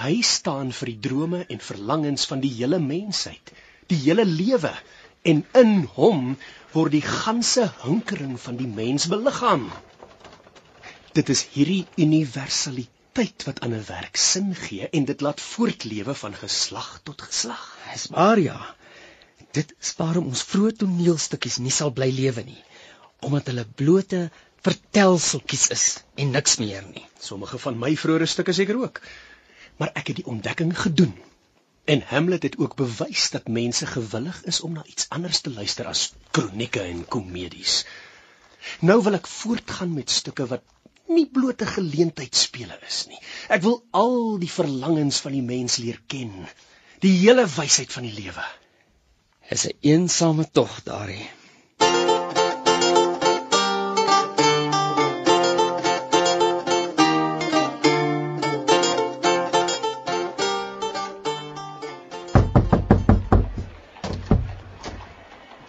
Hy 0.00 0.20
staan 0.22 0.72
vir 0.72 0.90
die 0.92 1.00
drome 1.08 1.40
en 1.48 1.60
verlangens 1.68 2.26
van 2.26 2.40
die 2.40 2.52
hele 2.54 2.78
mensheid, 2.78 3.52
die 3.88 3.98
hele 4.04 4.24
lewe 4.24 4.72
en 5.32 5.44
in 5.62 5.72
hom 5.96 6.36
word 6.72 6.92
die 6.92 7.04
ganse 7.04 7.66
hinkering 7.82 8.36
van 8.40 8.56
die 8.60 8.68
mens 8.68 9.08
beliggaam. 9.12 9.66
Dit 11.16 11.32
is 11.34 11.42
hierdie 11.54 11.86
universaliteit 11.96 13.44
wat 13.48 13.60
aan 13.60 13.74
'n 13.74 13.84
werk 13.88 14.16
sin 14.16 14.54
gee 14.54 14.88
en 14.88 15.04
dit 15.04 15.20
laat 15.20 15.40
voortlewe 15.40 16.14
van 16.14 16.34
geslag 16.34 17.00
tot 17.02 17.22
geslag. 17.22 17.64
Dis 17.92 18.06
waar 18.06 18.38
ja. 18.38 18.60
Dit 19.52 19.74
is 19.80 19.94
waarom 19.96 20.26
ons 20.30 20.44
vroeë 20.52 20.76
toneelstukkies 20.82 21.58
nie 21.58 21.74
sal 21.74 21.90
bly 21.90 22.10
lewe 22.14 22.42
nie, 22.46 22.62
omdat 23.26 23.50
hulle 23.50 23.66
blote 23.82 24.28
vertelseltjies 24.64 25.68
is 25.74 25.84
en 26.20 26.32
niks 26.36 26.58
meer 26.60 26.84
nie. 26.86 27.04
Sommige 27.20 27.58
van 27.58 27.78
my 27.80 27.94
vroeë 27.96 28.28
stukke 28.28 28.54
seker 28.56 28.80
ook. 28.80 29.00
Maar 29.80 29.92
ek 29.96 30.12
het 30.12 30.20
die 30.20 30.28
ontdekking 30.28 30.74
gedoen. 30.76 31.14
En 31.84 32.02
Hamlet 32.06 32.42
het 32.42 32.58
ook 32.58 32.76
bewys 32.76 33.30
dat 33.30 33.48
mense 33.48 33.86
gewillig 33.86 34.42
is 34.44 34.60
om 34.60 34.76
na 34.76 34.84
iets 34.84 35.08
anders 35.08 35.40
te 35.40 35.50
luister 35.50 35.88
as 35.90 36.12
kronieke 36.30 36.80
en 36.80 37.06
komedies. 37.08 37.84
Nou 38.84 39.00
wil 39.02 39.16
ek 39.16 39.26
voortgaan 39.26 39.94
met 39.96 40.12
stukke 40.12 40.46
wat 40.46 40.62
nie 41.10 41.26
blote 41.26 41.66
geleentheidsspele 41.66 42.76
is 42.86 43.00
nie. 43.10 43.18
Ek 43.48 43.64
wil 43.64 43.80
al 43.96 44.38
die 44.42 44.52
verlangens 44.52 45.18
van 45.24 45.34
die 45.34 45.44
mens 45.44 45.80
leer 45.82 45.98
ken, 46.06 46.30
die 47.02 47.16
hele 47.24 47.48
wysheid 47.56 47.92
van 47.96 48.06
die 48.06 48.14
lewe. 48.14 48.44
Is 49.50 49.66
'n 49.66 49.78
eensame 49.80 50.46
tog 50.52 50.82
daarin. 50.86 51.39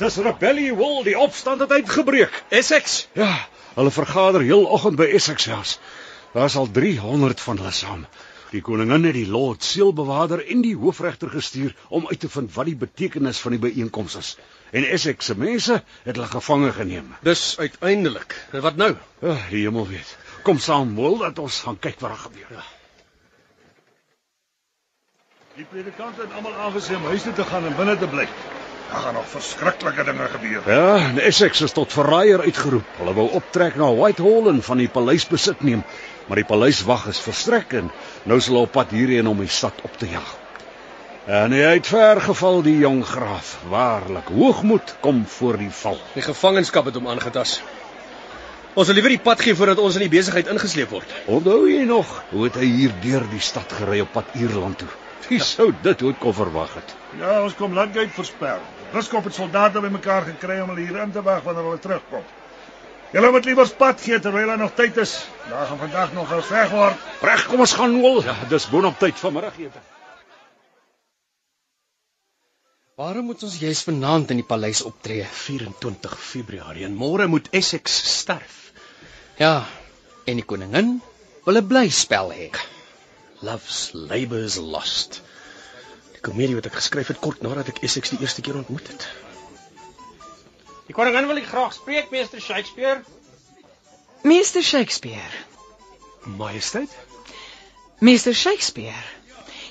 Dis 0.01 0.17
rebellie 0.17 0.71
wil, 0.73 1.03
die 1.05 1.17
opstand 1.19 1.61
het 1.61 1.71
uitgebreek. 1.71 2.43
Essex. 2.49 3.07
Ja, 3.13 3.29
hulle 3.75 3.91
vergader 3.93 4.41
heel 4.41 4.63
oggend 4.65 4.97
by 4.97 5.05
Essex 5.13 5.45
House. 5.45 5.77
Daar's 6.33 6.55
al 6.57 6.71
300 6.73 7.41
van 7.41 7.59
hulle 7.61 7.73
saam. 7.75 8.05
Die 8.51 8.63
koningin 8.65 9.05
het 9.05 9.13
die 9.13 9.27
Lord 9.29 9.63
seelbewaarder 9.63 10.41
en 10.49 10.63
die 10.65 10.73
hoofregter 10.75 11.29
gestuur 11.29 11.75
om 11.89 12.07
uit 12.09 12.19
te 12.19 12.29
vind 12.29 12.49
wat 12.55 12.65
die 12.71 12.75
betekenis 12.75 13.39
van 13.39 13.53
die 13.55 13.61
byeenkoms 13.61 14.15
is. 14.17 14.31
En 14.71 14.87
Essex 14.89 15.29
se 15.29 15.35
mense 15.37 15.77
het 16.03 16.15
hulle 16.15 16.27
gevange 16.31 16.71
geneem. 16.79 17.13
Dis 17.21 17.43
uiteindelik. 17.59 18.35
En 18.51 18.65
wat 18.65 18.81
nou? 18.81 18.95
Ja, 19.21 19.37
die 19.51 19.61
hemel 19.67 19.87
weet. 19.87 20.17
Kom 20.41 20.59
saam, 20.59 20.95
wil 20.95 21.17
dat 21.21 21.39
ons 21.39 21.59
gaan 21.67 21.77
kyk 21.79 21.99
wat 21.99 22.09
daar 22.09 22.23
gebeur. 22.25 22.49
Ja. 22.57 22.65
Die 25.55 25.69
predikant 25.69 26.17
het 26.17 26.33
almal 26.33 26.57
aangesê 26.65 26.97
om 26.97 27.05
huis 27.13 27.21
toe 27.29 27.33
te 27.37 27.45
gaan 27.45 27.69
en 27.69 27.77
binne 27.77 27.97
te 28.01 28.09
bly. 28.09 28.27
Daar 28.91 28.99
gaan 28.99 29.13
nog 29.13 29.27
verskriklike 29.27 30.03
dinge 30.03 30.27
gebeur. 30.27 30.61
Ja, 30.65 30.95
en 30.95 31.19
Essex 31.19 31.61
is 31.61 31.71
tot 31.71 31.93
verraaier 31.93 32.41
uitgeroep. 32.41 32.87
Hulle 32.97 33.13
wou 33.15 33.29
optrek 33.39 33.75
na 33.79 33.87
Whitehall 33.95 34.49
en 34.51 34.59
van 34.67 34.81
die 34.83 34.89
paleis 34.91 35.23
besit 35.27 35.61
neem, 35.63 35.83
maar 36.27 36.41
die 36.41 36.47
paleiswag 36.49 37.05
is 37.07 37.21
verstrek 37.23 37.71
en 37.79 37.87
nou 38.27 38.39
is 38.41 38.49
hulle 38.51 38.65
op 38.65 38.73
pad 38.75 38.91
hierheen 38.91 39.29
om 39.31 39.39
die 39.39 39.47
stad 39.47 39.79
op 39.87 39.95
te 39.97 40.09
jag. 40.11 40.33
En 41.25 41.55
hy 41.55 41.77
het 41.77 41.87
ver 41.87 42.19
geval 42.21 42.59
die 42.65 42.77
jong 42.81 43.05
graaf. 43.07 43.53
Waarlik, 43.71 44.27
hoogmoed 44.27 44.95
kom 44.99 45.23
voor 45.37 45.61
die 45.61 45.71
val. 45.71 45.99
Die 46.17 46.25
gevangenskap 46.25 46.89
het 46.91 46.99
hom 46.99 47.07
aangetas. 47.07 47.61
Ons 48.73 48.91
sal 48.91 48.99
liewer 48.99 49.15
die 49.15 49.23
pad 49.23 49.39
gee 49.45 49.55
voordat 49.55 49.79
ons 49.79 49.95
in 49.99 50.03
die 50.03 50.11
besigheid 50.17 50.51
ingesleep 50.51 50.91
word. 50.91 51.15
Onthou 51.31 51.63
jy 51.69 51.85
nog 51.87 52.11
hoe 52.33 52.43
het 52.49 52.59
hy 52.59 52.67
hier 52.67 52.99
deur 53.07 53.23
die 53.31 53.39
stad 53.39 53.71
gery 53.79 54.03
op 54.03 54.11
pad 54.19 54.35
Ierland 54.35 54.83
toe? 54.83 54.91
Wie 55.29 55.39
sou 55.43 55.71
dit 55.83 56.01
ooit 56.01 56.17
kon 56.17 56.33
verwag 56.33 56.73
het? 56.73 56.95
Ja, 57.19 57.41
ons 57.43 57.55
kom 57.55 57.73
Landgate 57.73 58.13
verspel. 58.15 58.61
Biskop 58.91 59.27
het 59.29 59.35
soldate 59.35 59.81
bymekaar 59.83 60.25
gekry 60.33 60.59
om 60.63 60.73
hulle 60.73 60.85
hier 60.87 61.01
in 61.03 61.11
te 61.11 61.23
wag 61.23 61.43
wanneer 61.43 61.67
hulle 61.69 61.79
terugkom. 61.79 62.23
Julle 63.11 63.31
moet 63.31 63.45
liewer 63.45 63.69
pad 63.75 64.01
gee 64.01 64.19
terwyl 64.23 64.47
daar 64.47 64.59
nog 64.59 64.75
tyd 64.75 64.97
is. 64.97 65.15
Daar 65.49 65.65
gaan 65.67 65.77
vandag 65.77 66.13
nog 66.13 66.27
geveg 66.31 66.69
word. 66.71 67.07
Reg, 67.21 67.45
kom 67.47 67.59
ons 67.59 67.73
gaan 67.75 67.97
nol. 67.99 68.21
Ja, 68.23 68.35
dis 68.49 68.69
boonop 68.71 68.99
tyd 68.99 69.19
van 69.19 69.33
middagete. 69.35 69.83
Waarom 72.95 73.25
moet 73.31 73.43
ons 73.43 73.57
juis 73.59 73.83
vanaand 73.83 74.31
in 74.31 74.39
die 74.39 74.47
paleis 74.47 74.83
optree? 74.87 75.23
24 75.25 76.17
Februarie 76.19 76.85
en 76.85 76.95
môre 76.95 77.27
moet 77.27 77.47
Essex 77.55 77.95
sterf. 78.17 78.59
Ja, 79.39 79.65
en 80.27 80.39
die 80.39 80.45
koningin 80.45 80.99
wil 81.45 81.57
'n 81.57 81.67
blyspel 81.67 82.31
hê. 82.35 82.51
Love's 83.41 83.91
Labour 83.93 84.43
is 84.43 84.57
Lost. 84.57 85.21
Die 86.13 86.21
komedie 86.21 86.53
wat 86.57 86.67
ek 86.69 86.75
geskryf 86.77 87.09
het 87.09 87.19
kort 87.23 87.41
nadat 87.41 87.71
ek 87.73 87.81
Essex 87.87 88.13
die 88.13 88.19
eerste 88.21 88.43
keer 88.45 88.59
ontmoet 88.59 88.91
het. 88.91 89.07
Die 90.85 90.93
koningin 90.93 91.25
wil 91.25 91.41
ek 91.41 91.49
graag 91.49 91.73
spreek, 91.73 92.11
meester 92.13 92.41
Shakespeare. 92.41 93.01
Meester 94.21 94.61
Shakespeare. 94.61 95.31
Majesteit? 96.37 96.93
Meester 98.05 98.37
Shakespeare. 98.37 99.01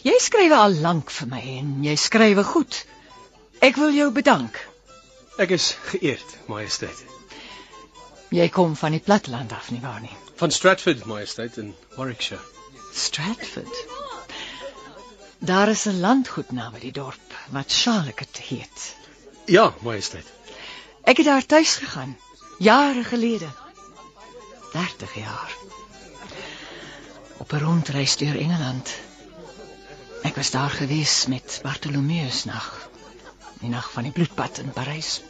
Jy 0.02 0.16
skryf 0.18 0.56
al 0.56 0.74
lank 0.82 1.14
vir 1.14 1.30
my 1.30 1.42
en 1.60 1.72
jy 1.86 1.94
skryf 1.94 2.42
goed. 2.50 2.82
Ek 3.62 3.78
wil 3.78 3.94
jou 3.94 4.10
bedank. 4.10 4.58
Ek 5.38 5.54
is 5.54 5.76
geëerd, 5.92 6.38
Majesteit. 6.50 7.06
Jy 8.34 8.48
kom 8.50 8.74
van 8.78 8.98
die 8.98 9.04
platteland 9.04 9.52
af 9.54 9.70
nie 9.70 9.82
waar 9.84 10.00
nie? 10.02 10.16
Van 10.42 10.50
Stratford, 10.50 11.06
Majesteit 11.06 11.58
in 11.62 11.76
Warwickshire. 11.94 12.42
Stratford. 12.92 13.86
Daar 15.38 15.68
is 15.68 15.84
'n 15.86 16.00
landgoed 16.00 16.50
naby 16.52 16.78
die 16.78 16.92
dorp 16.92 17.34
wat 17.48 17.72
Charlotte 17.72 18.42
heet. 18.42 18.94
Ja, 19.44 19.74
Majesteit. 19.80 20.26
Ek 21.02 21.16
het 21.16 21.26
daar 21.26 21.46
tuis 21.46 21.74
gegaan 21.74 22.16
jare 22.58 23.04
gelede. 23.04 23.48
30 24.72 25.14
jaar. 25.14 25.56
Op 27.36 27.52
'n 27.52 27.58
rondreis 27.58 28.16
deur 28.16 28.38
Engeland. 28.38 28.88
Ek 30.22 30.36
was 30.36 30.50
daar 30.50 30.70
gewees 30.70 31.26
met 31.26 31.60
Bartolomeusnag. 31.62 32.88
Die 33.60 33.68
nag 33.68 33.90
van 33.90 34.02
die 34.02 34.12
bloedbad 34.12 34.58
in 34.58 34.72
Parys. 34.72 35.20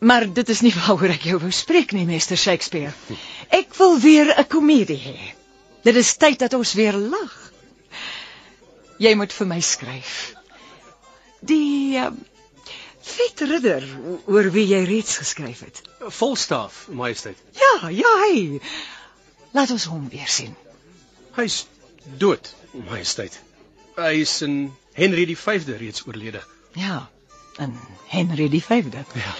Maar 0.00 0.32
dit 0.32 0.48
is 0.48 0.60
nie 0.64 0.72
waaroor 0.72 1.12
ek 1.12 1.26
jou 1.28 1.38
wou 1.42 1.50
spreek 1.52 1.92
nie, 1.92 2.06
meester 2.08 2.38
Shakespeare. 2.40 2.92
Ek 3.52 3.74
wil 3.76 3.98
weer 4.00 4.32
'n 4.32 4.46
komedie 4.48 4.96
hê. 4.96 5.18
Dit 5.84 5.96
is 5.96 6.16
tyd 6.16 6.38
dat 6.38 6.54
ons 6.56 6.72
weer 6.72 6.96
lag. 6.96 7.34
Jy 8.96 9.14
moet 9.14 9.32
vir 9.32 9.46
my 9.46 9.60
skryf. 9.60 10.34
Die 11.40 11.96
uh, 12.00 12.10
vet 13.00 13.40
ridder 13.40 13.84
oor 14.26 14.50
wie 14.52 14.66
jy 14.68 14.84
reeds 14.88 15.16
geskryf 15.20 15.60
het. 15.60 15.82
Volstaaf, 16.00 16.86
Majesteit. 16.88 17.36
Ja, 17.60 17.88
ja, 17.88 18.12
hy. 18.24 18.60
Laat 19.52 19.70
ons 19.70 19.84
hom 19.84 20.08
weer 20.08 20.28
sien. 20.28 20.56
Hy's 21.36 21.66
dood, 22.16 22.54
Majesteit. 22.72 23.40
Hy 23.96 24.20
is 24.24 24.40
in 24.42 24.72
Henry 24.96 25.24
die 25.28 25.36
5de 25.36 25.76
reeds 25.76 26.06
oorlede. 26.06 26.40
Ja, 26.72 27.08
en 27.56 27.76
Henry 28.08 28.48
die 28.48 28.64
5de. 28.64 29.04
Ja. 29.14 29.34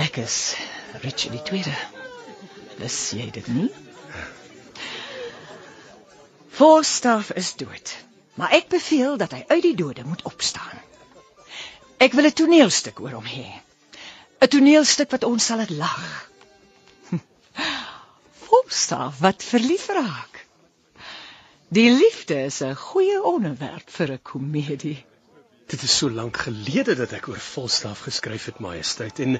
Ek 0.00 0.16
is 0.16 0.54
Richard 1.02 1.34
die 1.36 1.42
2de. 1.44 1.72
Dis 2.80 2.94
jy 3.12 3.26
dit 3.36 3.48
nie? 3.52 3.68
Falstaff 6.56 7.30
is 7.36 7.50
dood, 7.60 7.92
maar 8.40 8.54
ek 8.56 8.70
beveel 8.72 9.18
dat 9.20 9.34
hy 9.36 9.42
uit 9.50 9.62
die 9.66 9.74
dode 9.76 10.06
moet 10.08 10.24
opstaan. 10.30 10.80
Ek 12.00 12.16
wil 12.16 12.30
'n 12.30 12.38
toneelstuk 12.40 13.00
oor 13.04 13.18
hom 13.18 13.28
hê. 13.28 13.44
'n 14.40 14.48
Toneelstuk 14.48 15.12
wat 15.12 15.28
ons 15.28 15.44
sal 15.44 15.60
laat 15.60 15.76
lag. 15.76 16.08
Falstaff 18.46 19.20
wat 19.20 19.44
verlief 19.44 19.88
raak. 19.92 20.46
Die 21.68 21.90
liefde 21.92 22.40
is 22.48 22.62
'n 22.64 22.74
goeie 22.88 23.20
onderwerp 23.34 23.90
vir 23.98 24.16
'n 24.16 24.22
komedie. 24.32 25.04
Dit 25.70 25.82
is 25.82 25.96
so 25.96 26.10
lank 26.10 26.36
gelede 26.36 26.96
dat 26.96 27.12
ek 27.12 27.28
oor 27.28 27.38
Volstaaf 27.38 28.00
geskryf 28.08 28.48
het, 28.48 28.58
Majesteit, 28.58 29.20
en 29.20 29.36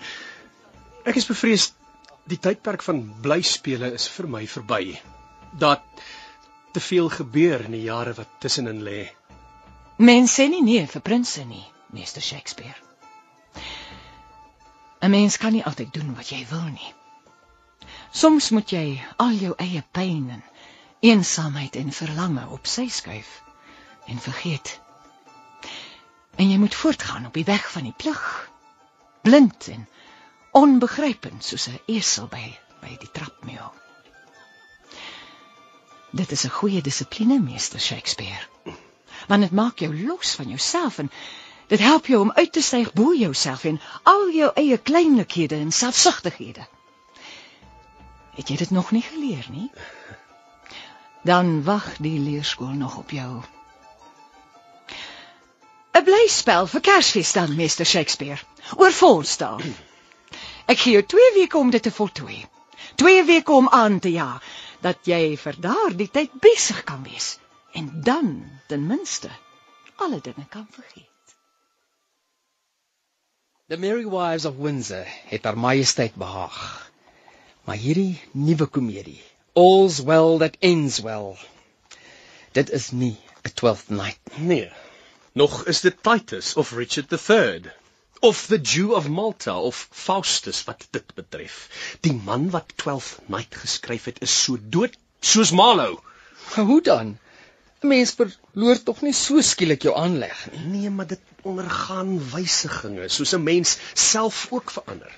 ek 1.04 1.16
is 1.16 1.28
bevrees 1.28 1.70
die 2.30 2.38
tydperk 2.38 2.82
van 2.86 3.02
blyspele 3.24 3.92
is 3.96 4.06
vir 4.08 4.28
my 4.30 4.44
verby. 4.46 4.98
Dat 5.58 5.82
te 6.72 6.80
veel 6.80 7.08
gebeur 7.08 7.64
in 7.66 7.74
die 7.74 7.86
jare 7.88 8.14
wat 8.14 8.38
tussenin 8.42 8.84
lê. 8.86 9.08
Mense 9.98 10.40
sê 10.40 10.48
nie 10.48 10.62
nee 10.64 10.86
vir 10.86 11.02
prinses 11.04 11.46
nie, 11.46 11.64
meester 11.92 12.22
Shakespeare. 12.22 12.76
'n 15.00 15.10
Mens 15.10 15.36
kan 15.36 15.52
nie 15.52 15.64
altyd 15.64 15.92
doen 15.92 16.14
wat 16.14 16.30
jy 16.30 16.46
wil 16.50 16.68
nie. 16.68 16.92
Soms 18.12 18.50
moet 18.50 18.72
jy 18.72 19.00
al 19.16 19.36
jou 19.40 19.54
eie 19.56 19.82
pyn 19.96 20.30
en 20.36 20.42
eensaamheid 21.00 21.76
en 21.76 21.92
verlange 21.92 22.46
op 22.56 22.66
sy 22.66 22.88
skuif 22.88 23.30
en 24.06 24.18
vergeet. 24.18 24.80
En 26.36 26.50
jy 26.50 26.58
moet 26.58 26.74
voortgaan 26.74 27.26
op 27.26 27.34
die 27.34 27.44
weg 27.44 27.70
van 27.72 27.88
die 27.88 27.96
plig. 27.96 28.50
Blind 29.22 29.68
en 29.68 29.88
onbegrypend 30.50 31.44
soos 31.44 31.68
'n 31.68 31.80
esel 31.86 32.26
by 32.26 32.58
by 32.80 32.96
die 32.98 33.10
trapmuur. 33.12 33.70
Dit 36.10 36.30
is 36.30 36.44
'n 36.44 36.56
goeie 36.60 36.82
dissipline, 36.82 37.38
meester 37.40 37.80
Shakespeare. 37.80 38.46
Want 39.28 39.42
dit 39.42 39.50
maak 39.50 39.78
jou 39.78 40.06
los 40.06 40.34
van 40.34 40.48
jouself 40.48 40.98
en 40.98 41.10
dit 41.66 41.78
help 41.78 42.06
jou 42.06 42.20
om 42.20 42.32
uit 42.32 42.52
te 42.52 42.62
styg 42.62 42.92
bo 42.92 43.14
jouself 43.14 43.64
en 43.64 43.80
al 44.02 44.30
jou 44.30 44.50
eie 44.54 44.78
kleinlikhede 44.78 45.54
en 45.54 45.72
selfsugtighede. 45.72 46.66
Het 48.34 48.48
jy 48.48 48.56
dit 48.56 48.70
nog 48.70 48.90
nie 48.90 49.02
geleer 49.02 49.46
nie? 49.50 49.70
Dan 51.22 51.62
wag 51.64 51.96
die 51.96 52.18
leerskool 52.18 52.74
nog 52.74 52.96
op 52.96 53.10
jou. 53.10 53.42
'n 55.92 56.04
Blyspel 56.04 56.66
vir 56.66 56.80
Kersfees 56.80 57.32
dan, 57.32 57.56
meester 57.56 57.86
Shakespeare, 57.86 58.40
oor 58.76 58.90
Falstaff. 58.90 59.64
Ek 60.70 60.78
gee 60.78 60.94
jou 60.94 61.02
2 61.02 61.30
weke 61.34 61.58
om 61.58 61.70
dit 61.74 61.82
te 61.82 61.90
voltooi. 61.90 62.38
2 63.02 63.24
weke 63.26 63.52
om 63.52 63.68
aan 63.74 63.98
te 63.98 64.10
ja 64.14 64.40
dat 64.84 65.08
jy 65.10 65.34
vir 65.36 65.56
daardie 65.58 66.08
tyd 66.14 66.36
besig 66.44 66.84
kan 66.86 67.02
wees 67.02 67.38
en 67.74 67.88
dan 68.06 68.28
ten 68.70 68.86
minste 68.86 69.30
alle 70.00 70.20
dinge 70.22 70.46
kan 70.52 70.68
vergeet. 70.70 71.06
The 73.68 73.76
Merry 73.76 74.06
Wives 74.06 74.46
of 74.46 74.56
Windsor 74.56 75.10
het 75.32 75.44
haar 75.44 75.58
majesteit 75.58 76.14
behaag. 76.14 76.60
Maar 77.66 77.76
hierdie 77.76 78.20
nuwe 78.32 78.66
komedie, 78.66 79.20
All's 79.54 80.00
Well 80.06 80.38
That 80.38 80.56
Ends 80.58 81.00
Well. 81.06 81.36
Dit 82.52 82.70
is 82.70 82.90
nie 82.90 83.16
'n 83.42 83.54
12th 83.54 83.90
night. 83.90 84.38
Nee. 84.38 84.70
Nog 85.32 85.64
is 85.66 85.80
dit 85.80 86.02
Titus 86.02 86.56
of 86.56 86.72
Richard 86.72 87.12
III 87.12 87.79
of 88.20 88.46
the 88.46 88.58
Jew 88.58 88.92
of 88.92 89.08
Malta 89.08 89.56
of 89.58 89.88
Faustus 89.90 90.64
wat 90.64 90.86
dit 90.90 91.14
betref. 91.14 91.68
Die 92.00 92.12
man 92.12 92.50
wat 92.50 92.72
12th 92.82 93.24
night 93.26 93.56
geskryf 93.62 94.04
het 94.04 94.20
is 94.20 94.42
so 94.42 94.58
dood 94.60 94.96
soos 95.20 95.50
Marlowe. 95.50 96.00
Hoe 96.54 96.80
dan? 96.82 97.18
'n 97.80 97.88
Mens 97.88 98.12
verloor 98.12 98.82
tog 98.84 99.00
nie 99.00 99.14
so 99.16 99.40
skielik 99.40 99.82
jou 99.88 99.94
aanleg 99.96 100.40
nie. 100.52 100.64
Nee, 100.72 100.90
maar 100.90 101.06
dit 101.06 101.20
ondergaan 101.48 102.18
wysigings 102.32 103.14
soos 103.16 103.32
'n 103.32 103.42
mens 103.42 103.78
self 103.94 104.46
ook 104.50 104.70
verander. 104.70 105.12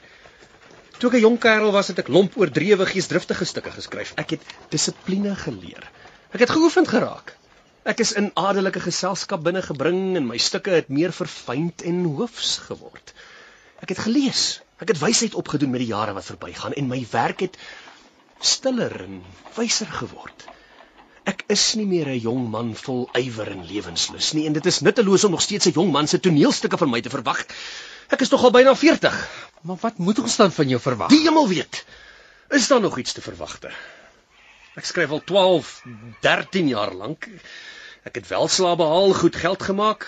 Toe 0.99 1.11
ek 1.11 1.17
'n 1.17 1.27
jong 1.27 1.39
kerel 1.39 1.73
was, 1.75 1.89
het 1.89 1.99
ek 1.99 2.09
lomp 2.09 2.37
oordrewe 2.39 2.87
geesdriftige 2.87 3.45
stukke 3.45 3.71
geskryf. 3.71 4.13
Ek 4.15 4.31
het 4.31 4.43
dissipline 4.71 5.35
geleer. 5.37 5.91
Ek 6.31 6.41
het 6.41 6.51
geoefen 6.51 6.87
geraak. 6.87 7.37
Ek 7.83 7.99
is 7.99 8.13
in 8.15 8.29
adelike 8.39 8.79
geselskap 8.79 9.41
binnegebring 9.43 10.15
en 10.15 10.29
my 10.29 10.37
stukke 10.39 10.71
het 10.71 10.91
meer 10.95 11.11
verfynd 11.11 11.83
en 11.83 12.05
hoofs 12.15 12.61
geword. 12.69 13.11
Ek 13.83 13.91
het 13.91 14.05
gelees. 14.05 14.61
Ek 14.79 14.93
het 14.93 15.01
wysheid 15.01 15.35
opgedoen 15.35 15.73
met 15.75 15.83
die 15.83 15.91
jare 15.91 16.15
wat 16.15 16.29
verbygaan 16.29 16.77
en 16.79 16.87
my 16.91 17.01
werk 17.11 17.43
het 17.43 17.59
stiller 18.39 18.95
en 19.03 19.17
wyser 19.57 19.91
geword. 19.99 20.47
Ek 21.27 21.43
is 21.51 21.65
nie 21.79 21.87
meer 21.87 22.07
'n 22.13 22.23
jong 22.23 22.47
man 22.51 22.71
vol 22.75 23.09
ywer 23.19 23.51
en 23.51 23.67
lewenslus 23.67 24.33
nie 24.39 24.47
en 24.47 24.53
dit 24.53 24.67
is 24.67 24.81
nutteloos 24.87 25.25
om 25.25 25.35
nog 25.35 25.43
steeds 25.43 25.67
'n 25.67 25.75
jong 25.75 25.91
man 25.91 26.07
se 26.07 26.21
toneelstukke 26.21 26.79
van 26.79 26.91
my 26.91 27.01
te 27.01 27.11
verwag. 27.11 27.47
Ek 28.11 28.21
is 28.21 28.29
tog 28.29 28.45
al 28.45 28.51
byna 28.51 28.77
40. 28.77 29.19
Maar 29.63 29.79
wat 29.81 29.99
moet 29.99 30.19
ons 30.19 30.37
dan 30.37 30.53
van 30.53 30.69
jou 30.69 30.81
verwag? 30.81 31.09
Die 31.09 31.23
hemel 31.27 31.49
weet. 31.49 31.85
Is 32.51 32.69
daar 32.69 32.81
nog 32.81 32.99
iets 32.99 33.13
te 33.13 33.23
verwagte? 33.23 33.71
Ek 34.75 34.85
skryf 34.85 35.11
al 35.11 35.25
12, 35.25 35.83
13 36.21 36.69
jaar 36.69 36.95
lank. 36.95 37.29
Ek 38.09 38.19
het 38.19 38.29
welslae 38.29 38.77
behaal, 38.77 39.15
goed 39.15 39.37
geld 39.37 39.63
gemaak. 39.63 40.07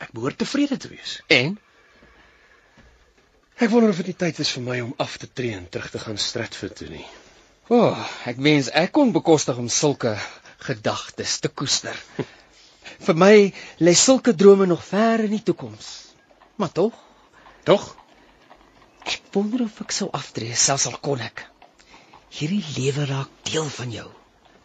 Ek 0.00 0.12
behoort 0.16 0.38
tevrede 0.38 0.76
te 0.76 0.88
wees. 0.92 1.20
En 1.26 1.58
Ek 3.60 3.68
wonder 3.68 3.90
of 3.92 3.98
dit 4.00 4.06
nie 4.08 4.16
tyd 4.16 4.38
is 4.40 4.50
vir 4.56 4.62
my 4.64 4.78
om 4.80 4.92
af 5.04 5.18
te 5.20 5.28
tree 5.28 5.52
en 5.52 5.66
terug 5.68 5.90
te 5.92 6.00
gaan 6.00 6.16
Stratford 6.16 6.78
toe 6.78 6.86
nie. 6.88 7.04
O, 7.68 7.76
oh, 7.76 8.04
ek 8.30 8.38
wens 8.40 8.70
ek 8.72 8.94
kon 8.96 9.12
bekostig 9.12 9.58
om 9.60 9.66
sulke 9.68 10.14
gedagtes 10.64 11.34
te 11.44 11.50
koester. 11.52 11.98
vir 13.06 13.18
my 13.20 13.34
lê 13.84 13.92
sulke 13.92 14.32
drome 14.32 14.64
nog 14.70 14.80
ver 14.88 15.26
in 15.26 15.34
die 15.36 15.42
toekoms. 15.44 15.90
Maar 16.56 16.72
tog, 16.72 16.96
tog 17.68 17.84
ek 19.04 19.28
wonder 19.36 19.66
of 19.66 19.76
ek 19.84 19.92
sou 19.92 20.08
aftree 20.16 20.56
selfs 20.56 20.88
al 20.88 20.96
kon 21.04 21.20
ek. 21.20 21.44
Hierdie 22.32 22.64
lewe 22.78 23.10
raak 23.12 23.44
deel 23.52 23.68
van 23.76 23.92
jou. 23.92 24.08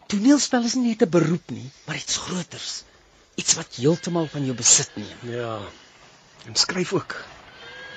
Toneelspel 0.06 0.66
is 0.68 0.74
nie 0.78 0.92
net 0.92 1.02
'n 1.02 1.10
beroep 1.10 1.50
nie, 1.50 1.70
maar 1.86 1.96
iets 1.96 2.16
groters. 2.16 2.84
Iets 3.34 3.54
wat 3.58 3.74
heeltemal 3.74 4.26
van 4.26 4.44
jou 4.44 4.54
besit 4.54 4.90
neem. 4.96 5.32
Ja. 5.34 5.58
En 6.46 6.54
skryf 6.54 6.92
ook. 6.92 7.16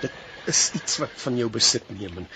Dit 0.01 0.11
is 0.45 0.71
iets 0.73 0.97
wat 0.97 1.13
van 1.15 1.37
jou 1.37 1.49
besit 1.49 1.89
neem 1.89 2.17
en 2.17 2.27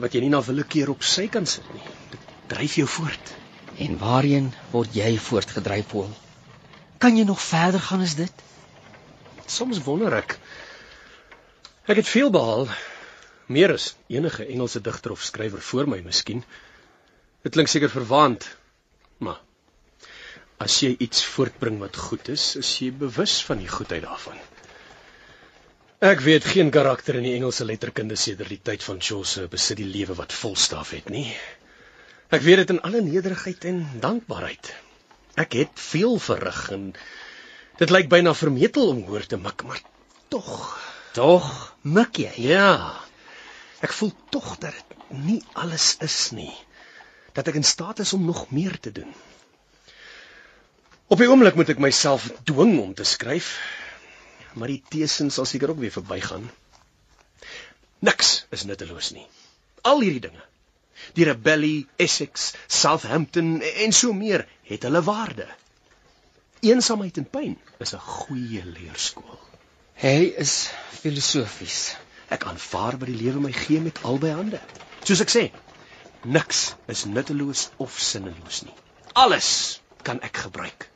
wat 0.00 0.14
jy 0.14 0.20
nie 0.20 0.32
na 0.32 0.40
willekeur 0.42 0.90
op 0.92 1.02
sy 1.02 1.28
kan 1.28 1.46
sit 1.46 1.66
nie. 1.74 1.84
Dit 2.10 2.32
dryf 2.52 2.74
jou 2.80 2.88
voort. 2.88 3.32
En 3.78 3.98
waarheen 3.98 4.52
word 4.72 4.94
jy 4.96 5.18
voortgedryf, 5.20 5.86
Paul? 5.92 6.10
Kan 6.98 7.16
jy 7.16 7.24
nog 7.28 7.40
verder 7.40 7.80
gaan 7.80 8.00
as 8.00 8.14
dit? 8.16 8.44
Soms 9.46 9.82
wonder 9.84 10.12
ek. 10.16 10.38
Ek 11.86 12.00
het 12.00 12.08
veel 12.08 12.30
behaal. 12.30 12.68
Meer 13.46 13.76
as 13.76 13.94
enige 14.08 14.46
Engelse 14.46 14.80
digter 14.80 15.12
of 15.12 15.22
skrywer 15.22 15.60
voor 15.60 15.88
my 15.88 16.00
miskien. 16.00 16.44
Dit 17.44 17.52
klink 17.52 17.68
seker 17.68 17.92
verwaand, 17.92 18.48
maar 19.18 19.40
as 20.62 20.80
jy 20.82 20.94
iets 21.04 21.24
voortbring 21.34 21.78
wat 21.82 21.96
goed 22.08 22.28
is, 22.32 22.54
is 22.60 22.70
jy 22.80 22.90
bewus 23.04 23.38
van 23.44 23.60
die 23.60 23.70
goedheid 23.70 24.04
daarvan. 24.06 24.38
Ek 26.04 26.20
weet 26.20 26.44
geen 26.44 26.70
karakter 26.72 27.16
in 27.16 27.24
die 27.24 27.34
Engelse 27.36 27.64
letterkunde 27.64 28.16
sedert 28.20 28.52
die 28.52 28.60
tyd 28.60 28.82
van 28.84 29.00
Chaucer 29.00 29.48
besit 29.52 29.78
die 29.80 29.88
lewe 29.88 30.16
wat 30.18 30.34
volstaaf 30.36 30.92
het 30.92 31.08
nie. 31.12 31.28
Ek 32.28 32.42
weet 32.44 32.64
dit 32.64 32.74
in 32.74 32.82
alle 32.84 33.00
nederigheid 33.04 33.64
en 33.70 33.80
dankbaarheid. 34.02 34.72
Ek 35.40 35.56
het 35.56 35.80
veel 35.80 36.18
verrig 36.20 36.60
en 36.76 36.90
dit 37.80 37.92
lyk 37.92 38.10
byna 38.12 38.34
vermetel 38.36 38.92
om 38.92 39.02
hoor 39.08 39.24
te 39.24 39.40
mik, 39.40 39.64
maar 39.68 39.80
tog, 40.32 40.52
tog 41.16 41.48
mik 41.84 42.20
jy. 42.24 42.32
Ja. 42.50 42.68
Ek 43.80 43.92
voel 43.96 44.12
tog 44.32 44.56
dat 44.60 44.76
dit 44.76 45.08
nie 45.28 45.40
alles 45.54 45.94
is 46.04 46.18
nie. 46.36 46.52
Dat 47.36 47.48
ek 47.52 47.58
in 47.60 47.66
staat 47.68 47.98
is 48.04 48.12
om 48.16 48.24
nog 48.24 48.46
meer 48.50 48.78
te 48.80 48.92
doen. 48.92 49.12
Op 51.06 51.20
die 51.20 51.28
oomblik 51.30 51.54
moet 51.54 51.68
ek 51.70 51.82
myself 51.82 52.30
dwing 52.48 52.78
om 52.82 52.94
te 52.96 53.04
skryf, 53.06 53.52
maar 54.58 54.72
die 54.72 54.82
teesin 54.90 55.28
sal 55.30 55.46
seker 55.46 55.70
ook 55.70 55.82
weer 55.84 55.92
verbygaan. 55.94 56.48
Niks 58.08 58.46
is 58.50 58.64
nutteloos 58.66 59.12
nie. 59.14 59.26
Al 59.86 60.00
hierdie 60.02 60.24
dinge. 60.24 60.42
Die 61.14 61.26
rebellie, 61.28 61.86
Essex, 62.00 62.52
Southampton 62.66 63.60
en 63.62 63.92
so 63.92 64.16
meer 64.16 64.46
het 64.66 64.88
hulle 64.88 65.02
waarde. 65.06 65.46
Eensaamheid 66.64 67.20
en 67.20 67.28
pyn 67.30 67.54
is 67.84 67.92
'n 67.94 68.02
goeie 68.02 68.64
leerskool. 68.64 69.38
Hy 70.00 70.32
is 70.44 70.70
filosofies. 71.02 71.96
Ek 72.28 72.44
aanvaar 72.44 72.98
wat 72.98 73.08
die 73.12 73.20
lewe 73.22 73.40
my 73.40 73.52
gee 73.52 73.80
met 73.80 74.02
albei 74.02 74.32
hande. 74.32 74.60
Soos 75.04 75.20
ek 75.20 75.30
sê, 75.30 75.44
niks 76.24 76.74
is 76.86 77.04
nutteloos 77.04 77.68
of 77.76 78.00
sinneloos 78.00 78.62
nie. 78.64 78.74
Alles 79.12 79.80
kan 80.02 80.20
ek 80.20 80.36
gebruik. 80.46 80.90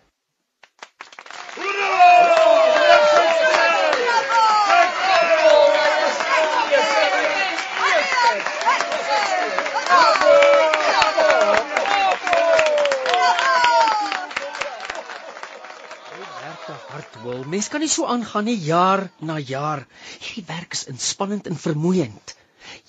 Hartwil, 16.91 17.45
mens 17.47 17.69
kan 17.71 17.81
nie 17.81 17.89
so 17.89 18.07
aangaan 18.11 18.45
nie 18.49 18.59
jaar 18.59 19.07
na 19.19 19.39
jaar. 19.39 19.87
Hierdie 20.19 20.45
werk 20.49 20.75
is 20.75 20.87
inspannend 20.91 21.47
en 21.47 21.57
vermoeiend. 21.57 22.35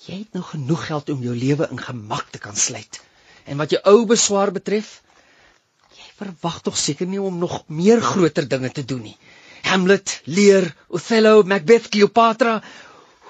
Jy 0.06 0.18
het 0.18 0.36
nou 0.36 0.44
genoeg 0.44 0.86
geld 0.86 1.10
om 1.14 1.22
jou 1.22 1.34
lewe 1.36 1.68
in 1.70 1.80
gemak 1.80 2.30
te 2.30 2.38
kan 2.42 2.56
sluit. 2.56 3.00
En 3.44 3.58
wat 3.60 3.74
jou 3.74 3.80
ou 3.92 4.04
beswaar 4.06 4.52
betref, 4.54 5.00
jy 5.96 6.08
verwag 6.18 6.60
tog 6.66 6.78
seker 6.78 7.06
nie 7.06 7.20
om 7.22 7.38
nog 7.38 7.62
meer 7.66 8.02
groter 8.02 8.48
dinge 8.48 8.70
te 8.70 8.84
doen 8.84 9.02
nie. 9.10 9.16
Hamlet, 9.62 10.20
Lear, 10.24 10.66
Othello, 10.88 11.42
Macbeth, 11.42 11.88
Cleopatra. 11.88 12.58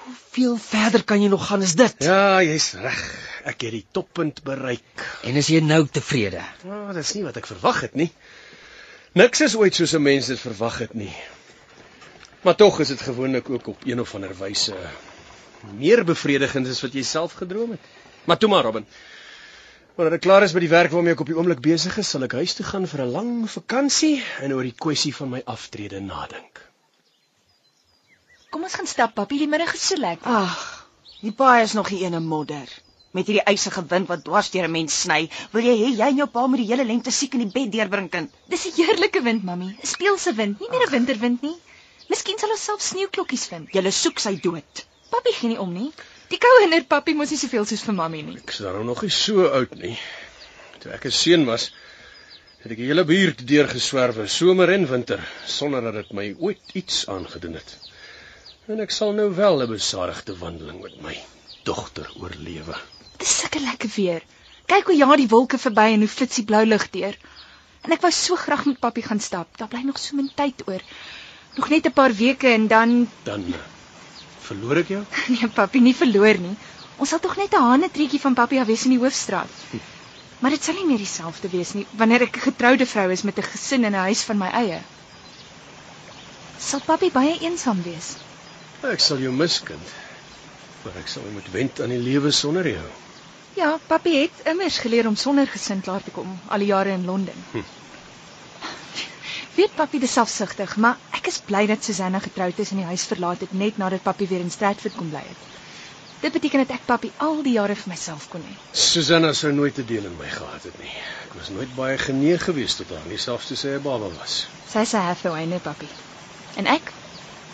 Hoeveel 0.03 0.57
verder 0.57 1.03
kan 1.03 1.21
jy 1.21 1.29
nog 1.29 1.45
gaan 1.47 1.61
as 1.61 1.75
dit? 1.77 2.03
Ja, 2.03 2.41
jy's 2.43 2.73
reg. 2.81 3.03
Ek 3.43 3.61
het 3.65 3.75
die 3.75 3.85
toppunt 3.91 4.41
bereik. 4.43 5.05
En 5.27 5.37
is 5.39 5.51
jy 5.51 5.61
nou 5.63 5.83
tevrede? 5.87 6.41
Ja, 6.63 6.79
oh, 6.89 6.93
dis 6.95 7.13
nie 7.17 7.25
wat 7.27 7.37
ek 7.39 7.49
verwag 7.49 7.83
het 7.85 7.95
nie. 7.99 8.09
Niks 9.19 9.43
is 9.45 9.55
ooit 9.59 9.75
soos 9.77 9.93
'n 9.93 10.01
mens 10.01 10.31
dit 10.31 10.39
verwag 10.39 10.79
het 10.87 10.93
nie. 10.97 11.13
Maar 12.41 12.55
tog 12.55 12.79
is 12.79 12.87
dit 12.87 13.01
gewoonlik 13.01 13.49
ook 13.49 13.67
op 13.67 13.85
een 13.85 13.99
of 13.99 14.15
ander 14.15 14.33
wyse 14.37 14.75
meer 15.71 16.03
bevredigend 16.03 16.67
as 16.67 16.81
wat 16.83 16.93
jy 16.93 17.03
self 17.03 17.33
gedroom 17.39 17.71
het. 17.71 17.91
Maar 18.25 18.37
toe 18.37 18.49
maar, 18.49 18.63
Robin. 18.63 18.85
Wanneer 19.95 20.15
ek 20.17 20.23
klaar 20.25 20.43
is 20.43 20.53
met 20.57 20.63
die 20.65 20.71
werk 20.71 20.91
waarmee 20.91 21.13
ek 21.13 21.19
op 21.21 21.29
die 21.29 21.35
oomblik 21.37 21.59
besig 21.61 21.97
is, 22.01 22.09
sal 22.09 22.25
ek 22.25 22.33
huis 22.39 22.55
toe 22.57 22.65
gaan 22.65 22.87
vir 22.89 23.01
'n 23.03 23.11
lang 23.15 23.31
vakansie 23.55 24.23
en 24.41 24.53
oor 24.53 24.63
die 24.65 24.77
kwessie 24.85 25.11
van 25.15 25.29
my 25.29 25.41
aftrede 25.45 25.99
nadink. 26.01 26.61
Kom 28.49 28.63
ons 28.63 28.77
gaan 28.79 28.87
stap, 28.87 29.13
papie, 29.13 29.39
die 29.43 29.49
middag 29.51 29.73
is 29.73 29.85
so 29.87 29.95
lekker. 29.97 30.29
Ag, 30.29 30.87
die 31.21 31.31
paai 31.31 31.63
is 31.63 31.73
nog 31.73 31.91
nie 31.91 32.03
een 32.05 32.17
modder. 32.25 32.69
Met 33.11 33.27
hierdie 33.29 33.45
eisige 33.51 33.83
wind 33.89 34.07
wat 34.07 34.23
dwars 34.25 34.49
deur 34.49 34.65
'n 34.67 34.71
mens 34.71 35.01
sny, 35.01 35.29
wil 35.51 35.63
jy 35.69 35.75
hê 35.83 35.89
jy 35.99 36.07
en 36.07 36.21
jou 36.21 36.27
pa 36.27 36.47
moet 36.47 36.63
die 36.63 36.71
hele 36.71 36.85
lengte 36.85 37.11
siek 37.11 37.33
in 37.33 37.45
die 37.45 37.53
bed 37.53 37.71
deurbring 37.71 38.09
kind. 38.09 38.31
Dis 38.49 38.65
'n 38.65 38.73
heerlike 38.77 39.21
wind, 39.21 39.43
mami. 39.43 39.67
'n 39.67 39.85
Speelse 39.85 40.33
wind, 40.33 40.59
nie 40.59 40.69
meer 40.69 40.87
'n 40.87 40.91
winterwind 40.91 41.41
nie. 41.41 41.57
Miskien 42.09 42.39
sal 42.39 42.49
ons 42.49 42.63
self 42.63 42.81
sneeuklokkies 42.81 43.45
vind. 43.47 43.69
Jy 43.73 43.91
soek 43.91 44.19
sy 44.19 44.35
dood. 44.41 44.85
Papi 45.13 45.33
gee 45.37 45.53
nie 45.53 45.59
om 45.61 45.73
nie. 45.73 45.91
Die 46.31 46.39
koue 46.41 46.61
hinder 46.63 46.85
papi 46.89 47.13
mos 47.17 47.31
nie 47.33 47.37
soveel 47.37 47.65
soos 47.69 47.83
vir 47.85 47.95
mami 47.97 48.21
nie. 48.25 48.37
Ek 48.41 48.53
is 48.55 48.61
daarom 48.65 48.87
nog 48.89 49.03
nie 49.05 49.13
so 49.13 49.45
oud 49.59 49.75
nie. 49.81 49.95
Toe 50.81 50.93
ek 50.95 51.05
'n 51.09 51.17
seun 51.17 51.43
was, 51.49 51.69
het 52.63 52.71
ek 52.71 52.79
die 52.81 52.87
hele 52.89 53.03
buurt 53.05 53.43
deurgeswerwe, 53.47 54.25
somer 54.27 54.71
en 54.73 54.87
winter, 54.89 55.21
sonder 55.45 55.81
dat 55.85 55.99
dit 55.99 56.13
my 56.19 56.25
ooit 56.39 56.73
iets 56.79 57.03
aangedoen 57.15 57.59
het. 57.59 57.75
En 58.71 58.79
ek 58.79 58.95
sal 58.95 59.13
nou 59.13 59.29
wel 59.35 59.61
'n 59.61 59.69
besadigde 59.69 60.37
wandeling 60.37 60.81
met 60.81 61.01
my 61.01 61.15
dogter 61.63 62.09
oorlewe. 62.21 62.75
Dis 63.17 63.37
sulke 63.39 63.59
lekker 63.59 63.91
weer. 63.95 64.21
Kyk 64.65 64.85
hoe 64.89 64.95
ja 64.97 65.15
die 65.15 65.27
wolke 65.27 65.57
verby 65.57 65.91
en 65.93 65.99
hoe 65.99 66.13
flits 66.15 66.39
die 66.39 66.45
blou 66.45 66.65
lug 66.65 66.89
deur. 66.89 67.17
En 67.83 67.91
ek 67.91 68.01
wou 68.01 68.11
so 68.11 68.35
graag 68.35 68.65
met 68.65 68.79
papi 68.79 69.01
gaan 69.01 69.19
stap. 69.19 69.57
Daar 69.57 69.67
bly 69.67 69.83
nog 69.83 69.99
so 69.99 70.15
min 70.15 70.31
tyd 70.35 70.63
oor. 70.67 70.81
Nog 71.55 71.69
net 71.69 71.85
'n 71.85 71.93
paar 71.93 72.13
weke 72.13 72.47
en 72.47 72.67
dan 72.67 73.09
dan 73.23 73.53
verloor 74.49 74.81
ek 74.83 74.93
jou? 74.95 75.01
Nee, 75.33 75.49
papi, 75.59 75.81
nie 75.81 75.95
verloor 75.97 76.39
nie. 76.45 76.55
Ons 76.97 77.13
sal 77.13 77.19
tog 77.23 77.35
net 77.39 77.53
'n 77.53 77.67
hanetreetjie 77.71 78.21
van 78.25 78.37
papi 78.37 78.59
af 78.61 78.67
wees 78.67 78.85
in 78.85 78.95
die 78.95 79.03
hoofstraat. 79.03 79.59
Maar 80.43 80.51
dit 80.51 80.63
sal 80.63 80.75
nie 80.75 80.87
meer 80.89 80.99
dieselfde 80.99 81.49
wees 81.49 81.69
nie 81.73 81.85
wanneer 81.99 82.25
ek 82.25 82.37
'n 82.37 82.45
getroude 82.49 82.85
vrou 82.93 83.07
is 83.11 83.23
met 83.23 83.37
'n 83.39 83.49
gesin 83.51 83.85
en 83.87 83.95
'n 83.95 84.05
huis 84.09 84.23
van 84.29 84.37
my 84.37 84.49
eie. 84.61 84.79
Sal 86.59 86.81
papi 86.87 87.11
baie 87.11 87.37
eensaam 87.39 87.79
wees? 87.83 88.15
Ek 88.83 88.99
sal 88.99 89.23
jou 89.23 89.31
mis, 89.31 89.55
kind. 89.63 89.93
Maar 90.83 90.97
ek 90.99 91.07
sal 91.07 91.23
moet 91.33 91.47
wend 91.51 91.79
aan 91.81 91.95
die 91.95 92.03
lewe 92.09 92.31
sonder 92.31 92.67
jou. 92.67 92.87
Ja, 93.55 93.77
papi 93.87 94.15
het 94.21 94.43
immers 94.51 94.77
geleer 94.83 95.07
om 95.07 95.15
sonder 95.15 95.47
gesin 95.47 95.81
klaar 95.81 96.03
te 96.03 96.11
kom 96.11 96.39
al 96.49 96.59
die 96.59 96.71
jare 96.73 96.89
in 96.89 97.05
Londen. 97.05 97.45
Hm. 97.51 97.63
Weet 99.55 99.75
papi 99.77 99.99
dis 100.01 100.13
selfsugtig, 100.17 100.77
maar 100.81 100.97
ek 101.13 101.27
is 101.29 101.37
bly 101.45 101.65
dat 101.69 101.83
Susanna 101.85 102.19
getroud 102.19 102.59
is 102.59 102.71
en 102.73 102.79
die 102.81 102.87
huis 102.89 103.03
verlaat 103.05 103.43
het 103.45 103.51
net 103.53 103.77
nadat 103.77 104.01
papi 104.05 104.27
weer 104.31 104.41
in 104.41 104.49
Stratford 104.53 104.95
kom 104.97 105.11
bly 105.13 105.21
het. 105.27 105.49
Dit 106.23 106.33
beteken 106.33 106.63
dat 106.63 106.71
ek 106.77 106.85
papi 106.87 107.11
al 107.21 107.41
die 107.45 107.53
jare 107.57 107.75
vir 107.75 107.91
myself 107.91 108.29
kon 108.31 108.41
hê. 108.47 108.53
Susanna 108.71 109.33
sou 109.37 109.51
nooit 109.53 109.75
te 109.75 109.85
deel 109.85 110.07
in 110.09 110.15
my 110.17 110.29
gehad 110.31 110.65
het 110.69 110.77
nie. 110.81 110.93
Ek 111.25 111.35
was 111.37 111.51
nooit 111.53 111.75
baie 111.77 111.97
geneig 112.01 112.45
geweest 112.47 112.79
tot 112.81 112.93
haar, 112.95 113.05
nie 113.11 113.19
selfs 113.19 113.51
toe 113.51 113.57
sy 113.59 113.75
'n 113.75 113.83
baba 113.83 114.09
was. 114.15 114.37
Sy 114.71 114.85
sê 114.93 115.03
Hathaway, 115.03 115.45
nee 115.45 115.59
papi. 115.59 115.89
En 116.55 116.71
ek? 116.73 116.93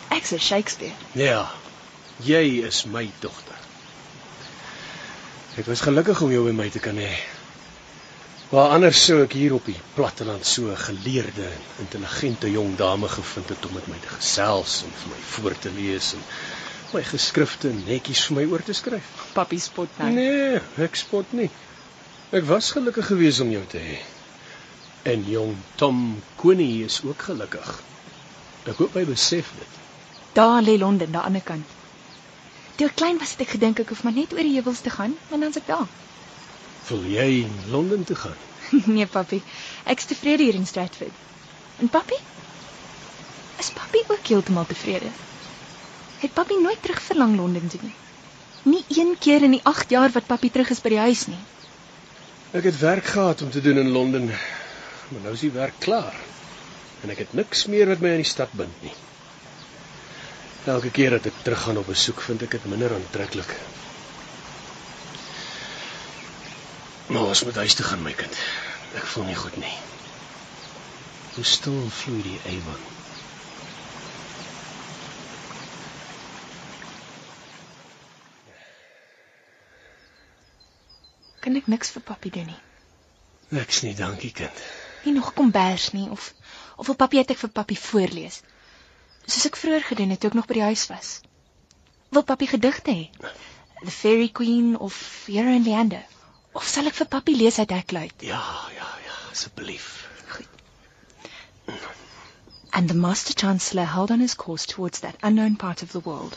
Ek 0.08 0.24
sê 0.24 0.38
Shakespeare. 0.38 0.94
Ja. 1.14 1.50
Jy 2.24 2.64
is 2.70 2.84
my 2.86 3.10
dogter. 3.20 3.58
Ek 5.58 5.66
was 5.66 5.84
gelukkig 5.84 6.22
om 6.22 6.32
jou 6.32 6.46
by 6.46 6.56
my 6.62 6.70
te 6.70 6.78
kan 6.78 6.96
hê. 6.96 7.12
Waar 8.50 8.72
anders 8.74 8.98
sou 9.06 9.20
ek 9.22 9.34
hier 9.38 9.52
op 9.54 9.68
die 9.70 9.76
platteland 9.94 10.46
so 10.52 10.70
'n 10.70 10.76
geleerde 10.76 11.44
en 11.46 11.84
intelligente 11.84 12.50
jong 12.50 12.72
dame 12.76 13.08
gevind 13.08 13.48
het 13.48 13.66
om 13.66 13.74
met 13.74 13.86
my 13.86 13.98
te 14.02 14.08
gesels 14.08 14.72
en 14.82 14.90
vir 15.02 15.12
my 15.12 15.20
voor 15.34 15.54
te 15.58 15.70
lees 15.70 16.08
en 16.14 16.24
my 16.92 17.02
geskrifte 17.10 17.70
netjies 17.86 18.24
vir 18.26 18.36
my 18.36 18.46
oor 18.50 18.64
te 18.66 18.74
skryf. 18.74 19.12
Papi 19.36 19.58
spot 19.58 19.88
nou. 19.98 20.10
Nee, 20.10 20.58
ek 20.86 20.98
spot 20.98 21.32
nie. 21.32 21.46
Ek 22.32 22.44
was 22.50 22.72
gelukkig 22.74 23.06
geweest 23.12 23.40
om 23.46 23.54
jou 23.54 23.62
te 23.70 23.78
hê. 23.78 24.02
En 25.14 25.22
jong 25.30 25.54
Tom 25.76 26.20
Koenie 26.36 26.84
is 26.84 27.00
ook 27.06 27.22
gelukkig. 27.30 27.70
Ek 28.66 28.76
hoop 28.82 28.98
hy 28.98 29.04
besef 29.04 29.54
dit. 29.62 29.80
Daar 30.34 30.62
lê 30.62 30.78
Londen, 30.78 31.06
aan 31.06 31.12
die 31.12 31.26
ander 31.30 31.46
kant. 31.54 31.78
Toe 32.76 32.90
ek 32.90 32.98
klein 32.98 33.18
was 33.22 33.30
het 33.30 33.46
ek 33.46 33.54
gedink 33.54 33.78
ek 33.78 33.94
hoef 33.94 34.02
maar 34.02 34.18
net 34.18 34.34
oor 34.34 34.42
die 34.42 34.58
heuwels 34.58 34.82
te 34.82 34.90
gaan, 34.90 35.14
want 35.30 35.42
dan's 35.42 35.62
ek 35.62 35.70
daar. 35.70 35.86
Wil 36.88 37.04
jy 37.04 37.46
Londen 37.70 38.04
toe 38.04 38.16
gaan? 38.16 38.36
nee, 38.94 39.06
papi. 39.06 39.42
Ek's 39.84 40.08
tevrede 40.10 40.42
hier 40.42 40.54
in 40.54 40.66
Stratford. 40.66 41.16
En 41.80 41.88
papi? 41.88 42.18
Is 43.58 43.70
papi 43.76 44.04
ook 44.08 44.26
heeltemal 44.26 44.66
tevrede? 44.66 45.10
Het 46.20 46.32
papi 46.32 46.60
nooit 46.60 46.82
terug 46.82 47.02
verlang 47.02 47.36
Londen 47.36 47.68
toe 47.68 47.80
nie? 47.82 47.96
Nie 48.62 48.84
een 48.88 49.14
keer 49.18 49.42
in 49.42 49.56
die 49.56 49.64
8 49.64 49.90
jaar 49.90 50.10
wat 50.12 50.26
papi 50.26 50.50
terug 50.50 50.70
is 50.70 50.82
by 50.84 50.92
die 50.92 51.04
huis 51.06 51.26
nie. 51.26 51.38
Ek 52.52 52.66
het 52.66 52.80
werk 52.80 53.06
gehad 53.14 53.42
om 53.42 53.50
te 53.50 53.62
doen 53.64 53.78
in 53.78 53.92
Londen, 53.94 54.26
maar 54.28 55.22
nou 55.22 55.32
is 55.32 55.44
die 55.46 55.54
werk 55.54 55.78
klaar. 55.78 56.16
En 57.00 57.12
ek 57.14 57.22
het 57.24 57.32
niks 57.38 57.64
meer 57.72 57.88
wat 57.88 58.02
my 58.04 58.12
aan 58.16 58.24
die 58.24 58.28
stad 58.28 58.52
bind 58.58 58.82
nie. 58.84 58.92
Elke 60.68 60.90
keer 60.92 61.16
dat 61.16 61.30
ek 61.30 61.38
teruggaan 61.46 61.80
op 61.80 61.88
besoek, 61.88 62.20
vind 62.20 62.42
ek 62.44 62.58
dit 62.58 62.66
minder 62.68 62.92
aantreklik. 62.92 63.54
Maar 67.10 67.22
ons 67.22 67.44
moet 67.44 67.54
huis 67.54 67.74
toe 67.74 67.84
gaan, 67.84 68.02
my 68.02 68.12
kind. 68.14 68.36
Ek 68.94 69.06
voel 69.12 69.24
nie 69.26 69.34
goed 69.34 69.56
nie. 69.58 69.76
Hoe 71.34 71.44
stil 71.44 71.88
vloei 71.90 72.20
die 72.22 72.36
Avon. 72.46 72.84
Kan 81.42 81.58
ek 81.58 81.66
niks 81.72 81.90
vir 81.96 82.04
papi 82.12 82.30
doen 82.36 82.46
nie? 82.52 82.60
Niks 83.58 83.82
nie, 83.82 83.96
dankie 83.98 84.30
kind. 84.42 84.62
Nie 85.02 85.16
nog 85.16 85.32
kombers 85.34 85.88
nie 85.96 86.06
of 86.14 86.30
of 86.76 86.86
wil 86.86 86.98
papi 87.02 87.18
het 87.18 87.34
ek 87.34 87.42
vir 87.42 87.52
papi 87.58 87.80
voorlees? 87.88 88.38
Soos 89.26 89.50
ek 89.50 89.58
vroeër 89.58 89.88
gedoen 89.90 90.14
het 90.14 90.22
toe 90.22 90.30
ek 90.30 90.38
nog 90.38 90.46
by 90.46 90.60
die 90.60 90.68
huis 90.68 90.86
was. 90.92 91.10
Wil 92.14 92.22
papi 92.30 92.52
gedigte 92.54 92.94
hê? 92.94 93.34
The 93.82 93.90
Fairy 93.98 94.30
Queen 94.30 94.76
of 94.78 94.94
Hero 95.26 95.58
and 95.58 95.66
Leander? 95.66 96.06
Of 96.52 96.66
sal 96.66 96.90
ek 96.90 96.96
vir 96.98 97.06
papi 97.06 97.34
lees 97.36 97.58
uit 97.62 97.70
Hekluit? 97.70 98.22
Ja, 98.26 98.42
ja, 98.74 98.88
ja, 99.06 99.16
asseblief. 99.30 99.90
And 102.72 102.88
the 102.88 102.94
Master 102.94 103.34
Chancellor 103.34 103.84
held 103.84 104.10
on 104.10 104.20
his 104.20 104.34
course 104.34 104.66
towards 104.66 105.00
that 105.00 105.16
unknown 105.22 105.56
part 105.56 105.82
of 105.82 105.92
the 105.92 106.00
world, 106.00 106.36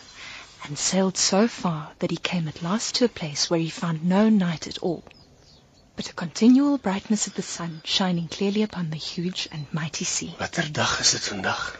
and 0.64 0.77
sailed 0.77 1.18
so 1.18 1.48
far 1.48 1.91
that 1.99 2.11
he 2.11 2.18
came 2.18 2.48
at 2.48 2.61
last 2.61 2.95
to 2.95 3.06
a 3.06 3.10
place 3.10 3.49
where 3.49 3.60
he 3.60 3.69
found 3.69 4.03
no 4.03 4.30
night 4.30 4.68
at 4.68 4.80
all, 4.80 5.03
but 5.95 6.10
a 6.10 6.14
continual 6.14 6.77
brightness 6.77 7.27
of 7.27 7.35
the 7.35 7.41
sun 7.41 7.81
shining 7.84 8.27
clearly 8.27 8.64
upon 8.64 8.90
the 8.90 8.98
huge 8.98 9.48
and 9.52 9.65
mighty 9.72 10.06
sea. 10.06 10.35
Watter 10.40 10.69
dag 10.72 10.99
is 10.99 11.11
dit 11.11 11.22
vandag? 11.22 11.80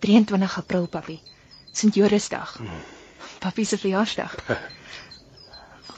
23 0.00 0.58
April, 0.58 0.86
papi. 0.86 1.20
Sint 1.72 1.94
Jorisdag. 1.94 2.56
Hmm. 2.56 2.82
Papi 3.40 3.64
se 3.64 3.78
verjaarsdag. 3.78 4.34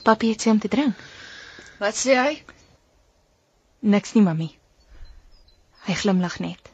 papi 0.05 0.29
het 0.31 0.41
sy 0.41 0.51
om 0.51 0.59
te 0.59 0.69
drink. 0.69 0.97
Wat 1.79 1.97
sê 1.99 2.15
hy? 2.15 2.35
Niks 3.83 4.15
nie, 4.15 4.23
mami. 4.23 4.47
Hy 5.87 5.95
glimlag 6.03 6.39
net. 6.41 6.71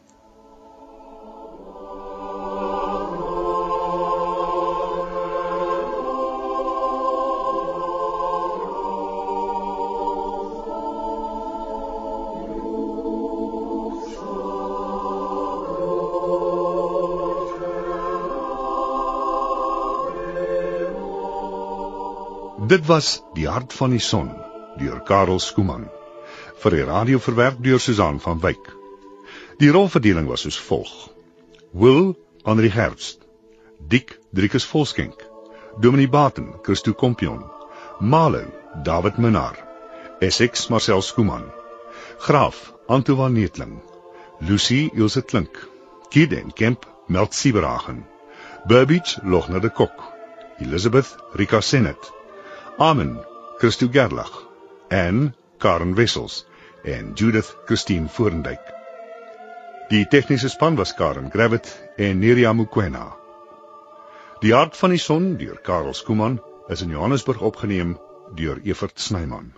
Dit 22.70 22.86
was 22.86 23.24
Die 23.35 23.48
hart 23.48 23.72
van 23.74 23.90
die 23.90 23.98
son 23.98 24.31
deur 24.81 25.01
Karel 25.05 25.40
Skuman 25.40 25.89
vir 26.61 26.74
die 26.77 26.85
radio 26.85 27.19
verwerk 27.19 27.61
deur 27.65 27.81
Susan 27.81 28.19
van 28.20 28.40
Wyk. 28.40 28.66
Die 29.61 29.70
rolverdeling 29.73 30.28
was 30.28 30.44
soos 30.44 30.59
volg: 30.61 30.93
Will 31.73 32.15
Henri 32.44 32.70
Herbst, 32.70 33.20
Dick 33.89 34.19
Driekus 34.32 34.65
Volskenk, 34.65 35.16
Dominee 35.81 36.09
Baten, 36.09 36.52
Christo 36.62 36.93
Kompion, 36.93 37.44
Malo 38.01 38.44
David 38.85 39.19
Minnar, 39.19 39.57
Essex 40.20 40.69
Marcel 40.69 41.02
Skuman, 41.02 41.48
Graaf 42.27 42.73
Antoine 42.89 43.35
Netling, 43.35 43.81
Lucy 44.40 44.90
Ilse 44.94 45.23
Klink, 45.23 45.66
Kiden 46.11 46.52
Kemp 46.55 46.86
Melt 47.09 47.32
Siebragen, 47.32 48.05
Burbage 48.69 49.20
Logner 49.24 49.61
de 49.61 49.70
Kok, 49.70 50.05
Elizabeth 50.59 51.16
Rika 51.35 51.61
Senet, 51.61 52.12
Amen 52.78 53.19
Christo 53.59 53.89
Gerlach 53.89 54.49
en 54.91 55.35
Karen 55.59 55.95
Wessels 55.95 56.47
en 56.83 57.12
Judith 57.15 57.57
Christine 57.67 58.09
Forendyk. 58.09 58.61
Die 59.91 60.07
tegniese 60.07 60.49
span 60.49 60.77
was 60.77 60.95
Karen 60.95 61.31
Gravett 61.31 61.71
en 61.97 62.19
Neria 62.19 62.53
Mukwena. 62.53 63.17
Die 64.43 64.55
hart 64.55 64.77
van 64.77 64.91
die 64.91 64.99
son 64.99 65.37
deur 65.39 65.59
Karel 65.62 65.95
Skuman 65.95 66.41
is 66.69 66.83
in 66.83 66.91
Johannesburg 66.91 67.43
opgeneem 67.43 67.99
deur 68.35 68.59
Evert 68.65 68.99
Snyman. 68.99 69.53